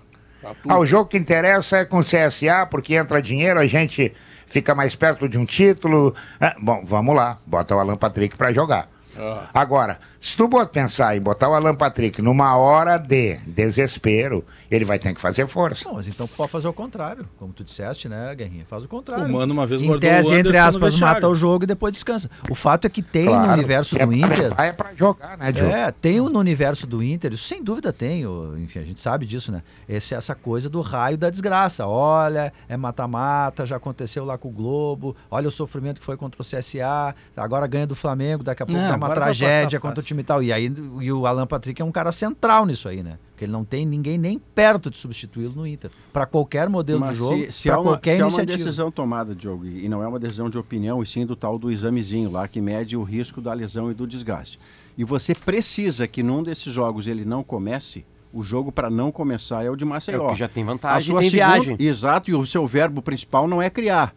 Ah, 0.67 0.79
o 0.79 0.85
jogo 0.87 1.09
que 1.11 1.17
interessa 1.19 1.79
é 1.79 1.85
com 1.85 1.99
o 1.99 2.03
CSA, 2.05 2.67
porque 2.71 2.95
entra 2.95 3.21
dinheiro, 3.23 3.61
a 3.61 3.67
gente 3.67 4.13
fica 4.53 4.75
mais 4.75 4.95
perto 4.95 5.27
de 5.29 5.39
um 5.39 5.47
título. 5.47 6.15
Ah, 6.39 6.55
bom, 6.61 6.83
vamos 6.85 7.17
lá, 7.17 7.39
bota 7.47 7.75
o 7.75 7.79
Alan 7.79 7.97
Patrick 7.97 8.37
para 8.37 8.53
jogar. 8.53 8.89
Ah. 9.17 9.49
Agora, 9.55 9.99
se 10.23 10.37
tu 10.37 10.49
pensar 10.67 11.17
em 11.17 11.21
botar 11.21 11.49
o 11.49 11.55
Alan 11.55 11.75
Patrick 11.75 12.23
numa 12.23 12.57
hora 12.57 12.97
de 12.97 13.39
desespero, 13.45 14.45
ele 14.71 14.85
vai 14.85 14.97
ter 14.97 15.13
que 15.13 15.21
fazer 15.21 15.49
força. 15.49 15.85
Não, 15.89 15.97
mas 15.97 16.07
então 16.07 16.29
pode 16.29 16.51
fazer 16.53 16.69
o 16.69 16.73
contrário, 16.73 17.29
como 17.39 17.53
tu 17.53 17.65
disseste, 17.65 18.09
né, 18.09 18.33
Guerrinha? 18.33 18.65
Faz 18.65 18.85
o 18.85 18.89
contrário. 18.89 19.25
O 19.27 19.33
Mano 19.33 19.53
uma 19.53 19.67
vez 19.67 19.83
em 19.83 19.99
tese, 19.99 20.33
entre 20.33 20.53
no 20.53 20.65
aspas, 20.65 20.99
mata 21.01 21.29
o 21.29 21.35
jogo 21.35 21.65
e 21.65 21.67
depois 21.67 21.93
descansa. 21.93 22.31
O 22.49 22.55
fato 22.55 22.87
é 22.87 22.89
que 22.89 23.03
tem 23.03 23.25
no 23.25 23.33
Claro, 23.33 23.53
universo 23.53 23.97
é 24.01 24.07
do 24.07 24.13
Inter. 24.13 24.53
É 24.59 24.71
pra 24.73 24.95
jogar, 24.95 25.37
né, 25.37 25.51
Diogo? 25.51 25.73
É, 25.75 25.91
tem 25.91 26.21
no 26.21 26.39
universo 26.39 26.87
do 26.87 27.03
Inter, 27.03 27.33
isso 27.33 27.49
sem 27.49 27.61
dúvida 27.63 27.93
tem, 27.93 28.25
o- 28.25 28.57
enfim, 28.59 28.79
a 28.79 28.85
gente 28.85 29.01
sabe 29.01 29.27
disso, 29.27 29.51
né? 29.51 29.61
Esse, 29.89 30.15
essa 30.15 30.37
coisa 30.37 30.71
do 30.71 30.81
raio 30.83 31.19
da 31.19 31.31
desgraça. 31.31 31.85
Olha, 31.87 32.53
é 32.69 32.77
mata-mata, 32.77 33.67
já 33.67 33.75
aconteceu 33.77 34.25
lá 34.25 34.39
com 34.39 34.49
o 34.49 34.53
Globo, 34.53 35.17
olha 35.29 35.49
o 35.49 35.51
sofrimento 35.51 35.99
que 35.99 36.05
foi 36.07 36.17
contra 36.17 36.41
o 36.41 36.45
CSA, 36.45 37.13
agora 37.37 37.67
ganha 37.67 37.89
do 37.89 37.97
Flamengo, 37.97 38.45
daqui 38.45 38.63
a 38.63 38.67
pouco 38.67 38.81
Não, 38.81 38.89
dá 38.89 38.97
uma 38.97 39.11
tragédia 39.13 39.81
passar 39.81 39.81
contra 39.81 40.01
o. 40.01 40.12
time 40.13 40.21
e 40.23 40.25
tal. 40.25 40.43
E 40.43 40.53
aí 40.53 40.73
e 41.01 41.13
o 41.13 41.27
Alan 41.27 41.47
Patrick 41.47 41.81
é 41.81 41.85
um 41.85 41.93
cara 41.93 42.13
central 42.13 42.65
nisso 42.67 42.89
aí, 42.89 43.03
né? 43.03 43.19
Porque 43.31 43.45
ele 43.45 43.53
não 43.53 43.65
tem 43.65 43.85
ninguém 43.85 44.17
nem 44.19 44.39
perto 44.39 44.91
de 44.91 44.97
substituí-lo 44.97 45.53
no 45.57 45.67
Inter. 45.67 45.91
Para 46.13 46.27
qualquer 46.27 46.69
modelo 46.69 47.01
Mas 47.01 47.13
de 47.13 47.17
jogo, 47.19 47.45
se, 47.47 47.53
se 47.53 47.69
para 47.69 47.77
há 47.77 47.81
uma, 47.81 47.91
qualquer 47.93 48.17
se 48.17 48.21
há 48.21 48.25
uma 48.25 48.29
iniciativa. 48.29 48.57
decisão 48.59 48.91
tomada, 48.91 49.35
Diogo, 49.35 49.67
e 49.67 49.89
não 49.89 50.03
é 50.03 50.07
uma 50.07 50.19
decisão 50.19 50.49
de 50.49 50.57
opinião, 50.59 51.03
e 51.03 51.07
sim 51.07 51.27
do 51.27 51.35
tal 51.35 51.59
do 51.59 51.71
examezinho 51.71 52.31
lá, 52.31 52.47
que 52.47 52.61
mede 52.61 52.97
o 52.97 53.03
risco 53.03 53.41
da 53.41 53.53
lesão 53.53 53.91
e 53.91 53.95
do 53.95 54.07
desgaste. 54.07 54.59
E 54.97 55.05
você 55.05 55.35
precisa 55.35 56.07
que 56.07 56.23
num 56.23 56.43
desses 56.43 56.73
jogos 56.73 57.07
ele 57.07 57.25
não 57.25 57.43
comece, 57.43 58.05
o 58.33 58.45
jogo 58.45 58.71
para 58.71 58.89
não 58.91 59.11
começar 59.11 59.65
é 59.65 59.71
o 59.71 59.77
de 59.77 59.85
Maceió. 59.85 60.25
É 60.25 60.27
o 60.29 60.33
que 60.33 60.39
já 60.39 60.49
tem 60.49 60.63
A 60.63 60.67
vantagem, 60.67 61.11
sua 61.13 61.21
tem 61.21 61.31
segunda- 61.31 61.53
viagem. 61.55 61.77
Exato, 61.81 62.31
e 62.31 62.35
o 62.35 62.47
seu 62.47 62.67
verbo 62.67 63.03
principal 63.03 63.49
não 63.49 63.61
é 63.61 63.69
criar, 63.69 64.15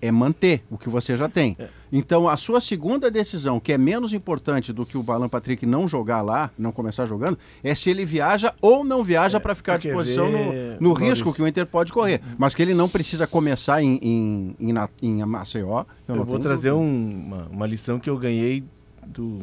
é 0.00 0.10
manter 0.12 0.62
o 0.70 0.78
que 0.78 0.88
você 0.88 1.16
já 1.16 1.28
tem. 1.28 1.56
Então, 1.92 2.28
a 2.28 2.36
sua 2.36 2.60
segunda 2.60 3.10
decisão, 3.10 3.58
que 3.58 3.72
é 3.72 3.78
menos 3.78 4.12
importante 4.14 4.72
do 4.72 4.86
que 4.86 4.96
o 4.96 5.02
Balan 5.02 5.28
Patrick 5.28 5.66
não 5.66 5.88
jogar 5.88 6.22
lá, 6.22 6.50
não 6.56 6.70
começar 6.70 7.04
jogando, 7.04 7.36
é 7.64 7.74
se 7.74 7.90
ele 7.90 8.04
viaja 8.04 8.54
ou 8.60 8.84
não 8.84 9.02
viaja 9.02 9.40
para 9.40 9.54
ficar 9.56 9.74
à 9.74 9.76
disposição 9.78 10.26
ver, 10.30 10.76
no, 10.80 10.88
no 10.88 10.92
risco 10.94 11.32
que 11.34 11.42
o 11.42 11.48
Inter 11.48 11.66
pode 11.66 11.92
correr. 11.92 12.20
Mas 12.38 12.54
que 12.54 12.62
ele 12.62 12.74
não 12.74 12.88
precisa 12.88 13.26
começar 13.26 13.82
em, 13.82 13.98
em, 14.00 14.56
em, 14.60 14.74
em 15.02 15.24
Maceió. 15.24 15.84
Eu, 16.06 16.14
não 16.16 16.24
vou 16.24 16.38
trazer 16.38 16.70
um- 16.72 17.10
uma, 17.26 17.48
uma 17.50 17.66
lição 17.66 17.98
que 17.98 18.08
eu 18.08 18.16
ganhei 18.16 18.62
do 19.06 19.40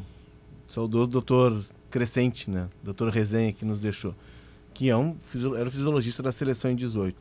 saudoso 0.67 1.09
doutor 1.11 1.61
Crescente, 1.91 2.49
né? 2.49 2.67
Doutor 2.83 3.09
Resenha, 3.09 3.51
que 3.51 3.65
nos 3.65 3.79
deixou. 3.79 4.13
Que 4.73 4.89
é 4.89 4.95
um, 4.95 5.15
era 5.57 5.69
fisiologista 5.71 6.21
da 6.23 6.31
seleção 6.31 6.71
em 6.71 6.75
18. 6.75 7.15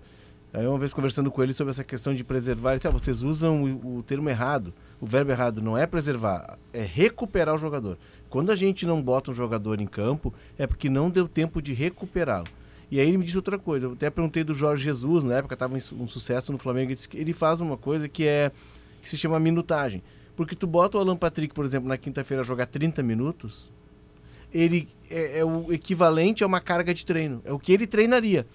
Aí 0.52 0.66
uma 0.66 0.78
vez 0.78 0.94
conversando 0.94 1.30
com 1.30 1.42
ele 1.42 1.52
sobre 1.52 1.70
essa 1.72 1.82
questão 1.84 2.14
de 2.14 2.22
preservar, 2.22 2.70
ele 2.70 2.78
disse, 2.78 2.86
ah, 2.88 2.90
vocês 2.90 3.22
usam 3.22 3.62
o, 3.64 3.98
o 3.98 4.02
termo 4.02 4.28
errado, 4.30 4.72
o 5.00 5.06
verbo 5.06 5.30
errado, 5.30 5.60
não 5.60 5.76
é 5.76 5.86
preservar, 5.86 6.58
é 6.72 6.82
recuperar 6.82 7.54
o 7.54 7.58
jogador. 7.58 7.98
Quando 8.30 8.50
a 8.50 8.56
gente 8.56 8.86
não 8.86 9.02
bota 9.02 9.30
um 9.30 9.34
jogador 9.34 9.80
em 9.80 9.86
campo, 9.86 10.32
é 10.58 10.66
porque 10.66 10.88
não 10.88 11.10
deu 11.10 11.28
tempo 11.28 11.60
de 11.60 11.72
recuperá-lo. 11.72 12.46
E 12.90 13.00
aí 13.00 13.08
ele 13.08 13.18
me 13.18 13.24
disse 13.24 13.36
outra 13.36 13.58
coisa, 13.58 13.86
eu 13.86 13.92
até 13.92 14.08
perguntei 14.10 14.44
do 14.44 14.54
Jorge 14.54 14.84
Jesus, 14.84 15.24
na 15.24 15.36
época 15.36 15.54
estava 15.54 15.74
um 15.74 16.08
sucesso 16.08 16.52
no 16.52 16.58
Flamengo, 16.58 16.92
ele, 17.14 17.32
faz 17.32 17.60
uma 17.60 17.76
coisa 17.76 18.08
que 18.08 18.26
é 18.26 18.52
que 19.02 19.08
se 19.08 19.16
chama 19.16 19.38
minutagem. 19.40 20.02
Porque 20.36 20.54
tu 20.54 20.66
bota 20.66 20.98
o 20.98 21.00
Alan 21.00 21.16
Patrick, 21.16 21.54
por 21.54 21.64
exemplo, 21.64 21.88
na 21.88 21.96
quinta-feira 21.96 22.42
a 22.42 22.44
jogar 22.44 22.66
30 22.66 23.02
minutos, 23.02 23.70
ele 24.52 24.88
é, 25.10 25.40
é 25.40 25.44
o 25.44 25.72
equivalente 25.72 26.44
a 26.44 26.46
uma 26.46 26.60
carga 26.60 26.94
de 26.94 27.04
treino. 27.04 27.40
É 27.44 27.52
o 27.52 27.58
que 27.58 27.72
ele 27.72 27.86
treinaria. 27.86 28.46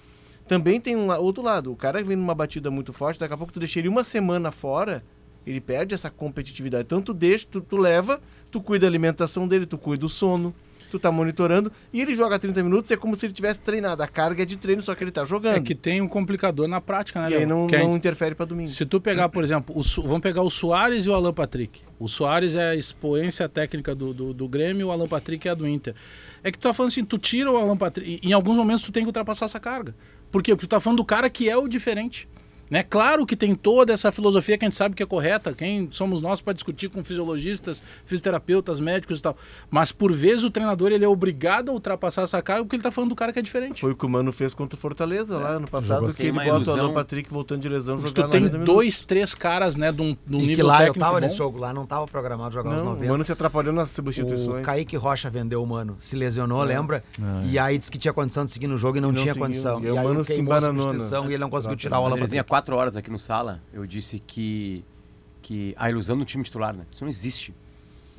Também 0.47 0.79
tem 0.79 0.95
um 0.95 1.09
outro 1.11 1.43
lado. 1.43 1.71
O 1.71 1.75
cara 1.75 2.03
vem 2.03 2.15
numa 2.15 2.35
batida 2.35 2.69
muito 2.69 2.93
forte, 2.93 3.19
daqui 3.19 3.33
a 3.33 3.37
pouco 3.37 3.53
tu 3.53 3.59
deixa 3.59 3.79
ele 3.79 3.87
uma 3.87 4.03
semana 4.03 4.51
fora, 4.51 5.03
ele 5.45 5.59
perde 5.61 5.93
essa 5.93 6.09
competitividade. 6.09 6.83
Então 6.83 7.01
tu 7.01 7.13
deixa, 7.13 7.45
tu, 7.49 7.61
tu 7.61 7.77
leva, 7.77 8.21
tu 8.49 8.61
cuida 8.61 8.81
da 8.85 8.87
alimentação 8.87 9.47
dele, 9.47 9.65
tu 9.65 9.77
cuida 9.77 10.01
do 10.01 10.09
sono, 10.09 10.53
tu 10.91 10.99
tá 10.99 11.09
monitorando, 11.09 11.71
e 11.93 12.01
ele 12.01 12.13
joga 12.13 12.37
30 12.37 12.61
minutos, 12.63 12.91
é 12.91 12.97
como 12.97 13.15
se 13.15 13.25
ele 13.25 13.31
tivesse 13.33 13.61
treinado. 13.61 14.03
A 14.03 14.07
carga 14.07 14.43
é 14.43 14.45
de 14.45 14.57
treino, 14.57 14.81
só 14.81 14.93
que 14.93 15.01
ele 15.03 15.09
tá 15.11 15.23
jogando. 15.23 15.55
É 15.55 15.61
que 15.61 15.73
tem 15.73 16.01
um 16.01 16.07
complicador 16.07 16.67
na 16.67 16.81
prática, 16.81 17.21
né, 17.21 17.31
e 17.31 17.35
aí 17.37 17.45
não, 17.45 17.65
Que 17.65 17.77
não 17.77 17.95
interfere 17.95 18.35
pra 18.35 18.45
domingo. 18.45 18.67
Se 18.69 18.85
tu 18.85 18.99
pegar, 18.99 19.29
por 19.29 19.41
exemplo, 19.41 19.73
o 19.77 19.83
Su- 19.85 20.01
vamos 20.01 20.19
pegar 20.19 20.41
o 20.41 20.49
Soares 20.49 21.05
e 21.05 21.09
o 21.09 21.13
Alan 21.13 21.33
Patrick. 21.33 21.79
O 21.97 22.09
Soares 22.09 22.57
é 22.57 22.71
a 22.71 22.75
expoência 22.75 23.47
técnica 23.47 23.95
do, 23.95 24.13
do, 24.13 24.33
do 24.33 24.47
Grêmio, 24.49 24.87
o 24.87 24.91
Alan 24.91 25.07
Patrick 25.07 25.47
é 25.47 25.51
a 25.51 25.55
do 25.55 25.65
Inter. 25.65 25.95
É 26.43 26.51
que 26.51 26.57
tu 26.57 26.63
tá 26.63 26.73
falando 26.73 26.89
assim, 26.91 27.05
tu 27.05 27.17
tira 27.17 27.49
o 27.49 27.55
Alan 27.55 27.77
Patrick. 27.77 28.19
e 28.21 28.27
Em 28.27 28.33
alguns 28.33 28.57
momentos 28.57 28.83
tu 28.83 28.91
tem 28.91 29.03
que 29.03 29.07
ultrapassar 29.07 29.45
essa 29.45 29.61
carga. 29.61 29.95
Por 30.29 30.43
quê? 30.43 30.53
Porque 30.53 30.67
tu 30.67 30.71
tá 30.71 30.81
falando 30.81 30.97
do 30.97 31.05
cara 31.05 31.29
que 31.29 31.49
é 31.49 31.55
o 31.55 31.69
diferente. 31.69 32.27
Né? 32.72 32.84
Claro 32.84 33.26
que 33.26 33.36
tem 33.36 33.53
toda 33.53 33.91
essa 33.91 34.13
filosofia 34.13 34.57
que 34.57 34.63
a 34.63 34.67
gente 34.67 34.78
sabe 34.78 34.95
que 34.95 35.03
é 35.03 35.05
correta, 35.05 35.51
quem 35.53 35.89
somos 35.91 36.22
nós 36.22 36.39
para 36.39 36.53
discutir 36.53 36.88
com 36.89 37.03
fisiologistas, 37.03 37.84
fisioterapeutas, 38.05 38.80
médicos 38.80 39.19
e 39.19 39.22
tal. 39.22 39.36
Mas 39.69 39.91
por 39.91 40.13
vezes 40.13 40.43
o 40.45 40.49
treinador 40.49 40.89
ele 40.91 41.03
é 41.03 41.07
obrigado 41.07 41.69
a 41.69 41.74
ultrapassar 41.74 42.22
essa 42.22 42.41
carga 42.41 42.63
porque 42.63 42.78
ele 42.78 42.84
tá 42.84 42.89
falando 42.89 43.09
do 43.09 43.15
cara 43.15 43.34
que 43.34 43.39
é 43.39 43.41
diferente. 43.41 43.82
Foi 43.82 43.91
o 43.91 43.95
que 43.95 44.05
o 44.05 44.09
Mano 44.09 44.32
fez 44.32 44.53
contra 44.53 44.78
o 44.78 44.80
Fortaleza 44.80 45.38
lá 45.38 45.59
no 45.59 45.67
passado, 45.69 46.07
que 46.15 46.24
ele 46.24 46.32
bota 46.32 46.49
o 46.49 46.55
ilusão. 46.55 46.80
Alan 46.80 46.93
Patrick 46.93 47.30
voltando 47.30 47.59
de 47.61 47.67
lesão 47.67 47.97
Se 47.97 48.07
jogar 48.07 48.13
tu 48.28 48.30
tem 48.30 48.39
90 48.41 48.57
minutos. 48.59 48.74
dois, 48.74 49.03
três 49.03 49.36
caras, 49.36 49.76
né, 49.76 49.91
de 49.91 50.01
um, 50.01 50.15
de 50.26 50.36
um 50.36 50.38
E 50.38 50.41
que 50.41 50.47
nível 50.47 50.67
lá 50.67 50.76
eu 50.76 50.80
técnico 50.86 50.99
tava 50.99 51.13
bom, 51.19 51.19
nesse 51.26 51.36
jogo, 51.36 51.59
lá 51.59 51.74
não 51.74 51.86
tava 51.86 52.07
programado 52.07 52.53
jogar 52.53 52.69
os 52.78 52.82
Não, 52.82 52.91
o 52.91 52.95
90. 52.95 53.11
Mano 53.11 53.24
se 53.26 53.32
atrapalhou 53.34 53.74
nas 53.74 53.91
O 53.91 53.95
substituições. 53.95 54.65
Kaique 54.65 54.95
Rocha 54.95 55.30
vendeu 55.30 55.61
o 55.61 55.67
Mano, 55.67 55.95
se 55.97 56.15
lesionou, 56.15 56.63
lembra? 56.63 57.03
É. 57.19 57.47
E 57.47 57.59
aí 57.59 57.78
disse 57.78 57.91
que 57.91 57.97
tinha 57.97 58.13
condição 58.13 58.45
de 58.45 58.51
seguir 58.51 58.67
no 58.67 58.78
jogo 58.78 58.97
e 58.97 59.01
não, 59.01 59.09
não 59.09 59.15
tinha 59.15 59.34
seguiu. 59.34 59.45
condição. 59.45 59.82
E 59.82 59.84
E, 59.84 59.89
aí 59.89 59.91
o 59.91 60.03
Mano 60.03 60.24
se 60.24 60.32
a 60.32 60.38
embananou, 60.38 60.82
substituição 60.84 61.24
né? 61.26 61.32
e 61.32 61.34
ele 61.34 61.41
não 61.41 61.49
conseguiu 61.49 61.76
tirar 61.76 61.99
o 61.99 62.05
Alan 62.05 62.11
Patrick. 62.11 62.32
Quatro 62.62 62.76
horas 62.76 62.95
aqui 62.95 63.09
no 63.09 63.18
sala, 63.18 63.59
eu 63.74 63.86
disse 63.86 64.20
que, 64.20 64.84
que 65.41 65.74
a 65.78 65.89
ilusão 65.89 66.18
do 66.18 66.24
time 66.24 66.43
titular, 66.43 66.74
né? 66.74 66.86
Isso 66.91 67.03
não 67.03 67.09
existe. 67.09 67.53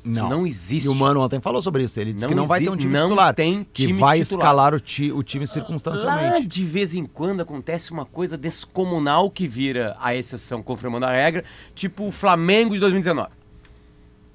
Isso 0.05 0.19
Não. 0.19 0.29
não, 0.29 0.45
existe. 0.45 0.85
E 0.85 0.89
o 0.89 0.95
Mano 0.95 1.21
ontem 1.21 1.39
falou 1.39 1.61
sobre 1.61 1.83
isso. 1.83 1.97
Ele 1.97 2.11
disse 2.11 2.25
Não 2.25 2.29
que 2.29 2.35
não 2.35 2.45
vai 2.45 2.59
ter 2.59 2.69
um 2.69 2.75
time 2.75 2.91
não 2.91 3.07
titular. 3.07 3.33
tem 3.33 3.65
que 3.71 3.87
time 3.87 3.99
vai 3.99 4.19
titular. 4.19 4.41
escalar 4.43 4.73
o, 4.73 4.79
ti, 4.81 5.11
o 5.13 5.23
time 5.23 5.45
Lá 5.45 5.51
circunstancialmente. 5.51 6.45
de 6.45 6.65
vez 6.65 6.93
em 6.93 7.05
quando 7.05 7.41
acontece 7.41 7.91
uma 7.91 8.03
coisa 8.05 8.37
descomunal 8.37 9.31
que 9.31 9.47
vira 9.47 9.95
a 10.01 10.13
exceção 10.13 10.61
confirmando 10.61 11.05
a 11.05 11.11
regra, 11.11 11.45
tipo 11.73 12.07
o 12.07 12.11
Flamengo 12.11 12.73
de 12.73 12.81
2019. 12.81 13.29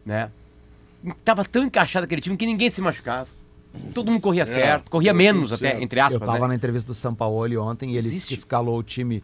Né? 0.07 0.31
Tava 1.23 1.45
tão 1.45 1.65
encaixado 1.65 2.05
aquele 2.05 2.23
time 2.23 2.37
que 2.39 2.47
ninguém 2.47 2.71
se 2.71 2.81
machucava. 2.81 3.29
Todo 3.93 4.11
mundo 4.11 4.23
corria 4.23 4.47
certo, 4.47 4.91
corria 4.91 5.13
menos 5.13 5.53
até, 5.53 5.83
entre 5.83 6.01
aspas. 6.01 6.19
eu 6.23 6.27
tava 6.27 6.41
né? 6.41 6.49
na 6.49 6.55
entrevista 6.55 6.87
do 6.87 6.95
Sampaoli 6.95 7.59
ontem 7.59 7.91
e 7.93 7.99
ele 7.99 8.09
que 8.09 8.33
escalou 8.33 8.79
o 8.79 8.83
time 8.83 9.23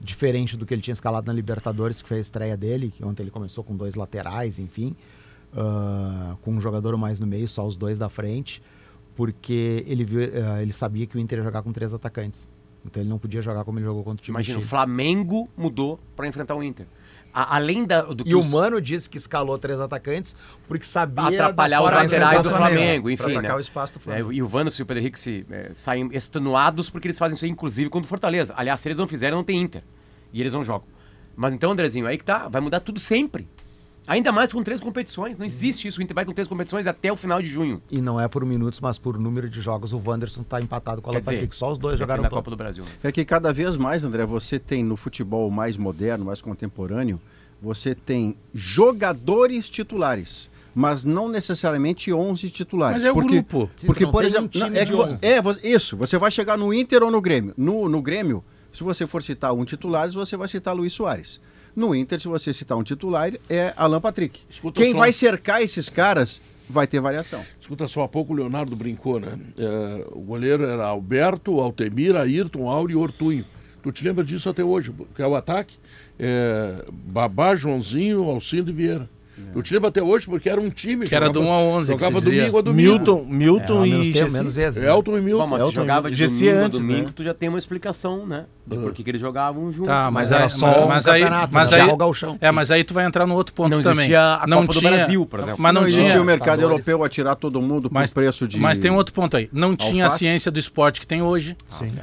diferente 0.00 0.56
do 0.56 0.66
que 0.66 0.74
ele 0.74 0.82
tinha 0.82 0.92
escalado 0.92 1.26
na 1.26 1.32
Libertadores, 1.32 2.02
que 2.02 2.08
foi 2.08 2.18
a 2.18 2.20
estreia 2.20 2.56
dele, 2.56 2.92
que 2.94 3.04
ontem 3.04 3.22
ele 3.22 3.30
começou 3.30 3.64
com 3.64 3.76
dois 3.76 3.94
laterais, 3.94 4.58
enfim, 4.58 4.94
ah, 5.54 6.36
com 6.42 6.52
um 6.52 6.60
jogador 6.60 6.96
mais 6.96 7.20
no 7.20 7.26
meio, 7.26 7.48
só 7.48 7.66
os 7.66 7.76
dois 7.76 7.98
da 7.98 8.08
frente, 8.08 8.62
porque 9.14 9.84
ele, 9.86 10.04
viu, 10.04 10.20
ah, 10.20 10.62
ele 10.62 10.72
sabia 10.72 11.06
que 11.06 11.16
o 11.16 11.20
Inter 11.20 11.38
ia 11.38 11.44
jogar 11.44 11.62
com 11.62 11.72
três 11.72 11.94
atacantes. 11.94 12.48
Então 12.84 13.02
ele 13.02 13.10
não 13.10 13.18
podia 13.18 13.42
jogar 13.42 13.64
como 13.64 13.78
ele 13.78 13.86
jogou 13.86 14.04
contra 14.04 14.22
o 14.22 14.24
time 14.24 14.36
Imagina, 14.36 14.58
o. 14.60 14.62
Flamengo 14.62 15.48
mudou 15.56 15.98
para 16.14 16.28
enfrentar 16.28 16.54
o 16.54 16.62
Inter. 16.62 16.86
A- 17.38 17.56
além 17.56 17.84
da, 17.84 18.00
do 18.00 18.24
que 18.24 18.30
E 18.30 18.34
o 18.34 18.38
os- 18.38 18.50
Mano 18.50 18.80
disse 18.80 19.10
que 19.10 19.18
escalou 19.18 19.58
três 19.58 19.78
atacantes 19.78 20.34
porque 20.66 20.86
sabia 20.86 21.26
Atrapalhar 21.26 21.82
os 21.82 21.92
laterais 21.92 22.08
do 22.42 22.48
enfrentar 22.48 22.48
o 22.48 22.56
Flamengo, 22.56 23.10
enfim, 23.10 23.38
né? 23.42 23.54
o 23.54 23.60
espaço 23.60 23.92
do 23.92 23.98
É, 23.98 24.00
Flamengo. 24.00 24.32
e 24.32 24.42
o 24.42 24.48
Vanos 24.48 24.74
e 24.78 24.82
o 24.82 24.86
Pedro 24.86 25.02
Henrique 25.02 25.20
se, 25.20 25.44
é, 25.50 25.70
saem 25.74 26.08
extenuados 26.12 26.88
porque 26.88 27.06
eles 27.08 27.18
fazem 27.18 27.36
isso 27.36 27.44
aí, 27.44 27.50
inclusive, 27.50 27.90
contra 27.90 28.06
o 28.06 28.08
Fortaleza. 28.08 28.54
Aliás, 28.56 28.80
se 28.80 28.88
eles 28.88 28.96
não 28.96 29.06
fizerem, 29.06 29.36
não 29.36 29.44
tem 29.44 29.60
Inter. 29.60 29.82
E 30.32 30.40
eles 30.40 30.54
não 30.54 30.64
jogam. 30.64 30.88
Mas 31.36 31.52
então, 31.52 31.70
Andrezinho, 31.72 32.06
aí 32.06 32.16
que 32.16 32.24
tá, 32.24 32.48
vai 32.48 32.62
mudar 32.62 32.80
tudo 32.80 32.98
sempre. 32.98 33.46
Ainda 34.06 34.30
mais 34.32 34.52
com 34.52 34.62
três 34.62 34.80
competições. 34.80 35.38
Não 35.38 35.44
existe 35.46 35.88
isso. 35.88 35.98
O 35.98 36.02
Inter 36.02 36.14
vai 36.14 36.24
com 36.24 36.32
três 36.32 36.46
competições 36.46 36.86
até 36.86 37.10
o 37.12 37.16
final 37.16 37.42
de 37.42 37.48
junho. 37.48 37.82
E 37.90 38.00
não 38.00 38.20
é 38.20 38.28
por 38.28 38.44
minutos, 38.44 38.80
mas 38.80 38.98
por 38.98 39.18
número 39.18 39.48
de 39.48 39.60
jogos. 39.60 39.92
O 39.92 40.00
Wanderson 40.04 40.42
tá 40.42 40.60
empatado 40.60 41.02
com 41.02 41.10
o 41.10 41.12
Alan 41.12 41.22
Patrick. 41.22 41.54
Só 41.56 41.72
os 41.72 41.78
dois 41.78 41.98
jogaram 41.98 42.22
na 42.22 42.28
todos. 42.28 42.38
Copa 42.44 42.50
do 42.50 42.56
Brasil. 42.56 42.84
né? 42.84 42.90
É 43.02 43.12
que 43.12 43.24
cada 43.24 43.52
vez 43.52 43.76
mais, 43.76 44.04
André, 44.04 44.24
você 44.24 44.58
tem 44.58 44.84
no 44.84 44.96
futebol 44.96 45.50
mais 45.50 45.76
moderno, 45.76 46.24
mais 46.24 46.40
contemporâneo, 46.40 47.20
você 47.60 47.94
tem 47.94 48.36
jogadores 48.54 49.68
titulares, 49.68 50.48
mas 50.74 51.04
não 51.04 51.28
necessariamente 51.28 52.12
11 52.12 52.50
titulares. 52.50 52.98
Mas 52.98 53.04
é 53.06 53.10
o 53.10 53.14
porque, 53.14 53.34
grupo. 53.34 53.70
Porque, 53.86 54.04
não 54.04 54.12
por 54.12 54.22
um 54.22 54.26
exemplo, 54.26 54.48
time 54.48 54.70
não, 54.70 54.76
é, 54.76 54.84
que 54.86 54.92
vo- 54.92 55.02
11. 55.04 55.26
é, 55.26 55.40
isso, 55.64 55.96
você 55.96 56.18
vai 56.18 56.30
chegar 56.30 56.56
no 56.56 56.72
Inter 56.72 57.02
ou 57.02 57.10
no 57.10 57.20
Grêmio. 57.20 57.54
No, 57.56 57.88
no 57.88 58.00
Grêmio, 58.02 58.44
se 58.72 58.84
você 58.84 59.06
for 59.06 59.22
citar 59.22 59.52
um 59.54 59.64
titulares, 59.64 60.14
você 60.14 60.36
vai 60.36 60.46
citar 60.48 60.74
Luiz 60.76 60.92
Soares. 60.92 61.40
No 61.76 61.94
Inter, 61.94 62.18
se 62.18 62.26
você 62.26 62.54
citar 62.54 62.78
um 62.78 62.82
titular, 62.82 63.30
é 63.50 63.74
Alan 63.76 64.00
Patrick. 64.00 64.40
Escuta 64.48 64.80
Quem 64.80 64.92
só. 64.92 64.98
vai 64.98 65.12
cercar 65.12 65.60
esses 65.60 65.90
caras 65.90 66.40
vai 66.68 66.86
ter 66.86 67.00
variação. 67.00 67.44
Escuta 67.60 67.86
só, 67.86 68.02
há 68.02 68.08
pouco 68.08 68.32
o 68.32 68.36
Leonardo 68.36 68.74
brincou, 68.74 69.20
né? 69.20 69.38
É, 69.58 70.06
o 70.10 70.20
goleiro 70.20 70.64
era 70.64 70.86
Alberto, 70.86 71.60
Altemir, 71.60 72.16
Ayrton, 72.16 72.68
Auri 72.68 72.94
e 72.94 72.96
Ortunho. 72.96 73.44
Tu 73.82 73.92
te 73.92 74.02
lembra 74.02 74.24
disso 74.24 74.48
até 74.48 74.64
hoje, 74.64 74.92
que 75.14 75.22
é 75.22 75.26
o 75.26 75.36
ataque? 75.36 75.76
É, 76.18 76.84
Babá, 76.90 77.54
Joãozinho, 77.54 78.24
Alcindo 78.24 78.70
e 78.70 78.74
Vieira. 78.74 79.08
Eu 79.54 79.62
te 79.62 79.72
lembro 79.72 79.88
até 79.88 80.02
hoje 80.02 80.26
porque 80.26 80.48
era 80.48 80.60
um 80.60 80.70
time. 80.70 81.06
Que 81.06 81.14
era 81.14 81.28
do 81.30 81.40
1 81.40 81.52
a 81.52 81.58
11 81.58 81.94
que 81.94 82.00
Jogava 82.00 82.20
domingo 82.20 82.58
a 82.58 82.60
domingo. 82.62 82.90
Milton, 82.92 83.24
Milton 83.28 83.84
É, 83.84 83.86
e 83.86 83.90
menos, 83.90 84.06
tempo, 84.10 84.18
Gessi. 84.24 84.32
menos 84.36 84.54
vezes. 84.54 84.82
né? 84.82 84.88
Elton 84.90 85.18
e 85.18 85.20
Milton. 85.20 85.42
Bom, 85.44 85.50
mas 85.50 85.60
Elton, 85.62 85.72
jogava 85.72 86.10
de 86.10 86.16
GC 86.16 86.44
domingo 86.46 86.64
antes, 86.64 86.78
a 86.78 86.82
domingo, 86.82 87.06
né? 87.06 87.12
tu 87.14 87.22
já 87.24 87.34
tem 87.34 87.48
uma 87.48 87.58
explicação, 87.58 88.26
né? 88.26 88.44
De 88.66 88.76
por 88.76 88.92
que 88.92 89.08
eles 89.08 89.20
jogavam 89.20 89.70
juntos. 89.70 89.86
Tá, 89.86 90.10
mas, 90.10 90.30
Mas 90.30 90.32
era 90.32 90.44
aí- 90.44 90.50
só 90.50 90.66
mas, 90.66 90.76
um 90.76 90.86
mas 90.88 91.06
aí, 91.08 91.24
mas 91.52 91.70
né? 91.70 91.80
aí, 91.82 91.96
gauchão. 91.96 92.36
é, 92.40 92.50
mas 92.50 92.70
aí 92.72 92.82
tu 92.82 92.92
vai 92.94 93.04
entrar 93.04 93.24
no 93.26 93.34
outro 93.34 93.54
ponto 93.54 93.70
Não 93.70 93.80
também. 93.80 94.12
a 94.14 94.44
não 94.48 94.62
Copa 94.62 94.72
do 94.74 94.80
tinha, 94.80 94.90
Brasil, 94.92 95.24
por 95.26 95.38
exemplo. 95.40 95.56
Mas 95.62 95.72
não, 95.74 95.82
Não 95.82 95.88
tinha. 95.88 96.00
existia 96.00 96.20
o 96.20 96.24
mercado 96.24 96.62
europeu 96.62 97.04
a 97.04 97.08
tirar 97.08 97.36
todo 97.36 97.62
mundo 97.62 97.88
por 97.88 97.94
Mas, 97.94 98.12
preço 98.12 98.48
de. 98.48 98.58
mas 98.58 98.78
tem 98.80 98.90
outro 98.90 99.14
ponto 99.14 99.36
aí. 99.36 99.48
Não 99.52 99.76
tinha 99.76 100.06
a 100.06 100.10
ciência 100.10 100.50
do 100.50 100.58
esporte 100.58 101.00
que 101.00 101.06
tem 101.06 101.22
hoje. 101.22 101.56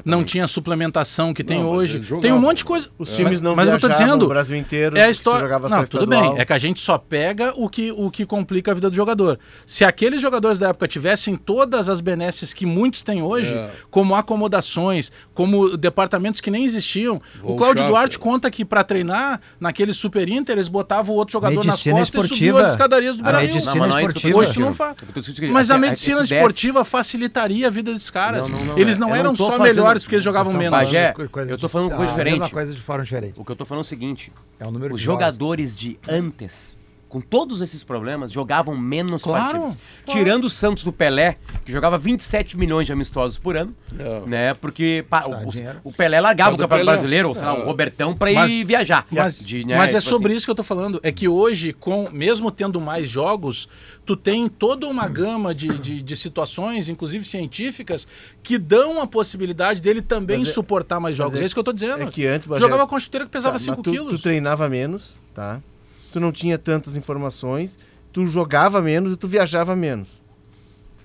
não 0.05 0.23
tinha 0.23 0.45
a 0.45 0.47
suplementação 0.47 1.33
que 1.33 1.43
tem 1.43 1.63
hoje. 1.63 1.99
Tem 2.21 2.31
um 2.31 2.39
monte 2.39 2.57
de 2.59 2.65
coisa. 2.65 2.87
Os 2.97 3.09
times 3.09 3.41
não 3.41 3.55
mas 3.55 3.67
eu 3.67 3.77
tô 3.79 3.87
viajavam 3.87 4.07
dizendo. 4.07 4.25
o 4.25 4.29
Brasil 4.29 4.55
inteiro, 4.57 4.97
É 4.97 5.03
a 5.03 5.09
história. 5.09 5.41
jogava 5.41 5.67
Não, 5.67 5.83
tudo 5.85 6.07
bem. 6.07 6.35
É 6.37 6.45
que 6.45 6.53
a 6.53 6.57
gente 6.57 6.79
só 6.79 6.97
pega 6.97 7.22
o 7.55 7.69
que, 7.69 7.91
o 7.91 8.09
que 8.11 8.25
complica 8.25 8.71
a 8.71 8.73
vida 8.73 8.89
do 8.89 8.95
jogador. 8.95 9.39
Se 9.65 9.85
aqueles 9.85 10.21
jogadores 10.21 10.59
da 10.59 10.69
época 10.69 10.87
tivessem 10.87 11.35
todas 11.35 11.87
as 11.89 12.01
benesses 12.01 12.53
que 12.53 12.65
muitos 12.65 13.01
têm 13.03 13.21
hoje, 13.21 13.53
É. 13.53 13.69
como 13.89 14.15
acomodações, 14.15 15.11
como 15.33 15.77
departamentos 15.77 16.41
que 16.41 16.51
nem 16.51 16.63
existiam, 16.65 17.21
o 17.41 17.47
Vou 17.49 17.55
Cláudio 17.57 17.79
chave. 17.83 17.91
Duarte 17.91 18.19
conta 18.19 18.49
que 18.51 18.65
para 18.65 18.83
treinar 18.83 19.39
naquele 19.59 19.93
Super 19.93 20.27
Inter 20.27 20.55
eles 20.57 20.67
botavam 20.67 21.15
o 21.15 21.17
outro 21.17 21.33
jogador 21.33 21.63
Medicina 21.65 21.99
nas 21.99 22.09
costas 22.09 22.25
e 22.25 22.27
subiam 22.29 22.47
esportiva. 22.49 22.61
as 22.61 22.71
escadarias 22.71 23.15
do 23.15 23.21
A 23.21 23.27
Brasil. 23.29 23.47
medicina 23.53 23.73
Não, 23.73 23.79
mas 23.87 23.95
é 23.95 23.99
esportiva. 24.07 24.39
Hoje 24.39 24.59
não 24.59 24.69
discutindo. 24.69 24.73
faz. 24.75 24.95
Eu 25.01 25.13
tô 25.13 25.19
discutindo- 25.19 25.53
Mas 25.53 25.71
a 25.71 25.73
é- 25.73 25.77
é- 25.77 25.79
medicina 25.79 26.13
isso 26.17 26.21
desce- 26.23 26.35
esportiva 26.35 26.85
facilitaria 26.85 27.67
a 27.67 27.69
vida 27.69 27.91
desses 27.93 28.09
caras. 28.09 28.47
Não, 28.49 28.57
não, 28.59 28.65
não, 28.65 28.77
eles 28.77 28.97
é- 28.97 28.99
não 28.99 29.15
eram 29.15 29.35
só 29.35 29.51
fazendo- 29.51 29.63
melhores 29.75 30.03
porque 30.03 30.15
eles 30.15 30.23
jogavam 30.23 30.53
menos. 30.53 30.79
coisa 31.29 31.51
eu 31.51 31.57
tô 31.57 31.67
de- 31.67 31.71
falando 31.73 31.89
coisa 31.89 32.03
a 32.03 32.07
diferente. 32.07 32.51
coisa 32.51 32.73
de 32.73 32.81
forma 32.81 33.03
diferente. 33.03 33.33
O 33.39 33.45
que 33.45 33.51
eu 33.51 33.55
tô 33.55 33.65
falando 33.65 33.79
é 33.83 33.85
o 33.85 33.87
seguinte: 33.87 34.31
É 34.59 34.65
o 34.67 34.71
número 34.71 34.93
os 34.95 34.99
de 35.01 35.05
jogadores 35.05 35.77
de 35.77 35.97
antes, 36.07 36.77
com 37.13 37.21
todos 37.21 37.61
esses 37.61 37.83
problemas, 37.83 38.31
jogavam 38.31 38.75
menos 38.75 39.21
Claro, 39.21 39.59
partidas. 39.59 39.77
claro. 40.03 40.19
Tirando 40.19 40.45
o 40.45 40.49
Santos 40.49 40.83
do 40.83 40.91
Pelé, 40.91 41.35
que 41.63 41.71
jogava 41.71 41.95
27 41.95 42.57
milhões 42.57 42.87
de 42.87 42.91
amistosos 42.91 43.37
por 43.37 43.55
ano, 43.55 43.71
É. 43.99 44.21
né? 44.25 44.53
Porque 44.55 45.05
pa- 45.07 45.25
o, 45.27 45.89
o 45.89 45.93
Pelé 45.93 46.19
largava 46.19 46.49
Mas 46.49 46.55
o 46.55 46.59
Campeonato 46.63 46.85
Brasileiro, 46.87 47.29
ou 47.29 47.35
sei 47.35 47.45
lá, 47.45 47.53
o 47.53 47.65
Robertão 47.65 48.15
pra 48.15 48.31
ir 48.31 48.35
Mas- 48.35 48.51
viajar. 48.67 49.05
Mas, 49.11 49.45
De, 49.45 49.63
né, 49.63 49.77
mas 49.77 49.93
é 49.93 49.99
tipo 49.99 50.09
sobre 50.09 50.29
assim. 50.29 50.37
isso 50.37 50.47
que 50.47 50.49
eu 50.51 50.55
tô 50.55 50.63
falando. 50.63 50.99
É 51.03 51.11
que 51.11 51.27
hoje, 51.27 51.71
com 51.71 52.09
mesmo 52.11 52.49
tendo 52.49 52.81
mais 52.81 53.07
jogos, 53.07 53.69
tu 54.07 54.17
tem 54.17 54.47
toda 54.49 54.87
uma 54.87 55.07
gama 55.07 55.53
de, 55.53 55.67
de, 55.77 56.01
de 56.01 56.15
situações, 56.17 56.89
inclusive 56.89 57.23
científicas, 57.25 58.07
que 58.41 58.57
dão 58.57 58.99
a 58.99 59.05
possibilidade 59.05 59.83
dele 59.83 60.01
também 60.01 60.39
Mas 60.39 60.49
é- 60.49 60.51
suportar 60.51 60.99
mais 60.99 61.15
jogos. 61.15 61.39
É, 61.39 61.43
é- 61.43 61.45
isso 61.45 61.53
que 61.53 61.59
eu 61.59 61.63
tô 61.63 61.73
dizendo. 61.73 62.01
é 62.01 62.07
que 62.07 62.25
antes, 62.25 62.47
jogava 62.57 62.87
com 62.87 62.95
a 62.95 62.99
chuteira 62.99 63.25
que 63.27 63.31
pesava 63.31 63.53
Tá, 63.53 63.59
5 63.59 63.77
mas 63.77 63.83
tu, 63.83 63.91
quilos. 63.91 64.19
Tu 64.19 64.23
treinava 64.23 64.67
menos, 64.67 65.13
tá? 65.35 65.61
Tu 66.13 66.19
não 66.19 66.31
tinha 66.31 66.59
tantas 66.59 66.95
informações, 66.95 67.79
tu 68.11 68.27
jogava 68.27 68.79
menos 68.83 69.13
e 69.13 69.17
tu 69.17 69.27
viajava 69.27 69.75
menos. 69.75 70.21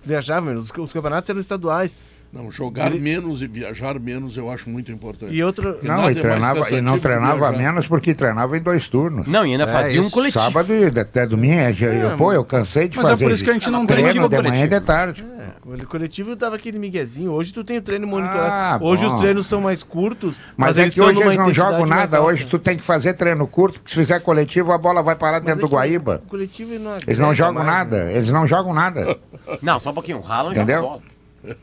Tu 0.03 0.07
viajava 0.07 0.45
menos. 0.45 0.65
Os, 0.65 0.71
os 0.79 0.93
campeonatos 0.93 1.31
eram 1.31 1.41
estaduais. 1.41 1.97
Não, 2.31 2.51
jogar 2.51 2.93
Ele- 2.93 3.01
menos 3.01 3.41
e 3.41 3.47
viajar 3.47 3.99
menos 3.99 4.37
eu 4.37 4.51
acho 4.51 4.69
muito 4.69 4.93
importante. 4.93 5.33
E 5.35 5.43
outra. 5.43 5.79
Não, 5.83 6.11
e, 6.11 6.13
é 6.13 6.21
treinava, 6.21 6.59
e 6.59 6.63
cansativo 6.63 6.83
não 6.83 6.99
treinava 6.99 7.39
viajar. 7.51 7.57
menos 7.57 7.89
porque 7.89 8.15
treinava 8.15 8.57
em 8.59 8.61
dois 8.61 8.87
turnos. 8.87 9.27
Não, 9.27 9.47
e 9.47 9.53
ainda 9.53 9.67
fazia 9.67 10.03
um 10.03 10.11
coletivo. 10.11 10.45
Sábado 10.45 10.75
e 10.75 11.01
até 11.01 11.27
domingo. 11.27 11.55
é, 11.55 11.73
eu, 12.05 12.17
pô, 12.19 12.31
eu 12.31 12.45
cansei 12.45 12.87
de 12.87 12.99
Mas 12.99 13.07
é 13.07 13.11
fazer. 13.11 13.25
por 13.25 13.33
isso 13.33 13.43
que 13.43 13.49
a 13.51 13.55
gente 13.55 13.71
não 13.71 13.87
tem 13.87 13.97
treino 13.97 14.09
coletivo 14.21 14.29
de 14.29 14.49
manhã 14.51 14.65
e 14.65 14.69
de 14.69 14.81
tarde. 14.81 15.25
É, 15.39 15.83
o 15.83 15.87
coletivo 15.87 16.37
dava 16.37 16.57
aquele 16.57 16.79
miguezinho. 16.79 17.33
Hoje 17.33 17.51
tu 17.51 17.65
tem 17.65 17.79
o 17.79 17.83
treino 17.83 18.07
monitorado. 18.07 18.51
Ah, 18.53 18.79
hoje 18.87 19.07
bom. 19.07 19.15
os 19.15 19.21
treinos 19.21 19.47
são 19.47 19.63
mais 19.63 19.83
curtos. 19.83 20.37
Mas, 20.55 20.77
é 20.77 20.83
eles 20.83 20.95
que 20.95 21.01
hoje 21.01 21.21
eles 21.23 21.37
não 21.37 21.53
jogam 21.53 21.87
nada. 21.87 22.21
Hoje 22.21 22.47
tu 22.47 22.59
tem 22.59 22.77
que 22.77 22.85
fazer 22.85 23.15
treino 23.15 23.47
curto, 23.47 23.81
porque 23.81 23.91
se 23.95 23.97
fizer 23.97 24.21
coletivo, 24.21 24.73
a 24.73 24.79
bola 24.79 25.03
vai 25.03 25.17
parar 25.17 25.39
Mas 25.39 25.45
dentro 25.45 25.65
é 25.65 25.69
do 25.69 25.75
Guaíba. 25.75 26.23
O 26.27 26.29
coletivo 26.29 26.79
não 26.79 26.97
Eles 26.99 27.19
não 27.19 27.35
jogam 27.35 27.65
nada. 27.65 28.05
né? 28.05 28.13
Eles 28.15 28.29
não 28.31 28.47
jogam 28.47 28.75
nada. 28.75 29.17
Não, 29.63 29.81
só 29.81 29.91
um 29.91 29.95
pouquinho. 29.95 30.19
Entendeu? 30.51 30.77
joga 30.77 30.89
bola. 30.89 31.18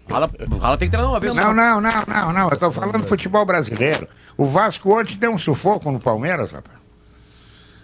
O 0.10 0.14
o 0.56 0.60
Haaland 0.62 0.78
tem 0.80 0.88
que 0.88 0.92
treinar 0.92 1.12
uma 1.12 1.20
vez 1.20 1.36
Não, 1.36 1.54
não, 1.54 1.82
não, 1.82 1.92
não, 2.08 2.34
não. 2.34 2.50
Eu 2.50 2.58
tô 2.58 2.72
falando 2.72 3.04
futebol 3.04 3.46
brasileiro. 3.46 4.08
O 4.38 4.46
Vasco 4.46 4.94
hoje 4.94 5.18
deu 5.18 5.32
um 5.32 5.38
sufoco 5.38 5.92
no 5.92 6.00
Palmeiras, 6.00 6.52
rapaz. 6.52 6.76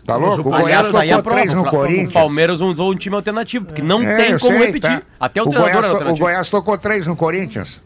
Tá 0.06 0.16
louco? 0.16 0.42
O 0.50 0.52
Goiás 0.52 0.88
tocou 0.88 1.22
prova, 1.24 1.42
três 1.42 1.54
no 1.54 1.62
o 1.62 1.66
Corinthians. 1.70 2.14
Palmeiras 2.14 2.60
usou 2.60 2.92
um 2.92 2.96
time 2.96 3.16
alternativo, 3.16 3.66
porque 3.66 3.84
não 3.84 4.02
É, 4.02 4.16
tem 4.18 4.40
como 4.40 4.58
sei, 4.58 4.66
repetir. 4.68 4.82
tá. 5.00 5.02
Até 5.20 5.42
o, 5.44 5.46
o 5.46 5.50
treinador 5.50 5.74
Goiás, 5.74 5.78
é 5.78 5.82
to- 5.82 5.88
o 5.88 5.94
alternativo. 5.94 6.26
Goiás 6.26 6.50
tocou 6.50 6.78
três 6.78 7.06
no 7.08 7.16
Corinthians. 7.16 7.80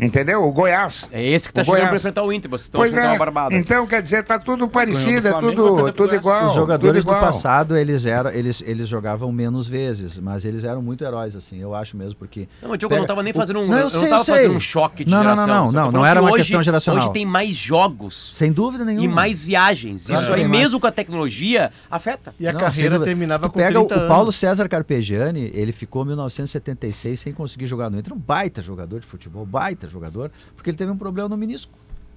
Entendeu? 0.00 0.42
O 0.44 0.52
Goiás. 0.52 1.06
É 1.12 1.24
esse 1.24 1.48
que 1.48 1.54
tá 1.54 1.62
O 1.62 1.64
chegando 1.64 1.88
pra 1.88 1.96
enfrentar 1.96 2.22
o 2.22 2.32
Inter. 2.32 2.50
Vocês 2.50 2.62
estão 2.66 2.80
Pois 2.80 2.94
é. 2.94 3.06
uma 3.06 3.18
barbada. 3.18 3.54
Então, 3.54 3.86
quer 3.86 4.02
dizer, 4.02 4.24
tá 4.24 4.38
tudo 4.38 4.68
parecido, 4.68 5.28
é 5.28 5.32
tudo, 5.32 5.92
tudo 5.92 6.14
igual. 6.14 6.46
Os 6.48 6.54
jogadores 6.54 7.02
tudo 7.02 7.12
do 7.12 7.16
igual. 7.16 7.20
passado, 7.20 7.76
eles 7.76 8.06
eram, 8.06 8.30
eles, 8.30 8.62
eles 8.66 8.88
jogavam 8.88 9.30
menos 9.32 9.68
vezes, 9.68 10.18
mas 10.18 10.44
eles 10.44 10.64
eram 10.64 10.80
muito 10.82 11.04
heróis, 11.04 11.34
assim, 11.36 11.60
eu 11.60 11.74
acho 11.74 11.96
mesmo, 11.96 12.16
porque... 12.16 12.48
Não, 12.62 12.70
mas 12.70 12.78
Diogo, 12.78 12.94
eu 12.94 12.98
não 13.00 13.06
tava 13.06 13.22
nem 13.22 13.32
o- 13.32 13.36
fazendo 13.36 13.60
um. 13.60 13.66
Não, 13.66 13.76
eu 13.76 13.82
eu 13.84 13.90
sei, 13.90 14.00
não 14.02 14.08
tava 14.08 14.24
sei. 14.24 14.34
fazendo 14.36 14.54
um 14.54 14.60
choque 14.60 15.04
de 15.04 15.10
Não, 15.10 15.18
não, 15.18 15.24
geração. 15.36 15.46
não, 15.46 15.54
não, 15.54 15.64
não, 15.64 15.72
falando 15.72 15.94
não 15.94 16.06
era 16.06 16.20
uma 16.20 16.30
hoje- 16.30 16.42
questão 16.42 16.62
geracional. 16.62 17.04
Hoje 17.04 17.12
tem 17.12 17.26
mais 17.26 17.54
jogos 17.56 18.32
Sem 18.36 18.52
dúvida 18.52 18.84
nenhuma. 18.84 19.04
e 19.04 19.08
mais 19.08 19.44
viagens. 19.44 20.06
Claro 20.06 20.22
Isso 20.22 20.32
aí, 20.32 20.40
mais. 20.46 20.50
mesmo 20.62 20.80
com 20.80 20.86
a 20.86 20.90
tecnologia, 20.92 21.70
afeta. 21.90 22.34
E 22.38 22.46
a 22.48 22.52
Não, 22.52 22.60
carreira 22.60 22.98
terminava 23.00 23.46
tu 23.48 23.52
com 23.52 23.58
pega 23.58 23.78
30 23.78 23.94
o, 24.00 24.04
o 24.04 24.08
Paulo. 24.08 24.32
César 24.32 24.68
Carpegiani, 24.68 25.50
ele 25.54 25.72
ficou 25.72 26.02
em 26.04 26.08
1976 26.08 27.18
sem 27.20 27.32
conseguir 27.32 27.66
jogar 27.66 27.90
no 27.90 27.98
Inter, 27.98 28.12
um 28.12 28.18
baita 28.18 28.62
jogador 28.62 29.00
de 29.00 29.06
futebol, 29.06 29.44
baita 29.44 29.88
jogador, 29.90 30.30
porque 30.56 30.70
ele 30.70 30.76
teve 30.76 30.90
um 30.90 30.96
problema 30.96 31.28
no 31.28 31.36
menisco. 31.36 31.72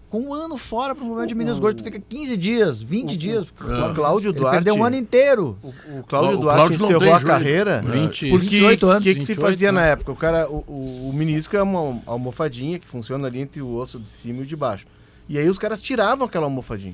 Com 0.10 0.22
um 0.28 0.34
ano 0.34 0.58
fora 0.60 0.94
para 0.94 1.04
um 1.04 1.08
problema 1.08 1.26
de 1.28 1.34
menisco, 1.34 1.66
hoje 1.66 1.78
tu 1.78 1.84
fica 1.84 2.00
15 2.00 2.38
dias, 2.38 2.80
20 2.80 3.18
dias. 3.18 3.46
O 3.46 3.94
Cláudio 3.96 4.30
Ele 4.30 4.38
Duarte. 4.38 4.56
perdeu 4.58 4.76
um 4.76 4.84
ano 4.86 4.96
inteiro. 4.96 5.58
O, 5.64 5.70
o 6.00 6.04
Cláudio 6.04 6.38
O 6.38 6.42
Duarte 6.42 6.58
Cláudio 6.78 6.86
encerrou 6.86 7.14
a 7.16 7.20
carreira 7.22 7.82
20, 7.82 8.30
porque 8.30 8.46
28 8.48 8.86
anos, 8.86 9.02
o 9.02 9.04
que, 9.04 9.10
que 9.16 9.22
se 9.22 9.34
28, 9.34 9.42
fazia 9.42 9.72
né? 9.72 9.82
na 9.82 9.88
época? 9.88 10.12
O 10.12 10.16
cara, 10.16 10.48
o, 10.48 10.64
o, 10.68 11.10
o 11.10 11.14
menisco 11.14 11.58
é 11.58 11.64
uma 11.64 12.00
almofadinha 12.06 12.78
que 12.78 12.88
funciona 12.88 13.26
ali 13.28 13.40
entre 13.42 13.60
o 13.64 13.74
osso 13.76 14.00
de 14.00 14.08
cima 14.08 14.40
e 14.40 14.42
o 14.44 14.46
de 14.46 14.56
baixo. 14.56 14.86
E 15.28 15.40
aí 15.40 15.50
os 15.50 15.58
caras 15.58 15.82
tiravam 15.82 16.28
aquela 16.28 16.46
almofadinha. 16.46 16.94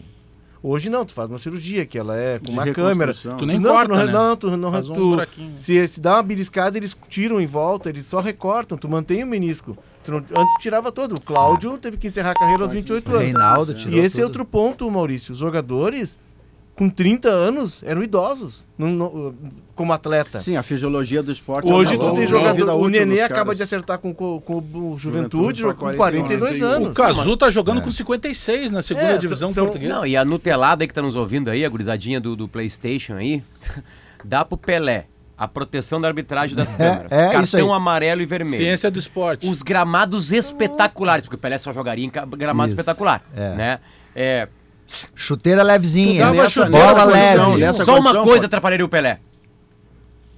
Hoje 0.64 0.90
não, 0.90 1.06
tu 1.06 1.14
faz 1.14 1.28
uma 1.30 1.38
cirurgia 1.38 1.86
que 1.86 1.98
ela 1.98 2.18
é 2.18 2.38
com 2.40 2.46
De 2.46 2.52
uma 2.52 2.68
câmera. 2.72 3.14
Tu 3.14 3.46
nem 3.46 3.60
não, 3.60 3.72
corta, 3.72 3.94
não, 3.98 4.06
né? 4.06 4.12
não, 4.12 4.36
tu 4.38 4.58
não 4.58 4.72
Faz 4.72 4.90
um 4.90 4.94
tu- 4.94 5.10
buraquinho. 5.12 5.54
se, 5.58 5.88
se 5.90 6.00
dá 6.02 6.16
uma 6.16 6.24
beliscada, 6.24 6.78
eles 6.78 6.98
tiram 7.10 7.40
em 7.42 7.46
volta, 7.46 7.90
eles 7.90 8.06
só 8.06 8.20
recortam, 8.22 8.78
tu 8.78 8.88
mantém 8.88 9.24
o 9.24 9.28
menisco. 9.28 9.78
Tu 10.10 10.34
não- 10.34 10.42
antes 10.42 10.54
tirava 10.60 10.92
todo. 10.92 11.16
O 11.16 11.22
Cláudio 11.22 11.78
teve 11.78 11.98
que 11.98 12.08
encerrar 12.08 12.32
a 12.32 12.36
carreira 12.36 12.64
aos 12.64 12.72
28 12.72 13.08
O 13.08 13.16
anos. 13.16 13.24
Reinaldo 13.24 13.74
tirou 13.74 13.94
E 13.94 14.00
esse 14.00 14.18
é 14.18 14.22
tudo. 14.24 14.28
outro 14.28 14.46
ponto, 14.46 14.90
Maurício. 14.90 15.32
Os 15.34 15.38
jogadores 15.38 16.18
com 16.76 16.90
30 16.90 17.28
anos 17.28 17.84
eram 17.84 18.02
idosos 18.02 18.66
não- 18.78 18.90
não- 18.90 19.36
como 19.76 19.92
atleta. 19.92 20.40
Sim, 20.40 20.56
a 20.56 20.64
fisiologia 20.64 21.22
do 21.22 21.30
esporte. 21.32 21.70
Hoje 21.70 21.94
acabou 21.94 22.12
tu 22.14 22.16
tem 22.20 22.28
jogador. 22.28 22.76
O 22.82 22.88
Nenê 22.88 23.20
acaba 23.22 23.44
caras. 23.46 23.58
de 23.58 23.64
acertar 23.64 24.00
com, 24.00 24.14
com, 24.14 24.40
com 24.40 24.58
o 24.58 24.96
Juventude, 24.98 25.60
Juventude 25.60 25.64
com 25.76 25.86
pra 25.88 25.94
42 25.96 26.58
41. 26.60 26.66
O 26.68 26.72
anos. 26.86 26.94
Cazu 26.96 27.36
tá 27.38 27.50
jogando 27.50 27.82
com 27.82 27.92
56 27.92 28.72
na 28.72 28.82
segunda 28.82 29.08
É, 29.08 29.18
divisão 29.18 29.52
são- 29.54 29.66
portuguesa. 29.66 29.94
Não, 29.94 30.06
e 30.06 30.16
a 30.16 30.24
Nutelada 30.24 30.84
aí 30.84 30.88
que 30.88 30.94
tá 30.94 31.02
nos 31.02 31.18
ouvindo 31.18 31.50
aí, 31.50 31.66
a 31.66 31.70
gurizadinha 31.70 32.20
do, 32.22 32.34
do 32.36 32.48
PlayStation 32.48 33.16
aí, 33.16 33.44
dá 34.24 34.46
pro 34.46 34.58
Pelé 34.58 35.06
a 35.40 35.48
proteção 35.48 36.02
da 36.02 36.08
arbitragem 36.10 36.54
das 36.54 36.76
câmeras. 36.76 37.12
é 37.14 37.28
isso 37.42 37.56
cartão 37.56 37.74
amarelo 37.74 38.22
e 38.22 38.26
vermelho. 38.26 38.58
Ciência 38.58 38.92
do 38.92 39.00
esporte. 39.00 39.50
Os 39.50 39.62
gramados 39.62 40.34
espetaculares, 40.34 41.24
porque 41.24 41.38
o 41.38 41.40
Pelé 41.40 41.58
só 41.58 41.72
jogaria 41.72 42.06
em 42.06 42.12
gramado 42.38 42.68
Isso. 42.68 42.74
espetacular. 42.74 43.22
É. 43.34 43.56
Né? 43.56 43.80
É, 44.14 44.50
Chuteira 45.16 45.64
levezinha, 45.64 46.14
Tu 46.16 46.26
dava 46.26 46.34
nessa 46.34 46.50
chuteira 46.50 46.88
bola 46.94 47.06
condição, 47.06 47.50
leve. 47.52 47.62
nessa 47.62 47.84
só 47.86 47.92
uma 47.94 48.02
condição, 48.02 48.24
coisa 48.24 48.40
pô. 48.42 48.46
atrapalharia 48.48 48.86
o 48.86 48.90
Pelé. 48.90 49.20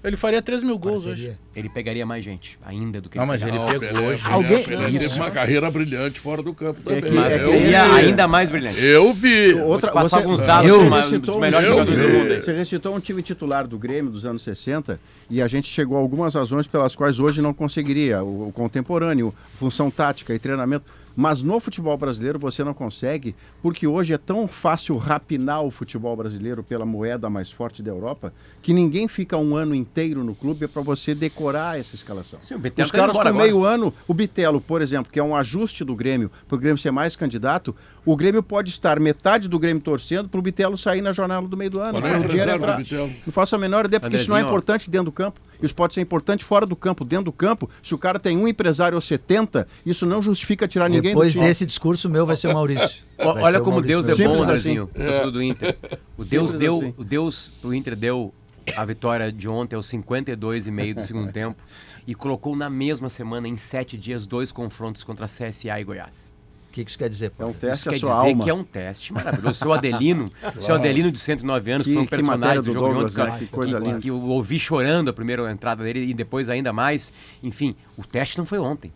Ele 0.03 0.15
faria 0.17 0.41
3 0.41 0.63
mil 0.63 0.79
gols 0.79 1.05
hoje. 1.05 1.37
Ele 1.55 1.69
pegaria 1.69 2.03
mais 2.05 2.23
gente 2.25 2.57
ainda 2.65 2.99
do 2.99 3.07
que 3.07 3.17
Não, 3.17 3.23
ele 3.25 3.31
mas 3.31 3.41
ele 3.43 3.51
pegou 3.79 4.01
hoje. 4.07 4.21
Alguém- 4.25 4.63
Pelé 4.63 4.89
teve 4.99 5.15
uma 5.15 5.29
carreira 5.29 5.69
brilhante 5.69 6.19
fora 6.19 6.41
do 6.41 6.53
campo 6.55 6.81
também. 6.81 7.01
que- 7.03 7.07
é 7.17 7.37
que 7.37 7.43
eu, 7.43 7.49
Seria 7.51 7.93
ainda 7.93 8.27
mais 8.27 8.49
brilhante. 8.49 8.79
eu 8.83 9.13
vi. 9.13 9.53
Outra, 9.53 9.63
Vou 9.63 9.77
te 9.79 9.81
passar 9.93 10.09
você- 10.09 10.15
alguns 10.15 10.41
dados 10.41 10.69
Eu- 10.69 10.79
dos 10.79 10.89
ma- 10.89 10.97
recitou 11.01 11.19
dos 11.21 11.35
um 11.35 11.39
melhores 11.39 11.67
jogadores 11.67 11.99
do 12.01 12.09
mundo 12.09 12.31
aí. 12.33 12.41
Você 12.41 12.53
recitou 12.53 12.95
um 12.95 12.99
time 12.99 13.21
titular 13.21 13.67
do 13.67 13.77
Grêmio 13.77 14.11
dos 14.11 14.25
anos 14.25 14.41
60 14.41 14.99
e 15.29 15.39
a 15.39 15.47
gente 15.47 15.67
chegou 15.69 15.97
a 15.97 15.99
algumas 15.99 16.33
razões 16.33 16.65
pelas 16.65 16.95
quais 16.95 17.19
hoje 17.19 17.39
não 17.41 17.53
conseguiria. 17.53 18.23
O, 18.23 18.47
o 18.47 18.51
contemporâneo, 18.51 19.31
função 19.59 19.91
tática 19.91 20.33
e 20.33 20.39
treinamento. 20.39 20.85
Mas 21.13 21.41
no 21.41 21.59
futebol 21.59 21.97
brasileiro 21.97 22.39
você 22.39 22.63
não 22.63 22.73
consegue, 22.73 23.35
porque 23.61 23.85
hoje 23.85 24.13
é 24.13 24.17
tão 24.17 24.47
fácil 24.47 24.95
rapinar 24.95 25.61
o 25.61 25.69
futebol 25.69 26.15
brasileiro 26.15 26.63
pela 26.63 26.85
moeda 26.85 27.29
mais 27.29 27.51
forte 27.51 27.83
da 27.83 27.91
Europa, 27.91 28.33
que 28.61 28.73
ninguém 28.73 29.07
fica 29.07 29.37
um 29.37 29.55
ano 29.55 29.73
inteiro 29.73 30.23
no 30.23 30.35
clube 30.35 30.67
para 30.67 30.81
você 30.81 31.15
decorar 31.15 31.79
essa 31.79 31.95
escalação. 31.95 32.39
Sim, 32.41 32.55
Os 32.55 32.61
tá 32.61 32.69
caras 32.97 33.15
com 33.15 33.21
embora 33.21 33.29
agora. 33.29 33.43
meio 33.43 33.63
ano, 33.65 33.93
o 34.07 34.13
Bitelo, 34.13 34.61
por 34.61 34.81
exemplo, 34.81 35.11
que 35.11 35.19
é 35.19 35.23
um 35.23 35.35
ajuste 35.35 35.83
do 35.83 35.95
Grêmio, 35.95 36.31
para 36.47 36.55
o 36.55 36.59
Grêmio 36.59 36.77
ser 36.77 36.91
mais 36.91 37.15
candidato, 37.15 37.75
o 38.05 38.15
Grêmio 38.15 38.41
pode 38.43 38.69
estar 38.69 38.99
metade 38.99 39.47
do 39.47 39.57
Grêmio 39.57 39.81
torcendo 39.81 40.29
para 40.29 40.39
o 40.39 40.41
Bitelo 40.43 40.77
sair 40.77 41.01
na 41.01 41.11
jornada 41.11 41.47
do 41.47 41.57
meio 41.57 41.69
do 41.71 41.79
ano. 41.79 41.97
É 42.05 42.17
o 42.19 42.27
dinheiro 42.27 42.51
entrar. 42.51 42.77
Bitelo? 42.77 43.09
Não 43.25 43.33
faço 43.33 43.55
a 43.55 43.59
menor 43.59 43.85
ideia, 43.85 43.99
porque 43.99 44.15
isso 44.15 44.29
não 44.29 44.37
é 44.37 44.41
importante 44.41 44.89
dentro 44.89 45.05
do 45.05 45.11
campo. 45.11 45.39
Isso 45.61 45.75
pode 45.75 45.93
ser 45.93 46.01
importante 46.01 46.43
fora 46.43 46.65
do 46.65 46.75
campo. 46.75 47.05
Dentro 47.05 47.25
do 47.25 47.31
campo, 47.31 47.69
se 47.83 47.93
o 47.93 47.97
cara 47.97 48.19
tem 48.19 48.35
um 48.37 48.47
empresário 48.47 48.95
ou 48.95 49.01
70, 49.01 49.67
isso 49.85 50.05
não 50.05 50.21
justifica 50.21 50.67
tirar 50.67 50.89
ninguém 50.89 51.11
Depois 51.11 51.31
do 51.33 51.37
time. 51.37 51.45
desse 51.47 51.65
discurso 51.65 52.09
meu 52.09 52.25
vai 52.25 52.35
ser 52.35 52.47
o 52.47 52.53
Maurício. 52.53 53.03
Vai 53.17 53.43
Olha 53.43 53.59
como 53.61 53.77
Maurício 53.77 54.01
Deus 54.01 54.19
é 54.19 54.23
bom, 54.23 54.41
Andrezinho, 54.43 54.87
torcedor 54.87 55.31
do 55.31 55.43
Inter. 55.43 55.77
O 56.17 56.25
Deus 56.25 56.51
Simples 56.51 56.53
deu, 56.53 56.77
assim. 56.77 56.93
o 56.97 57.03
Deus 57.03 57.51
pro 57.61 57.73
Inter 57.73 57.95
deu 57.95 58.33
a 58.75 58.85
vitória 58.85 59.31
de 59.31 59.47
ontem 59.49 59.75
aos 59.75 59.87
52,5 59.87 60.93
do 60.95 61.01
segundo 61.01 61.31
tempo 61.33 61.61
e 62.07 62.15
colocou 62.15 62.55
na 62.55 62.69
mesma 62.69 63.09
semana, 63.09 63.47
em 63.47 63.55
sete 63.57 63.97
dias, 63.97 64.25
dois 64.27 64.51
confrontos 64.51 65.03
contra 65.03 65.25
CSA 65.27 65.79
e 65.79 65.83
Goiás. 65.83 66.33
O 66.67 66.73
que, 66.73 66.85
que 66.85 66.89
isso 66.89 66.97
quer 66.97 67.09
dizer? 67.09 67.33
É 67.37 67.43
um 67.45 67.49
Isso 67.51 67.59
teste 67.59 67.89
quer 67.89 67.95
à 67.95 67.99
sua 67.99 68.09
dizer 68.09 68.29
alma. 68.29 68.43
que 68.45 68.49
é 68.49 68.53
um 68.53 68.63
teste 68.63 69.11
maravilhoso. 69.11 69.59
Seu 69.59 69.73
Adelino, 69.73 70.23
seu 70.57 70.75
Adelino 70.75 71.11
de 71.11 71.19
109 71.19 71.71
anos, 71.71 71.85
que, 71.85 71.91
Que- 71.91 71.95
foi 71.97 72.03
um 72.03 72.07
personagem 72.07 72.55
do 72.57 72.61
do 72.63 72.73
jogo 72.73 72.87
de 72.87 72.93
Douglas, 72.93 73.17
ontem, 73.17 73.31
né? 73.33 73.39
Que 73.39 73.49
coisa 73.49 73.81
que- 73.81 73.87
linda. 73.87 73.99
que 73.99 74.07
eu 74.09 74.17
ouvi 74.21 74.57
chorando 74.57 75.09
a 75.09 75.13
primeira 75.13 75.51
entrada 75.51 75.83
dele 75.83 76.05
e 76.05 76.13
depois 76.13 76.47
ainda 76.49 76.71
mais. 76.71 77.11
Enfim, 77.43 77.75
o 77.97 78.05
teste 78.05 78.37
não 78.37 78.45
foi 78.45 78.57
ontem. 78.57 78.89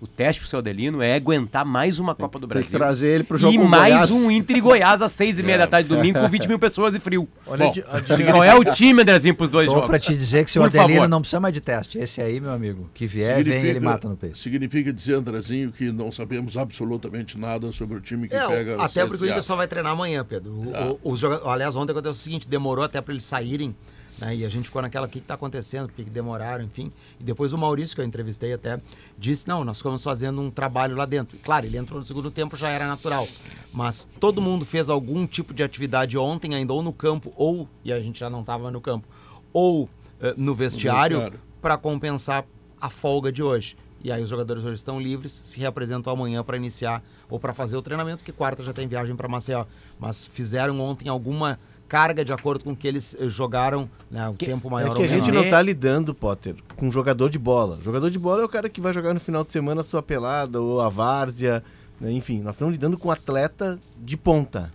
O 0.00 0.06
teste 0.06 0.40
pro 0.40 0.48
seu 0.48 0.60
Adelino 0.60 1.02
é 1.02 1.14
aguentar 1.14 1.62
mais 1.62 1.98
uma 1.98 2.14
Copa 2.14 2.38
do 2.38 2.46
Tem 2.46 2.54
Brasil. 2.54 2.70
que 2.70 2.76
trazer 2.78 3.06
ele 3.08 3.22
pro 3.24 3.36
jogo 3.36 3.52
E 3.52 3.58
mais 3.58 4.08
Goiás. 4.08 4.10
um 4.10 4.30
Inter 4.30 4.56
e 4.56 4.60
Goiás 4.62 5.02
às 5.02 5.12
seis 5.12 5.38
e 5.38 5.42
meia 5.42 5.58
da 5.58 5.66
tarde, 5.66 5.90
domingo, 5.90 6.18
com 6.18 6.26
20 6.26 6.46
mil 6.48 6.58
pessoas 6.58 6.94
e 6.94 6.98
frio. 7.00 7.28
Olha 7.46 7.66
Bom, 7.66 7.72
di- 7.72 7.84
Qual 8.30 8.42
é 8.42 8.54
o 8.54 8.64
time, 8.64 9.02
Andrezinho, 9.02 9.34
pros 9.34 9.50
dois 9.50 9.66
Tô 9.68 9.74
jogos? 9.74 9.90
pra 9.90 9.98
te 9.98 10.14
dizer 10.16 10.46
que 10.46 10.50
seu 10.50 10.62
Por 10.62 10.68
Adelino 10.68 10.94
favor. 10.94 11.08
não 11.10 11.20
precisa 11.20 11.38
mais 11.38 11.52
de 11.52 11.60
teste. 11.60 11.98
Esse 11.98 12.22
aí, 12.22 12.40
meu 12.40 12.50
amigo, 12.50 12.88
que 12.94 13.06
vier, 13.06 13.44
vem 13.44 13.62
ele 13.62 13.78
mata 13.80 14.08
no 14.08 14.16
peito. 14.16 14.38
Significa 14.38 14.90
dizer, 14.90 15.16
Andrezinho, 15.16 15.70
que 15.70 15.92
não 15.92 16.10
sabemos 16.10 16.56
absolutamente 16.56 17.38
nada 17.38 17.70
sobre 17.70 17.98
o 17.98 18.00
time 18.00 18.26
que 18.26 18.34
É, 18.34 18.46
pega 18.46 18.78
o 18.78 18.80
até 18.80 19.04
porque 19.04 19.22
o. 19.22 19.26
Inter 19.28 19.42
só 19.42 19.54
vai 19.54 19.68
treinar 19.68 19.92
amanhã, 19.92 20.24
Pedro. 20.24 20.50
O- 20.52 20.98
o- 21.02 21.12
os 21.12 21.22
Aliás, 21.22 21.76
ontem 21.76 21.92
aconteceu 21.92 22.12
o 22.12 22.14
seguinte, 22.14 22.48
demorou 22.48 22.82
até 22.86 23.02
para 23.02 23.12
eles 23.12 23.24
saírem, 23.24 23.76
né? 24.20 24.36
E 24.36 24.44
a 24.44 24.48
gente 24.48 24.66
ficou 24.66 24.82
naquela, 24.82 25.06
o 25.06 25.08
que 25.08 25.18
está 25.18 25.34
acontecendo, 25.34 25.88
por 25.88 25.94
que 25.94 26.04
que 26.04 26.10
demoraram, 26.10 26.64
enfim. 26.64 26.92
E 27.18 27.24
depois 27.24 27.52
o 27.52 27.58
Maurício, 27.58 27.94
que 27.94 28.02
eu 28.02 28.04
entrevistei 28.04 28.52
até, 28.52 28.80
disse, 29.18 29.48
não, 29.48 29.64
nós 29.64 29.78
ficamos 29.78 30.02
fazendo 30.02 30.40
um 30.40 30.50
trabalho 30.50 30.96
lá 30.96 31.06
dentro. 31.06 31.36
E, 31.36 31.40
Claro, 31.40 31.66
ele 31.66 31.78
entrou 31.78 31.98
no 31.98 32.04
segundo 32.04 32.30
tempo, 32.30 32.56
já 32.56 32.68
era 32.68 32.86
natural. 32.86 33.26
Mas 33.72 34.08
todo 34.18 34.40
mundo 34.40 34.64
fez 34.64 34.88
algum 34.88 35.26
tipo 35.26 35.54
de 35.54 35.62
atividade 35.62 36.18
ontem, 36.18 36.54
ainda 36.54 36.72
ou 36.72 36.82
no 36.82 36.92
campo, 36.92 37.32
ou, 37.36 37.68
e 37.84 37.92
a 37.92 38.00
gente 38.00 38.20
já 38.20 38.28
não 38.28 38.40
estava 38.40 38.70
no 38.70 38.80
campo, 38.80 39.06
ou 39.52 39.88
eh, 40.20 40.34
no 40.36 40.54
vestiário, 40.54 41.18
vestiário. 41.18 41.40
para 41.60 41.76
compensar 41.76 42.44
a 42.80 42.90
folga 42.90 43.32
de 43.32 43.42
hoje. 43.42 43.76
E 44.02 44.10
aí 44.10 44.22
os 44.22 44.30
jogadores 44.30 44.64
hoje 44.64 44.74
estão 44.76 44.98
livres, 44.98 45.30
se 45.32 45.58
reapresentam 45.58 46.10
amanhã 46.12 46.42
para 46.42 46.56
iniciar 46.56 47.02
ou 47.28 47.38
para 47.38 47.52
fazer 47.52 47.76
o 47.76 47.82
treinamento, 47.82 48.24
que 48.24 48.32
quarta 48.32 48.62
já 48.62 48.72
tem 48.72 48.88
viagem 48.88 49.14
para 49.14 49.28
Maceió. 49.28 49.66
Mas 49.98 50.24
fizeram 50.24 50.80
ontem 50.80 51.08
alguma 51.08 51.58
carga 51.90 52.24
de 52.24 52.32
acordo 52.32 52.62
com 52.62 52.74
que 52.74 52.86
eles 52.86 53.16
eh, 53.18 53.28
jogaram 53.28 53.90
né, 54.08 54.28
o 54.28 54.34
tempo 54.34 54.70
maior 54.70 54.92
É 54.92 54.94
que 54.94 55.02
a 55.02 55.08
gente 55.08 55.32
não 55.32 55.50
tá 55.50 55.60
lidando, 55.60 56.14
Potter, 56.14 56.54
com 56.76 56.88
jogador 56.88 57.28
de 57.28 57.38
bola. 57.38 57.80
Jogador 57.82 58.08
de 58.08 58.18
bola 58.18 58.42
é 58.42 58.44
o 58.44 58.48
cara 58.48 58.68
que 58.68 58.80
vai 58.80 58.94
jogar 58.94 59.12
no 59.12 59.18
final 59.18 59.42
de 59.42 59.50
semana 59.50 59.80
a 59.80 59.84
sua 59.84 60.00
pelada 60.00 60.60
ou 60.60 60.80
a 60.80 60.88
várzea, 60.88 61.64
né? 62.00 62.12
enfim, 62.12 62.40
nós 62.42 62.54
estamos 62.54 62.72
lidando 62.72 62.96
com 62.96 63.10
atleta 63.10 63.76
de 63.98 64.16
ponta. 64.16 64.72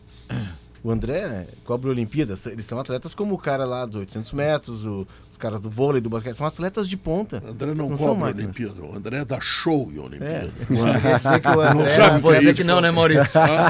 O 0.85 0.91
André 0.91 1.47
cobre 1.63 1.89
Olimpíadas, 1.89 2.45
eles 2.45 2.63
são 2.63 2.77
atletas 2.77 3.15
como 3.15 3.33
o 3.33 3.39
cara 3.39 3.65
lá 3.65 3.87
dos 3.87 3.95
800 3.95 4.31
metros, 4.33 4.85
o- 4.85 5.07
os 5.27 5.35
caras 5.35 5.59
do 5.59 5.67
vôlei, 5.67 5.99
do 5.99 6.11
basquete, 6.11 6.35
são 6.35 6.45
atletas 6.45 6.87
de 6.87 6.95
ponta. 6.95 7.41
André 7.43 7.73
não, 7.73 7.89
Não 7.89 7.97
são 7.97 8.09
cobra 8.09 8.11
a 8.11 8.27
máquinas. 8.27 8.55
Olimpíada. 8.55 8.81
O 8.83 8.95
André 8.95 9.25
dá 9.25 9.41
show 9.41 9.91
em 9.91 9.97
É, 9.97 10.01
Olimpíada. 10.01 10.51
Quer 11.01 11.17
dizer 11.17 11.39
que 11.39 11.47
o 11.47 11.59
André... 11.61 11.89
sabe 11.89 12.19
Vou 12.19 12.29
o 12.29 12.33
que 12.33 12.37
é 12.37 12.39
dizer 12.41 12.53
que 12.53 12.63
não, 12.63 12.79
né, 12.81 12.91
Maurício? 12.91 13.25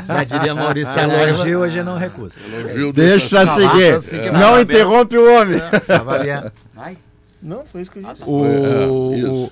Já 0.07 0.23
diria 0.25 0.53
Maurício. 0.53 0.99
Elogio, 0.99 1.59
hoje 1.61 1.83
não 1.83 1.97
recusa. 1.97 2.35
Elogio 2.45 2.91
Deixa 2.91 3.45
seguir. 3.47 4.01
seguir. 4.01 4.33
Não 4.33 4.59
interrompe 4.59 5.17
o 5.17 5.39
homem. 5.39 5.57
Sabe, 5.83 6.97
Não, 7.41 7.63
foi 7.65 7.81
isso 7.81 7.91
que 7.91 7.99
eu 7.99 8.13
disse. 8.13 8.23
O, 8.27 8.45
É, 8.45 9.17
isso. 9.19 9.51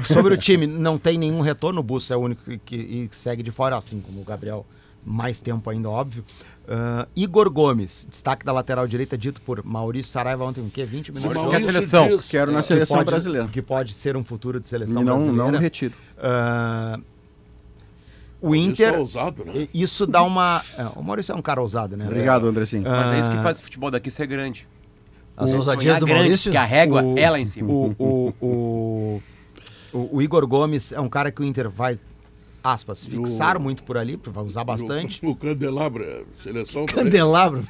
o- 0.00 0.04
sobre 0.04 0.32
o 0.32 0.36
time, 0.38 0.66
não 0.66 0.96
tem 0.96 1.18
nenhum 1.18 1.42
retorno. 1.42 1.80
O 1.80 1.82
Busso 1.82 2.10
é 2.12 2.16
o 2.16 2.20
único 2.20 2.42
que, 2.42 2.56
que- 2.56 3.08
que 3.08 3.16
segue 3.16 3.42
de 3.42 3.50
fora, 3.50 3.76
assim 3.76 4.00
como 4.00 4.22
o 4.22 4.24
Gabriel, 4.24 4.64
mais 5.04 5.40
tempo 5.40 5.68
ainda, 5.68 5.90
óbvio. 5.90 6.24
Ah, 6.68 7.06
Igor 7.16 7.50
Gomes, 7.50 8.06
destaque 8.08 8.44
da 8.46 8.52
lateral 8.52 8.86
direita, 8.86 9.18
dito 9.18 9.40
por 9.42 9.64
Maurício 9.64 10.12
Saraiva 10.12 10.44
ontem, 10.44 10.60
o 10.60 10.70
quê? 10.70 10.84
20 10.84 11.12
minutos? 11.12 11.36
Maurício- 11.36 11.52
é 11.52 11.56
a 11.56 11.72
seleção. 11.72 12.08
diz- 12.08 12.28
Quero 12.28 12.52
na 12.52 12.60
Que 12.60 12.66
seleção 12.68 12.96
pode- 12.98 13.10
brasileira. 13.10 13.48
Que 13.48 13.60
pode 13.62 13.92
ser 13.94 14.16
um 14.16 14.22
futuro 14.24 14.60
de 14.60 14.68
seleção 14.68 15.02
não, 15.02 15.16
brasileira. 15.18 15.52
não 15.52 15.58
retiro. 15.58 15.94
Ah, 16.18 16.98
o 18.40 18.54
Isso 18.54 18.64
é 18.64 18.68
Inter, 18.88 18.98
ousado, 19.00 19.44
né? 19.44 19.68
isso 19.74 20.06
dá 20.06 20.22
uma... 20.22 20.62
é, 20.78 20.84
o 20.96 21.02
Maurício 21.02 21.32
é 21.32 21.36
um 21.36 21.42
cara 21.42 21.60
ousado, 21.60 21.96
né? 21.96 22.06
Obrigado, 22.06 22.46
Andressinho. 22.46 22.82
Mas 22.82 23.12
é 23.12 23.20
isso 23.20 23.30
que 23.30 23.38
faz 23.38 23.58
o 23.58 23.62
futebol 23.62 23.90
daqui 23.90 24.10
ser 24.10 24.26
grande. 24.26 24.66
As 25.36 25.52
O 25.52 25.56
ousadias 25.56 25.98
do 25.98 26.06
grande, 26.06 26.22
Maurício... 26.22 26.50
Que 26.52 26.56
a 26.58 26.64
régua 26.64 27.02
O- 27.02 27.18
é 27.18 27.28
lá 27.30 27.38
em 27.40 27.44
cima. 27.44 27.70
O, 27.72 27.94
o, 27.98 28.34
o, 28.40 29.22
o- 29.92 30.16
o 30.16 30.22
Igor 30.22 30.46
Gomes 30.46 30.92
é 30.92 31.00
um 31.00 31.08
cara 31.08 31.30
que 31.32 31.40
o 31.40 31.44
Inter 31.44 31.68
vai, 31.70 31.98
aspas, 32.62 33.04
fixar 33.04 33.58
muito 33.58 33.82
por 33.82 33.96
ali, 33.96 34.18
vai 34.24 34.44
usar 34.44 34.64
bastante. 34.64 35.20
O, 35.24 35.30
o 35.30 35.36
Candelabra, 35.36 36.24
seleção 36.34 36.84
também. 36.86 37.04
Candelabro, 37.04 37.66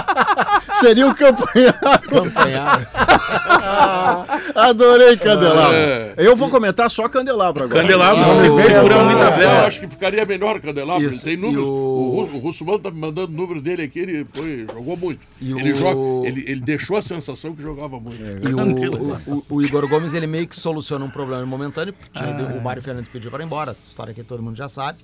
Seria 0.80 1.06
o 1.06 1.14
campanhar. 1.14 1.78
campanhar. 2.02 2.88
Adorei 4.54 5.16
Candelabro. 5.16 5.74
É. 5.74 6.14
Eu 6.18 6.36
vou 6.36 6.50
comentar 6.50 6.90
só 6.90 7.08
Candelabro 7.08 7.64
agora. 7.64 7.80
Candelabro 7.82 8.20
Não, 8.22 8.34
se- 8.40 8.48
não, 8.48 8.58
segura 8.58 8.96
não, 8.98 9.04
muita 9.04 9.24
não, 9.24 9.30
Eu 9.30 9.36
vela. 9.38 9.66
acho 9.66 9.80
que 9.80 9.88
ficaria 9.88 10.24
melhor 10.24 10.60
Candelabro. 10.60 11.02
Ele 11.04 11.14
Isso. 11.14 11.24
tem 11.24 11.36
números. 11.36 11.66
O, 11.66 12.28
o- 12.34 12.38
Russo- 12.38 12.64
tá 12.78 12.90
me 12.90 12.98
mandando 13.00 13.32
o 13.32 13.36
número 13.36 13.60
dele 13.60 13.82
aqui, 13.82 13.98
ele 14.00 14.26
foi, 14.32 14.66
jogou 14.72 14.96
muito. 14.96 15.20
E 15.40 15.52
ele, 15.52 15.72
o- 15.72 15.76
joga, 15.76 16.28
ele, 16.28 16.44
ele 16.46 16.60
deixou 16.60 16.96
a 16.96 17.02
sensação 17.02 17.54
que 17.54 17.62
jogava 17.62 17.98
muito. 17.98 18.20
E 18.22 18.54
o, 18.54 19.34
o, 19.36 19.44
o 19.48 19.62
Igor 19.62 19.86
Gomes, 19.88 20.14
ele 20.14 20.26
meio 20.26 20.46
que 20.46 20.56
soluciona 20.56 21.04
um 21.04 21.10
problema 21.10 21.44
momentâneo, 21.46 21.92
porque 21.94 22.10
tinha- 22.18 22.58
o 22.58 22.62
Mário 22.62 22.82
Fernandes 22.82 23.08
pediu 23.10 23.30
para 23.30 23.42
ir 23.42 23.46
embora, 23.46 23.76
história 23.86 24.12
que 24.14 24.22
todo 24.22 24.42
mundo 24.42 24.56
já 24.56 24.68
sabe. 24.68 24.98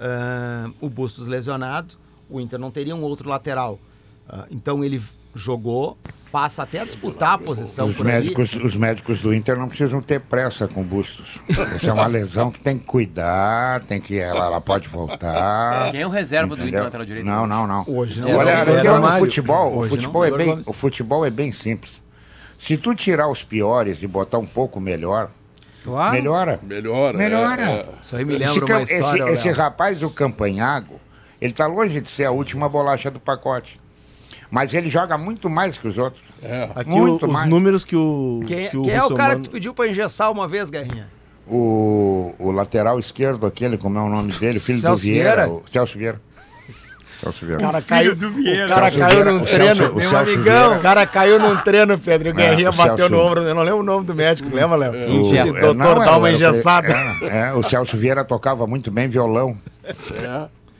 Ah, 0.00 0.70
o 0.80 0.88
Bustos 0.88 1.26
lesionado, 1.26 1.94
o 2.30 2.40
Inter 2.40 2.58
não 2.58 2.70
teria 2.70 2.94
um 2.94 3.02
outro 3.02 3.28
lateral. 3.28 3.78
Ah, 4.28 4.44
então 4.50 4.84
ele 4.84 5.00
jogou, 5.34 5.96
passa 6.32 6.62
até 6.64 6.80
a 6.80 6.84
disputar 6.84 7.34
a 7.34 7.38
posição 7.38 7.86
Os 7.86 7.96
por 7.96 8.06
ali. 8.06 8.12
médicos, 8.14 8.52
os 8.54 8.74
médicos 8.76 9.20
do 9.20 9.32
Inter 9.32 9.56
não 9.58 9.68
precisam 9.68 10.02
ter 10.02 10.20
pressa 10.20 10.66
com 10.66 10.82
bustos. 10.82 11.38
Isso 11.76 11.88
é 11.88 11.92
uma 11.92 12.06
lesão 12.06 12.50
que 12.50 12.60
tem 12.60 12.78
que 12.78 12.84
cuidar, 12.84 13.80
tem 13.86 14.00
que 14.00 14.18
ela, 14.18 14.46
ela 14.46 14.60
pode 14.60 14.88
voltar. 14.88 15.90
Quem 15.92 16.00
é 16.02 16.06
o 16.06 16.10
reserva 16.10 16.48
do 16.56 16.62
Inter 16.62 16.64
entendeu? 16.64 16.80
na 16.80 16.84
lateral 16.86 17.06
direita? 17.06 17.30
Não, 17.30 17.46
não, 17.46 17.66
não. 17.66 17.84
Hoje 17.86 18.20
não. 18.20 18.36
Olha, 18.36 18.64
no 18.64 19.00
Mário. 19.02 19.18
futebol, 19.18 19.72
o 19.74 19.78
Hoje 19.78 19.90
futebol 19.90 20.26
não, 20.26 20.34
é 20.34 20.38
bem, 20.38 20.60
o 20.66 20.72
futebol 20.72 21.24
é 21.26 21.30
bem 21.30 21.52
simples. 21.52 21.92
Se 22.58 22.76
tu 22.76 22.94
tirar 22.94 23.28
os 23.28 23.44
piores 23.44 24.02
e 24.02 24.06
botar 24.06 24.38
um 24.38 24.46
pouco 24.46 24.80
melhor, 24.80 25.30
Claro. 25.84 26.12
melhora. 26.12 26.58
Melhora. 26.62 27.16
Melhora. 27.16 27.62
é, 27.62 27.74
é. 27.76 27.88
Isso 28.02 28.16
aí 28.16 28.24
me 28.24 28.34
Esse 28.34 28.44
lembra 28.44 28.66
cam- 28.66 28.76
uma 28.76 28.82
história. 28.82 29.22
esse, 29.22 29.32
esse 29.32 29.50
rapaz, 29.52 30.02
o 30.02 30.10
Campanhago, 30.10 31.00
ele 31.40 31.52
tá 31.52 31.66
longe 31.68 32.00
de 32.00 32.08
ser 32.08 32.24
a 32.24 32.30
última 32.32 32.68
bolacha 32.68 33.10
do 33.10 33.20
pacote. 33.20 33.80
Mas 34.50 34.72
ele 34.72 34.88
joga 34.88 35.18
muito 35.18 35.50
mais 35.50 35.76
que 35.76 35.86
os 35.86 35.98
outros. 35.98 36.22
É. 36.42 36.70
Aqui 36.74 36.88
Muito 36.90 37.24
o- 37.24 37.28
os 37.28 37.32
mais. 37.34 37.48
números 37.48 37.84
que 37.84 37.94
o. 37.94 38.42
Quem, 38.46 38.68
que 38.70 38.80
quem 38.80 38.92
é 38.94 39.02
o 39.04 39.08
cara 39.14 39.34
que 39.34 39.40
Russomano- 39.40 39.42
tu 39.44 39.50
pediu 39.50 39.74
para 39.74 39.88
engessar 39.88 40.30
uma 40.32 40.48
vez, 40.48 40.70
Guerrinha? 40.70 41.06
O, 41.46 42.34
o 42.38 42.50
lateral 42.50 42.98
esquerdo, 42.98 43.46
aquele, 43.46 43.76
como 43.78 43.98
é 43.98 44.02
o 44.02 44.08
nome 44.08 44.32
dele, 44.32 44.58
filho 44.60 44.78
Celso 44.78 45.02
do 45.04 45.10
Vieira. 45.10 45.44
Vieira? 45.46 45.48
O 45.50 45.62
Celso 45.70 45.98
Vieira. 45.98 46.20
Celso 47.04 47.46
Vieira. 47.46 47.62
O 47.62 47.66
cara 47.66 47.82
caiu, 47.82 48.12
o 48.12 48.68
cara 48.68 48.90
caiu 48.90 49.06
Vieira, 49.08 49.32
num 49.32 49.38
o 49.38 49.44
treino, 49.46 49.74
Celso- 49.76 49.92
o 49.92 49.96
meu 49.96 50.10
Celso 50.10 50.32
amigão. 50.32 50.42
Vieira. 50.44 50.78
O 50.78 50.80
cara 50.82 51.06
caiu 51.06 51.38
num 51.40 51.56
treino, 51.56 51.98
Pedro. 51.98 52.28
E 52.28 52.30
o 52.30 52.34
Guerrinha 52.34 52.70
o 52.70 52.72
bateu 52.74 52.96
Celso- 52.96 53.14
no 53.14 53.20
ombro. 53.20 53.40
Eu 53.42 53.54
não 53.54 53.62
lembro 53.62 53.80
o 53.80 53.82
nome 53.82 54.04
do 54.06 54.14
médico, 54.14 54.48
lembra, 54.54 54.76
Léo? 54.76 54.92
O- 54.92 55.22
Disse, 55.30 55.48
é, 55.48 55.52
doutor, 55.60 55.74
não, 55.74 56.04
dá 56.04 56.16
uma 56.16 56.30
engessada. 56.30 56.88
É, 57.22 57.48
é, 57.48 57.52
o 57.54 57.62
Celso 57.62 57.96
Vieira 57.96 58.24
tocava 58.24 58.66
muito 58.66 58.90
bem 58.90 59.08
violão. 59.08 59.56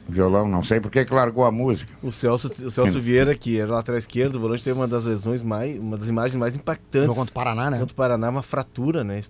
Violão, 0.09 0.49
não 0.49 0.65
sei 0.65 0.81
por 0.81 0.91
que 0.91 1.05
largou 1.11 1.45
a 1.45 1.53
música. 1.53 1.93
O 2.03 2.11
Celso, 2.11 2.51
o 2.65 2.71
Celso 2.71 2.99
Vieira, 3.01 3.35
que 3.35 3.59
era 3.59 3.71
lateral 3.73 3.99
esquerdo, 3.99 4.37
o 4.37 4.41
volante 4.41 4.65
teve 4.65 4.79
uma 4.79 4.89
das 4.89 5.05
lesões 5.05 5.43
mais, 5.43 5.79
uma 5.79 5.99
das 5.99 6.09
imagens 6.09 6.35
mais 6.37 6.57
impactantes. 6.57 7.15
Contra 7.15 7.31
o 7.31 7.35
Paraná, 7.35 7.71
né? 7.71 7.79
Contra 7.79 7.93
o 7.93 7.97
Paraná, 7.97 8.31
uma 8.31 8.43
fratura, 8.43 9.05
né? 9.05 9.21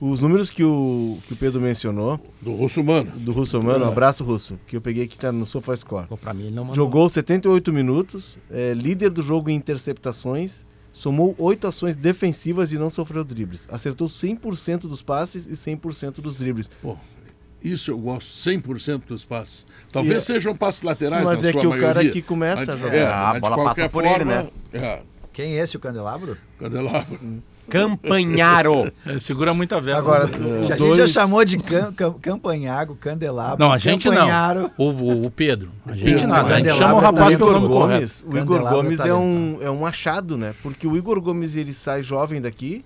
Os 0.00 0.20
números 0.20 0.50
que 0.50 0.62
o, 0.62 1.18
que 1.26 1.32
o 1.32 1.36
Pedro 1.36 1.60
mencionou, 1.60 2.20
Do 2.40 2.52
Russumano. 2.54 3.10
do 3.12 3.32
Russo 3.32 3.62
Mano, 3.62 3.86
um 3.86 3.88
abraço 3.88 4.22
Russo, 4.24 4.58
que 4.66 4.76
eu 4.76 4.80
peguei 4.80 5.06
que 5.06 5.16
tá 5.18 5.32
no 5.32 5.46
SofaScore. 5.46 6.06
Pô, 6.06 6.16
pra 6.18 6.34
mim 6.34 6.44
ele 6.44 6.54
não 6.54 6.64
mandou. 6.64 6.76
Jogou 6.76 7.08
78 7.08 7.72
minutos, 7.72 8.38
é, 8.50 8.74
líder 8.74 9.08
do 9.10 9.22
jogo 9.22 9.48
em 9.48 9.54
interceptações, 9.54 10.66
somou 10.92 11.34
8 11.38 11.66
ações 11.66 11.96
defensivas 11.96 12.72
e 12.72 12.78
não 12.78 12.90
sofreu 12.90 13.24
dribles. 13.24 13.66
Acertou 13.70 14.06
100% 14.08 14.80
dos 14.80 15.02
passes 15.02 15.46
e 15.46 15.52
100% 15.52 16.20
dos 16.20 16.34
dribles. 16.36 16.68
Pô, 16.82 16.96
isso 17.62 17.90
eu 17.90 17.98
gosto 17.98 18.28
100% 18.28 19.02
dos 19.08 19.24
passes. 19.24 19.66
Talvez 19.92 20.22
E- 20.22 20.26
sejam 20.26 20.54
passes 20.56 20.82
laterais 20.82 21.24
Mas 21.24 21.42
na 21.42 21.48
é 21.48 21.52
sua 21.52 21.60
que 21.60 21.66
o 21.66 21.70
cara 21.70 21.80
maioria. 21.94 22.12
que 22.12 22.22
começa 22.22 22.72
a 22.72 22.76
jogar. 22.76 22.94
É, 22.96 23.06
Ah, 23.06 23.30
a 23.30 23.40
bola 23.40 23.64
passa 23.64 23.88
por 23.88 24.04
ele, 24.04 24.24
né? 24.24 24.48
É, 24.72 25.02
Quem 25.32 25.58
é 25.58 25.62
esse, 25.62 25.76
o 25.76 25.80
Candelabro? 25.80 26.36
Candelabro. 26.58 27.18
Campanharo. 27.68 28.92
Ele 29.04 29.18
segura 29.18 29.52
muita 29.52 29.80
vela. 29.80 29.98
Agora, 29.98 30.24
A 30.24 30.76
gente 30.76 30.94
já 30.96 31.06
chamou 31.08 31.44
de 31.44 31.58
cam, 31.58 31.92
cam, 31.92 32.12
Campanhago, 32.14 32.94
Candelabro. 32.94 33.58
Não, 33.64 33.72
a 33.72 33.78
gente 33.78 34.08
Campanharo. 34.08 34.70
não. 34.78 34.86
O, 34.86 34.90
o, 34.90 35.26
o 35.26 35.30
Pedro. 35.30 35.70
A 35.84 35.94
gente 35.96 36.24
não. 36.26 36.34
A 36.36 36.60
gente 36.60 36.72
chama 36.76 36.94
o 36.94 36.98
é 36.98 37.02
rapaz 37.02 37.34
o 37.34 37.38
pelo 37.38 37.50
Igor 37.50 37.60
nome 37.60 37.68
correto. 37.74 37.90
Gomes, 37.98 38.24
o 38.24 38.36
Igor 38.38 38.58
Candelabro 38.58 38.82
Gomes 38.82 39.00
é 39.00 39.08
é 39.08 39.14
um, 39.14 39.58
é 39.62 39.70
um 39.70 39.84
achado, 39.84 40.36
né? 40.38 40.54
Porque 40.62 40.86
o 40.86 40.96
Igor 40.96 41.20
Gomes 41.20 41.56
ele 41.56 41.74
sai 41.74 42.02
jovem 42.02 42.40
daqui, 42.40 42.84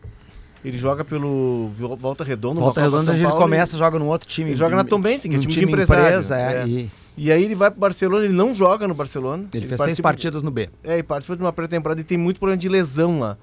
Ele 0.65 0.77
joga 0.77 1.05
pelo 1.05 1.71
Vol- 1.77 1.97
Volta 1.97 2.23
Redonda. 2.23 2.61
Volta 2.61 2.81
Redonda, 2.83 3.05
São 3.07 3.15
ele 3.15 3.27
começa, 3.33 3.79
joga 3.79 3.99
no 3.99 4.07
outro 4.07 4.29
time. 4.29 4.51
Ele 4.51 4.57
joga 4.57 4.77
na 4.77 4.85
Tombense, 4.85 5.29
que 5.29 5.35
é 5.35 5.39
um 5.39 5.41
time 5.41 5.53
de 5.55 5.61
time 5.61 5.73
empresa, 5.73 6.37
é, 6.39 6.63
É. 6.63 6.67
E 6.69 6.91
E 7.17 7.33
aí 7.33 7.43
ele 7.45 7.55
vai 7.55 7.71
pro 7.71 7.81
Barcelona, 7.81 8.25
ele 8.25 8.35
não 8.35 8.55
joga 8.55 8.87
no 8.87 8.95
Barcelona. 8.95 9.47
ele 9.55 9.67
fez 9.67 9.81
seis 9.81 10.01
partidas 10.01 10.43
no 10.43 10.51
B. 10.51 10.69
É, 10.85 10.99
e 10.99 11.03
participa 11.03 11.37
de 11.37 11.43
uma 11.43 11.53
pré-temporada 11.53 12.01
e 12.01 12.05
tem 12.05 12.19
muito 12.19 12.39
problema 12.39 12.59
de 12.59 12.69
lesão 12.69 13.21
lá. 13.21 13.37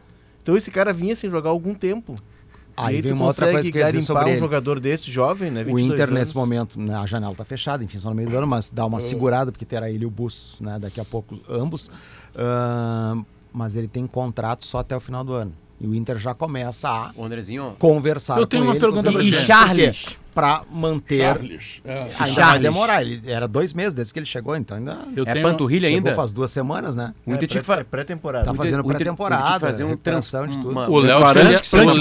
Então 0.44 0.56
esse 0.56 0.70
cara 0.72 0.94
vinha 0.94 1.16
sem 1.16 1.30
jogar 1.30 1.50
há 1.50 1.54
algum 1.54 1.74
tempo. 1.74 2.16
Aí 2.80 2.94
e 2.94 2.96
aí 2.98 3.02
vem 3.02 3.12
uma 3.14 3.26
outra 3.26 3.52
coisa 3.52 3.72
que 3.72 3.76
eu 3.78 3.82
ia 3.82 3.88
dizer 3.88 4.02
sobre 4.02 4.26
um 4.26 4.30
ele. 4.30 4.40
jogador 4.40 4.80
desse, 4.80 5.10
jovem, 5.10 5.50
né? 5.50 5.62
O 5.64 5.66
22 5.66 5.86
Inter, 5.94 6.04
anos. 6.10 6.20
nesse 6.20 6.36
momento, 6.36 6.80
né, 6.80 6.94
a 6.94 7.08
janela 7.08 7.34
tá 7.34 7.44
fechada, 7.44 7.84
enfim, 7.84 7.98
só 7.98 8.10
no 8.10 8.16
meio 8.16 8.30
do 8.30 8.38
ano, 8.38 8.46
mas 8.46 8.70
dá 8.70 8.86
uma 8.86 9.00
segurada, 9.02 9.52
porque 9.52 9.66
terá 9.66 9.90
ele 9.90 10.04
e 10.04 10.06
o 10.06 10.12
Bus, 10.12 10.58
né, 10.62 10.78
daqui 10.78 11.00
a 11.02 11.06
pouco, 11.06 11.40
ambos. 11.50 11.90
Ahn, 12.36 13.24
mas 13.52 13.76
ele 13.76 13.88
tem 13.88 14.06
contrato 14.06 14.64
só 14.66 14.78
até 14.78 14.96
o 14.96 15.00
final 15.00 15.24
do 15.24 15.34
ano. 15.34 15.52
E 15.80 15.86
o 15.88 15.94
Inter 15.94 16.18
já 16.18 16.34
começa 16.34 16.90
a 16.90 17.12
O 17.16 17.24
Andrezinho. 17.24 17.76
conversar 17.78 18.40
Eu 18.40 18.48
tenho 18.48 18.64
com 18.64 18.70
uma 18.70 18.76
ele, 18.76 18.80
pergunta 18.80 19.10
E 19.24 19.32
quê? 19.32 19.38
Charles. 19.46 20.18
Pra 20.38 20.62
manter... 20.72 21.22
Charles. 21.34 21.82
É. 21.84 21.94
Ainda 22.02 22.12
vai 22.20 22.30
Charles. 22.32 22.62
demorar, 22.62 23.02
ele 23.02 23.22
era 23.26 23.48
dois 23.48 23.74
meses 23.74 23.96
desde 23.96 24.14
que 24.14 24.20
ele 24.20 24.26
chegou, 24.28 24.56
então 24.56 24.78
ainda... 24.78 24.96
Eu 25.16 25.24
É 25.26 25.34
tenho, 25.34 25.44
panturrilha 25.48 25.88
Chegou 25.88 25.98
ainda? 25.98 26.14
faz 26.14 26.32
duas 26.32 26.52
semanas, 26.52 26.94
né? 26.94 27.12
O 27.26 27.34
Inter 27.34 27.48
tinha 27.50 27.64
que 27.64 27.72
É 27.72 27.84
pré-temporada. 27.84 28.46
Tá 28.46 28.54
fazendo 28.54 28.84
pré-temporada, 28.84 29.42
o 29.42 29.46
Inter 29.46 29.48
tinha 29.48 29.60
que 29.60 29.66
fazer 29.66 29.84
um 29.84 29.90
recuperação 29.90 30.42
trans- 30.44 30.56
de 30.56 30.62
tudo. 30.62 30.78
O 30.80 31.00
Léo 31.00 31.20
disse 31.50 31.62
que 31.72 31.76
ele 31.78 31.86
vai 31.88 31.96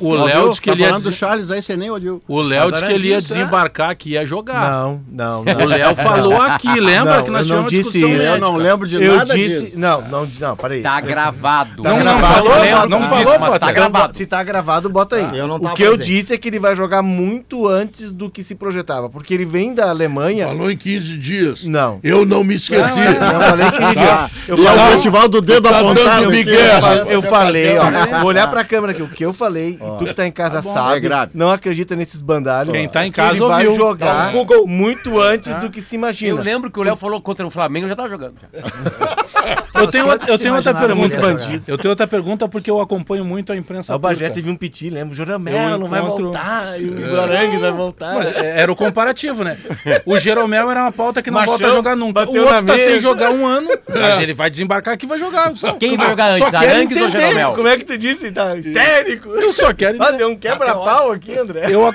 o- 0.00 0.08
Ó, 0.08 0.24
Léo 0.24 0.48
disse 0.48 0.60
que 0.62 0.70
Tá 0.70 0.72
ele 0.74 0.82
ia 0.82 0.88
falando 0.88 1.02
do 1.04 1.12
Charles 1.12 1.50
aí, 1.50 1.62
você 1.62 1.76
nem 1.76 1.90
olhou. 1.90 2.22
o 2.26 2.40
Léo 2.40 2.72
disse 2.72 2.84
que 2.86 2.92
ele 2.92 3.08
ia 3.08 3.16
é? 3.16 3.18
desembarcar, 3.18 3.94
que 3.94 4.10
ia 4.10 4.24
jogar. 4.24 4.70
Não, 4.70 5.00
não, 5.06 5.44
não. 5.44 5.54
O 5.64 5.66
Léo 5.66 5.96
falou 5.96 6.40
aqui, 6.40 6.80
lembra 6.80 7.22
que 7.22 7.30
nós 7.30 7.46
tivemos 7.46 7.70
discussão 7.70 8.08
isso. 8.08 8.22
Eu 8.22 8.38
não 8.38 8.56
lembro 8.56 8.88
de 8.88 8.96
Eu 9.02 9.16
nada 9.16 9.34
disse. 9.34 9.64
disso. 9.66 9.78
Não, 9.78 10.00
não, 10.00 10.26
não, 10.40 10.56
peraí. 10.56 10.80
Tá 10.82 10.98
gravado. 11.00 11.82
Tá 11.82 11.90
Não, 11.90 12.02
não 12.02 12.20
falou, 12.20 12.88
não 12.88 13.00
Tá 13.00 13.06
falou, 13.08 13.38
Potter. 13.38 13.60
tá 13.60 13.72
gravado. 13.72 14.14
Se 14.16 14.24
tá 14.26 14.42
gravado, 14.42 14.88
bota 14.88 15.16
aí. 15.16 15.26
Não 15.46 15.56
o 15.56 15.74
que 15.74 15.82
eu 15.82 15.96
disse 15.98 16.32
é 16.32 16.38
que 16.38 16.48
ele 16.48 16.58
vai 16.58 16.74
jogar 16.74 17.02
muito 17.02 17.65
antes 17.68 18.12
do 18.12 18.28
que 18.30 18.42
se 18.42 18.54
projetava, 18.54 19.08
porque 19.08 19.32
ele 19.34 19.44
vem 19.44 19.74
da 19.74 19.88
Alemanha. 19.90 20.46
Falou 20.46 20.70
em 20.70 20.76
15 20.76 21.16
dias. 21.18 21.64
Não. 21.66 21.98
Eu 22.02 22.24
não 22.26 22.42
me 22.44 22.54
esqueci. 22.54 22.98
Eu 23.00 23.40
falei 23.40 23.70
que 23.70 23.76
ele 23.82 23.94
Tá. 24.06 24.30
eu 24.48 24.54
E 24.58 24.64
falei, 24.64 24.82
lá- 24.82 24.90
festival 24.92 25.28
do 25.28 25.40
dedo 25.40 25.68
Tá 25.68 25.80
apontado. 25.80 26.30
migué. 26.30 26.70
eu 27.10 27.22
falei, 27.22 27.76
ó, 27.78 28.18
vou 28.20 28.28
olhar 28.28 28.48
pra 28.48 28.64
câmera 28.64 28.92
aqui, 28.92 29.02
o 29.02 29.08
que 29.08 29.24
eu 29.24 29.32
falei, 29.32 29.70
e 29.80 29.98
tu 29.98 30.04
que 30.04 30.14
tá 30.14 30.26
em 30.26 30.32
casa 30.32 30.62
sabe, 30.62 30.96
É 30.96 31.00
grave. 31.00 31.30
não 31.34 31.50
acredita 31.50 31.94
nesses 31.96 32.20
bandalhos. 32.22 32.72
Quem 32.74 32.88
tá 32.88 33.06
em 33.06 33.10
casa 33.12 33.32
ele 33.32 33.40
vai 33.46 33.66
ouviu. 33.66 33.74
jogar 33.84 34.26
Dá 34.26 34.28
um 34.28 34.32
Google. 34.32 34.66
muito 34.66 35.20
antes 35.20 35.54
do 35.56 35.70
que 35.70 35.80
se 35.80 35.96
Eu 35.96 35.98
imagina. 35.98 36.40
lembro 36.42 36.70
que 36.70 36.78
o 36.78 36.82
Léo 36.82 36.96
falou 36.96 37.20
contra 37.20 37.46
o 37.46 37.50
Flamengo, 37.50 37.86
eu 37.86 37.90
já 37.90 37.96
tava 37.96 38.08
jogando. 38.08 38.34
já. 38.40 39.56
Eu 39.78 39.86
tenho, 39.88 40.06
eu 40.10 40.38
tenho 40.38 40.54
outra 40.54 40.74
pergunta. 40.74 41.16
bandido. 41.18 41.64
Eu 41.66 41.78
tenho 41.78 41.90
outra 41.90 42.06
pergunta 42.06 42.48
porque 42.48 42.70
eu 42.70 42.80
acompanho 42.80 43.24
muito 43.24 43.52
a 43.52 43.56
imprensa 43.56 43.94
O 43.94 43.98
Bagé 43.98 44.30
teve 44.30 44.50
um 44.50 44.56
piti, 44.56 44.90
lembra? 44.90 45.12
O 45.12 45.16
Joramelo 45.16 45.56
Eu 45.56 45.78
não 45.78 45.88
vai 45.88 46.00
voltar, 46.00 46.80
e 46.80 46.88
o 46.88 47.12
Guarangues 47.12 47.60
vai 47.60 47.72
voltar. 47.72 48.14
Mas 48.14 48.36
é, 48.36 48.60
era 48.60 48.72
o 48.72 48.76
comparativo, 48.76 49.44
né? 49.44 49.58
O 50.04 50.18
Jeromel 50.18 50.70
era 50.70 50.82
uma 50.82 50.92
pauta 50.92 51.22
que 51.22 51.30
não 51.30 51.38
Machão, 51.40 51.52
volta 51.58 51.66
a 51.66 51.76
jogar 51.76 51.96
nunca. 51.96 52.28
O 52.30 52.36
outro 52.36 52.64
tá 52.64 52.78
sem 52.78 52.98
jogar 53.00 53.30
um 53.30 53.46
ano, 53.46 53.68
mas 53.88 54.20
ele 54.20 54.34
vai 54.34 54.50
desembarcar 54.50 54.94
aqui 54.94 55.06
e 55.06 55.08
vai 55.08 55.18
jogar. 55.18 55.54
Só- 55.56 55.72
Quem 55.74 55.96
vai 55.96 56.08
jogar 56.10 56.30
antes, 56.32 56.54
Arangues 56.54 57.00
ou. 57.00 57.10
Jeromel? 57.10 57.52
Como 57.52 57.68
é 57.68 57.76
que 57.76 57.84
tu 57.84 57.98
disse? 57.98 58.32
Tá 58.32 58.56
histérico. 58.56 59.28
Eu 59.30 59.52
só 59.52 59.72
quero 59.72 59.96
Ah, 60.02 60.12
deu 60.12 60.28
um 60.28 60.36
quebra-pau 60.36 61.12
aqui, 61.12 61.36
André. 61.36 61.66
Eu, 61.68 61.92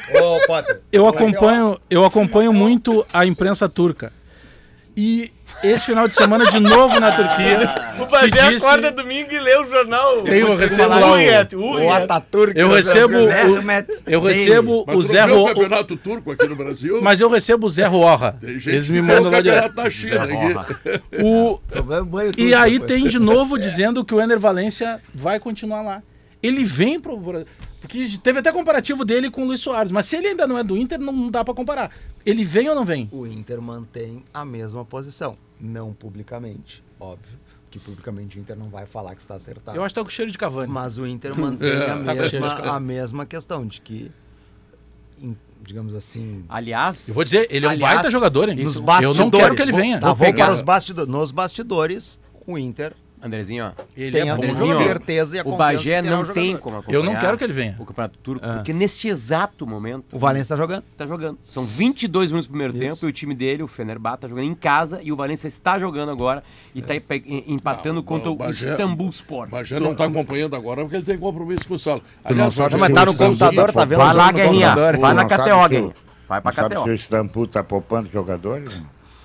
eu 0.92 1.08
acompanho, 1.08 1.80
eu 1.90 2.06
acompanho 2.06 2.52
muito 2.54 3.06
a 3.14 3.26
imprensa 3.26 3.70
turca. 3.70 4.12
E 4.96 5.32
esse 5.64 5.86
final 5.86 6.08
de 6.08 6.16
semana, 6.16 6.50
de 6.50 6.60
novo 6.60 7.00
na 7.00 7.12
Turquia, 7.12 7.74
O 8.00 8.06
Bagé 8.06 8.42
se 8.44 8.50
disse- 8.54 8.66
acorda 8.66 8.92
domingo 8.92 9.32
e 9.32 9.40
lê 9.40 9.58
o 9.58 9.66
jornal. 9.70 10.22
Tem, 10.24 10.40
eu 10.40 10.56
recebo 10.56 10.84
o 10.96 11.00
lá 11.00 11.08
o- 11.12 11.14
Uyet, 11.14 11.56
o. 11.56 11.92
Ataturk. 11.92 12.58
eu 12.60 12.70
recebo 12.70 13.18
o, 13.18 13.30
eu 14.08 14.22
recebo 14.22 14.82
o 14.82 14.86
tu 14.86 15.02
Zé 15.04 15.26
não 15.28 15.36
vê 15.36 15.42
o 15.42 15.46
campeonato 15.48 15.96
turco 15.98 16.32
aqui 16.32 16.48
no 16.48 16.56
Brasil? 16.56 17.00
Mas 17.02 17.22
eu 17.22 17.30
recebo 17.30 17.68
o 17.68 17.70
Zé 17.70 17.86
Roja. 17.86 18.36
Eles 18.42 18.90
me 18.90 19.02
mandam 19.02 19.32
lá 19.32 19.42
direto. 19.42 19.76
da 19.76 19.90
China 19.90 20.24
aqui. 20.24 21.24
O, 21.24 21.60
E 22.38 22.54
aí 22.54 22.80
tem 22.80 23.08
de 23.08 23.20
novo 23.20 23.58
dizendo 23.58 24.04
que 24.04 24.14
o 24.14 24.22
Ener 24.22 24.40
Valência 24.40 25.00
vai 25.14 25.40
continuar 25.40 25.82
lá. 25.82 26.02
Ele 26.42 26.64
vem 26.64 27.00
pro. 27.00 27.18
pro- 27.20 27.46
Porque 27.80 28.04
teve 28.24 28.40
até 28.40 28.52
comparativo 28.52 29.04
dele 29.06 29.30
com 29.30 29.42
o 29.44 29.46
Luiz 29.46 29.60
Soares. 29.60 29.92
Mas 29.92 30.06
se 30.06 30.16
ele 30.16 30.28
ainda 30.30 30.46
não 30.48 30.58
é 30.58 30.64
do 30.64 30.78
Inter, 30.78 31.00
não 31.00 31.30
dá 31.30 31.44
pra 31.44 31.54
comparar. 31.54 31.92
Ele 32.26 32.44
vem 32.44 32.70
ou 32.70 32.76
não 32.76 32.86
vem? 32.86 33.10
O 33.12 33.26
Inter 33.26 33.62
mantém 33.62 34.24
a 34.34 34.44
mesma 34.46 34.84
posição. 34.86 35.36
Não 35.60 35.94
publicamente, 35.94 36.84
óbvio. 37.00 37.40
Que 37.70 37.80
publicamente 37.80 38.38
o 38.38 38.42
Inter 38.42 38.58
não 38.58 38.70
vai 38.70 38.86
falar 38.86 39.16
que 39.16 39.22
está 39.22 39.36
acertado. 39.36 39.78
Eu 39.78 39.84
acho 39.84 39.94
que 39.96 40.00
tá 40.00 40.04
com 40.04 40.10
cheiro 40.10 40.30
de 40.32 40.38
Cavani. 40.38 40.72
Mas 40.72 40.98
o 40.98 41.06
Inter 41.08 41.38
mantém 41.40 41.72
a, 41.84 42.04
tá 42.04 42.14
mesma, 42.14 42.54
a 42.76 42.80
mesma 42.80 43.26
questão 43.26 43.66
de 43.66 43.80
que, 43.80 44.12
digamos 45.66 45.96
assim, 45.96 46.44
Aliás, 46.50 47.08
Eu 47.08 47.14
vou 47.14 47.24
dizer, 47.24 47.48
ele 47.50 47.66
é 47.66 47.70
um 47.70 47.72
Aliás, 47.72 47.96
baita 47.96 48.12
jogador, 48.12 48.50
hein? 48.50 48.56
nos 48.56 48.76
eu 48.76 48.82
bastidores. 48.82 49.18
não 49.20 49.32
quero 49.32 49.56
que 49.56 49.62
ele 49.62 49.72
venha. 49.72 50.00
Tá, 50.00 50.08
Vou 50.08 50.16
vou 50.16 50.26
pegar. 50.28 50.46
para 50.46 50.54
os 50.54 50.62
bastidores. 50.62 51.10
Nos 51.10 51.32
bastidores, 51.32 52.20
o 52.46 52.58
Inter 52.58 52.94
Andrezinho, 53.24 53.66
ó. 53.66 53.72
Ele 53.96 54.12
tem 54.12 54.28
é 54.28 54.32
a 54.32 54.36
bom 54.36 54.42
Andrezinho, 54.44 54.72
jogador. 54.74 54.88
certeza 54.88 55.38
e 55.38 55.40
a 55.40 55.44
o 55.44 55.56
Bagé 55.56 56.02
não 56.02 56.22
o 56.22 56.28
tem 56.34 56.58
como 56.58 56.78
acompanhar 56.78 56.98
Eu 57.00 57.04
não 57.04 57.16
quero 57.16 57.38
que 57.38 57.44
ele 57.44 57.54
venha. 57.54 57.76
o 57.80 57.86
Campeonato 57.86 58.18
Turco, 58.20 58.46
Ah. 58.46 58.54
porque 58.56 58.74
neste 58.74 59.08
exato 59.08 59.68
momento 59.68 60.06
O 60.16 60.20
Valência 60.20 60.54
está 60.54 60.56
jogando. 60.58 60.84
tá 60.98 61.06
jogando. 61.06 61.38
São 61.48 61.64
22 61.64 62.32
minutos 62.32 62.48
do 62.48 62.52
primeiro 62.52 62.74
Isso. 62.78 62.96
tempo 62.96 63.06
e 63.06 63.10
o 63.10 63.14
time 63.14 63.36
dele, 63.36 63.62
o 63.64 63.68
Fenerbahçe, 63.68 64.22
tá 64.22 64.28
jogando 64.28 64.46
em 64.46 64.56
casa 64.56 65.00
e 65.04 65.12
o 65.12 65.16
Valência 65.16 65.48
está 65.48 65.78
jogando 65.80 66.10
agora 66.12 66.44
e 66.74 66.82
tá 66.82 66.96
em- 66.96 67.44
empatando 67.48 67.96
Não, 67.96 68.04
contra 68.04 68.30
o 68.30 68.34
o 68.34 68.36
Bagé- 68.38 68.72
Istambul 68.72 69.10
Sport. 69.10 69.50
O 69.50 69.52
Bagé 69.52 69.80
não 69.80 69.92
está 69.92 70.06
acompanhando 70.06 70.56
agora 70.56 70.82
porque 70.82 70.96
ele 70.96 71.06
tem 71.06 71.18
compromisso 71.18 71.68
com 71.68 71.76
o 71.76 71.80
Salo. 71.80 72.02
não 72.30 72.50
sabe 72.50 72.72
Bagé, 72.72 72.78
Mas 72.78 72.94
tá 72.94 73.06
no 73.06 73.14
computador, 73.16 73.52
seguinte, 73.70 73.74
tá 73.74 73.86
vendo? 73.86 73.98
Vai 74.00 74.14
lá, 74.16 74.32
Guerrinha. 74.32 74.76
Vai 74.76 75.14
na 75.14 75.24
Não 75.24 75.30
sabe 75.30 75.44
KTO. 75.44 75.94
Vai 76.28 76.40
pra 76.42 76.54
Sabe 76.54 76.70
se 76.76 76.82
KTO. 76.82 76.90
o 76.90 76.94
Istanbul 76.94 77.48
tá 77.48 77.64
poupando 77.64 78.10
jogadores? 78.10 78.82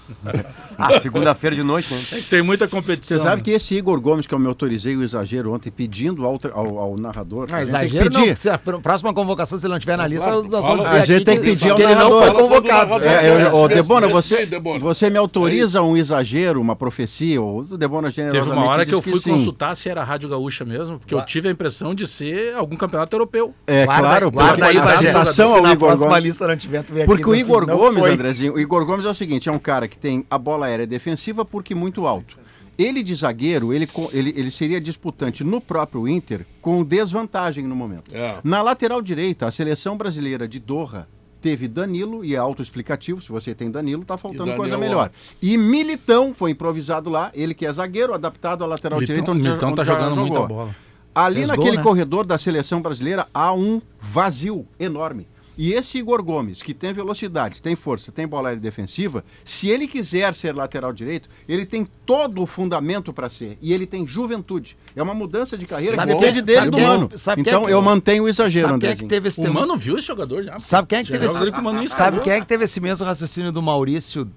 Ah, 0.79 1.01
segunda-feira 1.01 1.57
de 1.57 1.63
noite, 1.63 1.93
né? 1.93 2.01
É 2.13 2.17
que 2.17 2.29
tem 2.29 2.43
muita 2.43 2.69
competição. 2.69 3.17
Você 3.17 3.23
sabe 3.25 3.41
que 3.41 3.51
esse 3.51 3.75
Igor 3.75 3.99
Gomes, 3.99 4.27
que 4.27 4.35
eu 4.35 4.39
me 4.39 4.47
autorizei 4.47 4.95
o 4.95 5.03
exagero 5.03 5.53
ontem, 5.55 5.71
pedindo 5.71 6.27
ao, 6.27 6.39
ao- 6.53 6.79
ao 6.79 6.97
narrador. 6.99 7.49
Ah, 7.51 7.57
a 7.57 7.65
gente 7.65 7.71
tem 7.73 7.81
que 7.81 7.87
exagero 7.87 8.11
não, 8.13 8.21
pedir. 8.21 8.37
se 8.37 8.51
a 8.51 8.59
pr- 8.59 8.77
próxima 8.77 9.15
convocação, 9.15 9.59
se 9.59 9.65
ele 9.67 9.73
não 9.73 9.81
tiver 9.81 9.97
na 9.97 10.07
lista, 10.07 10.27
claro, 10.29 10.43
nós 10.51 10.65
vamos 10.67 10.85
A 10.87 11.01
gente 11.01 11.25
tem 11.25 11.37
que 11.37 11.45
que, 11.45 11.51
pedir 11.53 11.71
ao 11.71 11.77
que 11.77 11.83
ele 11.83 11.95
não 11.95 12.11
narrador. 12.11 12.35
foi 12.35 12.43
convocado. 12.43 12.91
narrador. 12.91 13.09
É, 13.09 13.31
eu- 13.31 13.65
Esse- 13.67 13.75
Debona, 13.75 14.09
você, 14.09 14.49
você 14.79 15.09
me 15.09 15.17
autoriza 15.17 15.81
um 15.81 15.97
exagero, 15.97 16.61
uma 16.61 16.77
profecia? 16.77 17.41
O 17.41 17.63
Debona 17.65 18.13
Teve 18.13 18.41
uma 18.41 18.67
hora 18.67 18.85
que 18.85 18.95
eu 18.95 19.01
fui 19.01 19.19
sim. 19.19 19.31
consultar 19.33 19.75
se 19.75 19.89
era 19.89 20.03
a 20.03 20.05
Rádio 20.05 20.29
Gaúcha 20.29 20.63
mesmo, 20.65 20.99
porque 20.99 21.15
eu 21.15 21.23
tive 21.25 21.49
a 21.49 21.51
impressão 21.51 21.95
de 21.95 22.07
ser 22.07 22.55
algum 22.55 22.77
campeonato 22.77 23.17
europeu. 23.17 23.55
É 23.67 23.87
claro, 23.87 24.31
guarda 24.31 24.67
porque 24.67 24.79
aí, 24.79 25.11
a 25.15 25.25
Se 25.25 25.41
ao 25.41 25.67
Igor 25.73 25.97
Gomes. 25.97 26.23
lista 26.25 26.47
não 26.47 26.57
tiver, 26.57 26.83
tu 26.83 26.93
vem 26.93 27.03
aqui 27.05 27.11
Porque 27.11 27.29
o 27.29 27.35
Igor 27.35 27.65
assim, 27.65 27.73
Gomes. 27.79 28.05
Andrezinho, 28.05 28.55
o 28.55 28.61
Igor 28.61 28.85
Gomes 28.85 29.07
é 29.07 29.09
o 29.09 29.15
seguinte, 29.15 29.49
é 29.49 29.53
um 29.53 29.59
cara 29.59 29.89
que 29.89 29.96
tem 30.01 30.25
a 30.31 30.39
bola 30.39 30.67
aérea 30.67 30.87
defensiva 30.87 31.45
porque 31.45 31.75
muito 31.75 32.07
alto. 32.07 32.39
Ele 32.79 33.03
de 33.03 33.15
zagueiro, 33.15 33.73
ele, 33.73 33.89
ele, 34.13 34.35
ele 34.37 34.51
seria 34.51 34.81
disputante 34.81 35.43
no 35.43 35.61
próprio 35.61 36.07
Inter 36.07 36.45
com 36.61 36.85
desvantagem 36.85 37.67
no 37.67 37.75
momento. 37.75 38.11
É. 38.15 38.39
Na 38.45 38.61
lateral 38.61 39.01
direita, 39.01 39.47
a 39.47 39.51
seleção 39.51 39.97
brasileira 39.97 40.47
de 40.47 40.61
Doha 40.61 41.09
teve 41.41 41.69
Danilo, 41.69 42.25
e 42.25 42.35
é 42.35 42.39
autoexplicativo, 42.39 43.23
se 43.23 43.31
você 43.31 43.55
tem 43.55 43.71
Danilo, 43.71 44.05
tá 44.05 44.19
faltando 44.19 44.55
coisa 44.57 44.77
melhor. 44.77 45.11
E 45.41 45.57
Militão 45.57 46.35
foi 46.35 46.51
improvisado 46.51 47.09
lá, 47.09 47.31
ele 47.35 47.55
que 47.55 47.65
é 47.65 47.73
zagueiro, 47.73 48.13
adaptado 48.13 48.65
à 48.65 48.67
lateral 48.67 48.99
Militão, 48.99 49.15
direita, 49.15 49.31
onde, 49.33 49.49
Militão 49.49 49.69
onde 49.69 49.77
tá 49.77 49.85
jogando 49.85 50.15
jogou. 50.17 50.33
muita 50.33 50.47
bola. 50.47 50.77
Ali 51.15 51.37
Fez 51.37 51.49
naquele 51.49 51.69
gol, 51.69 51.77
né? 51.77 51.83
corredor 51.83 52.27
da 52.27 52.37
seleção 52.37 52.83
brasileira 52.83 53.27
há 53.33 53.53
um 53.53 53.81
vazio 53.99 54.67
enorme. 54.79 55.27
E 55.59 55.73
esse 55.73 55.97
Igor 55.99 56.23
Gomes, 56.23 56.61
que 56.63 56.75
tem 56.75 56.93
velocidade, 56.93 57.63
tem 57.63 57.75
força, 57.75 58.13
tem 58.13 58.27
bola 58.27 58.49
aérea 58.51 58.61
defensiva, 58.61 59.25
se 59.45 59.69
ele 59.69 59.87
quiser 59.89 60.35
ser 60.35 60.55
lateral 60.55 60.93
direito, 60.93 61.29
ele 61.49 61.65
tem 61.65 61.87
todo 62.05 62.43
o 62.43 62.47
fundamento 62.47 63.13
para 63.13 63.31
ser. 63.31 63.57
E 63.63 63.73
ele 63.73 63.87
tem 63.87 64.07
juventude. 64.07 64.77
É 64.95 65.03
uma 65.03 65.15
mudança 65.15 65.57
de 65.57 65.65
carreira 65.65 65.97
Sabe 65.97 66.13
que 66.13 66.19
depende 66.19 66.43
quem- 66.43 66.45
dele 66.45 66.71
do 66.71 66.77
quem- 66.77 66.87
mano. 66.87 67.11
sabe 67.17 67.43
quem 67.43 67.51
Então 67.51 67.63
é 67.65 67.67
que- 67.69 67.73
eu 67.73 67.81
mantenho 67.83 68.25
o 68.25 68.29
exagero, 68.29 68.69
Sabe 68.69 68.81
quem 68.81 68.91
é 68.91 68.97
que 68.97 69.07
teve 69.07 69.29
esse 69.29 69.41
O 69.41 69.53
Mano 69.55 69.77
viu 69.79 69.97
esse 69.97 70.07
jogador 70.07 70.43
já. 70.43 70.59
Sabe 70.59 70.89
quem 70.89 70.99
é 70.99 71.03
que 71.05 71.11
teve 71.11 71.25
esse... 71.25 71.41
nem 71.41 71.51
Sabe 71.53 71.89
sabe. 71.89 72.21
quem 72.21 72.33
é 72.35 72.41
que 72.41 72.47
teve 72.47 72.65
esse 72.65 72.79
mesmo 72.81 73.07
raciocínio 73.07 73.51
do 73.51 73.63
Maurício? 73.63 74.31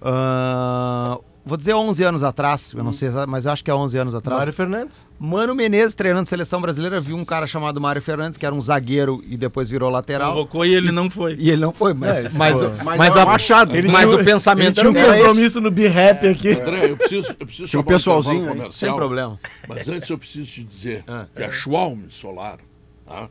Ah, 0.00 1.18
vou 1.46 1.56
dizer 1.56 1.72
11 1.74 2.02
anos 2.04 2.22
atrás, 2.22 2.72
eu 2.76 2.82
não 2.84 2.92
sei, 2.92 3.08
mas 3.28 3.46
eu 3.46 3.52
acho 3.52 3.62
que 3.64 3.70
é 3.70 3.74
11 3.74 3.96
anos 3.96 4.14
atrás. 4.14 4.38
Mário 4.40 4.52
Fernandes. 4.52 5.06
Mano 5.18 5.54
Menezes 5.54 5.94
treinando 5.94 6.28
seleção 6.28 6.60
brasileira, 6.60 7.00
viu 7.00 7.16
um 7.16 7.24
cara 7.24 7.46
chamado 7.46 7.80
Mário 7.80 8.02
Fernandes, 8.02 8.36
que 8.36 8.44
era 8.44 8.54
um 8.54 8.60
zagueiro 8.60 9.22
e 9.28 9.36
depois 9.36 9.70
virou 9.70 9.88
lateral. 9.88 10.32
Convocou 10.34 10.66
e 10.66 10.74
ele 10.74 10.90
não 10.92 11.08
foi. 11.08 11.36
E 11.38 11.48
ele 11.50 11.62
não 11.62 11.72
foi, 11.72 11.94
mas, 11.94 12.24
É, 12.24 12.28
mas, 12.30 12.60
o- 12.60 12.70
Mas 12.84 12.98
mas, 12.98 13.16
é 13.16 13.24
um 13.24 13.30
achado. 13.30 13.74
Ele 13.76 13.88
mas 13.88 14.10
tinha- 14.10 14.20
o 14.20 14.24
pensamento 14.24 14.80
Ele 14.80 14.92
tinha 14.92 15.06
um 15.06 15.16
compromisso 15.18 15.60
no 15.60 15.70
B-Rap 15.70 16.26
aqui. 16.26 16.50
André, 16.50 16.90
eu 16.90 16.96
preciso, 16.96 17.36
eu 17.38 17.46
preciso 17.46 17.64
um 17.64 17.66
chamar 17.68 17.82
o 17.82 17.86
pessoalzinho 17.86 18.46
comercial, 18.48 18.72
Sem 18.72 18.94
problema. 18.94 19.40
Mas 19.68 19.88
antes 19.88 20.10
eu 20.10 20.18
preciso 20.18 20.50
te 20.50 20.64
dizer 20.64 21.04
Ah. 21.06 21.26
que 21.34 21.42
a 21.42 21.52
Schwalm 21.52 22.00
Solar, 22.10 22.58
tá? 23.06 23.28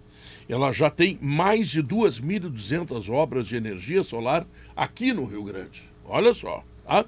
ela 0.47 0.71
já 0.71 0.89
tem 0.89 1.17
mais 1.21 1.67
de 1.69 1.81
2.200 1.81 3.09
obras 3.09 3.47
de 3.47 3.55
energia 3.55 4.03
solar 4.03 4.45
aqui 4.75 5.11
no 5.13 5.25
Rio 5.25 5.43
Grande. 5.43 5.83
Olha 6.07 6.33
só, 6.33 6.63
tá? 6.87 7.03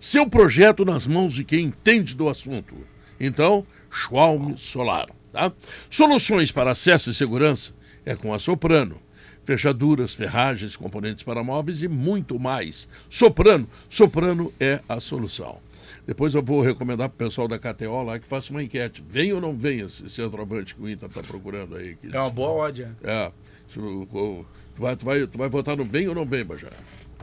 Seu 0.00 0.28
projeto 0.28 0.84
nas 0.84 1.06
mãos 1.06 1.32
de 1.34 1.44
quem 1.44 1.66
entende 1.66 2.14
do 2.14 2.28
assunto. 2.28 2.74
Então, 3.18 3.66
Schwalm 3.90 4.54
Solar, 4.56 5.08
tá? 5.32 5.52
Soluções 5.90 6.52
para 6.52 6.70
acesso 6.70 7.10
e 7.10 7.14
segurança 7.14 7.72
é 8.04 8.14
com 8.14 8.32
a 8.32 8.38
Soprano. 8.38 9.00
Fechaduras, 9.44 10.12
ferragens, 10.14 10.76
componentes 10.76 11.24
para 11.24 11.42
móveis 11.42 11.82
e 11.82 11.88
muito 11.88 12.38
mais. 12.38 12.86
Soprano. 13.08 13.66
Soprano 13.88 14.52
é 14.60 14.80
a 14.88 15.00
solução. 15.00 15.58
Depois 16.06 16.34
eu 16.34 16.42
vou 16.42 16.60
recomendar 16.60 17.08
para 17.08 17.14
o 17.14 17.28
pessoal 17.28 17.48
da 17.48 17.58
KTO 17.58 18.02
lá 18.02 18.18
que 18.18 18.26
faça 18.26 18.50
uma 18.50 18.62
enquete. 18.62 19.02
Vem 19.08 19.32
ou 19.32 19.40
não 19.40 19.54
vem 19.54 19.80
esse 19.80 20.08
centroavante 20.08 20.74
que 20.74 20.82
o 20.82 20.88
Inter 20.88 21.08
está 21.08 21.22
procurando 21.22 21.76
aí? 21.76 21.96
que 21.96 22.14
É 22.14 22.20
uma 22.20 22.30
boa 22.30 22.66
odd. 22.66 22.82
é. 22.82 23.10
É. 23.10 23.32
Tu 23.72 24.06
vai, 24.76 24.96
tu, 24.96 25.04
vai, 25.04 25.26
tu 25.26 25.38
vai 25.38 25.48
votar 25.48 25.76
no 25.76 25.84
vem 25.84 26.08
ou 26.08 26.14
não 26.14 26.24
vem, 26.24 26.44
Bajá? 26.44 26.70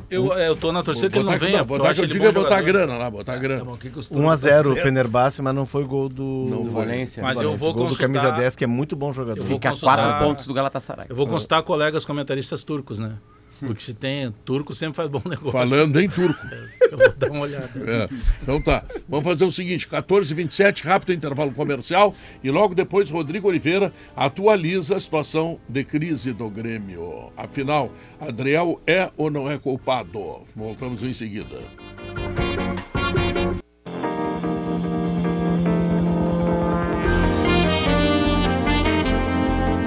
Eu, 0.10 0.38
é, 0.38 0.48
eu 0.48 0.56
tô 0.56 0.72
na 0.72 0.84
torcida 0.84 1.10
que 1.10 1.18
ele 1.18 1.26
não 1.26 1.38
venha. 1.38 1.64
botar 1.64 1.90
acho 1.90 2.00
que 2.00 2.06
eu 2.06 2.10
digo 2.10 2.26
é 2.26 2.32
botar 2.32 2.50
jogador. 2.58 2.66
grana 2.66 2.98
lá, 2.98 3.10
botar 3.10 3.38
grana. 3.38 3.64
1x0 3.66 4.72
o 4.72 4.76
Fenerbahçe, 4.76 5.42
mas 5.42 5.56
não 5.56 5.66
foi 5.66 5.84
gol 5.84 6.08
do, 6.10 6.48
Não 6.50 6.64
do. 6.64 6.70
Valência. 6.70 7.24
Mas 7.24 7.42
eu 7.42 7.56
vou 7.56 7.74
gol 7.74 7.88
do 7.90 7.96
camisa 7.98 8.32
10, 8.32 8.56
que 8.56 8.64
é 8.64 8.68
muito 8.68 8.96
bom 8.96 9.12
jogador. 9.12 9.40
Eu 9.40 9.44
vou 9.46 9.56
Fica 9.56 9.70
a 9.70 9.72
consultar- 9.72 9.98
quatro 9.98 10.26
pontos 10.26 10.48
do 10.48 10.54
Galatasaray. 10.54 11.06
Eu 11.10 11.16
vou 11.16 11.28
consultar 11.28 11.62
colegas 11.64 12.06
comentaristas 12.06 12.64
turcos, 12.64 13.00
né? 13.00 13.14
Porque 13.60 13.82
se 13.82 13.94
tem 13.94 14.32
turco, 14.44 14.74
sempre 14.74 14.96
faz 14.96 15.10
bom 15.10 15.22
negócio. 15.28 15.52
Falando 15.52 16.00
em 16.00 16.10
turco. 16.10 16.40
Eu 16.92 16.98
vou 16.98 17.14
dar 17.14 17.32
uma 17.32 17.42
olhada. 17.42 17.72
É. 17.80 18.10
Então 18.42 18.62
tá, 18.62 18.84
vamos 19.08 19.26
fazer 19.26 19.46
o 19.46 19.52
seguinte: 19.52 19.88
14h27, 19.88 20.84
rápido 20.84 21.14
intervalo 21.14 21.52
comercial. 21.52 22.14
E 22.44 22.52
logo 22.52 22.76
depois, 22.76 23.10
Rodrigo 23.10 23.48
Oliveira 23.48 23.92
atualiza 24.16 24.96
a 24.96 25.00
situação 25.00 25.60
de 25.68 25.84
crise 25.84 26.32
do 26.34 26.50
Grêmio. 26.50 27.32
Afinal, 27.36 27.92
Adriel 28.20 28.82
é 28.86 29.12
ou 29.18 29.30
não 29.32 29.50
é 29.50 29.58
culpado? 29.58 30.44
Voltamos 30.56 31.04
em 31.04 31.14
seguida. 31.14 31.60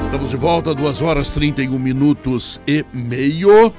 Estamos 0.09 0.31
de 0.31 0.39
volta, 0.39 0.75
2 0.75 1.03
horas 1.03 1.31
31 1.33 1.79
minutos 1.79 2.59
e 2.67 2.83
meio. 2.95 3.71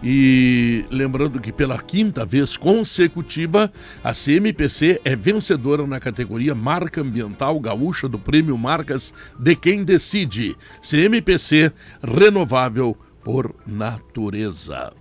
E 0.00 0.84
lembrando 0.88 1.40
que 1.40 1.52
pela 1.52 1.82
quinta 1.82 2.24
vez 2.24 2.56
consecutiva, 2.56 3.72
a 4.02 4.14
CMPC 4.14 5.00
é 5.04 5.16
vencedora 5.16 5.84
na 5.84 5.98
categoria 5.98 6.54
Marca 6.54 7.00
Ambiental 7.00 7.58
Gaúcha 7.58 8.08
do 8.08 8.20
Prêmio 8.20 8.56
Marcas 8.56 9.12
de 9.36 9.56
Quem 9.56 9.82
Decide. 9.82 10.56
CMPC 10.80 11.72
renovável 12.00 12.96
por 13.24 13.52
natureza. 13.66 14.92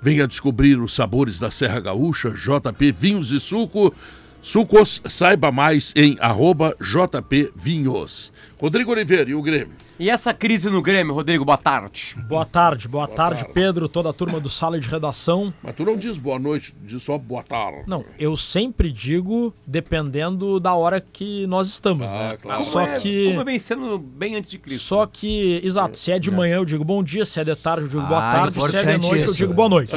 Venha 0.00 0.26
descobrir 0.26 0.80
os 0.80 0.94
sabores 0.94 1.38
da 1.38 1.50
Serra 1.50 1.80
Gaúcha, 1.80 2.30
JP 2.30 2.92
Vinhos 2.92 3.30
e 3.30 3.38
Suco. 3.38 3.94
Sucos, 4.40 5.02
saiba 5.04 5.52
mais 5.52 5.92
em 5.94 6.16
arroba 6.18 6.74
JP 6.80 7.52
Vinhos. 7.54 8.32
Rodrigo 8.58 8.90
Oliveira 8.90 9.28
e 9.28 9.34
o 9.34 9.42
Grêmio. 9.42 9.83
E 9.96 10.10
essa 10.10 10.34
crise 10.34 10.68
no 10.68 10.82
Grêmio, 10.82 11.14
Rodrigo, 11.14 11.44
boa 11.44 11.56
tarde. 11.56 12.16
Boa 12.28 12.44
tarde, 12.44 12.88
boa, 12.88 13.06
tarde, 13.06 13.46
Pedro, 13.54 13.88
toda 13.88 14.10
a 14.10 14.12
turma 14.12 14.40
do 14.40 14.48
Sala 14.48 14.80
de 14.80 14.88
Redação. 14.88 15.54
Mas 15.62 15.72
tu 15.76 15.84
não 15.84 15.96
diz 15.96 16.18
boa 16.18 16.36
noite, 16.36 16.74
diz 16.82 17.00
só 17.00 17.16
boa 17.16 17.44
tarde. 17.44 17.84
Não, 17.86 18.04
eu 18.18 18.36
sempre 18.36 18.90
digo 18.90 19.54
dependendo 19.64 20.58
da 20.58 20.74
hora 20.74 21.00
que 21.00 21.46
nós 21.46 21.68
estamos, 21.68 22.10
Ah, 22.10 22.30
né? 22.30 22.38
claro. 22.42 22.62
Só 22.64 22.80
é, 22.80 22.98
que 22.98 23.28
Como 23.28 23.40
é 23.42 23.44
bem 23.44 23.58
sendo 23.60 23.96
bem 23.96 24.34
antes 24.34 24.50
de 24.50 24.58
Cristo. 24.58 24.82
só 24.82 25.06
que, 25.06 25.60
exato, 25.62 25.96
se 25.96 26.10
é 26.10 26.18
de 26.18 26.28
manhã 26.28 26.56
eu 26.56 26.64
digo 26.64 26.82
bom 26.84 27.00
dia, 27.00 27.24
se 27.24 27.38
é 27.38 27.44
de 27.44 27.54
tarde 27.54 27.84
eu 27.84 27.88
digo 27.88 28.02
boa 28.02 28.18
Ah, 28.18 28.32
tarde, 28.40 28.54
se 28.60 28.76
é 28.76 28.82
de 28.82 28.98
noite 28.98 29.06
eu 29.18 29.24
isso. 29.26 29.34
digo 29.36 29.54
boa 29.54 29.68
noite. 29.68 29.92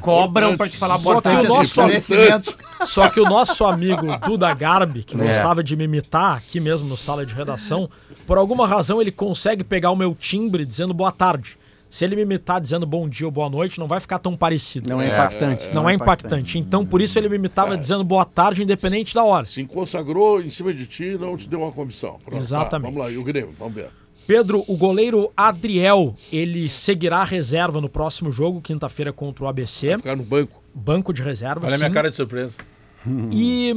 Cobram 0.00 0.56
pra 0.56 0.68
te 0.68 0.76
falar 0.76 0.96
boa 0.98 1.16
Só 1.16 1.20
que, 1.22 1.28
o 1.28 1.32
tarde. 1.32 1.48
nosso. 1.48 1.80
só 2.86 3.08
que 3.08 3.20
o 3.20 3.24
nosso 3.24 3.64
amigo 3.64 4.06
Duda 4.26 4.52
Garbi, 4.54 5.02
que 5.04 5.14
É. 5.14 5.26
gostava 5.26 5.62
de 5.62 5.76
me 5.76 5.84
imitar 5.84 6.36
aqui 6.38 6.60
mesmo 6.60 6.88
no 6.88 6.96
sala 6.96 7.24
de 7.26 7.34
redação, 7.34 7.88
por 8.26 8.38
alguma 8.38 8.66
razão 8.66 9.00
ele 9.00 9.10
consegue 9.12 9.62
pegar 9.64 9.90
o 9.90 9.96
meu 9.96 10.14
timbre 10.14 10.64
dizendo 10.64 10.92
boa 10.94 11.12
tarde. 11.12 11.58
Se 11.88 12.04
ele 12.04 12.14
me 12.14 12.22
imitar 12.22 12.60
dizendo 12.60 12.86
bom 12.86 13.08
dia 13.08 13.26
ou 13.26 13.32
boa 13.32 13.50
noite, 13.50 13.80
não 13.80 13.88
vai 13.88 13.98
ficar 13.98 14.20
tão 14.20 14.36
parecido. 14.36 14.88
Não 14.88 15.02
é, 15.02 15.08
impactante. 15.08 15.68
Não 15.74 15.90
é 15.90 15.92
impactante. 15.94 16.56
Então, 16.56 16.86
por 16.86 17.00
isso 17.00 17.18
ele 17.18 17.28
me 17.28 17.34
imitava 17.34 17.76
dizendo 17.76 18.04
boa 18.04 18.24
tarde, 18.24 18.62
independente 18.62 19.12
da 19.12 19.24
hora. 19.24 19.44
Se 19.44 19.64
consagrou 19.64 20.40
em 20.40 20.50
cima 20.50 20.72
de 20.72 20.86
ti 20.86 21.16
não 21.18 21.36
te 21.36 21.48
deu 21.48 21.62
uma 21.62 21.72
comissão. 21.72 22.10
Pronto, 22.24 22.30
tá, 22.30 22.36
Exatamente. 22.38 22.92
vamos 22.92 23.04
lá, 23.06 23.10
e 23.10 23.18
o 23.18 23.24
Grêmio, 23.24 23.52
vamos 23.58 23.74
ver. 23.74 23.88
Pedro, 24.24 24.62
o 24.68 24.76
goleiro 24.76 25.32
Adriel, 25.36 26.14
ele 26.32 26.68
seguirá 26.68 27.18
a 27.18 27.24
reserva 27.24 27.80
no 27.80 27.88
próximo 27.88 28.30
jogo, 28.30 28.60
quinta-feira 28.60 29.12
contra 29.12 29.44
o 29.44 29.48
ABC. 29.48 29.88
Vai 29.88 29.96
ficar 29.98 30.14
no 30.16 30.22
banco. 30.22 30.59
Banco 30.74 31.12
de 31.12 31.22
reserva. 31.22 31.66
Olha 31.66 31.74
a 31.74 31.78
minha 31.78 31.88
sim. 31.88 31.94
cara 31.94 32.10
de 32.10 32.16
surpresa. 32.16 32.58
E 33.32 33.72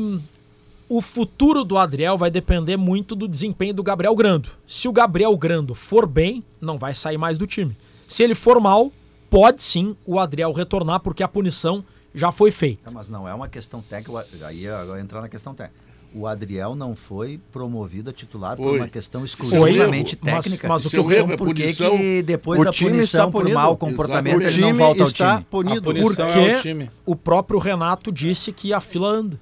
o 0.89 1.01
futuro 1.01 1.63
do 1.63 1.77
Adriel 1.77 2.17
vai 2.17 2.29
depender 2.29 2.77
muito 2.77 3.15
do 3.15 3.27
desempenho 3.27 3.73
do 3.73 3.83
Gabriel 3.83 4.15
Grando. 4.15 4.49
Se 4.67 4.87
o 4.87 4.91
Gabriel 4.91 5.35
Grando 5.37 5.73
for 5.73 6.05
bem, 6.05 6.43
não 6.59 6.77
vai 6.77 6.93
sair 6.93 7.17
mais 7.17 7.37
do 7.37 7.47
time. 7.47 7.75
Se 8.07 8.21
ele 8.21 8.35
for 8.35 8.59
mal, 8.59 8.91
pode 9.29 9.61
sim 9.61 9.95
o 10.05 10.19
Adriel 10.19 10.51
retornar, 10.51 10.99
porque 10.99 11.23
a 11.23 11.27
punição 11.27 11.83
já 12.13 12.31
foi 12.31 12.51
feita. 12.51 12.91
Mas 12.91 13.09
não 13.09 13.27
é 13.27 13.33
uma 13.33 13.47
questão 13.47 13.81
técnica. 13.81 14.25
Aí 14.45 14.67
agora 14.67 15.01
entrar 15.01 15.21
na 15.21 15.29
questão 15.29 15.53
técnica. 15.55 15.82
O 16.15 16.27
Adriel 16.27 16.76
não 16.76 16.95
foi 16.95 17.40
promovido 17.52 18.10
a 18.10 18.14
titular 18.14 18.56
por 18.56 18.69
Foi. 18.69 18.77
uma 18.80 18.88
questão 18.88 19.26
exclusivamente 19.26 20.18
Mas- 20.22 20.44
técnica. 20.44 20.68
mas 20.68 20.85
o 20.85 20.90
Seu 20.90 21.03
que 21.03 21.11
eu- 21.14 21.18
erro 21.18 21.31
é 21.34 21.38
Por 21.38 21.48
que, 21.53 21.61
punição. 21.64 21.98
que 21.98 22.22
depois 22.22 22.61
O 22.61 22.64
da 22.65 22.72
punição 22.72 23.31
por 23.31 23.41
punido. 23.41 23.56
mau 23.60 23.73
O 23.73 23.77
comportamento 23.77 24.38
o 24.38 24.48
ele 24.48 24.61
não 24.61 24.73
volta 24.76 25.03
ao 25.03 25.11
time? 25.11 25.27
A 25.30 25.41
punido. 25.41 25.81
punição 25.81 26.26
Porque 26.27 26.40
é 26.40 26.56
o 26.56 26.61
time. 26.61 26.90
o 27.06 27.15
próprio 27.15 27.57
Renato 27.60 28.11
disse 28.11 28.52
que 28.52 28.72
a 28.72 28.80
fila 28.80 29.07
anda. 29.10 29.40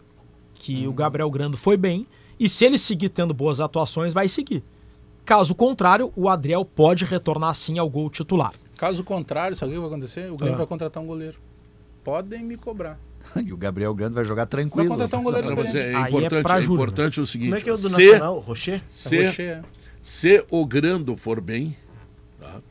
Que 0.53 0.88
o 0.88 0.93
Gabriel 0.93 1.30
Grando 1.30 1.57
foi 1.57 1.76
bem. 1.76 2.07
E 2.39 2.48
se 2.48 2.64
ele 2.65 2.77
seguir 2.77 3.10
tendo 3.10 3.34
boas 3.34 3.60
atuações, 3.60 4.14
vai 4.14 4.27
seguir. 4.27 4.64
Caso 5.26 5.53
contrário, 5.53 6.11
o 6.15 6.30
Adriel 6.30 6.64
pode 6.64 7.03
retornar 7.06 7.53
sim 7.56 7.77
ao 7.80 7.89
gol 7.89 8.10
titular. 8.10 8.53
Caso 8.77 9.03
contrário, 9.03 9.56
sabe 9.57 9.72
o 9.72 9.76
que 9.76 9.80
vai 9.81 9.89
acontecer? 9.89 10.31
O 10.31 10.38
Grêmio 10.38 10.56
Ah. 10.56 10.57
vai 10.60 10.65
contratar 10.68 11.03
um 11.03 11.06
goleiro. 11.06 11.38
Podem 12.03 12.43
me 12.43 12.56
cobrar. 12.57 12.98
E 13.45 13.53
o 13.53 13.57
Gabriel 13.57 13.93
Grande 13.93 14.15
vai 14.15 14.25
jogar 14.25 14.43
Vai 14.43 14.49
tranquilo. 14.49 14.89
contratar 14.89 15.19
um 15.19 15.23
goleiro 15.23 15.47
Não, 15.47 15.55
mas 15.55 15.73
é, 15.75 15.95
Aí 15.95 16.03
é 16.03 16.07
importante, 16.09 16.51
é, 16.51 16.61
Júlio. 16.61 16.73
importante 16.73 17.21
o 17.21 17.25
seguinte. 17.25 17.47
Como 17.49 17.57
é 17.57 17.61
que 17.61 17.69
é 17.69 17.73
o 17.73 17.77
do 17.77 17.89
se, 17.89 18.05
Nacional? 18.05 18.39
Rocher? 18.39 18.81
se, 18.89 19.23
Rocher. 19.23 19.63
se 20.01 20.45
o 20.49 20.65
Grando 20.65 21.15
for 21.15 21.39
bem, 21.39 21.75
tá? 22.39 22.61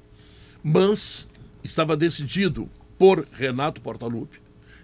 mas 0.63 1.27
estava 1.65 1.97
decidido 1.97 2.69
por 2.99 3.27
Renato 3.33 3.81
Portaluppi 3.81 4.39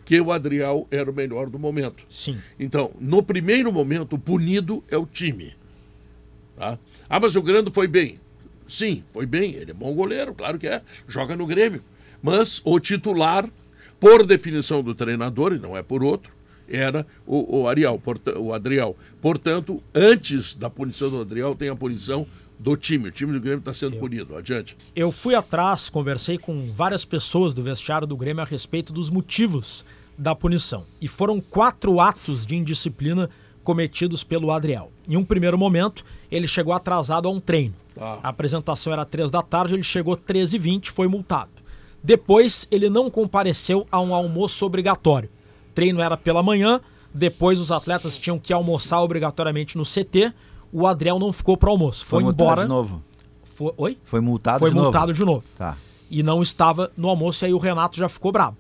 que 0.07 0.21
o 0.21 0.31
Adriel 0.31 0.87
era 0.89 1.11
o 1.11 1.15
melhor 1.15 1.51
do 1.51 1.59
momento. 1.59 2.05
Sim. 2.09 2.39
Então, 2.61 2.93
no 3.01 3.25
primeiro 3.25 3.73
momento, 3.73 4.15
o 4.15 4.19
punido 4.19 4.83
é 4.89 4.97
o 4.97 5.05
time. 5.05 5.53
Tá? 6.57 6.79
Ah, 7.09 7.19
mas 7.19 7.35
o 7.35 7.43
Grando 7.43 7.73
foi 7.73 7.89
bem. 7.89 8.21
Sim, 8.69 9.03
foi 9.13 9.27
bem. 9.27 9.55
Ele 9.55 9.73
é 9.73 9.75
bom 9.75 9.93
goleiro, 9.93 10.33
claro 10.33 10.59
que 10.61 10.69
é. 10.69 10.81
Joga 11.09 11.37
no 11.37 11.45
Grêmio. 11.45 11.83
Mas 12.23 12.63
o 12.65 12.79
titular, 12.79 13.49
por 14.01 14.27
definição 14.27 14.83
do 14.83 14.95
treinador, 14.95 15.53
e 15.53 15.59
não 15.59 15.77
é 15.77 15.83
por 15.83 16.05
outro, 16.05 16.33
era 16.69 17.07
o, 17.27 17.61
o 17.61 17.69
Ariel, 17.69 18.01
o 18.39 18.53
Adriel. 18.53 18.97
Portanto, 19.21 19.83
antes 19.95 20.55
da 20.55 20.69
punição 20.69 21.11
do 21.11 21.21
Adriel, 21.21 21.55
tem 21.55 21.69
a 21.69 21.77
punição 21.77 22.27
do 22.59 22.77
time. 22.77 23.09
O 23.09 23.13
time 23.13 23.33
do 23.33 23.41
Grêmio 23.41 23.61
está 23.61 23.73
sendo 23.75 23.97
punido. 23.97 24.37
Adiante. 24.37 24.77
Eu 24.95 25.13
fui 25.13 25.35
atrás, 25.35 25.89
conversei 25.89 26.39
com 26.39 26.71
várias 26.73 27.05
pessoas 27.05 27.55
do 27.55 27.63
vestiário 27.63 28.07
do 28.07 28.17
Grêmio 28.17 28.43
a 28.43 28.47
respeito 28.47 28.93
dos 28.93 29.11
motivos 29.11 29.85
da 30.17 30.35
punição. 30.35 30.85
E 31.01 31.07
foram 31.07 31.41
quatro 31.41 32.01
atos 32.01 32.47
de 32.47 32.57
indisciplina 32.57 33.29
cometidos 33.63 34.25
pelo 34.25 34.53
Adriel. 34.53 34.91
Em 35.09 35.17
um 35.17 35.25
primeiro 35.25 35.59
momento, 35.59 36.05
ele 36.31 36.47
chegou 36.47 36.73
atrasado 36.73 37.29
a 37.29 37.31
um 37.31 37.41
treino. 37.41 37.75
Tá. 37.95 38.21
A 38.23 38.29
apresentação 38.29 38.93
era 38.93 39.05
três 39.05 39.31
da 39.31 39.43
tarde, 39.43 39.75
ele 39.75 39.83
chegou 39.83 40.17
13h20 40.17 40.87
foi 40.87 41.09
multado. 41.09 41.51
Depois, 42.07 42.69
ele 42.71 42.89
não 42.89 43.11
compareceu 43.11 43.85
a 43.91 44.01
um 44.01 44.15
almoço 44.15 44.65
obrigatório. 44.65 45.29
Treino 45.75 46.01
era 46.01 46.17
pela 46.17 46.41
manhã, 46.41 46.81
depois 47.13 47.59
os 47.59 47.73
atletas 47.73 48.17
tinham 48.17 48.39
que 48.39 48.53
almoçar 48.53 49.03
obrigatoriamente 49.03 49.77
no 49.77 49.83
CT. 49.83 50.33
O 50.71 50.87
Adriel 50.87 51.19
não 51.19 51.33
ficou 51.33 51.57
para 51.57 51.69
almoço, 51.69 52.07
foi, 52.07 52.23
multado 52.23 52.45
embora. 52.45 52.63
de 52.63 52.69
novo. 52.69 53.03
Foi, 53.43 53.73
oi? 53.77 53.99
Foi 54.05 54.21
multado 54.21 54.61
foi 54.61 54.69
de 54.69 54.77
novo. 54.77 54.85
multado 54.85 55.13
de 55.13 55.25
novo. 55.25 55.45
Tá. 55.57 55.77
E 56.09 56.23
não 56.23 56.43
estava 56.43 56.93
no 56.97 57.09
almoço, 57.09 57.45
e 57.45 57.47
aí 57.47 57.53
o 57.53 57.59
Renato 57.59 57.97
já 57.97 58.09
ficou 58.09 58.31
bravo. 58.31 58.57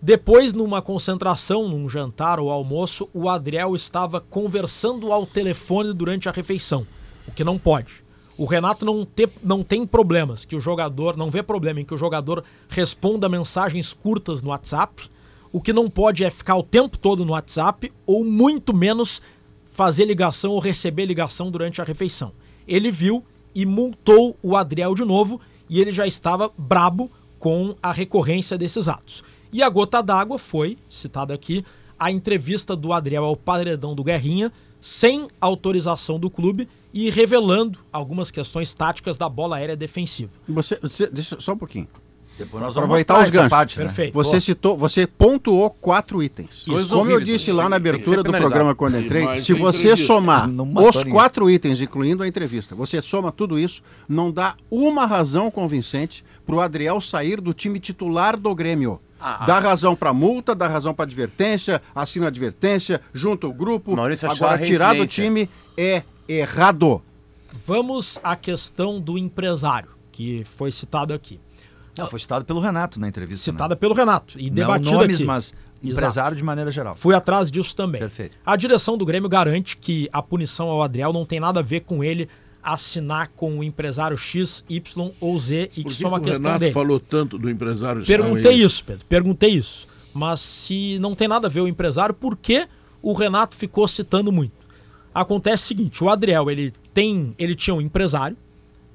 Depois, 0.00 0.52
numa 0.52 0.80
concentração, 0.80 1.68
num 1.68 1.88
jantar 1.88 2.38
ou 2.38 2.48
almoço, 2.48 3.08
o 3.12 3.28
Adriel 3.28 3.74
estava 3.74 4.20
conversando 4.20 5.12
ao 5.12 5.26
telefone 5.26 5.92
durante 5.92 6.28
a 6.28 6.32
refeição, 6.32 6.86
o 7.26 7.32
que 7.32 7.42
não 7.42 7.58
pode. 7.58 8.04
O 8.38 8.44
Renato 8.44 8.86
não, 8.86 9.04
não 9.42 9.64
tem 9.64 9.84
problemas 9.84 10.44
que 10.44 10.54
o 10.54 10.60
jogador, 10.60 11.16
não 11.16 11.28
vê 11.28 11.42
problema 11.42 11.80
em 11.80 11.84
que 11.84 11.92
o 11.92 11.98
jogador 11.98 12.44
responda 12.68 13.28
mensagens 13.28 13.92
curtas 13.92 14.42
no 14.42 14.50
WhatsApp. 14.50 15.10
O 15.50 15.60
que 15.60 15.72
não 15.72 15.90
pode 15.90 16.24
é 16.24 16.30
ficar 16.30 16.54
o 16.54 16.62
tempo 16.62 16.96
todo 16.96 17.24
no 17.24 17.32
WhatsApp 17.32 17.92
ou 18.06 18.24
muito 18.24 18.72
menos 18.72 19.20
fazer 19.72 20.04
ligação 20.04 20.52
ou 20.52 20.60
receber 20.60 21.04
ligação 21.04 21.50
durante 21.50 21.80
a 21.80 21.84
refeição. 21.84 22.30
Ele 22.66 22.92
viu 22.92 23.24
e 23.52 23.66
multou 23.66 24.36
o 24.40 24.56
Adriel 24.56 24.94
de 24.94 25.04
novo 25.04 25.40
e 25.68 25.80
ele 25.80 25.90
já 25.90 26.06
estava 26.06 26.48
brabo 26.56 27.10
com 27.40 27.74
a 27.82 27.90
recorrência 27.90 28.56
desses 28.56 28.86
atos. 28.86 29.24
E 29.52 29.64
a 29.64 29.68
gota 29.68 30.00
d'água 30.00 30.38
foi, 30.38 30.78
citada 30.88 31.34
aqui, 31.34 31.64
a 31.98 32.08
entrevista 32.12 32.76
do 32.76 32.92
Adriel 32.92 33.24
ao 33.24 33.36
paredão 33.36 33.96
do 33.96 34.04
Guerrinha, 34.04 34.52
sem 34.80 35.26
autorização 35.40 36.20
do 36.20 36.30
clube 36.30 36.68
e 36.92 37.10
revelando 37.10 37.78
algumas 37.92 38.30
questões 38.30 38.72
táticas 38.74 39.16
da 39.16 39.28
bola 39.28 39.56
aérea 39.56 39.76
defensiva. 39.76 40.32
Você, 40.48 40.78
você- 40.80 41.08
deixa 41.10 41.40
só 41.40 41.52
um 41.52 41.58
pouquinho. 41.58 41.88
Depois 42.38 42.62
nós 42.62 42.72
vamos 42.72 42.84
aproveitar 42.86 43.24
os 43.24 43.30
ganchos. 43.32 43.48
parte, 43.50 43.78
né? 43.78 43.86
Perfeito. 43.86 44.14
Você 44.14 44.30
Boa. 44.30 44.40
citou, 44.40 44.76
você 44.76 45.06
pontuou 45.08 45.70
quatro 45.70 46.22
itens. 46.22 46.64
Como 46.88 47.10
eu 47.10 47.20
disse 47.20 47.50
lá 47.50 47.68
na 47.68 47.74
abertura 47.74 48.22
do 48.22 48.30
programa 48.30 48.76
quando 48.76 48.96
entrei, 48.96 49.42
se 49.42 49.52
você 49.54 49.78
entrevista. 49.88 50.06
somar 50.06 50.48
os 50.48 50.96
ninguém. 50.98 51.12
quatro 51.12 51.50
itens, 51.50 51.80
incluindo 51.80 52.22
a 52.22 52.28
entrevista, 52.28 52.76
você 52.76 53.02
soma 53.02 53.32
tudo 53.32 53.58
isso, 53.58 53.82
não 54.08 54.30
dá 54.30 54.54
uma 54.70 55.04
razão 55.04 55.50
convincente 55.50 56.24
para 56.46 56.54
o 56.54 56.60
Adriel 56.60 57.00
sair 57.00 57.40
do 57.40 57.52
time 57.52 57.80
titular 57.80 58.38
do 58.38 58.54
Grêmio. 58.54 59.00
Ah, 59.20 59.44
dá 59.44 59.58
razão 59.58 59.96
para 59.96 60.12
multa, 60.14 60.54
dá 60.54 60.68
razão 60.68 60.94
para 60.94 61.04
advertência, 61.06 61.82
assina 61.92 62.28
advertência, 62.28 63.00
junta 63.12 63.48
o 63.48 63.52
grupo. 63.52 63.96
Maurício 63.96 64.30
Agora 64.30 64.54
a 64.54 64.58
tirar 64.58 64.94
do 64.94 65.04
time 65.08 65.50
é 65.76 66.04
errado. 66.28 67.02
Vamos 67.66 68.18
à 68.22 68.36
questão 68.36 69.00
do 69.00 69.16
empresário, 69.16 69.88
que 70.12 70.44
foi 70.44 70.70
citado 70.70 71.14
aqui. 71.14 71.40
Não, 71.96 72.06
foi 72.06 72.20
citado 72.20 72.44
pelo 72.44 72.60
Renato 72.60 73.00
na 73.00 73.08
entrevista. 73.08 73.42
Citada 73.42 73.74
pelo 73.74 73.94
Renato 73.94 74.38
e 74.38 74.44
né? 74.44 74.48
Não 74.48 74.54
debatida 74.54 74.96
nomes, 74.96 75.16
aqui. 75.16 75.24
mas 75.24 75.54
empresário 75.82 76.36
de 76.36 76.44
maneira 76.44 76.70
geral. 76.70 76.94
Fui 76.94 77.14
atrás 77.14 77.50
disso 77.50 77.74
também. 77.74 78.00
Perfeito. 78.00 78.36
A 78.44 78.54
direção 78.56 78.96
do 78.96 79.04
Grêmio 79.04 79.28
garante 79.28 79.76
que 79.76 80.08
a 80.12 80.22
punição 80.22 80.68
ao 80.68 80.82
Adriel 80.82 81.12
não 81.12 81.24
tem 81.24 81.40
nada 81.40 81.60
a 81.60 81.62
ver 81.62 81.80
com 81.80 82.04
ele 82.04 82.28
assinar 82.62 83.28
com 83.34 83.58
o 83.58 83.64
empresário 83.64 84.16
X, 84.16 84.64
Y 84.68 85.10
ou 85.20 85.40
Z 85.40 85.70
e 85.76 85.82
Por 85.82 85.88
que 85.88 85.92
isso 85.94 86.04
é 86.04 86.08
uma 86.08 86.18
o 86.18 86.22
questão 86.22 86.42
Renato 86.44 86.60
dele. 86.60 86.72
falou 86.72 87.00
tanto 87.00 87.38
do 87.38 87.48
empresário 87.48 88.04
Perguntei 88.04 88.52
isso, 88.52 88.84
Pedro. 88.84 89.06
Perguntei 89.08 89.50
isso. 89.50 89.86
Mas 90.12 90.40
se 90.40 90.98
não 90.98 91.14
tem 91.14 91.28
nada 91.28 91.46
a 91.46 91.50
ver 91.50 91.60
o 91.60 91.68
empresário, 91.68 92.14
por 92.14 92.36
que 92.36 92.68
o 93.00 93.12
Renato 93.12 93.56
ficou 93.56 93.86
citando 93.86 94.32
muito? 94.32 94.57
Acontece 95.20 95.64
o 95.64 95.66
seguinte, 95.66 96.04
o 96.04 96.08
Adriel, 96.08 96.50
ele 96.50 96.72
tem, 96.94 97.34
ele 97.38 97.54
tinha 97.54 97.74
um 97.74 97.80
empresário, 97.80 98.36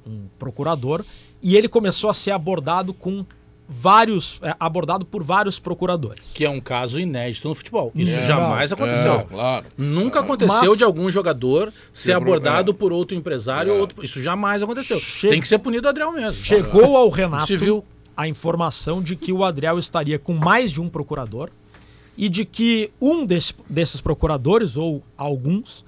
um 0.07 0.21
procurador, 0.39 1.03
e 1.41 1.55
ele 1.57 1.67
começou 1.67 2.09
a 2.09 2.13
ser 2.13 2.31
abordado 2.31 2.93
com 2.93 3.25
vários, 3.67 4.39
é, 4.41 4.55
abordado 4.59 5.05
por 5.05 5.23
vários 5.23 5.59
procuradores. 5.59 6.31
Que 6.33 6.45
é 6.45 6.49
um 6.49 6.59
caso 6.59 6.99
inédito 6.99 7.47
no 7.47 7.55
futebol. 7.55 7.91
Isso 7.95 8.17
É. 8.19 8.27
jamais 8.27 8.71
aconteceu. 8.71 9.13
É, 9.13 9.23
claro. 9.23 9.65
Nunca 9.77 10.19
aconteceu 10.19 10.69
Mas- 10.69 10.77
de 10.77 10.83
algum 10.83 11.09
jogador 11.09 11.73
ser 11.91 12.11
abordado 12.13 12.71
é. 12.71 12.73
por 12.73 12.91
outro 12.93 13.15
empresário. 13.17 13.71
É. 13.71 13.73
ou 13.73 13.81
outro- 13.81 14.03
Isso 14.03 14.21
jamais 14.21 14.61
aconteceu. 14.61 14.99
Che- 14.99 15.29
Tem 15.29 15.41
que 15.41 15.47
ser 15.47 15.59
punido 15.59 15.87
o 15.87 15.89
Adriel 15.89 16.11
mesmo. 16.11 16.41
Chegou 16.43 16.95
ao 16.97 17.09
Renato 17.09 17.47
Civil. 17.47 17.83
a 18.15 18.27
informação 18.27 19.01
de 19.01 19.15
que 19.15 19.31
o 19.33 19.43
Adriel 19.43 19.79
estaria 19.79 20.19
com 20.19 20.33
mais 20.33 20.71
de 20.71 20.79
um 20.81 20.87
procurador 20.89 21.49
e 22.17 22.29
de 22.29 22.45
que 22.45 22.91
um 23.01 23.25
desse- 23.25 23.55
desses 23.67 23.99
procuradores, 24.01 24.77
ou 24.77 25.01
alguns, 25.17 25.83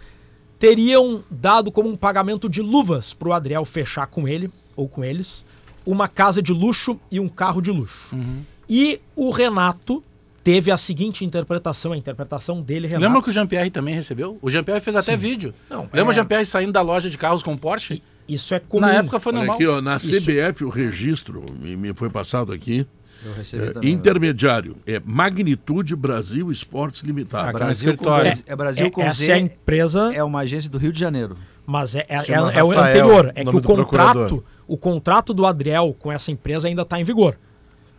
teriam 0.60 1.24
dado 1.30 1.72
como 1.72 1.90
um 1.90 1.96
pagamento 1.96 2.48
de 2.50 2.62
luvas 2.62 3.14
para 3.14 3.30
o 3.30 3.34
Adriel 3.34 3.66
fechar 3.66 4.08
com 4.08 4.28
ele, 4.28 4.50
ou 4.76 4.88
com 4.88 5.04
eles, 5.04 5.46
uma 5.86 6.08
casa 6.08 6.42
de 6.42 6.52
luxo 6.52 7.00
e 7.12 7.20
um 7.20 7.30
carro 7.30 7.62
de 7.62 7.72
luxo. 7.72 8.16
Uhum. 8.16 8.44
E 8.68 9.00
o 9.16 9.30
Renato 9.30 10.04
teve 10.44 10.72
a 10.72 10.78
seguinte 10.78 11.24
interpretação, 11.26 11.92
a 11.92 11.98
interpretação 11.98 12.62
dele, 12.62 12.88
Renato. 12.88 13.06
Lembra 13.06 13.22
que 13.22 13.30
o 13.30 13.32
Jean-Pierre 13.32 13.70
também 13.70 13.94
recebeu? 13.96 14.38
O 14.42 14.50
Jean-Pierre 14.50 14.82
fez 14.82 14.96
até 14.96 15.16
vídeo. 15.16 15.54
Não, 15.70 15.82
Lembra 15.94 16.00
é- 16.00 16.04
o 16.10 16.14
Jean-Pierre 16.14 16.46
saindo 16.46 16.72
da 16.72 16.82
loja 16.82 17.10
de 17.10 17.18
carros 17.18 17.42
com 17.44 17.56
Porsche? 17.58 18.02
Isso 18.28 18.54
é 18.56 18.60
comum. 18.60 18.82
Na 18.82 18.94
época 18.94 19.20
foi 19.20 19.32
Olha 19.34 19.40
normal. 19.40 19.56
aqui, 19.56 19.68
ó, 19.68 19.82
na 19.82 19.98
Isso. 19.98 20.12
CBF 20.12 20.64
o 20.66 20.70
registro 20.70 21.44
me, 21.60 21.76
me 21.76 21.94
foi 21.94 22.10
passado 22.10 22.52
aqui. 22.52 22.86
Eu 23.24 23.34
recebi 23.34 23.66
É, 23.66 23.72
também. 23.72 23.92
intermediário 23.92 24.76
é 24.86 25.00
Magnitude 25.04 25.96
Brasil 25.96 26.52
Esportes 26.52 27.02
Limitado. 27.04 27.50
Ah, 27.50 27.54
Brasil 27.54 27.96
com, 27.98 28.10
é, 28.16 28.34
é 28.46 28.56
Brasil 28.56 28.86
É, 28.88 28.90
com 28.90 29.02
essa 29.02 29.24
Z, 29.24 29.32
é 29.32 29.36
a 29.36 29.40
empresa 29.40 30.12
é 30.14 30.24
uma 30.24 30.40
agência 30.40 30.70
do 30.70 30.78
Rio 30.78 30.92
de 30.92 31.00
Janeiro. 31.00 31.38
Mas 31.66 31.96
é, 31.96 32.06
é, 32.10 32.18
é, 32.18 32.58
é 32.60 32.64
o 32.64 32.72
anterior. 32.72 33.32
É 33.36 33.44
que 33.44 33.50
o 33.56 33.62
contrato, 33.62 33.88
procurador. 33.88 34.44
o 34.68 34.78
contrato 34.78 35.34
do 35.34 35.46
Adriel 35.46 35.96
com 35.98 36.12
essa 36.12 36.32
empresa 36.32 36.68
ainda 36.68 36.84
está 36.84 37.00
em 37.00 37.04
vigor. 37.04 37.38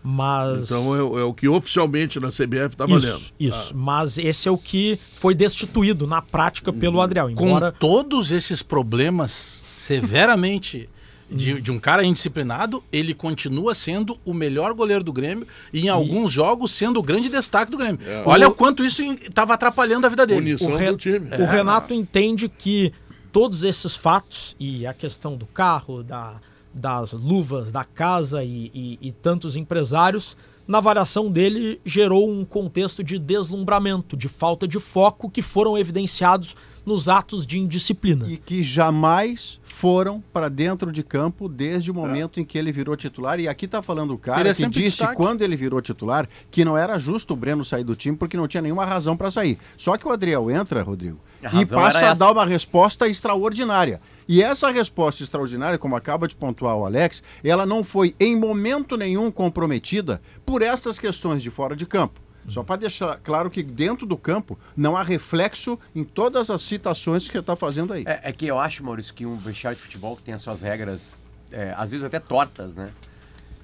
Mas. 0.08 0.70
Então 0.70 0.94
é, 0.94 1.02
o- 1.02 1.18
é 1.18 1.24
o 1.24 1.34
que 1.34 1.48
oficialmente 1.48 2.20
na 2.20 2.28
CBF 2.28 2.74
está 2.74 2.86
valendo. 2.86 3.02
isso, 3.02 3.32
isso. 3.40 3.76
Mas 3.76 4.18
esse 4.18 4.46
é 4.48 4.50
o 4.52 4.56
que 4.56 4.96
foi 5.14 5.34
destituído 5.34 6.06
na 6.06 6.22
prática 6.22 6.72
pelo 6.72 7.00
Adriel. 7.00 7.32
Com 7.34 7.48
Embora. 7.48 7.72
todos 7.72 8.30
esses 8.30 8.62
problemas 8.62 9.32
severamente 9.32 10.88
de, 11.30 11.60
de 11.60 11.72
um 11.72 11.78
cara 11.78 12.04
indisciplinado, 12.04 12.82
ele 12.92 13.12
continua 13.12 13.74
sendo 13.74 14.18
o 14.24 14.32
melhor 14.32 14.72
goleiro 14.74 15.02
do 15.02 15.12
Grêmio 15.12 15.46
e 15.72 15.86
em 15.86 15.88
alguns 15.88 16.30
jogos 16.30 16.72
sendo 16.72 17.00
o 17.00 17.02
grande 17.02 17.28
destaque 17.28 17.70
do 17.70 17.76
Grêmio. 17.78 17.98
Olha 18.24 18.46
o 18.48 18.52
quanto 18.54 18.84
isso 18.84 19.02
estava 19.02 19.54
atrapalhando 19.54 20.06
a 20.06 20.10
vida 20.10 20.26
dele. 20.26 20.56
Punição 20.56 20.72
O, 20.72 20.76
Re- 20.76 20.90
do 20.92 20.96
time. 20.98 21.28
o 21.38 21.44
Renato 21.46 21.92
entende 21.92 22.48
que 22.48 22.92
todos 23.32 23.64
esses 23.64 23.96
fatos 23.96 24.54
e 24.58 24.86
a 24.86 24.94
questão 24.94 25.36
do 25.36 25.46
carro, 25.46 26.02
da, 26.02 26.34
das 26.72 27.12
luvas, 27.12 27.72
da 27.72 27.84
casa 27.84 28.44
e, 28.44 28.70
e- 28.72 28.98
e 29.02 29.12
tantos 29.12 29.56
empresários, 29.56 30.36
na 30.66 30.78
avaliação 30.78 31.30
dele, 31.30 31.80
gerou 31.84 32.28
um 32.30 32.44
contexto 32.44 33.02
de 33.04 33.18
deslumbramento, 33.18 34.16
de 34.16 34.28
falta 34.28 34.66
de 34.66 34.78
foco 34.80 35.30
que 35.30 35.40
foram 35.42 35.76
evidenciados 35.78 36.56
nos 36.86 37.08
atos 37.08 37.44
de 37.44 37.58
indisciplina. 37.58 38.26
E 38.28 38.36
que 38.36 38.62
jamais 38.62 39.60
foram 39.64 40.22
para 40.32 40.48
dentro 40.48 40.92
de 40.92 41.02
campo 41.02 41.48
desde 41.48 41.90
o 41.90 41.94
momento 41.94 42.40
em 42.40 42.44
que 42.44 42.56
ele 42.56 42.70
virou 42.70 42.96
titular. 42.96 43.40
E 43.40 43.48
aqui 43.48 43.64
está 43.64 43.82
falando 43.82 44.14
o 44.14 44.18
cara 44.18 44.40
Ele 44.40 44.48
é 44.50 44.52
que 44.52 44.58
sempre 44.58 44.80
disse 44.80 44.98
destaque. 44.98 45.16
quando 45.16 45.42
ele 45.42 45.56
virou 45.56 45.82
titular 45.82 46.28
que 46.50 46.64
não 46.64 46.78
era 46.78 46.98
justo 46.98 47.34
o 47.34 47.36
Breno 47.36 47.64
sair 47.64 47.82
do 47.82 47.96
time 47.96 48.16
porque 48.16 48.36
não 48.36 48.46
tinha 48.46 48.62
nenhuma 48.62 48.86
razão 48.86 49.16
para 49.16 49.30
sair. 49.30 49.58
Só 49.76 49.96
que 49.96 50.06
o 50.06 50.12
Adriel 50.12 50.50
entra, 50.50 50.82
Rodrigo, 50.82 51.18
A 51.42 51.60
e 51.60 51.66
passa 51.66 52.10
a 52.10 52.14
dar 52.14 52.30
uma 52.30 52.46
resposta 52.46 53.08
extraordinária. 53.08 54.00
E 54.28 54.42
essa 54.42 54.70
resposta 54.70 55.22
extraordinária, 55.22 55.78
como 55.78 55.96
acaba 55.96 56.28
de 56.28 56.36
pontuar 56.36 56.76
o 56.76 56.84
Alex, 56.84 57.22
ela 57.42 57.66
não 57.66 57.82
foi 57.82 58.14
em 58.18 58.38
momento 58.38 58.96
nenhum 58.96 59.30
comprometida 59.30 60.22
por 60.44 60.62
essas 60.62 60.98
questões 60.98 61.42
de 61.42 61.50
fora 61.50 61.74
de 61.74 61.84
campo. 61.84 62.25
Só 62.48 62.62
para 62.62 62.76
deixar 62.76 63.16
claro 63.18 63.50
que 63.50 63.62
dentro 63.62 64.06
do 64.06 64.16
campo 64.16 64.58
não 64.76 64.96
há 64.96 65.02
reflexo 65.02 65.78
em 65.94 66.04
todas 66.04 66.48
as 66.50 66.62
citações 66.62 67.28
que 67.28 67.36
está 67.38 67.56
fazendo 67.56 67.92
aí. 67.92 68.04
É, 68.06 68.20
é 68.24 68.32
que 68.32 68.46
eu 68.46 68.58
acho, 68.58 68.84
Maurício, 68.84 69.12
que 69.12 69.26
um 69.26 69.36
vestiário 69.36 69.76
de 69.76 69.82
futebol 69.82 70.14
que 70.16 70.22
tem 70.22 70.32
as 70.34 70.40
suas 70.40 70.62
regras, 70.62 71.18
é, 71.50 71.74
às 71.76 71.90
vezes 71.90 72.04
até 72.04 72.18
tortas, 72.20 72.74
né? 72.74 72.90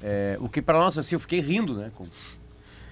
É, 0.03 0.37
o 0.41 0.49
que 0.49 0.61
para 0.61 0.79
nós, 0.79 0.99
assim, 0.99 1.15
eu 1.15 1.21
fiquei 1.21 1.41
rindo, 1.41 1.75
né? 1.75 1.91
com- 1.95 2.05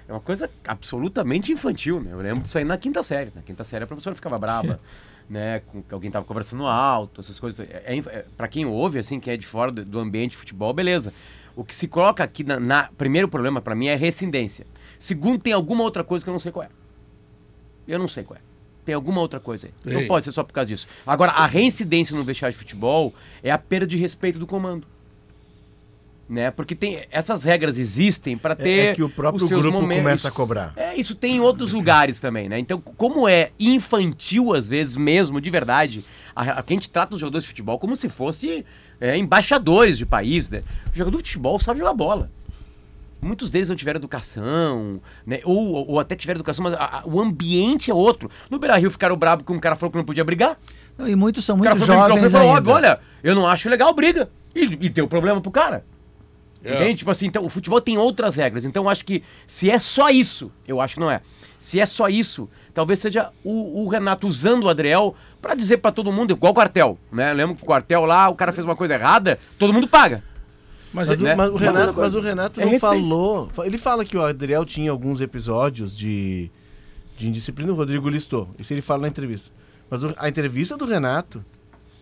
É 0.09 0.13
uma 0.13 0.21
coisa 0.21 0.49
absolutamente 0.67 1.53
infantil, 1.53 2.01
né? 2.01 2.13
Eu 2.13 2.19
lembro 2.19 2.43
disso 2.43 2.57
aí 2.59 2.65
na 2.65 2.77
quinta 2.79 3.03
série. 3.03 3.33
Na 3.35 3.43
quinta 3.43 3.65
série 3.65 3.85
a 3.85 3.87
professora 3.87 4.15
ficava 4.15 4.39
braba, 4.39 4.81
né? 5.29 5.61
Com 5.67 5.83
que 5.83 5.93
alguém 5.95 6.11
tava 6.11 6.25
conversando 6.25 6.67
alto, 6.67 7.21
essas 7.21 7.39
coisas. 7.41 7.61
É, 7.69 7.97
é, 7.99 8.25
para 8.37 8.47
quem 8.49 8.65
ouve, 8.65 8.99
assim, 8.99 9.19
que 9.21 9.29
é 9.31 9.37
de 9.37 9.47
fora 9.47 9.71
do, 9.73 9.85
do 9.85 9.99
ambiente 9.99 10.33
de 10.33 10.37
futebol, 10.37 10.73
beleza. 10.73 11.13
O 11.57 11.65
que 11.65 11.75
se 11.75 11.89
coloca 11.89 12.23
aqui 12.23 12.45
na... 12.45 12.61
na- 12.61 12.89
primeiro 12.97 13.27
problema 13.29 13.61
para 13.61 13.75
mim 13.75 13.87
é 13.89 13.97
rescindência. 13.97 14.67
Segundo, 15.01 15.41
tem 15.41 15.55
alguma 15.55 15.83
outra 15.83 16.05
coisa 16.05 16.23
que 16.23 16.29
eu 16.29 16.33
não 16.33 16.39
sei 16.39 16.53
qual 16.53 16.65
é. 16.65 16.69
Eu 17.89 17.99
não 17.99 18.07
sei 18.07 18.23
qual 18.23 18.39
é. 18.39 18.43
Tem 18.85 18.95
alguma 18.95 19.21
outra 19.21 19.41
coisa 19.41 19.67
aí. 19.67 19.73
Não 19.85 20.01
Tem. 20.01 20.09
pode 20.09 20.25
ser 20.27 20.33
só 20.33 20.45
por 20.45 20.53
causa 20.53 20.69
disso. 20.69 20.87
Agora, 21.07 21.33
a 21.33 21.47
reincidência 21.47 22.15
no 22.15 22.23
vestiário 22.23 22.53
de 22.53 22.59
futebol 22.59 23.15
é 23.43 23.51
a 23.51 23.57
perda 23.59 23.87
de 23.87 23.97
respeito 23.97 24.39
do 24.39 24.47
comando. 24.47 24.87
Né? 26.29 26.51
Porque 26.51 26.77
tem, 26.77 27.05
essas 27.11 27.43
regras 27.43 27.77
existem 27.79 28.39
para 28.39 28.55
ter 28.55 28.69
É, 28.69 28.87
é 28.89 28.95
que 28.95 29.03
o 29.03 29.09
próprio 29.09 29.49
grupo 29.49 29.81
momentos. 29.81 30.05
começa 30.05 30.29
a 30.29 30.31
cobrar. 30.31 30.73
É, 30.77 30.95
isso 30.95 31.15
tem 31.15 31.37
em 31.37 31.41
outros 31.41 31.73
lugares 31.73 32.21
também, 32.21 32.49
né? 32.49 32.59
Então, 32.59 32.81
como 32.81 33.29
é 33.29 33.51
infantil 33.59 34.53
às 34.53 34.69
vezes 34.69 34.97
mesmo, 34.97 35.41
de 35.41 35.51
verdade, 35.51 36.05
a, 36.37 36.61
a 36.61 36.65
gente 36.69 36.89
trata 36.89 37.15
os 37.15 37.21
jogadores 37.21 37.45
de 37.45 37.49
futebol 37.49 37.81
como 37.81 37.97
se 37.97 38.09
fossem 38.09 38.65
é, 39.01 39.17
embaixadores 39.17 39.99
de 39.99 40.07
país, 40.07 40.49
né? 40.51 40.63
O 40.93 40.97
jogador 40.97 41.19
de 41.21 41.29
futebol 41.29 41.59
sabe 41.59 41.81
jogar 41.81 41.95
bola. 41.95 42.31
Muitos 43.23 43.51
deles 43.51 43.69
não 43.69 43.77
tiveram 43.77 43.99
educação, 43.99 45.01
né? 45.27 45.41
Ou, 45.45 45.91
ou 45.91 46.01
até 46.01 46.15
tiveram 46.17 46.39
educação, 46.39 46.63
mas 46.65 46.73
a- 46.75 47.01
a- 47.01 47.03
o 47.05 47.21
ambiente 47.21 47.91
é 47.91 47.95
outro. 47.95 48.31
No 48.49 48.59
Beira 48.59 48.77
Rio 48.79 48.91
ficaram 48.91 49.17
brabo 49.17 49.45
que 49.45 49.53
um 49.53 49.59
cara 49.61 49.77
falou 49.77 49.91
que 49.91 49.99
não 49.99 50.05
podia 50.05 50.25
brigar. 50.25 50.57
Não, 50.97 51.07
e 51.09 51.15
muitos 51.15 51.45
são 51.45 51.57
O 51.57 51.63
cara 51.63 51.75
muito 51.75 51.87
jovens 51.87 52.33
falou, 52.33 52.49
ainda. 52.49 52.59
óbvio, 52.59 52.73
olha, 52.75 53.01
eu 53.23 53.35
não 53.35 53.47
acho 53.47 53.69
legal 53.69 53.93
briga. 53.95 54.31
E, 54.55 54.63
e 54.65 54.89
deu 54.89 55.07
problema 55.07 55.41
pro 55.41 55.51
cara. 55.51 55.85
É. 56.65 56.75
Entende? 56.75 56.99
Tipo 56.99 57.11
assim, 57.11 57.27
então 57.27 57.45
o 57.45 57.49
futebol 57.49 57.81
tem 57.81 57.97
outras 57.99 58.35
regras. 58.35 58.65
Então 58.65 58.85
eu 58.85 58.89
acho 58.89 59.05
que 59.05 59.23
se 59.47 59.71
é 59.71 59.79
só 59.79 60.09
isso, 60.11 60.51
eu 60.67 60.81
acho 60.81 60.95
que 60.95 61.01
não 61.01 61.11
é. 61.11 61.21
Se 61.59 61.79
é 61.79 61.85
só 61.87 62.09
isso, 62.09 62.49
talvez 62.73 62.99
seja 63.01 63.31
o, 63.45 63.83
o 63.85 63.89
Renato 63.89 64.27
usando 64.27 64.65
o 64.65 64.69
Adriel 64.71 65.15
pra 65.43 65.55
dizer 65.55 65.77
pra 65.79 65.91
todo 65.93 66.11
mundo, 66.11 66.33
igual 66.33 66.53
o 66.53 66.55
quartel, 66.55 66.99
né? 67.13 67.33
Lembro 67.35 67.55
que 67.57 67.63
o 67.63 67.67
quartel 67.67 68.05
lá, 68.07 68.29
o 68.31 68.35
cara 68.35 68.51
fez 68.53 68.65
uma 68.65 68.75
coisa 68.77 68.95
errada, 68.95 69.39
todo 69.59 69.73
mundo 69.73 69.87
paga. 69.87 70.23
Mas, 70.93 71.09
Mas, 71.09 71.21
o, 71.21 71.25
né? 71.25 71.35
mas 71.37 71.51
o 71.51 71.57
Renato, 71.57 71.95
mas 71.97 72.15
o 72.15 72.21
Renato 72.21 72.61
É 72.61 72.65
não 72.65 72.73
resistência. 72.73 73.03
falou. 73.03 73.51
Ele 73.65 73.79
fala 73.79 74.05
que 74.05 74.17
o 74.17 74.23
Adriel 74.23 74.65
tinha 74.65 74.91
alguns 74.91 75.21
episódios 75.21 75.97
de, 75.97 76.51
de 77.17 77.29
indisciplina, 77.29 77.73
o 77.73 77.77
Rodrigo 77.77 78.09
listou. 78.09 78.49
Isso 78.59 78.73
ele 78.73 78.83
fala 78.83 79.03
na 79.03 79.09
entrevista. 79.09 79.51
Mas 79.89 80.03
o- 80.03 80.15
a 80.19 80.29
entrevista 80.29 80.77
do 80.77 80.85
Renato 80.85 81.45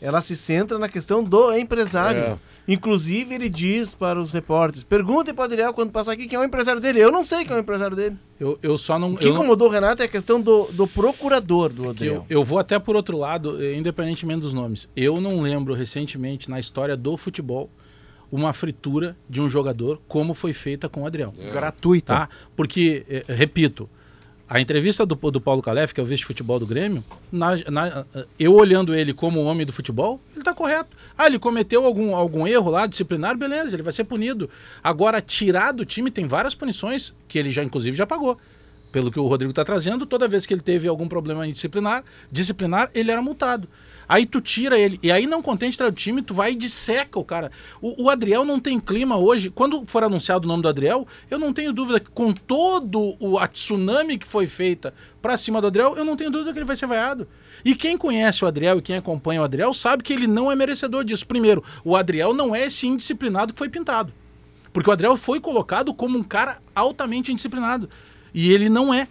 ela 0.01 0.23
se 0.23 0.37
centra 0.37 0.79
na 0.79 0.89
questão 0.89 1.23
do 1.25 1.53
empresário. 1.55 2.21
É. 2.21 2.39
Inclusive, 2.67 3.35
ele 3.35 3.49
diz 3.49 3.95
para 3.95 4.21
os 4.21 4.31
repórteres: 4.31 4.85
perguntem 4.85 5.35
para 5.35 5.43
o 5.43 5.45
Adriel 5.47 5.73
quando 5.75 5.91
passar 5.91 6.13
aqui 6.13 6.27
quem 6.29 6.37
é 6.39 6.41
o 6.41 6.45
empresário 6.45 6.81
dele. 6.81 7.01
Eu 7.01 7.11
não 7.11 7.25
sei 7.25 7.45
quem 7.45 7.55
é 7.55 7.59
o 7.59 7.61
empresário 7.63 7.97
dele. 7.97 8.17
Eu, 8.39 8.59
eu 8.63 8.77
só 8.79 8.99
não. 8.99 9.13
O 9.15 9.17
que 9.17 9.27
eu 9.27 9.31
não- 9.31 9.37
incomodou 9.39 9.69
o 9.69 9.71
Renato 9.71 10.03
é 10.03 10.05
a 10.05 10.09
questão 10.09 10.41
do, 10.41 10.67
do 10.73 10.87
procurador 10.87 11.71
do 11.71 11.83
que 11.85 11.89
Adriel. 11.89 12.27
eu, 12.29 12.39
eu 12.39 12.45
vou 12.45 12.59
até 12.59 12.79
por 12.79 12.95
outro 12.95 13.17
lado, 13.19 13.63
eh, 13.63 13.75
independentemente 13.75 14.41
dos 14.41 14.53
nomes. 14.55 14.89
Eu 14.95 15.21
não 15.21 15.41
lembro 15.41 15.75
recentemente 15.75 16.49
na 16.51 16.61
história 16.61 16.97
do 16.97 17.17
futebol 17.17 17.69
uma 18.31 18.53
fritura 18.53 19.17
de 19.29 19.41
um 19.41 19.49
jogador 19.49 20.01
como 20.09 20.35
foi 20.35 20.53
feita 20.53 20.89
com 20.89 21.03
o 21.03 21.07
Adriel. 21.07 21.33
Gratuita. 21.53 22.15
Tá? 22.15 22.29
Porque, 22.57 23.05
eh, 23.09 23.25
repito, 23.29 23.89
a 24.49 24.61
entrevista 24.61 25.05
do, 25.05 25.15
do 25.15 25.41
Paulo 25.41 25.61
Calef, 25.61 25.93
que 25.93 26.01
é 26.01 26.03
o 26.03 26.07
vice-futebol 26.07 26.59
do 26.59 26.67
Grêmio, 26.67 27.05
na- 27.31 27.57
na- 27.71 28.05
eu 28.39 28.55
olhando 28.55 28.95
ele 28.95 29.13
como 29.13 29.41
um 29.43 29.45
homem 29.47 29.67
do 29.67 29.73
futebol, 29.73 30.21
ele 30.33 30.41
está 30.41 30.55
correto. 30.55 30.97
Ah, 31.17 31.27
ele 31.27 31.39
cometeu 31.39 31.85
algum, 31.85 32.15
algum 32.17 32.47
erro 32.47 32.71
lá, 32.71 32.87
disciplinar, 32.87 33.37
beleza, 33.37 33.75
ele 33.77 33.83
vai 33.83 33.93
ser 33.93 34.05
punido. 34.05 34.49
Agora, 34.83 35.21
tirar 35.21 35.73
do 35.73 35.85
time 35.85 36.11
tem 36.11 36.27
várias 36.27 36.55
punições, 36.55 37.15
que 37.27 37.39
ele 37.39 37.51
já, 37.51 37.63
inclusive, 37.63 37.97
já 37.97 38.07
pagou. 38.07 38.39
Pelo 38.91 39.11
que 39.11 39.21
o 39.21 39.27
Rodrigo 39.27 39.51
está 39.51 39.65
trazendo, 39.65 40.07
toda 40.07 40.27
vez 40.27 40.47
que 40.47 40.55
ele 40.55 40.63
teve 40.63 40.89
algum 40.89 41.07
problema 41.07 41.47
em 41.47 41.53
disciplinar, 41.53 42.03
disciplinar, 42.33 42.91
ele 42.95 43.11
era 43.11 43.21
multado. 43.21 43.69
Aí 44.09 44.25
tu 44.25 44.41
tira 44.41 44.79
ele, 44.79 44.99
e 45.03 45.13
aí 45.13 45.27
não 45.27 45.43
contente 45.43 45.77
tirar 45.77 45.91
do 45.91 45.97
time, 45.97 46.23
tu 46.23 46.33
vai 46.33 46.53
e 46.53 46.55
disseca 46.55 47.19
o 47.19 47.25
cara. 47.25 47.53
O, 47.83 48.05
o 48.05 48.11
Adriel 48.11 48.43
não 48.43 48.59
tem 48.59 48.81
clima 48.81 49.19
hoje. 49.19 49.51
Quando 49.51 49.85
for 49.85 50.03
anunciado 50.03 50.47
o 50.47 50.49
nome 50.49 50.63
do 50.63 50.69
Adriel, 50.69 51.07
eu 51.31 51.39
não 51.39 51.53
tenho 51.53 51.75
dúvida 51.75 52.01
que 52.01 52.09
com 52.11 52.33
todo 52.33 53.15
o, 53.21 53.39
a 53.39 53.47
tsunami 53.47 54.17
que 54.17 54.27
foi 54.27 54.47
feita 54.47 54.95
pra 55.21 55.37
cima 55.37 55.61
do 55.61 55.67
Adriel, 55.67 55.95
eu 55.95 56.07
não 56.07 56.17
tenho 56.17 56.31
dúvida 56.31 56.53
que 56.55 56.59
ele 56.59 56.65
vai 56.65 56.77
ser 56.77 56.87
vaiado. 56.87 57.29
E 57.63 57.75
quem 57.75 57.99
conhece 57.99 58.43
o 58.43 58.49
Adriel 58.49 58.79
e 58.79 58.83
quem 58.83 58.97
acompanha 58.97 59.43
o 59.43 59.45
Adriel 59.45 59.75
sabe 59.75 60.03
que 60.03 60.15
ele 60.15 60.27
não 60.27 60.51
é 60.51 60.57
merecedor 60.57 61.05
disso. 61.05 61.27
Primeiro, 61.27 61.63
o 61.85 61.95
Adriel 61.95 62.33
não 62.33 62.55
é 62.55 62.65
esse 62.65 62.87
indisciplinado 62.87 63.53
que 63.53 63.59
foi 63.59 63.69
pintado. 63.69 64.11
Porque 64.73 64.89
o 64.89 64.93
Adriel 64.93 65.17
foi 65.17 65.41
colocado 65.41 65.93
como 65.93 66.19
um 66.19 66.23
cara 66.23 66.59
altamente 66.75 67.31
indisciplinado. 67.31 67.91
E 68.35 68.53
ele 68.53 68.69
não 68.69 68.93
é. 68.93 69.07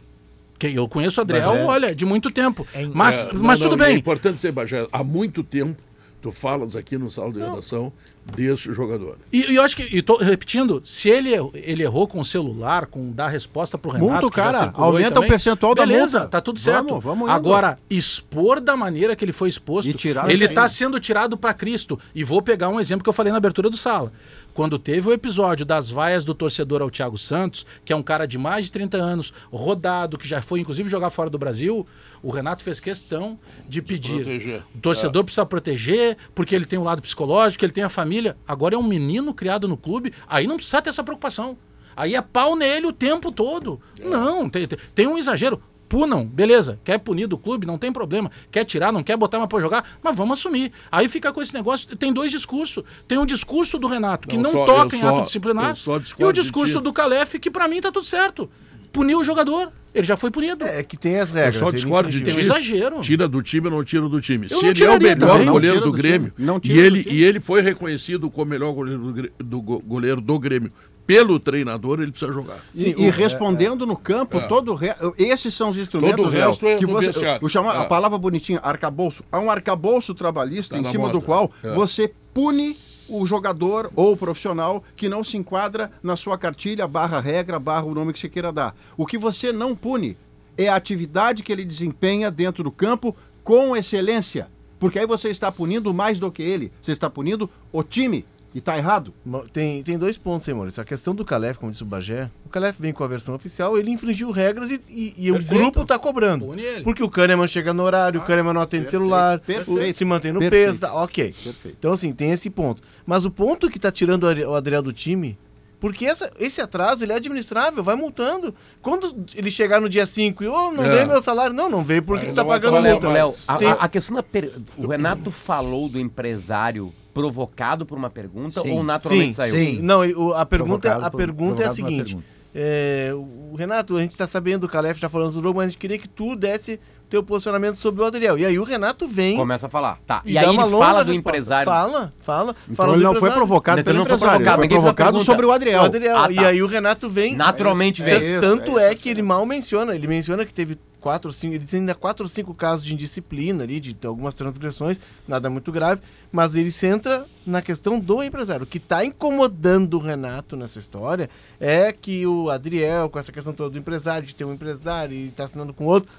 Que 0.59 0.67
eu 0.67 0.87
conheço 0.87 1.19
o 1.19 1.23
Adriel, 1.23 1.53
é. 1.53 1.65
olha, 1.65 1.95
de 1.95 2.03
muito 2.05 2.31
tempo. 2.31 2.65
É, 2.73 2.85
Mas, 2.91 3.27
É, 3.27 3.33
não, 3.33 3.43
mas 3.43 3.59
não, 3.59 3.69
tudo 3.69 3.81
e 3.81 3.85
É 3.85 3.87
bem. 3.89 3.97
importante 3.97 4.41
ser, 4.41 4.51
Bagé, 4.51 4.87
há 4.91 5.03
muito 5.03 5.43
tempo 5.43 5.81
tu 6.19 6.31
falas 6.31 6.75
aqui 6.75 6.97
no 6.97 7.11
sala 7.11 7.31
de 7.31 7.37
redação 7.39 7.93
desse 8.35 8.73
jogador. 8.73 9.17
E, 9.31 9.51
e 9.51 9.55
eu 9.55 9.61
acho 9.61 9.77
que, 9.77 9.83
e 9.83 10.01
tô 10.01 10.17
repetindo, 10.17 10.81
se 10.83 11.09
ele, 11.09 11.31
errou- 11.31 11.51
ele 11.53 11.83
errou 11.83 12.07
com 12.07 12.19
o 12.19 12.25
celular, 12.25 12.87
com 12.87 13.11
dar 13.11 13.27
resposta 13.29 13.77
pro 13.77 13.91
Renato. 13.91 14.11
Multa 14.11 14.25
o 14.25 14.31
cara, 14.31 14.71
aumenta 14.75 15.11
o 15.11 15.13
também, 15.13 15.29
percentual 15.29 15.75
da 15.75 15.85
beleza, 15.85 16.17
multa. 16.21 16.31
tá 16.31 16.41
tudo 16.41 16.59
Vamos, 16.59 16.89
certo. 16.89 16.99
vamos 17.01 17.23
indo. 17.29 17.31
Agora, 17.31 17.77
expor 17.87 18.59
da 18.59 18.75
maneira 18.75 19.15
que 19.15 19.23
ele 19.23 19.31
foi 19.31 19.47
exposto, 19.47 19.87
E 19.89 19.93
tirar 19.93 20.29
ele 20.29 20.47
tá 20.47 20.67
time. 20.67 20.69
sendo 20.77 20.99
tirado 20.99 21.37
para 21.37 21.53
Cristo. 21.53 21.97
E 22.15 22.23
vou 22.23 22.41
pegar 22.41 22.67
um 22.69 22.79
exemplo 22.79 23.03
que 23.03 23.09
eu 23.09 23.13
falei 23.13 23.31
na 23.31 23.37
abertura 23.37 23.69
do 23.69 23.77
sala. 23.77 24.11
Quando 24.57 24.79
teve 24.79 25.07
o 25.07 25.13
episódio 25.13 25.63
das 25.63 25.87
vaias 25.87 26.23
do 26.23 26.33
torcedor 26.33 26.81
ao 26.81 26.89
Thiago 26.89 27.15
Santos, 27.15 27.63
que 27.85 27.93
é 27.93 27.95
um 27.95 28.01
cara 28.01 28.25
de 28.25 28.39
mais 28.39 28.65
de 28.65 28.71
30 28.71 28.97
anos, 28.97 29.31
rodado, 29.51 30.17
que 30.17 30.27
já 30.27 30.41
foi 30.41 30.59
inclusive 30.59 30.89
jogar 30.89 31.11
fora 31.11 31.29
do 31.29 31.37
Brasil, 31.37 31.85
o 32.23 32.31
Renato 32.31 32.63
fez 32.63 32.79
questão 32.79 33.37
de 33.69 33.83
pedir. 33.83 34.23
proteger. 34.23 34.63
O 34.73 34.79
torcedor 34.79 35.23
precisa 35.23 35.45
proteger, 35.45 36.17
porque 36.33 36.55
ele 36.55 36.65
tem 36.65 36.79
o 36.79 36.83
lado 36.83 37.03
psicológico, 37.03 37.63
ele 37.63 37.71
tem 37.71 37.83
a 37.83 37.87
família. 37.89 38.35
Agora 38.47 38.73
é 38.73 38.77
um 38.79 38.81
menino 38.81 39.31
criado 39.31 39.67
no 39.67 39.77
clube, 39.77 40.11
aí 40.27 40.47
não 40.47 40.55
precisa 40.55 40.81
ter 40.81 40.89
essa 40.89 41.03
preocupação. 41.03 41.55
Aí 41.95 42.15
é 42.15 42.21
pau 42.23 42.55
nele 42.55 42.87
o 42.87 42.91
tempo 42.91 43.31
todo. 43.31 43.79
Não, 44.03 44.49
tem, 44.49 44.65
tem- 44.67 44.79
tem 44.95 45.05
um 45.05 45.19
exagero. 45.19 45.61
Punam, 45.89 46.25
beleza. 46.25 46.77
Quer 46.83 46.97
punir 46.99 47.27
do 47.27 47.37
clube, 47.37 47.65
não 47.65 47.77
tem 47.77 47.91
problema. 47.93 48.29
Quer 48.51 48.65
tirar, 48.65 48.91
não 48.91 49.01
quer 49.03 49.15
botar 49.15 49.37
mais 49.37 49.49
pra 49.49 49.59
jogar, 49.61 49.97
mas 50.03 50.15
vamos 50.15 50.37
assumir. 50.39 50.71
Aí 50.91 51.07
fica 51.07 51.31
com 51.31 51.41
esse 51.41 51.53
negócio. 51.53 51.95
Tem 51.95 52.11
dois 52.11 52.29
discursos. 52.31 52.83
Tem 53.07 53.17
um 53.17 53.25
discurso 53.25 53.77
do 53.77 53.87
Renato, 53.87 54.27
que 54.27 54.35
Não, 54.35 54.43
não, 54.43 54.51
só- 54.51 54.65
toca 54.65 54.95
eu 54.95 54.99
em 54.99 55.01
só- 55.01 55.15
ato 55.15 55.23
disciplinar. 55.25 55.69
eu 55.71 55.75
só 55.75 56.01
E 56.19 56.25
o 56.25 56.31
discurso 56.33 56.81
do 56.81 56.91
Calef, 56.91 57.35
que 57.39 57.49
pra 57.49 57.67
mim 57.67 57.79
tá 57.79 57.91
tudo 57.91 58.05
certo. 58.05 58.49
Puniu 58.91 59.19
o 59.19 59.23
jogador. 59.23 59.71
Ele 59.93 60.05
já 60.05 60.15
foi 60.17 60.29
punido. 60.29 60.63
É 60.65 60.83
que 60.83 60.95
tem 60.97 61.19
as 61.19 61.29
Eu 61.31 61.35
regras. 61.35 61.55
só 61.57 61.67
ele 61.69 61.75
discordo 61.77 62.09
de. 62.09 62.21
Tem 62.21 62.35
um 62.35 62.39
exagero. 62.39 62.99
Tira 63.01 63.27
do 63.27 63.41
time 63.41 63.67
ou 63.67 63.73
não 63.73 63.83
tira 63.83 64.07
do 64.07 64.19
time. 64.21 64.47
Eu 64.49 64.59
Se 64.59 64.65
ele 64.67 64.83
é 64.83 64.89
o 64.89 64.99
melhor 64.99 65.17
também. 65.17 65.47
Goleiro 65.47 65.79
do, 65.79 65.85
do 65.85 65.91
Grêmio 65.93 66.33
e 66.37 66.43
do 66.45 66.61
ele, 66.67 67.03
time. 67.03 67.15
e 67.15 67.23
ele 67.23 67.39
foi 67.39 67.61
reconhecido 67.61 68.29
como 68.29 68.45
o 68.45 68.49
melhor 68.49 68.73
goleiro 68.73 69.11
do, 69.11 69.29
do 69.43 69.61
go- 69.61 69.79
goleiro 69.79 70.19
do 70.21 70.37
Grêmio 70.37 70.71
pelo 71.07 71.39
treinador, 71.39 72.01
ele 72.01 72.11
precisa 72.11 72.33
jogar. 72.33 72.57
E, 72.75 72.89
e 72.89 73.09
respondendo 73.09 73.85
no 73.87 73.95
campo, 73.95 74.39
todo 74.49 74.73
o 74.73 74.75
re... 74.75 74.89
esses 75.17 75.53
são 75.53 75.69
os 75.69 75.77
instrumentos 75.77 76.17
Todo 76.17 76.27
o 76.27 76.29
resto 76.29 76.65
Léo, 76.65 76.75
é 76.75 76.77
que 76.77 76.85
você, 76.85 77.05
vestiário. 77.07 77.43
eu 77.45 77.49
chamo 77.49 77.69
a 77.71 77.83
É. 77.83 77.87
palavra 77.87 78.17
bonitinha, 78.17 78.59
arcabouço. 78.61 79.23
Há 79.31 79.39
um 79.39 79.49
arcabouço 79.49 80.13
trabalhista 80.13 80.75
Tá 80.75 80.81
em 80.81 80.83
cima 80.83 81.03
moda. 81.07 81.13
do 81.13 81.21
qual 81.21 81.49
É. 81.63 81.71
você 81.71 82.11
pune 82.33 82.75
o 83.07 83.25
jogador 83.25 83.89
ou 83.95 84.11
o 84.11 84.17
profissional 84.17 84.83
que 84.97 85.07
não 85.07 85.23
se 85.23 85.37
enquadra 85.37 85.89
na 86.03 86.17
sua 86.17 86.37
cartilha, 86.37 86.85
barra 86.85 87.21
regra, 87.21 87.57
barra 87.57 87.85
o 87.85 87.95
nome 87.95 88.11
que 88.11 88.19
você 88.19 88.27
queira 88.27 88.51
dar. 88.51 88.75
O 88.97 89.05
que 89.05 89.17
você 89.17 89.53
não 89.53 89.73
pune 89.73 90.17
é 90.57 90.67
a 90.67 90.75
atividade 90.75 91.41
que 91.41 91.51
ele 91.53 91.63
desempenha 91.63 92.29
dentro 92.29 92.65
do 92.65 92.71
campo 92.71 93.15
com 93.45 93.77
excelência. 93.77 94.49
Porque 94.77 94.99
aí 94.99 95.05
você 95.07 95.29
está 95.29 95.49
punindo 95.49 95.93
mais 95.93 96.19
do 96.19 96.29
que 96.29 96.43
ele. 96.43 96.69
Você 96.81 96.91
está 96.91 97.09
punindo 97.09 97.49
o 97.71 97.81
time. 97.81 98.25
E 98.57 98.59
está 98.59 98.75
errado. 98.75 99.13
Tem, 99.53 99.83
tem 99.83 99.99
dois 99.99 100.17
pontos 100.17 100.47
aí, 100.49 100.53
Maurício. 100.55 100.81
A 100.81 100.83
questão 100.83 101.13
do 101.13 101.23
Calef, 101.23 101.59
como 101.59 101.71
disse 101.71 101.83
o 101.83 101.85
Bagé, 101.85 102.27
o 102.43 102.49
Calef 102.49 102.75
vem 102.81 102.91
com 102.91 103.03
a 103.03 103.07
versão 103.07 103.35
oficial, 103.35 103.77
ele 103.77 103.91
infringiu 103.91 104.31
regras 104.31 104.71
e, 104.71 104.81
e- 104.89 105.13
e 105.15 105.29
o 105.29 105.35
Perfeito. 105.35 105.61
grupo 105.61 105.85
tá 105.85 105.99
cobrando. 105.99 106.47
Porque 106.83 107.03
o 107.03 107.07
Kahneman 107.09 107.47
chega 107.47 107.71
no 107.71 107.83
horário, 107.83 108.19
o 108.19 108.23
Kahneman 108.23 108.53
não 108.53 108.61
atende 108.61 108.89
celular, 108.89 109.39
perfeito, 109.41 109.79
o- 109.79 109.93
se 109.93 110.03
mantém 110.03 110.31
no 110.31 110.39
perfeito. 110.39 110.69
peso, 110.69 110.79
tá, 110.79 110.91
ok. 110.95 111.35
Perfeito. 111.43 111.75
Então, 111.77 111.91
assim, 111.93 112.11
tem 112.11 112.31
esse 112.31 112.49
ponto. 112.49 112.81
Mas 113.05 113.25
o 113.25 113.29
ponto 113.29 113.69
que 113.69 113.77
tá 113.77 113.91
tirando 113.91 114.23
o 114.23 114.55
Adriel 114.55 114.81
do 114.81 114.91
time, 114.91 115.37
porque 115.79 116.07
essa- 116.07 116.31
esse 116.39 116.59
atraso 116.59 117.03
ele 117.05 117.13
é 117.13 117.15
administrável, 117.17 117.83
vai 117.83 117.95
multando. 117.95 118.55
Quando 118.81 119.23
ele 119.35 119.51
chegar 119.51 119.79
no 119.79 119.87
dia 119.87 120.07
5 120.07 120.43
e, 120.43 120.47
ô, 120.47 120.71
não 120.71 120.83
É. 120.83 120.89
veio 120.95 121.07
meu 121.07 121.21
salário, 121.21 121.53
não, 121.55 121.69
não 121.69 121.83
veio 121.83 122.01
porque 122.01 122.25
tá 122.33 122.43
pagando 122.43 122.81
multa. 122.81 123.07
Léo, 123.07 123.35
a, 123.47 123.57
Tem- 123.57 123.67
a- 123.67 123.73
a 123.73 123.87
questão 123.87 124.15
da. 124.15 124.23
per- 124.23 124.51
O 124.79 124.87
Renato 124.87 125.29
falou 125.29 125.87
do 125.87 125.99
empresário 125.99 126.91
provocado 127.17 127.85
por 127.85 127.97
uma 127.97 128.09
pergunta 128.09 128.61
Sim, 128.61 128.71
ou 128.71 128.83
naturalmente 128.83 129.29
Sim, 129.29 129.35
saiu? 129.35 129.51
sim. 129.55 129.79
Não, 129.81 129.99
o- 130.01 130.33
a 130.33 130.45
pergunta, 130.45 130.79
Provocado 130.89 131.05
a 131.05 131.11
por- 131.11 131.17
pergunta 131.17 131.63
é 131.63 131.65
a 131.67 131.69
seguinte. 131.69 132.17
é, 132.55 133.11
o 133.13 133.55
Renato, 133.55 133.95
a 133.97 134.01
gente 134.01 134.15
tá 134.17 134.25
sabendo, 134.27 134.65
o 134.65 134.69
Calef 134.69 134.99
já 134.99 135.09
falando 135.09 135.33
do 135.33 135.41
jogo, 135.41 135.57
mas 135.57 135.67
a 135.67 135.69
gente 135.69 135.77
queria 135.77 135.97
que 135.97 136.07
tu 136.09 136.35
desse 136.35 136.79
teu 137.09 137.21
posicionamento 137.21 137.75
sobre 137.75 138.01
o 138.01 138.05
Adriel. 138.05 138.37
E 138.37 138.45
aí 138.45 138.57
o 138.57 138.63
Renato 138.63 139.07
vem 139.07 139.37
Começa 139.37 139.67
a 139.67 139.69
falar. 139.69 139.99
Tá. 140.05 140.21
E, 140.25 140.33
e, 140.33 140.37
aí 140.37 140.45
ele 140.45 140.57
fala 140.57 141.05
do 141.05 141.11
resposta. 141.11 141.13
empresário. 141.13 141.65
Fala, 141.65 142.09
fala. 142.19 142.55
Então 142.63 142.75
fala 142.75 142.93
ele 142.95 143.03
não 143.03 143.15
foi 143.15 143.31
provocado 143.31 143.79
Então 143.79 143.93
pelo 143.93 143.99
não 143.99 144.05
foi 144.05 144.15
empresário, 144.15 144.41
ele 144.41 144.43
provocado, 144.43 144.61
foi 144.61 144.69
fez 144.69 144.83
uma 144.83 144.93
provocado 144.93 145.23
sobre 145.23 145.45
o 145.45 145.51
Adriel. 145.51 145.81
O 145.81 145.85
Adriel. 145.85 146.17
Ah, 146.17 146.31
E 146.31 146.35
tá. 146.35 146.47
aí 146.47 146.63
o 146.63 146.67
Renato 146.67 147.09
vem. 147.09 147.35
Naturalmente 147.35 148.01
vem. 148.01 148.17
isso, 148.17 148.41
tanto 148.41 148.79
é 148.79 148.87
é, 148.87 148.95
que 148.95 149.09
ele 149.09 149.21
mal 149.21 149.45
menciona. 149.45 149.95
Ele 149.95 150.07
menciona 150.07 150.45
que 150.45 150.53
teve 150.53 150.77
quatro, 150.99 151.31
cinco. 151.31 151.55
Ele 151.55 151.65
tem 151.65 151.81
ainda 151.81 151.95
quatro 151.95 152.23
ou 152.23 152.29
cinco 152.29 152.53
casos 152.53 152.85
de 152.85 152.93
indisciplina 152.93 153.63
ali, 153.63 153.79
de 153.79 153.95
algumas 154.05 154.33
transgressões, 154.33 154.99
nada 155.27 155.49
muito 155.49 155.71
grave. 155.71 156.01
Mas 156.31 156.55
ele 156.55 156.71
centra 156.71 157.25
na 157.45 157.61
questão 157.61 157.99
do 157.99 158.23
empresário. 158.23 158.63
O 158.63 158.67
que 158.67 158.77
está 158.77 159.03
incomodando 159.03 159.95
o 159.95 159.99
Renato 159.99 160.55
nessa 160.55 160.79
história 160.79 161.29
é 161.59 161.91
que 161.91 162.25
o 162.25 162.49
Adriel, 162.49 163.09
com 163.09 163.19
essa 163.19 163.31
questão 163.31 163.53
toda 163.53 163.69
do 163.69 163.79
empresário, 163.79 164.25
de 164.25 164.35
ter 164.35 164.45
um 164.45 164.53
empresário 164.53 165.15
e 165.15 165.29
tá 165.29 165.45
assinando 165.45 165.73
com 165.73 165.85
outro. 165.85 166.09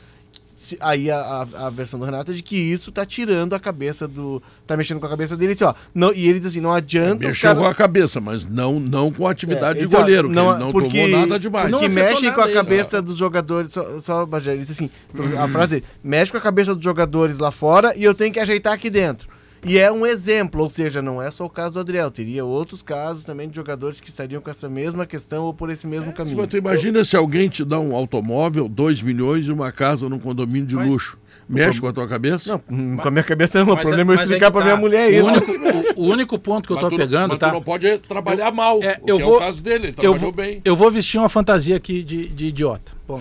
Se- 0.61 0.77
Aí 0.81 1.09
a, 1.09 1.17
a, 1.19 1.67
a 1.67 1.71
versão 1.71 2.01
do 2.01 2.05
Renato 2.05 2.33
é 2.33 2.35
de 2.35 2.43
que 2.43 2.57
isso 2.57 2.91
tá 2.91 3.07
tirando 3.07 3.55
a 3.55 3.61
cabeça 3.61 4.09
do. 4.09 4.43
tá 4.67 4.77
mexendo 4.77 4.99
com 4.99 5.07
a 5.07 5.09
cabeça 5.09 5.37
dele. 5.37 5.53
Assim, 5.53 5.63
ó, 5.65 5.73
não, 5.95 6.13
e 6.13 6.29
ele 6.29 6.39
diz 6.41 6.49
assim: 6.49 6.61
não 6.61 6.73
adianta 6.73 7.27
os 7.27 7.33
Mexeu 7.35 7.51
caras. 7.51 7.63
com 7.63 7.69
a 7.69 7.75
cabeça, 7.75 8.21
mas 8.21 8.45
não, 8.45 8.81
não 8.81 9.13
com 9.13 9.29
a 9.29 9.31
atividade 9.31 9.79
É, 9.79 9.87
de 9.87 9.89
ele 9.89 9.97
goleiro, 9.97 10.29
só- 10.29 10.35
que 10.35 10.41
ele 10.51 10.59
não 10.65 10.73
porque- 10.73 10.89
tomou 11.03 11.09
nada 11.21 11.39
demais. 11.39 11.71
Não 11.71 11.79
que 11.79 11.89
nada 11.89 12.33
com 12.33 12.41
a 12.41 12.45
ele. 12.47 12.55
cabeça 12.55 13.01
dos 13.01 13.17
jogadores. 13.17 13.73
Só, 13.73 14.01
só 14.01 14.27
Bagé, 14.27 14.53
ele 14.55 14.65
disse 14.65 14.73
assim: 14.85 14.91
a 15.39 15.47
frase 15.47 15.69
dele, 15.69 15.85
mexe 16.03 16.33
com 16.33 16.39
a 16.39 16.41
cabeça 16.41 16.75
dos 16.75 16.83
jogadores 16.83 17.39
lá 17.39 17.51
fora 17.53 17.97
e 17.97 18.03
eu 18.03 18.13
tenho 18.15 18.33
que 18.33 18.41
ajeitar 18.41 18.73
aqui 18.73 18.91
dentro. 18.91 19.29
E 19.65 19.79
é 19.79 19.91
um 19.91 20.07
exemplo, 20.07 20.63
ou 20.63 20.69
seja, 20.69 21.03
não 21.03 21.21
é 21.21 21.31
só 21.31 21.45
o 21.45 21.51
caso 21.51 21.75
do 21.75 21.81
Adriel, 21.81 22.11
teria 22.11 22.45
outros 22.45 22.81
casos 22.83 23.25
também 23.25 23.49
de 23.49 23.57
jogadores 23.57 24.01
que 24.01 24.09
estariam 24.09 24.41
com 24.41 24.51
essa 24.51 24.69
mesma 24.69 25.05
questão 25.05 25.45
ou 25.45 25.53
por 25.55 25.69
esse 25.71 25.87
mesmo 25.87 26.11
Se 26.11 26.17
caminho. 26.17 26.47
tu 26.47 26.57
imagina 26.57 27.05
se 27.05 27.17
alguém 27.17 27.49
te 27.49 27.65
dá 27.65 27.79
um 27.81 27.95
automóvel, 27.95 28.69
2 28.69 29.03
milhões 29.03 29.47
e 29.47 29.53
uma 29.53 29.73
casa 29.73 30.09
num 30.09 30.19
condomínio 30.19 30.67
de 30.67 30.77
luxo. 30.77 31.19
Mexe 31.51 31.81
com 31.81 31.87
a 31.89 31.93
tua 31.95 32.07
cabeça? 32.07 32.53
Não, 32.53 32.63
hum, 32.77 32.97
com 32.99 33.09
a 33.09 33.11
minha 33.11 33.25
cabeça 33.25 33.59
não, 33.65 33.73
o 33.73 33.75
Mas 33.75 33.89
problema 33.89 34.13
é 34.13 34.15
eu 34.15 34.19
mas 34.19 34.29
explicar 34.29 34.51
pra 34.51 34.61
tá. 34.61 34.65
minha 34.67 34.77
mulher 34.77 35.09
O 35.09 35.31
isso. 35.31 35.51
único, 35.51 35.53
o, 35.99 36.05
o 36.05 36.13
único 36.13 36.39
ponto 36.39 36.67
que 36.67 36.73
eu 36.73 36.77
Mas 36.77 36.85
tô 36.85 36.91
tu- 36.91 36.97
pegando, 36.99 37.29
mas 37.31 37.39
tá? 37.39 37.49
tu 37.49 37.55
não 37.55 37.63
pode 37.63 37.99
trabalhar 38.01 38.53
mal, 38.53 38.83
É, 38.83 38.99
o 39.01 39.05
que 39.07 39.11
eu 39.13 39.19
é 39.19 39.23
vou- 39.23 39.37
o 39.37 39.39
caso 39.39 39.63
dele, 39.63 39.77
ele 39.87 39.89
eu 39.89 39.95
trabalhou 39.95 40.19
vou, 40.19 40.33
bem. 40.33 40.61
eu 40.63 40.77
vou 40.77 40.91
vestir 40.91 41.17
uma 41.19 41.31
fantasia 41.31 41.75
aqui 41.75 42.03
de, 42.05 42.29
de 42.29 42.49
idiota. 42.49 42.93
Bom, 43.09 43.19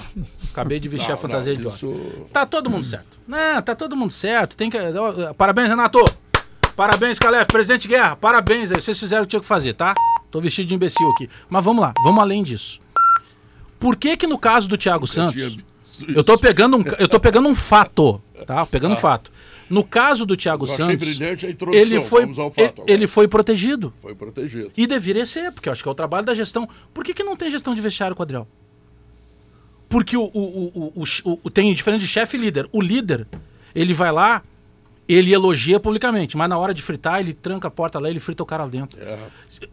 acabei 0.52 0.78
de 0.78 0.90
vestir 0.90 1.08
Não, 1.08 1.16
a 1.16 1.18
fantasia 1.18 1.54
não, 1.54 1.62
de 1.62 1.68
idiota. 1.68 1.78
isso- 1.98 2.26
Tá 2.34 2.46
todo 2.46 2.70
mundo 2.70 2.84
certo. 2.84 3.18
Não, 3.26 3.62
tá 3.62 3.74
todo 3.74 3.96
mundo 3.96 4.12
certo. 4.12 4.58
Tem 4.58 4.70
que... 4.70 4.78
ó, 4.78 5.34
Parabéns, 5.34 5.70
Renato. 5.70 6.04
Parabéns, 6.78 7.18
Calef. 7.18 7.48
Presidente 7.48 7.88
Guerra, 7.88 8.16
parabéns 8.16 8.72
aí. 8.72 8.80
Vocês 8.80 8.98
fizeram 9.00 9.24
o 9.24 9.26
que 9.26 9.32
tinha 9.32 9.40
que 9.40 9.46
fazer, 9.48 9.74
tá? 9.74 9.96
Tô 10.30 10.40
vestido 10.40 10.68
de 10.68 10.76
imbecil 10.76 11.10
aqui. 11.10 11.28
Mas 11.50 11.66
vamos 11.66 11.82
lá, 11.82 11.92
vamos 12.04 12.22
além 12.22 12.44
disso. 12.44 12.80
Por 13.80 13.96
que 13.96 14.16
que 14.16 14.28
no 14.28 14.38
caso 14.38 14.68
do 14.70 14.78
Thiago 14.78 15.08
Santos... 15.08 15.58
Eu 16.16 16.24
tô 16.24 16.38
pegando 16.38 16.78
um, 16.78 16.84
eu 17.00 17.08
tô 17.08 17.20
pegando 17.20 17.50
um 17.50 17.56
fato, 17.56 18.22
tá? 18.46 18.64
Pegando 18.68 18.94
um 18.94 18.98
fato. 18.98 19.32
No 19.68 19.84
caso 19.84 20.28
do 20.28 20.38
Thiago 20.38 20.66
Eu 20.66 20.68
Santos, 20.68 21.08
ele 21.74 22.00
foi, 22.02 22.22
ele, 22.86 23.08
foi 23.08 23.28
protegido. 23.28 23.92
Foi 24.00 24.14
protegido. 24.14 24.72
E 24.78 24.86
deveria 24.86 25.26
ser, 25.26 25.52
porque 25.52 25.68
eu 25.68 25.74
acho 25.74 25.82
que 25.82 25.90
é 25.90 25.92
o 25.92 25.96
trabalho 25.96 26.24
da 26.24 26.36
gestão. 26.36 26.70
Por 26.94 27.04
que, 27.04 27.16
que 27.16 27.24
não 27.24 27.36
tem 27.36 27.50
gestão 27.50 27.74
de 27.74 27.82
vestiário 27.82 28.16
Adriel? 28.20 28.48
Porque 29.90 30.16
o, 30.16 30.22
o, 30.26 30.30
o, 30.40 30.94
o, 30.96 31.04
o- 31.26 31.40
o- 31.46 31.50
tem 31.50 31.74
diferente 31.74 32.02
de 32.02 32.08
chefe 32.08 32.38
e 32.38 32.40
líder. 32.40 32.70
O 32.72 32.80
líder, 32.80 33.28
ele 33.74 33.94
vai 33.96 34.12
lá, 34.12 34.44
ele 35.08 35.34
elogia 35.34 35.80
publicamente, 35.80 36.36
mas 36.36 36.50
na 36.50 36.58
hora 36.58 36.74
de 36.74 36.82
fritar, 36.82 37.20
ele 37.20 37.34
tranca 37.34 37.68
a 37.68 37.72
porta 37.72 38.00
lá, 38.00 38.10
ele 38.10 38.20
frita 38.20 38.44
o 38.44 38.46
cara 38.46 38.64
lá 38.64 38.70
dentro. 38.70 38.98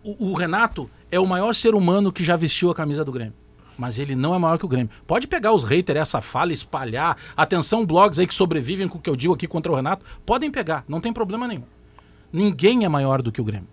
O, 0.03 0.31
o 0.31 0.35
Renato 0.35 0.89
é 1.11 1.19
o 1.19 1.27
maior 1.27 1.55
ser 1.55 1.75
humano 1.75 2.13
que 2.13 2.23
já 2.23 2.37
vestiu 2.37 2.71
a 2.71 2.75
camisa 2.75 3.05
do 3.05 3.11
Grêmio. 3.11 3.35
Mas 3.77 3.99
ele 3.99 4.15
não 4.15 4.35
é 4.35 4.39
maior 4.39 4.57
que 4.57 4.65
o 4.65 4.69
Grêmio. 4.69 4.91
Pode 5.07 5.27
pegar 5.27 5.53
os 5.53 5.65
haters, 5.65 5.99
essa 5.99 6.21
fala, 6.21 6.53
espalhar. 6.53 7.17
Atenção, 7.37 7.85
blogs 7.85 8.21
aí 8.21 8.27
que 8.27 8.35
sobrevivem 8.35 8.87
com 8.87 8.99
o 8.99 9.01
que 9.01 9.11
eu 9.11 9.17
digo 9.17 9.35
aqui 9.35 9.49
contra 9.49 9.73
o 9.73 9.75
Renato. 9.75 10.05
Podem 10.25 10.51
pegar, 10.51 10.85
não 10.87 11.01
tem 11.01 11.13
problema 11.13 11.49
nenhum. 11.49 11.65
Ninguém 12.33 12.85
é 12.85 12.89
maior 12.89 13.21
do 13.21 13.33
que 13.33 13.41
o 13.41 13.45
Grêmio. 13.45 13.69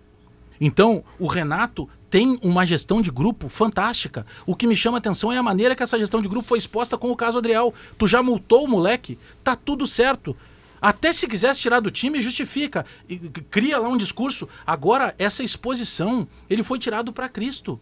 Então, 0.60 1.04
o 1.18 1.26
Renato 1.26 1.88
tem 2.10 2.38
uma 2.42 2.64
gestão 2.66 3.00
de 3.00 3.10
grupo 3.10 3.48
fantástica. 3.48 4.26
O 4.46 4.54
que 4.54 4.66
me 4.66 4.76
chama 4.76 4.98
a 4.98 5.00
atenção 5.00 5.32
é 5.32 5.36
a 5.36 5.42
maneira 5.42 5.74
que 5.74 5.82
essa 5.82 5.98
gestão 5.98 6.20
de 6.20 6.28
grupo 6.28 6.48
foi 6.48 6.58
exposta 6.58 6.98
com 6.98 7.10
o 7.10 7.16
caso 7.16 7.38
Adriel. 7.38 7.72
Tu 7.96 8.06
já 8.06 8.22
multou 8.22 8.64
o 8.64 8.68
moleque, 8.68 9.18
tá 9.42 9.56
tudo 9.56 9.86
certo. 9.86 10.36
Até 10.82 11.12
se 11.12 11.28
quisesse 11.28 11.60
tirar 11.60 11.78
do 11.78 11.92
time, 11.92 12.20
justifica. 12.20 12.84
E 13.08 13.16
Cria 13.16 13.78
lá 13.78 13.88
um 13.88 13.96
discurso. 13.96 14.48
Agora, 14.66 15.14
essa 15.16 15.44
exposição, 15.44 16.26
ele 16.50 16.64
foi 16.64 16.76
tirado 16.76 17.12
para 17.12 17.28
Cristo. 17.28 17.80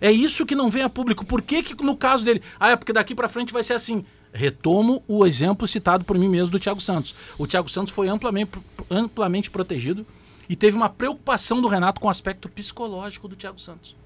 É 0.00 0.12
isso 0.12 0.46
que 0.46 0.54
não 0.54 0.70
vem 0.70 0.84
a 0.84 0.88
público. 0.88 1.26
Por 1.26 1.42
que, 1.42 1.64
que 1.64 1.84
no 1.84 1.96
caso 1.96 2.24
dele. 2.24 2.40
Ah, 2.60 2.70
é 2.70 2.76
porque 2.76 2.92
daqui 2.92 3.12
para 3.12 3.28
frente 3.28 3.52
vai 3.52 3.64
ser 3.64 3.72
assim. 3.72 4.04
Retomo 4.32 5.02
o 5.08 5.26
exemplo 5.26 5.66
citado 5.66 6.04
por 6.04 6.16
mim 6.16 6.28
mesmo 6.28 6.50
do 6.50 6.60
Thiago 6.60 6.80
Santos. 6.80 7.12
O 7.36 7.46
Thiago 7.46 7.68
Santos 7.68 7.92
foi 7.92 8.08
amplamente, 8.08 8.52
amplamente 8.88 9.50
protegido 9.50 10.06
e 10.48 10.54
teve 10.54 10.76
uma 10.76 10.88
preocupação 10.88 11.60
do 11.60 11.66
Renato 11.66 12.00
com 12.00 12.06
o 12.06 12.10
aspecto 12.10 12.48
psicológico 12.48 13.26
do 13.26 13.34
Thiago 13.34 13.58
Santos. 13.58 13.96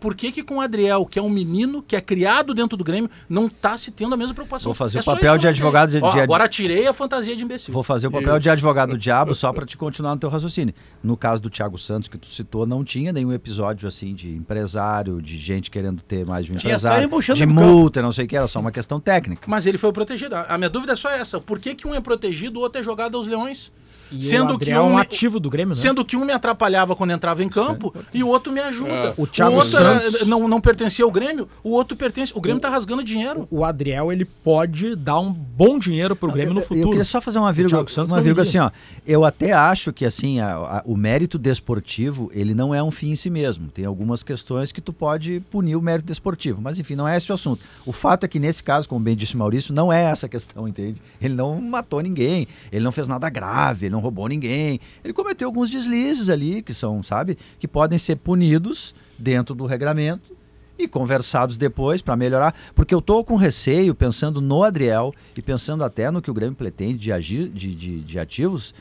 Por 0.00 0.14
que, 0.14 0.30
que 0.30 0.42
com 0.44 0.56
o 0.58 0.60
Adriel, 0.60 1.04
que 1.04 1.18
é 1.18 1.22
um 1.22 1.28
menino, 1.28 1.82
que 1.82 1.96
é 1.96 2.00
criado 2.00 2.54
dentro 2.54 2.76
do 2.76 2.84
Grêmio, 2.84 3.10
não 3.28 3.46
está 3.46 3.76
se 3.76 3.90
tendo 3.90 4.14
a 4.14 4.16
mesma 4.16 4.32
preocupação? 4.34 4.70
Vou 4.70 4.74
fazer 4.74 4.98
É 4.98 5.00
o 5.00 5.04
papel 5.04 5.36
de 5.36 5.46
eu 5.46 5.50
advogado 5.50 5.90
de- 5.90 6.00
de- 6.00 6.20
Agora 6.20 6.48
tirei 6.48 6.86
a 6.86 6.92
fantasia 6.92 7.34
de 7.34 7.42
imbecil. 7.42 7.74
Vou 7.74 7.82
fazer 7.82 8.06
o 8.06 8.10
papel 8.10 8.38
de 8.38 8.48
advogado 8.48 8.90
do 8.90 8.98
diabo 8.98 9.34
só 9.34 9.52
para 9.52 9.66
te 9.66 9.76
continuar 9.76 10.14
no 10.14 10.20
teu 10.20 10.30
raciocínio. 10.30 10.72
No 11.02 11.16
caso 11.16 11.42
do 11.42 11.50
Thiago 11.50 11.76
Santos, 11.76 12.08
que 12.08 12.16
tu 12.16 12.28
citou, 12.28 12.64
não 12.64 12.84
tinha 12.84 13.12
nenhum 13.12 13.32
episódio 13.32 13.88
assim 13.88 14.14
de 14.14 14.30
empresário, 14.36 15.20
de 15.20 15.36
gente 15.36 15.70
querendo 15.70 16.00
ter 16.02 16.24
mais 16.24 16.46
de 16.46 16.52
um 16.52 16.56
Tinha 16.56 16.70
empresário, 16.74 17.08
de 17.34 17.46
multa, 17.46 18.00
não 18.00 18.12
sei 18.12 18.24
o 18.24 18.28
que, 18.28 18.36
era 18.36 18.46
só 18.48 18.60
uma 18.60 18.70
questão 18.72 19.00
técnica. 19.00 19.42
Mas 19.46 19.66
ele 19.66 19.78
foi 19.78 19.92
protegido. 19.92 20.36
A 20.36 20.56
minha 20.56 20.70
dúvida 20.70 20.92
é 20.92 20.96
só 20.96 21.10
essa. 21.10 21.40
Por 21.40 21.58
que, 21.58 21.74
que 21.74 21.86
um 21.86 21.94
é 21.94 22.00
protegido 22.00 22.56
e 22.56 22.58
o 22.58 22.62
outro 22.62 22.80
é 22.80 22.84
jogado 22.84 23.16
aos 23.16 23.26
leões? 23.26 23.72
E 24.12 24.22
Sendo 24.22 24.54
o 24.54 24.58
que 24.58 24.70
é 24.70 24.80
um 24.80 24.86
um 24.88 24.94
me- 24.96 25.00
ativo 25.00 25.38
do 25.40 25.50
Grêmio, 25.50 25.74
né? 25.74 25.80
Sendo 25.80 26.04
que 26.04 26.16
um 26.16 26.24
me 26.24 26.32
atrapalhava 26.32 26.94
quando 26.96 27.10
entrava 27.10 27.42
em 27.44 27.48
campo 27.48 27.94
e 28.12 28.22
o 28.24 28.28
outro 28.28 28.52
me 28.52 28.60
ajuda. 28.60 29.14
O 29.16 29.26
Thiago 29.26 29.56
outro 29.56 29.76
era- 29.76 30.00
Santos- 30.00 30.26
não, 30.26 30.48
não 30.48 30.60
pertencia 30.60 31.04
ao 31.04 31.10
Grêmio, 31.10 31.48
o 31.62 31.70
outro 31.70 31.96
pertence. 31.96 32.32
O 32.34 32.40
Grêmio 32.40 32.60
tá 32.60 32.68
rasgando 32.68 33.02
dinheiro. 33.04 33.46
O 33.50 33.64
Adriel, 33.64 34.12
ele 34.12 34.24
pode 34.24 34.94
dar 34.96 35.18
um 35.20 35.32
bom 35.32 35.78
dinheiro 35.78 36.14
pro 36.16 36.30
Grêmio 36.32 36.54
no 36.54 36.60
Eu- 36.60 36.64
futuro. 36.64 36.80
Eu 36.86 36.88
queria 36.90 37.04
só 37.04 37.20
fazer 37.20 37.38
uma 37.38 37.52
vírgula, 37.52 37.78
Thiago 37.78 37.90
Santos 37.90 38.12
uma 38.12 38.20
vírgula 38.20 38.42
assim, 38.42 38.58
ó. 38.58 38.70
Eu 39.06 39.24
até 39.24 39.52
acho 39.52 39.92
que 39.92 40.04
assim, 40.06 40.40
a- 40.40 40.54
a- 40.54 40.82
o 40.84 40.96
mérito 40.96 41.38
desportivo, 41.38 42.30
ele 42.32 42.54
não 42.54 42.74
é 42.74 42.82
um 42.82 42.90
fim 42.90 43.10
em 43.10 43.16
si 43.16 43.28
mesmo. 43.30 43.68
Tem 43.68 43.84
algumas 43.84 44.22
questões 44.22 44.72
que 44.72 44.80
tu 44.80 44.92
pode 44.92 45.40
punir 45.50 45.76
o 45.76 45.82
mérito 45.82 46.06
desportivo, 46.06 46.60
mas 46.62 46.78
enfim, 46.78 46.94
não 46.94 47.06
é 47.06 47.16
esse 47.16 47.30
o 47.30 47.34
assunto. 47.34 47.62
O 47.84 47.92
fato 47.92 48.24
é 48.24 48.28
que 48.28 48.38
nesse 48.38 48.62
caso, 48.62 48.88
como 48.88 49.00
bem 49.04 49.14
disse 49.16 49.34
o 49.34 49.38
Maurício, 49.38 49.74
não 49.74 49.92
é 49.92 50.04
essa 50.04 50.26
a 50.26 50.28
questão, 50.28 50.66
entende? 50.66 51.00
Ele 51.20 51.34
não 51.34 51.60
matou 51.60 52.00
ninguém, 52.00 52.46
ele 52.72 52.84
não 52.84 52.92
fez 52.92 53.06
nada 53.08 53.28
grave, 53.28 53.86
ele 53.86 53.92
não 53.94 53.97
roubou 54.00 54.28
ninguém. 54.28 54.80
Ele 55.04 55.12
cometeu 55.12 55.48
alguns 55.48 55.70
deslizes 55.70 56.28
ali 56.28 56.62
que 56.62 56.74
são, 56.74 57.02
sabe, 57.02 57.38
que 57.58 57.68
podem 57.68 57.98
ser 57.98 58.16
punidos 58.16 58.94
dentro 59.18 59.54
do 59.54 59.66
regramento 59.66 60.36
e 60.78 60.86
conversados 60.86 61.56
depois 61.56 62.00
para 62.00 62.16
melhorar, 62.16 62.54
porque 62.74 62.94
eu 62.94 63.02
tô 63.02 63.24
com 63.24 63.34
receio 63.34 63.94
pensando 63.94 64.40
no 64.40 64.62
Adriel 64.62 65.12
e 65.36 65.42
pensando 65.42 65.82
até 65.82 66.10
no 66.10 66.22
que 66.22 66.30
o 66.30 66.34
Grêmio 66.34 66.54
pretende 66.54 66.98
de, 66.98 67.12
agir, 67.12 67.48
de, 67.48 67.74
de, 67.74 68.00
de 68.00 68.18
ativos, 68.18 68.72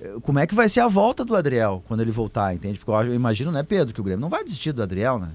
eh, 0.00 0.16
como 0.22 0.40
é 0.40 0.46
que 0.46 0.54
vai 0.54 0.68
ser 0.68 0.80
a 0.80 0.88
volta 0.88 1.24
do 1.24 1.36
Adriel 1.36 1.84
quando 1.86 2.00
ele 2.00 2.10
voltar, 2.10 2.52
entende? 2.52 2.80
Porque 2.80 2.90
eu, 2.90 3.14
imagino, 3.14 3.52
né, 3.52 3.62
Pedro, 3.62 3.94
que 3.94 4.00
o 4.00 4.04
Grêmio 4.04 4.20
não 4.20 4.28
vai 4.28 4.42
desistir 4.42 4.72
do 4.72 4.82
Adriel, 4.82 5.20
né? 5.20 5.28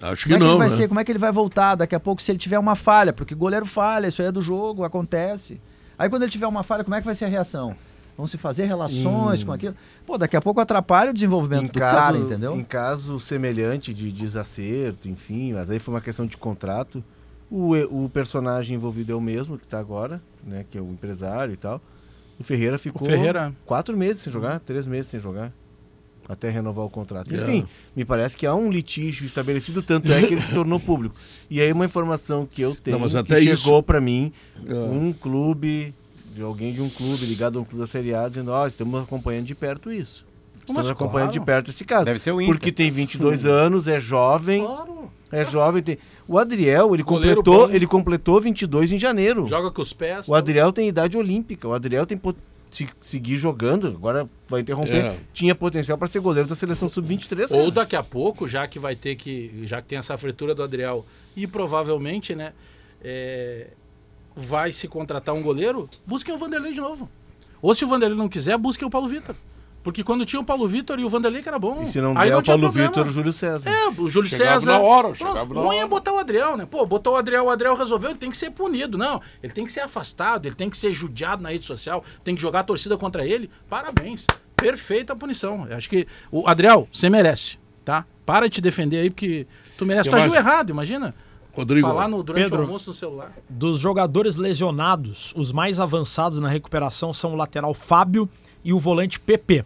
Acho 0.00 0.24
Como 0.24 0.26
que 0.26 0.32
é 0.32 0.38
que 0.38 0.52
não, 0.52 0.58
vai 0.58 0.70
né? 0.70 0.76
ser? 0.76 0.88
Como 0.88 1.00
é 1.00 1.04
que 1.04 1.12
ele 1.12 1.18
vai 1.18 1.32
voltar 1.32 1.74
daqui 1.74 1.94
a 1.94 2.00
pouco 2.00 2.22
se 2.22 2.30
ele 2.30 2.38
tiver 2.38 2.58
uma 2.58 2.74
falha? 2.74 3.12
Porque 3.12 3.34
goleiro 3.34 3.66
falha, 3.66 4.06
isso 4.06 4.22
aí 4.22 4.28
é 4.28 4.32
do 4.32 4.40
jogo, 4.40 4.84
acontece. 4.84 5.60
Aí 5.98 6.08
quando 6.08 6.22
ele 6.22 6.30
tiver 6.30 6.46
uma 6.46 6.62
falha, 6.62 6.84
como 6.84 6.94
é 6.94 7.00
que 7.00 7.06
vai 7.06 7.14
ser 7.14 7.24
a 7.24 7.28
reação? 7.28 7.76
Vão 8.18 8.26
se 8.26 8.36
fazer 8.36 8.64
relações 8.64 9.42
Hum. 9.42 9.46
com 9.46 9.52
aquilo? 9.52 9.76
Pô, 10.04 10.18
daqui 10.18 10.36
a 10.36 10.40
pouco 10.42 10.60
atrapalha 10.60 11.12
o 11.12 11.14
desenvolvimento 11.14 11.62
Em 11.62 11.66
do 11.68 11.78
caso, 11.78 11.96
cara, 11.98 12.18
entendeu? 12.18 12.56
em 12.56 12.64
caso 12.64 13.20
semelhante 13.20 13.94
de 13.94 14.10
desacerto, 14.10 15.08
enfim, 15.08 15.52
mas 15.52 15.70
aí 15.70 15.78
foi 15.78 15.94
uma 15.94 16.00
questão 16.00 16.26
de 16.26 16.36
contrato, 16.36 17.02
o, 17.48 17.74
o 18.04 18.08
personagem 18.10 18.74
envolvido 18.76 19.12
é 19.12 19.14
o 19.14 19.20
mesmo 19.20 19.56
que 19.56 19.64
está 19.64 19.78
agora, 19.78 20.20
né, 20.44 20.66
que 20.68 20.76
é 20.76 20.80
o 20.80 20.90
empresário 20.90 21.54
e 21.54 21.56
tal. 21.56 21.80
O 22.40 22.42
Ferreira 22.42 22.76
ficou 22.76 23.06
Ferreira- 23.06 23.54
quatro 23.64 23.96
meses 23.96 24.20
sem 24.22 24.32
jogar, 24.32 24.58
três 24.60 24.84
meses 24.84 25.10
sem 25.10 25.20
jogar, 25.20 25.52
até 26.28 26.50
renovar 26.50 26.84
o 26.84 26.90
contrato. 26.90 27.32
É. 27.32 27.38
Enfim, 27.38 27.66
me 27.96 28.04
parece 28.04 28.36
que 28.36 28.46
há 28.46 28.54
um 28.54 28.70
litígio 28.70 29.24
estabelecido, 29.26 29.80
tanto 29.80 30.12
é 30.12 30.20
que 30.26 30.34
ele 30.34 30.42
se 30.42 30.52
tornou 30.52 30.78
público. 30.80 31.14
E 31.48 31.60
aí 31.60 31.72
uma 31.72 31.84
informação 31.84 32.44
que 32.44 32.60
eu 32.62 32.74
tenho, 32.74 32.96
Não, 32.96 33.04
mas 33.04 33.12
que 33.12 33.18
até 33.18 33.36
chegou 33.40 33.54
isso- 33.78 33.82
para 33.84 34.00
mim, 34.00 34.32
É. 34.66 34.74
um 34.74 35.12
clube, 35.12 35.94
de 36.38 36.44
alguém 36.44 36.72
de 36.72 36.80
um 36.80 36.88
clube 36.88 37.26
ligado 37.26 37.58
a 37.58 37.62
um 37.62 37.64
clube 37.64 37.80
da 37.80 37.86
Série 37.86 38.14
A, 38.14 38.28
dizendo, 38.28 38.52
ó, 38.52 38.66
estamos 38.66 39.02
acompanhando 39.02 39.46
de 39.46 39.56
perto 39.56 39.90
isso. 39.90 40.24
Estamos 40.60 40.82
Mas 40.82 40.90
acompanhando 40.90 41.30
claro. 41.30 41.40
de 41.40 41.40
perto 41.40 41.70
esse 41.70 41.84
caso. 41.84 42.04
Deve 42.04 42.20
ser 42.20 42.30
o 42.30 42.40
Inter. 42.40 42.54
Porque 42.54 42.70
tem 42.70 42.90
22 42.90 43.44
anos, 43.46 43.88
é 43.88 43.98
jovem. 43.98 44.64
É 45.32 45.44
jovem. 45.44 45.82
Tem... 45.82 45.98
O 46.28 46.38
Adriel, 46.38 46.94
ele 46.94 47.02
Goleiro 47.02 47.38
completou, 47.38 47.66
bom. 47.66 47.74
ele 47.74 47.86
completou 47.86 48.40
22 48.40 48.92
em 48.92 48.98
janeiro. 48.98 49.46
Joga 49.48 49.70
com 49.72 49.82
os 49.82 49.92
pés. 49.92 50.28
O 50.28 50.34
Adriel 50.34 50.72
tem 50.72 50.88
idade 50.88 51.16
olímpica. 51.16 51.66
O 51.66 51.72
Adriel 51.72 52.06
tem 52.06 52.16
pot... 52.16 52.38
se 52.70 52.88
seguir 53.02 53.36
jogando, 53.36 53.88
agora 53.88 54.28
vai 54.46 54.60
interromper. 54.60 55.04
É. 55.04 55.18
Tinha 55.32 55.56
potencial 55.56 55.98
para 55.98 56.06
ser 56.06 56.20
goleiro 56.20 56.48
da 56.48 56.54
seleção 56.54 56.88
sub-23. 56.88 57.50
Ou 57.50 57.58
cara. 57.58 57.70
daqui 57.72 57.96
a 57.96 58.02
pouco, 58.02 58.46
já 58.46 58.64
que 58.68 58.78
vai 58.78 58.94
ter 58.94 59.16
que. 59.16 59.64
Já 59.64 59.82
que 59.82 59.88
tem 59.88 59.98
essa 59.98 60.16
fritura 60.16 60.54
do 60.54 60.62
Adriel 60.62 61.04
e 61.36 61.48
provavelmente, 61.48 62.36
né? 62.36 62.52
é, 63.02 63.68
vai 64.38 64.72
se 64.72 64.86
contratar 64.88 65.34
um 65.34 65.42
goleiro, 65.42 65.88
busquem 66.06 66.34
o 66.34 66.38
Vanderlei 66.38 66.72
de 66.72 66.80
novo. 66.80 67.08
Ou 67.60 67.74
se 67.74 67.84
o 67.84 67.88
Vanderlei 67.88 68.16
não 68.16 68.28
quiser, 68.28 68.56
busquem 68.56 68.86
o 68.86 68.90
Paulo 68.90 69.08
Vitor. 69.08 69.34
Porque 69.82 70.02
quando 70.04 70.26
tinha 70.26 70.40
o 70.40 70.44
Paulo 70.44 70.68
Vitor 70.68 70.98
e 70.98 71.04
o 71.04 71.08
Vanderlei, 71.08 71.40
que 71.40 71.48
era 71.48 71.58
bom. 71.58 71.82
E 71.82 71.86
se 71.86 72.00
não 72.00 72.16
aí 72.18 72.30
der 72.30 72.36
o 72.36 72.42
tinha 72.42 72.58
Paulo. 72.58 72.70
Vitor, 72.72 73.06
o 73.06 73.10
Júlio 73.10 73.32
César. 73.32 73.70
É, 73.70 73.88
o 73.88 74.10
Júlio 74.10 74.28
Chegava 74.28 74.60
César. 74.60 74.72
na 74.72 74.78
hora, 74.80 75.08
Pronto, 75.10 75.18
chegava 75.18 75.54
na 75.54 75.60
ruim 75.60 75.76
é 75.76 75.78
hora. 75.80 75.88
botar 75.88 76.12
o 76.12 76.18
Adriel, 76.18 76.56
né? 76.56 76.66
Pô, 76.66 76.84
botou 76.84 77.14
o 77.14 77.16
Adriel, 77.16 77.44
o 77.46 77.50
Adriel 77.50 77.74
resolveu, 77.76 78.10
ele 78.10 78.18
tem 78.18 78.30
que 78.30 78.36
ser 78.36 78.50
punido. 78.50 78.98
Não, 78.98 79.20
ele 79.42 79.52
tem 79.52 79.64
que 79.64 79.72
ser 79.72 79.80
afastado, 79.80 80.46
ele 80.46 80.54
tem 80.56 80.68
que 80.68 80.76
ser 80.76 80.92
judiado 80.92 81.42
na 81.42 81.50
rede 81.50 81.64
social, 81.64 82.04
tem 82.22 82.34
que 82.34 82.42
jogar 82.42 82.60
a 82.60 82.64
torcida 82.64 82.98
contra 82.98 83.24
ele. 83.26 83.48
Parabéns. 83.68 84.26
Perfeita 84.56 85.12
a 85.12 85.16
punição. 85.16 85.66
Eu 85.70 85.76
acho 85.76 85.88
que. 85.88 86.06
O 86.30 86.46
Adriel, 86.48 86.88
você 86.92 87.08
merece, 87.08 87.58
tá? 87.84 88.04
Para 88.26 88.46
de 88.48 88.54
te 88.56 88.60
defender 88.60 88.98
aí, 88.98 89.10
porque 89.10 89.46
tu 89.78 89.86
merece. 89.86 90.08
Eu 90.08 90.12
Tu 90.12 90.16
agiu 90.18 90.34
errado, 90.34 90.70
imagina. 90.70 91.14
Rodrigo, 91.58 91.86
Falar 91.88 92.08
no, 92.08 92.22
durante 92.22 92.44
Pedro. 92.44 92.58
o 92.60 92.62
almoço 92.62 92.90
no 92.90 92.94
celular. 92.94 93.32
Dos 93.48 93.78
jogadores 93.80 94.36
lesionados, 94.36 95.32
os 95.36 95.52
mais 95.52 95.78
avançados 95.80 96.38
na 96.38 96.48
recuperação 96.48 97.12
são 97.12 97.32
o 97.32 97.36
lateral 97.36 97.74
Fábio 97.74 98.28
e 98.64 98.72
o 98.72 98.78
volante 98.78 99.18
PP. 99.20 99.64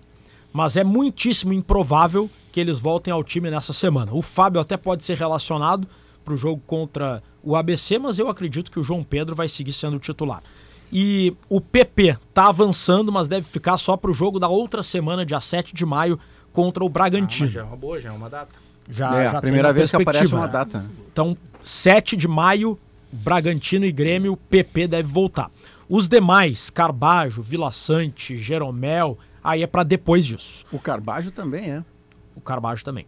Mas 0.52 0.76
é 0.76 0.84
muitíssimo 0.84 1.52
improvável 1.52 2.28
que 2.52 2.60
eles 2.60 2.78
voltem 2.78 3.12
ao 3.12 3.24
time 3.24 3.50
nessa 3.50 3.72
semana. 3.72 4.12
O 4.12 4.20
Fábio 4.22 4.60
até 4.60 4.76
pode 4.76 5.04
ser 5.04 5.16
relacionado 5.16 5.86
para 6.24 6.34
o 6.34 6.36
jogo 6.36 6.62
contra 6.66 7.22
o 7.42 7.56
ABC, 7.56 7.98
mas 7.98 8.18
eu 8.18 8.28
acredito 8.28 8.70
que 8.70 8.78
o 8.78 8.82
João 8.84 9.02
Pedro 9.02 9.34
vai 9.34 9.48
seguir 9.48 9.72
sendo 9.72 9.96
o 9.96 9.98
titular. 9.98 10.42
E 10.92 11.34
o 11.48 11.60
PP 11.60 12.18
tá 12.34 12.48
avançando, 12.48 13.10
mas 13.10 13.26
deve 13.26 13.46
ficar 13.46 13.78
só 13.78 13.96
para 13.96 14.10
o 14.10 14.14
jogo 14.14 14.38
da 14.38 14.46
outra 14.48 14.82
semana, 14.82 15.24
dia 15.24 15.40
7 15.40 15.74
de 15.74 15.86
maio, 15.86 16.18
contra 16.52 16.84
o 16.84 16.86
Ah, 16.86 16.90
Bragantino. 16.90 17.48
já 17.48 17.60
é 17.60 17.64
uma 17.64 17.76
boa, 17.76 17.98
já 17.98 18.10
é 18.10 18.12
uma 18.12 18.28
data. 18.28 18.54
já, 18.90 19.18
é, 19.18 19.30
já 19.30 19.38
a 19.38 19.40
primeira 19.40 19.72
vez 19.72 19.90
que 19.90 19.96
aparece 19.96 20.34
uma 20.34 20.46
né? 20.46 20.52
data. 20.52 20.84
Então, 21.10 21.34
7 21.64 22.16
de 22.16 22.26
maio, 22.28 22.78
Bragantino 23.10 23.84
e 23.84 23.92
Grêmio, 23.92 24.36
PP 24.36 24.88
deve 24.88 25.08
voltar. 25.10 25.50
Os 25.88 26.08
demais, 26.08 26.70
Carbajo, 26.70 27.42
Vila 27.42 27.70
Sante, 27.70 28.36
Jeromel, 28.36 29.18
aí 29.44 29.62
é 29.62 29.66
pra 29.66 29.82
depois 29.82 30.24
disso. 30.24 30.64
O 30.72 30.78
Carbajo 30.78 31.30
também 31.30 31.70
é. 31.70 31.84
O 32.34 32.40
Carbajo 32.40 32.82
também. 32.84 33.06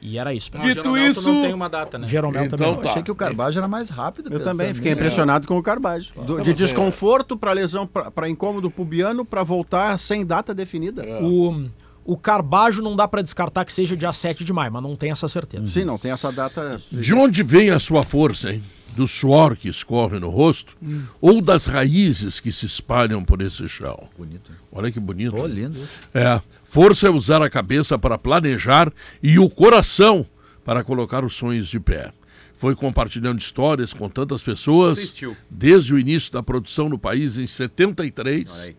E 0.00 0.18
era 0.18 0.32
isso. 0.34 0.50
Não, 0.54 0.60
pessoal. 0.62 0.84
Jeromel, 0.84 1.14
tu 1.14 1.22
não 1.22 1.42
tem 1.42 1.54
uma 1.54 1.68
data, 1.68 1.98
né? 1.98 2.06
Jeromel 2.06 2.44
Então 2.44 2.58
também. 2.58 2.74
Eu 2.74 2.80
tá. 2.82 2.90
achei 2.90 3.02
que 3.02 3.10
o 3.10 3.14
Carbajo 3.14 3.58
era 3.58 3.66
mais 3.66 3.88
rápido. 3.88 4.32
Eu 4.32 4.40
também, 4.42 4.72
fiquei 4.74 4.90
né? 4.94 4.96
impressionado 4.96 5.46
com 5.48 5.56
o 5.56 5.62
Carbajo. 5.62 6.12
Do- 6.14 6.42
de 6.42 6.50
é- 6.50 6.52
desconforto 6.52 7.36
para 7.36 7.50
lesão, 7.52 7.86
para 7.86 8.28
incômodo 8.28 8.70
pubiano, 8.70 9.24
para 9.24 9.42
voltar 9.42 9.98
sem 9.98 10.24
data 10.24 10.54
definida. 10.54 11.02
O, 11.22 11.64
O 12.06 12.16
Carbajo 12.16 12.80
não 12.82 12.94
dá 12.94 13.08
pra 13.08 13.20
descartar 13.20 13.64
que 13.64 13.72
seja 13.72 13.96
dia 13.96 14.12
7 14.12 14.44
de 14.44 14.52
maio, 14.52 14.72
mas 14.72 14.82
não 14.82 14.94
tem 14.94 15.10
essa 15.10 15.28
certeza. 15.28 15.66
Sim, 15.66 15.84
não 15.84 15.98
tem 15.98 16.12
essa 16.12 16.30
data. 16.30 16.78
De 16.92 17.12
onde 17.12 17.42
vem 17.42 17.70
a 17.70 17.80
sua 17.80 18.04
força, 18.04 18.52
hein? 18.52 18.62
Do 18.94 19.06
suor 19.08 19.56
que 19.56 19.68
escorre 19.68 20.18
no 20.18 20.30
rosto 20.30 20.76
ou 21.20 21.42
das 21.42 21.66
raízes 21.66 22.40
que 22.40 22.50
se 22.50 22.64
espalham 22.64 23.22
por 23.24 23.42
esse 23.42 23.68
chão? 23.68 24.08
Bonito. 24.16 24.50
Olha 24.72 24.90
que 24.90 24.98
bonito. 25.00 25.36
Pô, 25.36 25.46
lindo. 25.46 25.78
isso. 25.78 25.90
É, 26.14 26.40
força 26.64 27.08
é 27.08 27.10
usar 27.10 27.42
a 27.42 27.50
cabeça 27.50 27.98
para 27.98 28.16
planejar 28.16 28.90
e 29.22 29.38
o 29.38 29.50
coração 29.50 30.24
para 30.64 30.82
colocar 30.82 31.24
os 31.24 31.36
sonhos 31.36 31.66
de 31.68 31.78
pé. 31.78 32.10
Foi 32.54 32.74
compartilhando 32.74 33.38
histórias 33.38 33.92
com 33.92 34.08
tantas 34.08 34.42
pessoas 34.42 34.96
Assistiu. 34.96 35.36
desde 35.50 35.92
o 35.92 35.98
início 35.98 36.32
da 36.32 36.42
produção 36.42 36.88
no 36.88 36.98
país 36.98 37.36
em 37.36 37.46
73, 37.46 38.50
Olha 38.50 38.64
aí. 38.64 38.76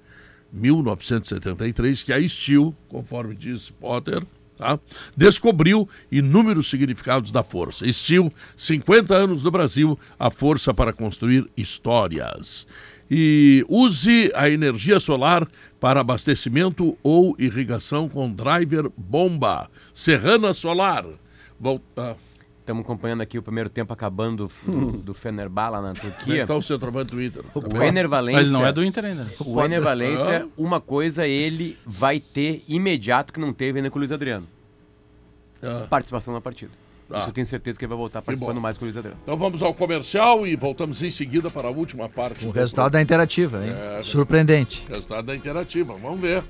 1973, 0.52 2.04
que 2.04 2.14
a 2.14 2.30
Steel, 2.30 2.76
conforme 2.88 3.36
diz 3.36 3.70
Potter, 3.70 4.24
tá, 4.58 4.80
descobriu 5.16 5.88
inúmeros 6.12 6.70
significados 6.70 7.32
da 7.32 7.44
força. 7.44 7.92
Steel, 7.92 8.32
50 8.56 9.14
anos 9.16 9.44
no 9.44 9.52
Brasil, 9.52 9.98
a 10.20 10.30
força 10.32 10.74
para 10.74 10.94
construir 10.94 11.50
histórias. 11.56 12.68
E 13.10 13.66
use 13.70 14.32
a 14.36 14.50
energia 14.50 15.00
solar 15.00 15.48
para 15.80 16.02
abastecimento 16.02 16.98
ou 17.02 17.36
irrigação 17.40 18.10
com 18.10 18.30
driver 18.32 18.90
bomba. 18.98 19.70
Serrana 19.94 20.54
Solar. 20.54 21.06
Vol- 21.60 21.82
ah, 21.96 22.16
Estamos 22.68 22.84
acompanhando 22.84 23.22
aqui 23.22 23.38
o 23.38 23.42
primeiro 23.42 23.70
tempo 23.70 23.94
acabando 23.94 24.52
do, 24.66 24.92
do 25.00 25.14
Fenerbah 25.14 25.70
lá 25.70 25.82
na 25.82 25.94
como 25.96 26.12
é 26.12 26.12
Turquia. 26.12 26.42
está 26.42 26.54
o 26.54 26.62
centroavante 26.62 27.16
do 27.16 27.24
Inter? 27.24 27.42
O 27.56 27.82
Ener 27.82 28.10
Valência. 28.10 28.42
Mas 28.42 28.50
ele 28.50 28.58
não 28.60 28.68
é 28.68 28.74
do 28.74 28.84
Inter 28.84 29.06
ainda. 29.06 29.26
O 29.40 29.64
Ener 29.64 29.82
Valência, 29.82 30.46
uma 30.58 30.82
coisa 30.82 31.26
ele 31.26 31.78
vai 31.86 32.20
ter 32.20 32.66
imediato 32.68 33.32
que 33.32 33.40
não 33.40 33.54
teve 33.54 33.80
ainda 33.80 33.90
com 33.90 33.98
o 33.98 34.02
Luiz 34.02 34.12
Adriano. 34.12 34.46
Ah. 35.64 35.88
Participação 35.90 36.34
na 36.34 36.42
partida. 36.42 36.74
Ah. 37.10 37.20
Isso 37.20 37.30
eu 37.30 37.34
tenho 37.34 37.48
certeza 37.48 37.80
que 37.80 37.86
ele 37.86 37.90
vai 37.90 37.98
voltar 37.98 38.22
participando 38.22 38.60
mais 38.60 38.78
com 38.78 38.84
o 38.84 38.88
Luiz 38.88 38.98
Adriano. 38.98 39.18
Então 39.24 39.38
vamos 39.38 39.62
ao 39.62 39.74
comercial 39.74 40.46
e 40.46 40.58
voltamos 40.58 41.02
em 41.02 41.10
seguida 41.10 41.50
para 41.50 41.70
a 41.70 41.72
última 41.72 42.10
parte. 42.10 42.46
O 42.46 42.52
do 42.52 42.60
resultado 42.60 42.92
da 42.92 43.02
interativa, 43.02 43.66
hein? 43.66 43.72
Surpreendente. 44.04 44.86
Resultado 44.90 45.28
da 45.28 45.34
interativa, 45.34 45.94
vamos 45.94 46.20
ver. 46.20 46.44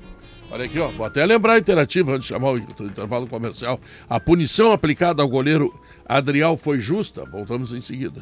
Olha 0.50 0.66
aqui, 0.66 0.80
ó. 0.80 0.88
Vou 0.88 1.06
até 1.06 1.26
lembrar 1.26 1.54
a 1.54 1.60
interativa 1.60 2.14
antes 2.14 2.28
de 2.28 2.34
chamar 2.34 2.52
o 2.52 2.58
intervalo 2.58 3.28
comercial. 3.28 3.80
A 4.10 4.20
punição 4.20 4.72
aplicada 4.72 5.22
ao 5.22 5.28
goleiro 5.28 5.74
Adriel 6.06 6.56
foi 6.56 6.80
justa? 6.80 7.26
Voltamos 7.26 7.74
em 7.74 7.82
seguida. 7.82 8.22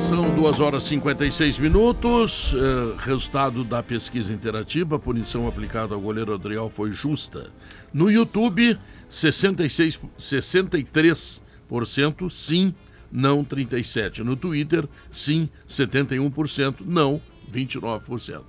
São 0.00 0.34
2 0.34 0.58
horas 0.58 0.84
e 0.84 0.88
56 0.88 1.58
minutos. 1.58 2.54
Eh, 2.54 2.94
resultado 2.98 3.62
da 3.62 3.82
pesquisa 3.82 4.32
interativa. 4.32 4.96
A 4.96 4.98
punição 4.98 5.46
aplicada 5.46 5.94
ao 5.94 6.00
goleiro 6.00 6.34
Adriel 6.34 6.70
foi 6.70 6.90
justa. 6.90 7.50
No 7.92 8.10
YouTube, 8.10 8.78
66, 9.08 10.00
63% 10.18 12.30
sim, 12.30 12.74
não 13.10 13.44
37%. 13.44 14.18
No 14.20 14.36
Twitter, 14.36 14.88
sim, 15.10 15.48
71%, 15.68 16.76
não 16.84 17.20
29%. 17.52 18.42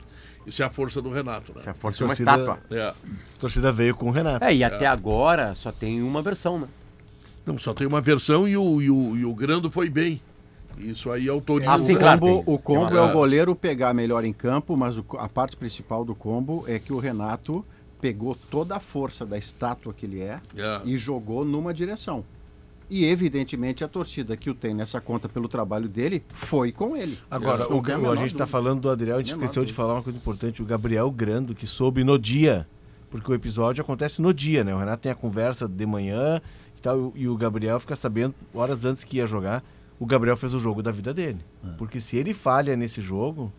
Isso 0.45 0.63
é 0.63 0.65
a 0.65 0.69
força 0.69 1.01
do 1.01 1.09
Renato, 1.11 1.51
né? 1.53 1.59
Essa 1.61 1.73
força 1.73 2.03
é 2.03 2.05
uma 2.05 2.09
torcida- 2.15 2.31
estátua. 2.31 2.59
É. 2.75 2.87
A 2.87 2.93
torcida 3.39 3.71
veio 3.71 3.95
com 3.95 4.07
o 4.07 4.11
Renato. 4.11 4.43
É, 4.43 4.53
e 4.55 4.63
até 4.63 4.87
agora 4.87 5.53
só 5.53 5.71
tem 5.71 6.01
uma 6.01 6.21
versão, 6.21 6.59
né? 6.59 6.67
Não, 7.45 7.57
só 7.59 7.73
tem 7.73 7.85
uma 7.87 8.01
versão 8.01 8.47
e 8.47 8.57
o, 8.57 8.81
e 8.81 8.89
o, 8.89 9.17
e 9.17 9.25
o 9.25 9.33
Grando 9.35 9.69
foi 9.69 9.89
bem. 9.89 10.19
Isso 10.77 11.11
aí 11.11 11.27
autoriza. 11.29 11.71
Ah, 11.71 11.77
sim, 11.77 11.95
o 11.95 11.99
claro, 11.99 12.19
combo, 12.19 12.43
o 12.53 12.57
combo 12.57 12.95
é 12.95 13.01
o 13.01 13.11
goleiro 13.11 13.55
pegar 13.55 13.93
melhor 13.93 14.23
em 14.23 14.33
campo, 14.33 14.75
mas 14.77 14.97
o 14.97 15.05
a 15.19 15.27
parte 15.29 15.55
principal 15.55 16.03
do 16.05 16.15
combo 16.15 16.63
é 16.67 16.79
que 16.79 16.93
o 16.93 16.97
Renato 16.97 17.63
pegou 17.99 18.33
toda 18.49 18.75
a 18.77 18.79
força 18.79 19.25
da 19.25 19.37
estátua 19.37 19.93
que 19.93 20.05
ele 20.07 20.21
é 20.21 20.39
É. 20.55 20.81
e 20.85 20.97
jogou 20.97 21.45
numa 21.45 21.71
direção. 21.73 22.23
E 22.93 23.05
evidentemente 23.05 23.85
a 23.85 23.87
torcida 23.87 24.35
que 24.35 24.49
o 24.49 24.53
tem 24.53 24.73
nessa 24.73 24.99
conta 24.99 25.29
pelo 25.29 25.47
trabalho 25.47 25.87
dele 25.87 26.23
foi 26.33 26.73
com 26.73 26.93
ele. 26.97 27.17
Agora, 27.31 27.63
o, 27.73 27.77
a 27.79 27.97
o- 27.97 28.11
a 28.11 28.15
gente 28.17 28.33
está 28.33 28.45
falando 28.45 28.81
do 28.81 28.89
Adriel, 28.89 29.15
a 29.15 29.19
gente 29.19 29.31
Menor 29.31 29.45
esqueceu 29.45 29.63
de 29.63 29.67
dúvida. 29.71 29.81
falar 29.81 29.93
uma 29.95 30.03
coisa 30.03 30.19
importante. 30.19 30.61
O 30.61 30.65
Gabriel 30.65 31.09
Grando, 31.09 31.55
que 31.55 31.65
soube 31.65 32.03
no 32.03 32.19
dia. 32.19 32.67
Porque 33.09 33.31
o 33.31 33.33
episódio 33.33 33.81
acontece 33.81 34.21
no 34.21 34.33
dia, 34.33 34.63
né? 34.63 34.75
O 34.75 34.77
Renato 34.77 35.03
tem 35.03 35.11
a 35.11 35.15
conversa 35.15 35.67
de 35.67 35.85
manhã 35.85 36.41
e 36.77 36.81
tal, 36.81 37.13
e 37.15 37.27
o 37.29 37.35
Gabriel 37.37 37.79
fica 37.79 37.95
sabendo 37.95 38.35
horas 38.53 38.83
antes 38.85 39.03
que 39.05 39.17
ia 39.17 39.25
jogar. 39.27 39.63
O 39.99 40.05
Gabriel 40.05 40.35
fez 40.35 40.53
o 40.53 40.59
jogo 40.59 40.81
da 40.83 40.91
vida 40.91 41.13
dele. 41.13 41.39
Porque 41.77 41.99
se 42.01 42.17
ele 42.17 42.33
falha 42.33 42.75
nesse 42.75 42.99
jogo, 43.01 43.53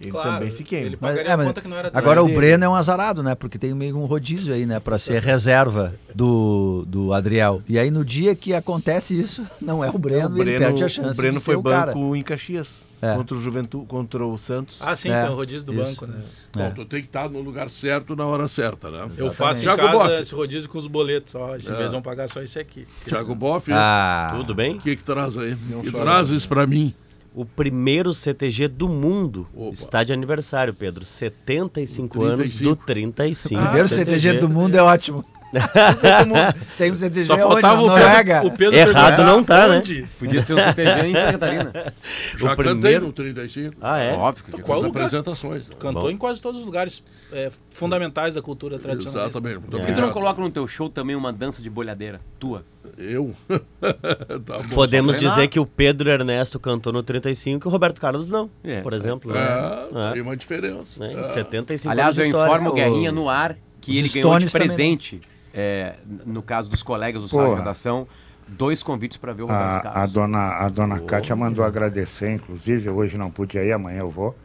ele 0.00 0.10
Claro, 0.10 0.30
também 0.32 0.50
se 0.50 0.64
queima. 0.64 0.86
ele 0.86 0.98
Mas, 1.00 1.10
pagaria 1.10 1.30
é, 1.30 1.34
a 1.34 1.36
mas 1.36 1.46
conta 1.48 1.60
que 1.60 1.68
não 1.68 1.76
era 1.76 1.90
agora 1.92 2.22
o 2.22 2.26
dele. 2.26 2.36
Breno 2.38 2.64
é 2.64 2.68
um 2.68 2.74
azarado, 2.74 3.22
né? 3.22 3.34
Porque 3.34 3.58
tem 3.58 3.74
meio 3.74 3.98
um 3.98 4.06
rodízio 4.06 4.54
aí, 4.54 4.64
né? 4.64 4.80
Pra 4.80 4.98
ser 4.98 5.20
reserva 5.22 5.94
do, 6.14 6.84
do 6.88 7.12
Adriel. 7.12 7.62
E 7.68 7.78
aí 7.78 7.90
no 7.90 8.04
dia 8.04 8.34
que 8.34 8.54
acontece 8.54 9.18
isso, 9.18 9.46
não 9.60 9.84
é 9.84 9.90
o 9.90 9.98
Breno, 9.98 10.30
o 10.34 10.38
e 10.38 10.40
ele 10.40 10.44
Breno, 10.44 10.58
perde 10.66 10.84
a 10.84 10.88
chance 10.88 11.10
o 11.10 11.16
Breno 11.16 11.38
de 11.38 11.44
foi 11.44 11.54
ser 11.54 11.58
o 11.58 11.62
cara. 11.62 11.92
banco 11.94 12.16
em 12.16 12.22
Caxias. 12.22 12.88
É. 13.02 13.14
Contra 13.14 13.34
o 13.34 13.40
Juventude, 13.40 13.86
contra 13.86 14.26
o 14.26 14.36
Santos. 14.36 14.82
Ah, 14.82 14.94
sim, 14.94 15.10
É, 15.10 15.22
tem 15.22 15.30
o 15.32 15.34
rodízio 15.34 15.64
do 15.64 15.72
isso. 15.72 15.82
banco, 15.84 16.06
né? 16.06 16.18
Bom, 16.54 16.64
É. 16.64 16.70
tu 16.70 16.84
tem 16.84 17.00
que 17.00 17.06
estar 17.06 17.30
no 17.30 17.40
lugar 17.40 17.70
certo 17.70 18.14
na 18.14 18.26
hora 18.26 18.46
certa, 18.46 18.90
né? 18.90 19.08
Eu 19.16 19.32
faço 19.32 19.60
em 19.60 19.62
Thiago 19.64 19.80
casa 19.82 19.92
Boff. 19.98 20.12
esse 20.20 20.34
rodízio 20.34 20.68
com 20.68 20.76
os 20.78 20.86
boletos. 20.86 21.34
Ó, 21.34 21.56
esse 21.56 21.70
É. 21.72 21.78
mês 21.78 21.92
vão 21.92 22.02
pagar 22.02 22.28
só 22.28 22.42
esse 22.42 22.58
aqui. 22.58 22.86
Thiago 23.06 23.34
Boff, 23.34 23.70
Ah, 23.72 24.34
Tudo 24.36 24.54
bem? 24.54 24.76
o 24.76 24.80
que 24.80 24.96
que 24.96 25.02
traz 25.02 25.38
aí? 25.38 25.56
que 25.82 25.90
chora, 25.90 26.04
trazes 26.04 26.44
pra 26.44 26.66
mim? 26.66 26.94
O 27.34 27.44
primeiro 27.44 28.12
CTG 28.12 28.66
do 28.68 28.88
mundo 28.88 29.48
Opa. 29.54 29.72
está 29.72 30.02
de 30.04 30.12
aniversário, 30.12 30.74
Pedro. 30.74 31.04
75 31.04 32.22
anos 32.24 32.38
35. 32.56 32.64
do 32.70 32.76
35. 32.76 33.62
primeiro 33.62 33.88
CTG 33.88 34.32
do 34.34 34.48
mundo 34.48 34.74
é 34.74 34.82
ótimo. 34.82 35.24
CTG 35.52 36.24
do 36.24 36.26
mundo. 36.28 36.54
Tem 36.78 36.92
um 36.92 36.94
CTG 36.96 37.24
Só 37.24 37.34
onde? 37.34 37.42
faltava 37.42 37.82
o 37.82 37.86
Noruega. 37.86 38.34
Pedro, 38.40 38.48
o 38.54 38.56
Pedro 38.56 38.76
Errado 38.78 38.94
perguntar 39.16 39.24
não 39.24 39.44
tá, 39.44 39.68
né? 39.68 39.78
onde? 39.78 40.06
Podia 40.18 40.42
ser 40.42 40.54
o 40.54 40.58
CTG 40.58 41.06
em 41.08 41.14
Santa 41.14 41.32
Catarina. 41.32 41.72
Já 42.36 42.48
cantei 42.56 42.64
primeiro- 42.74 43.06
no 43.06 43.12
35. 43.12 43.76
Ah, 43.80 43.98
é? 43.98 44.12
Óbvio 44.12 44.44
que 44.44 44.62
Qual 44.62 44.78
lugar? 44.80 44.90
apresentações. 45.02 45.68
né? 45.68 45.74
Cantou 45.78 46.02
Bom. 46.02 46.10
em 46.10 46.16
quase 46.16 46.40
todos 46.40 46.60
os 46.60 46.66
lugares 46.66 47.02
é, 47.32 47.50
fundamentais 47.72 48.34
da 48.34 48.42
cultura 48.42 48.78
tradicional. 48.78 49.28
Exatamente. 49.28 49.60
Por 49.60 49.84
que 49.84 49.92
tu 49.92 50.00
não 50.00 50.10
coloca 50.10 50.40
no 50.40 50.50
teu 50.50 50.66
show 50.68 50.88
também 50.88 51.14
uma 51.16 51.32
dança 51.32 51.60
de 51.62 51.70
bolhadeira? 51.70 52.20
Tua. 52.38 52.64
Eu? 53.00 53.34
tá 54.44 54.58
bom. 54.58 54.68
Podemos 54.74 55.18
dizer 55.18 55.48
que 55.48 55.58
o 55.58 55.64
Pedro 55.66 56.10
Ernesto 56.10 56.60
cantou 56.60 56.92
no 56.92 57.02
35 57.02 57.66
e 57.66 57.68
o 57.68 57.70
Roberto 57.72 58.00
Carlos 58.00 58.30
não, 58.30 58.50
É, 58.62 58.80
por 58.82 58.92
exemplo. 58.92 59.32
né? 59.32 59.40
É, 59.40 60.08
É. 60.08 60.12
tem 60.12 60.22
uma 60.22 60.36
diferença. 60.36 61.00
Né? 61.00 61.14
É. 61.22 61.26
75 61.26 61.90
Aliás, 61.90 62.18
eu 62.18 62.24
história. 62.24 62.50
informo 62.50 62.70
o 62.70 62.72
Guerrinha 62.74 63.10
no 63.12 63.28
ar 63.28 63.56
que 63.80 63.96
ele 63.98 64.08
ganhou 64.08 64.38
de 64.38 64.50
também, 64.52 64.68
presente, 64.68 65.20
é, 65.54 65.94
no 66.26 66.42
caso 66.42 66.68
dos 66.70 66.82
colegas 66.82 67.22
do. 67.22 67.28
Sala 67.28 67.48
de 67.50 67.54
Redação, 67.56 68.06
dois 68.46 68.82
convites 68.82 69.16
para 69.16 69.32
ver 69.32 69.42
o 69.42 69.46
Roberto 69.46 69.64
A, 69.86 69.90
a 69.90 69.92
Carlos. 69.92 70.12
dona, 70.12 70.38
a 70.38 70.68
dona 70.68 71.00
Kátia 71.00 71.34
mandou 71.34 71.64
agradecer, 71.64 72.30
inclusive, 72.32 72.88
hoje 72.90 73.16
não 73.16 73.30
pude 73.30 73.56
ir, 73.56 73.72
amanhã 73.72 74.00
eu 74.00 74.10
vou. 74.10 74.36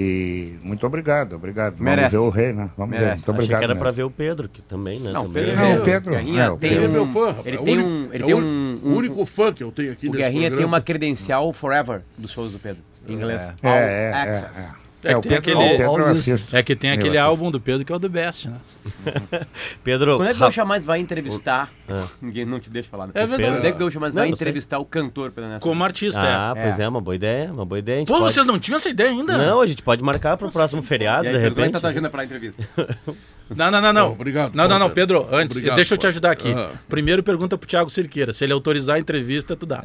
E 0.00 0.56
muito 0.62 0.86
obrigado, 0.86 1.34
obrigado. 1.34 1.82
Merece. 1.82 2.14
Vamos 2.16 2.32
ver 2.34 2.40
o 2.40 2.42
rei, 2.44 2.52
né? 2.52 2.70
Vamos 2.76 2.96
ver. 2.96 3.00
Merece. 3.04 3.26
Muito 3.26 3.30
Achei 3.30 3.30
obrigado. 3.34 3.58
que 3.58 3.64
era 3.64 3.74
pra 3.76 3.90
ver 3.90 4.02
o 4.04 4.10
Pedro, 4.10 4.48
que 4.48 4.62
também, 4.62 5.00
né? 5.00 5.10
Não, 5.10 5.24
também. 5.26 5.44
Pedro, 5.46 5.60
Não, 5.60 5.76
o 5.78 5.82
Pedro- 5.84 6.10
Guerrinha 6.12 6.42
é, 6.44 6.50
o 6.50 6.56
tem 6.56 6.72
Ele 6.72 6.84
é 6.84 6.88
meu 6.88 7.06
fã. 7.08 7.26
rapaz. 7.28 7.46
Ele 7.46 7.56
É 7.56 7.60
o 7.60 7.64
tem 7.64 7.74
único- 7.74 7.88
um, 7.88 8.08
ele 8.12 8.22
é 8.22 8.26
tem 8.26 8.34
o 8.34 8.38
um, 8.38 8.80
o 8.84 8.94
único 8.96 9.26
fã 9.26 9.52
que 9.52 9.64
eu 9.64 9.72
tenho 9.72 9.90
aqui 9.92 10.08
O 10.08 10.12
Guerrinha 10.12 10.42
tem 10.42 10.50
programa. 10.50 10.76
uma 10.76 10.80
credencial 10.80 11.52
forever 11.52 12.02
dos 12.16 12.30
shows 12.30 12.52
do 12.52 12.60
Pedro, 12.60 12.80
em 13.08 13.14
inglês. 13.14 13.52
É, 13.60 13.68
All 13.68 13.74
é, 13.74 14.10
é, 14.10 14.12
access. 14.14 14.74
É. 15.04 15.12
É, 15.12 15.16
o 15.16 15.20
tem 15.20 15.32
Pedro, 15.40 15.58
aquele- 15.60 15.84
o 15.86 16.04
assisto. 16.06 16.56
É 16.56 16.62
que 16.62 16.74
tem 16.76 16.90
aquele 16.90 17.18
álbum 17.18 17.50
do 17.50 17.60
Pedro 17.60 17.84
que 17.84 17.92
é 17.92 17.96
o 17.96 18.00
The 18.00 18.08
Best, 18.08 18.48
né? 18.48 18.56
Pedro, 19.84 20.16
Quando 20.16 20.28
é 20.28 20.32
que 20.32 20.36
o 20.38 20.40
Gaúcha 20.40 20.64
Mais 20.64 20.84
vai 20.84 20.98
entrevistar? 21.00 21.70
Ninguém 22.20 22.44
não 22.44 22.58
te 22.60 22.70
deixa 22.70 22.88
falar, 22.88 23.06
né? 23.06 23.12
É 23.14 23.26
verdade. 23.26 23.52
Quando 23.56 23.64
é 23.66 23.70
que 23.70 23.76
o 23.76 23.80
Gaúcha 23.80 24.00
Mais 24.00 24.14
Não, 24.14 24.22
vai 24.22 24.30
não 24.30 24.36
sei. 24.36 24.44
entrevistar 24.46 24.78
o 24.78 24.84
cantor 24.84 25.30
Pedro 25.30 25.44
Ernesto? 25.50 25.62
Como 25.66 25.84
artista, 25.84 26.20
Ah, 26.20 26.54
é. 26.56 26.62
pois 26.62 26.78
é, 26.78 26.88
uma 26.88 27.00
boa 27.00 27.14
ideia, 27.14 27.52
uma 27.52 27.64
boa 27.64 27.78
ideia. 27.78 28.02
A 28.02 28.06
Pô, 28.06 28.18
pode- 28.18 28.32
vocês 28.34 28.46
não 28.46 28.58
tinham 28.58 28.76
essa 28.76 28.88
ideia 28.88 29.10
ainda? 29.10 29.36
Não, 29.38 29.60
a 29.60 29.66
gente 29.66 29.82
pode 29.82 30.02
marcar 30.02 30.36
pro 30.36 30.50
próximo 30.50 30.82
feriado, 30.82 31.26
aí, 31.26 31.32
de 31.32 31.38
Pedro, 31.38 31.54
como 31.54 31.64
é 31.64 31.68
que 31.68 31.68
repente. 31.68 31.72
tá 31.74 31.80
tua 31.80 31.90
agenda 31.90 32.10
pra 32.10 32.24
entrevista? 32.24 32.62
Não, 33.56 33.70
não, 33.70 33.80
não, 33.80 33.92
não. 33.94 34.12
Obrigado, 34.12 34.54
Não, 34.54 34.68
não, 34.68 34.78
não. 34.78 34.90
Pedro, 34.90 35.26
antes, 35.32 35.56
Obrigado, 35.56 35.76
deixa 35.76 35.94
eu 35.94 35.98
te 35.98 36.06
ajudar 36.06 36.32
aqui. 36.32 36.52
Ah. 36.52 36.72
Primeiro 36.86 37.22
pergunta 37.22 37.56
pro 37.56 37.66
Thiago 37.66 37.88
Cirqueira. 37.88 38.30
Se 38.30 38.44
ele 38.44 38.52
autorizar 38.52 38.96
a 38.96 38.98
entrevista, 38.98 39.56
tu 39.56 39.64
dá. 39.64 39.82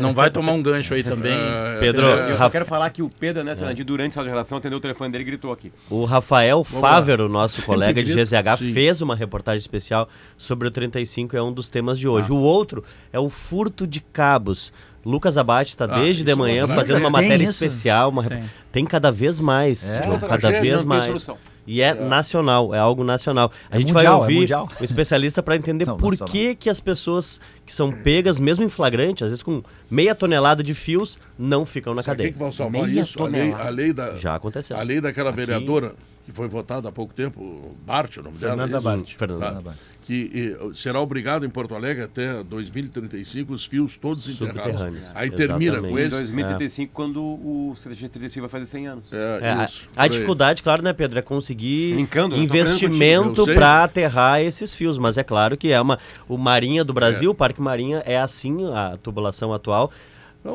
Não 0.00 0.14
vai 0.14 0.30
tomar 0.30 0.52
um 0.52 0.62
gancho 0.62 0.94
aí 0.94 1.02
também. 1.02 1.34
É, 1.38 1.76
Pedro, 1.78 2.06
Eu 2.06 2.38
só 2.38 2.48
quero 2.48 2.64
falar 2.64 2.88
que 2.88 3.02
o 3.02 3.10
Pedro 3.10 3.44
Fernandes, 3.54 3.84
durante 3.84 4.12
a 4.12 4.12
sala 4.14 4.30
de 4.52 4.56
relação, 4.56 4.58
atendeu 4.58 4.78
o 4.78 4.80
telefone 4.80 5.10
dele 5.10 5.22
e 5.22 5.26
gritou 5.26 5.52
aqui. 5.52 5.72
O 5.88 6.04
Rafael 6.04 6.62
Faver, 6.64 7.20
o 7.20 7.28
nosso 7.28 7.64
colega 7.64 8.02
de 8.02 8.12
grito, 8.12 8.28
GZH, 8.28 8.56
sim. 8.58 8.72
fez 8.72 9.00
uma 9.00 9.14
reportagem 9.16 9.58
especial 9.58 10.08
sobre 10.36 10.68
o 10.68 10.70
35, 10.70 11.36
é 11.36 11.42
um 11.42 11.52
dos 11.52 11.68
temas 11.68 11.98
de 11.98 12.06
hoje. 12.08 12.30
O 12.30 12.36
outro 12.42 12.84
é 13.12 13.18
o 13.18 13.28
furto 13.30 13.86
de 13.86 14.00
cabos. 14.00 14.72
Lucas 15.04 15.36
Abate 15.36 15.70
está 15.70 15.84
Ah, 15.86 15.98
desde 16.00 16.22
de 16.22 16.30
é 16.30 16.34
manhã 16.34 16.66
fazendo 16.68 17.00
uma 17.00 17.10
matéria 17.10 17.42
isso? 17.42 17.52
especial. 17.64 18.10
uma 18.10 18.22
rep- 18.22 18.32
Tem. 18.40 18.50
Tem 18.70 18.84
cada 18.84 19.10
vez 19.10 19.40
mais. 19.40 19.84
É. 19.88 20.02
João, 20.04 20.18
cada 20.20 20.50
vez 20.60 20.84
mais. 20.84 21.04
solução. 21.04 21.36
E 21.66 21.80
é, 21.80 21.94
nacional, 21.94 22.74
é 22.74 22.78
algo 22.78 23.04
nacional. 23.04 23.52
A 23.70 23.76
É 23.76 23.80
gente 23.80 23.92
mundial, 23.92 24.04
vai 24.04 24.06
é 24.06 24.10
ouvir 24.22 24.40
mundial. 24.40 24.68
um 24.80 24.84
especialista 24.84 25.42
para 25.42 25.54
entender 25.56 25.84
Não, 25.86 25.96
por 25.96 26.10
nacional. 26.12 26.32
que, 26.32 26.54
que 26.56 26.68
as 26.68 26.80
pessoas 26.80 27.40
que 27.64 27.72
são 27.74 27.92
pegas, 27.92 28.40
mesmo 28.40 28.64
em 28.64 28.68
flagrante, 28.68 29.22
às 29.22 29.30
vezes 29.30 29.42
com 29.42 29.62
meia 29.90 30.14
tonelada 30.14 30.62
de 30.62 30.74
fios, 30.74 31.18
não 31.38 31.64
ficam 31.64 31.94
na 31.94 32.02
Sabe 32.02 32.16
cadeia. 32.16 32.28
quem 32.28 32.32
que 32.32 32.38
vai 32.38 32.52
salvar 32.52 32.82
Meia 32.88 33.02
isso? 33.02 33.22
A 33.22 33.28
lei, 33.28 33.40
tonelada. 33.42 33.64
a 33.64 33.70
lei 33.70 33.92
da, 33.92 34.14
Já 34.16 34.34
aconteceu. 34.34 34.76
a 34.76 34.82
lei 34.82 35.00
daquela 35.00 35.30
Aqui- 35.30 35.36
vereadora 35.36 35.94
que 36.24 36.32
foi 36.32 36.48
votada 36.48 36.88
há 36.88 36.92
pouco 36.92 37.12
tempo, 37.12 37.76
Bart, 37.84 38.16
o 38.18 38.22
nome 38.22 38.36
dela. 38.38 38.52
Fernanda 38.56 38.76
é 38.76 38.78
isso? 38.78 38.84
Bart. 38.88 39.14
Fernanda 39.16 39.52
Tá. 39.52 39.60
Bart. 39.60 39.76
Que 40.04 40.56
eh, 40.60 40.70
será 40.74 41.00
obrigado 41.00 41.46
em 41.46 41.48
Porto 41.48 41.76
Alegre 41.76 42.02
até 42.02 42.42
2035 42.42 43.52
os 43.52 43.64
fios 43.64 43.96
todos 43.96 44.28
enterrados. 44.28 44.82
Aí 45.14 45.30
termina 45.30 45.74
Exatamente. 45.74 45.92
com 45.92 45.98
Em 45.98 46.02
esse. 46.02 46.10
2035, 46.16 46.92
quando 46.92 47.22
o 47.22 47.72
CTG 47.76 48.08
35 48.08 48.40
vai 48.42 48.48
fazer 48.50 48.64
100 48.64 48.86
anos. 48.88 49.12
É, 49.12 49.38
É, 49.42 49.50
a- 49.52 49.64
isso. 49.64 49.88
a 49.96 50.02
aí. 50.02 50.08
dificuldade, 50.10 50.60
claro, 50.62 50.82
né, 50.82 50.92
Pedro, 50.92 51.18
é 51.20 51.22
conseguir 51.22 51.94
Brincando, 51.94 52.36
investimento 52.36 53.44
para 53.44 53.84
aterrar 53.84 54.40
esses 54.40 54.74
fios. 54.74 54.98
Mas 54.98 55.16
é 55.18 55.22
claro 55.24 55.56
que 55.56 55.70
é 55.70 55.80
uma. 55.80 55.98
O 56.28 56.36
Marinha 56.36 56.84
do 56.84 56.92
Brasil, 56.92 57.30
É. 57.30 57.32
o 57.32 57.34
Parque 57.34 57.60
Marinha, 57.60 58.02
é 58.04 58.18
assim 58.18 58.56
a 58.74 58.96
tubulação 58.96 59.52
atual. 59.52 59.92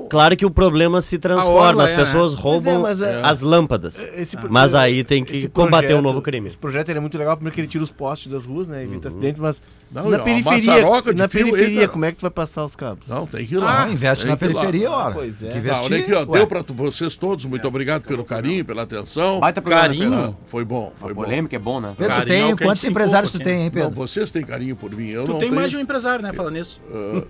Claro 0.09 0.35
que 0.35 0.45
o 0.45 0.51
problema 0.51 1.01
se 1.01 1.17
transforma, 1.17 1.83
as 1.83 1.91
é, 1.91 1.95
né? 1.97 2.03
pessoas 2.03 2.33
roubam 2.33 2.81
mas 2.81 3.01
é- 3.01 3.21
as 3.23 3.39
lâmpadas. 3.41 3.97
Esse 4.15 4.35
pro- 4.35 4.51
Mas 4.51 4.75
aí 4.75 5.03
tem 5.03 5.23
que 5.23 5.47
combater 5.47 5.87
projeto- 5.87 5.99
um 5.99 6.01
novo 6.01 6.21
crime. 6.21 6.47
Esse 6.47 6.57
projeto 6.57 6.89
ele 6.89 6.97
é 6.97 7.01
muito 7.01 7.17
legal, 7.17 7.35
primeiro 7.37 7.55
que 7.55 7.61
ele 7.61 7.67
tira 7.69 7.83
os 7.83 7.91
postes 7.91 8.29
das 8.31 8.45
ruas, 8.45 8.67
né? 8.67 8.83
Evita 8.83 9.07
acidentes, 9.07 9.39
mas 9.39 9.61
Não, 9.89 10.09
na 10.09 10.17
é 10.17 10.19
periferia, 10.19 10.81
na 11.15 11.27
fio 11.29 11.45
periferia, 11.51 11.87
como 11.87 12.03
é 12.03 12.11
que 12.11 12.17
tu 12.17 12.21
vai 12.21 12.31
passar 12.31 12.65
os 12.65 12.75
cabos? 12.75 13.07
não, 13.07 13.25
tem 13.25 13.45
que 13.45 13.55
ir 13.55 13.59
lá. 13.59 13.83
Ah, 13.83 13.89
investe 13.89 14.23
Tem 14.23 14.27
na 14.27 14.33
lá. 14.33 14.37
periferia, 14.37 14.91
ora. 14.91 15.13
Pois 15.13 15.41
é. 15.41 15.51
Que 15.51 15.57
investir, 15.57 15.85
olha 15.85 15.97
aqui, 15.99 16.13
ó, 16.13 16.19
ué. 16.19 16.37
deu 16.39 16.47
para 16.47 16.61
vocês 16.67 17.15
todos. 17.15 17.45
Muito 17.45 17.65
obrigado 17.67 18.03
pelo 18.03 18.25
carinho, 18.25 18.65
pela 18.65 18.81
atenção. 18.83 19.39
Baita 19.39 19.61
programa, 19.61 19.87
Carinho? 19.87 20.09
Pedro. 20.11 20.35
Ah, 20.37 20.43
Foi 20.47 20.65
bom, 20.65 20.91
foi 20.97 21.11
A 21.11 21.13
bom. 21.13 21.23
polêmica 21.23 21.55
é 21.55 21.59
bom, 21.59 21.79
né? 21.79 21.93
Pedro, 21.97 22.13
tu 22.13 22.17
Carinho 22.17 22.35
é 22.51 22.55
tem, 22.55 22.67
quantos 22.67 22.83
empresários 22.83 23.31
tu 23.31 23.39
tem, 23.39 23.53
hein, 23.59 23.65
Não, 23.65 23.71
Pedro? 23.71 23.91
vocês 23.91 24.31
têm 24.31 24.43
carinho 24.43 24.75
por 24.75 24.93
mim. 24.93 25.07
Eu 25.09 25.23
Tu 25.23 25.31
não 25.31 25.39
tem 25.39 25.47
tenho. 25.49 25.59
mais 25.59 25.71
de 25.71 25.77
um 25.77 25.79
empresário, 25.79 26.21
né? 26.23 26.33
Falando 26.33 26.53
nisso. 26.55 26.81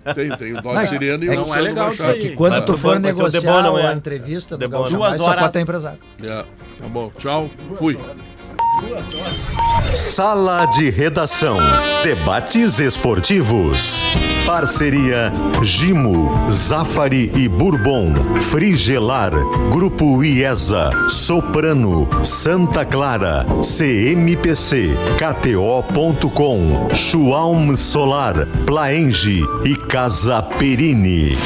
Ah, 0.04 0.12
tem, 0.14 0.28
tem 0.36 0.52
o 0.54 0.60
Dó 0.62 0.72
Não, 0.74 0.86
Siriano 0.86 1.24
e 1.24 1.28
é- 1.28 1.32
o 1.32 1.46
não 1.46 1.54
é 1.54 1.60
legal 1.60 1.90
aí. 1.90 2.34
Quando 2.48 2.58
Vai 2.58 2.66
tu 2.66 2.76
for 2.76 3.00
banco, 3.00 3.02
vai 3.02 3.12
ser 3.12 3.20
o 3.20 3.24
negociar 3.24 3.62
Debona 3.62 3.88
a 3.90 3.94
entrevista 3.94 4.56
do. 4.56 4.68
Gaúcho 4.68 4.90
Duas 4.90 5.00
Mais, 5.00 5.16
só 5.16 5.24
horas. 5.24 5.40
pode 5.40 5.52
ter 5.52 5.60
empresário. 5.60 5.98
É, 6.22 6.44
tá 6.78 6.88
bom, 6.88 7.10
tchau. 7.16 7.50
Fui. 7.76 7.98
Sala 9.92 10.66
de 10.66 10.90
Redação. 10.90 11.58
Debates 12.04 12.78
esportivos. 12.78 14.00
Parceria 14.46 15.32
Gimo, 15.62 16.30
Zafari 16.50 17.30
e 17.34 17.48
Bourbon. 17.48 18.14
Frigelar. 18.40 19.32
Grupo 19.70 20.22
IESA. 20.22 20.90
Soprano. 21.08 22.08
Santa 22.24 22.84
Clara. 22.84 23.44
CMPC. 23.62 24.90
KTO.com. 25.18 26.90
Schwalm 26.94 27.74
Solar. 27.76 28.46
Plaenge 28.66 29.42
e 29.64 29.74
Casa 29.74 30.40
Perini. 30.42 31.36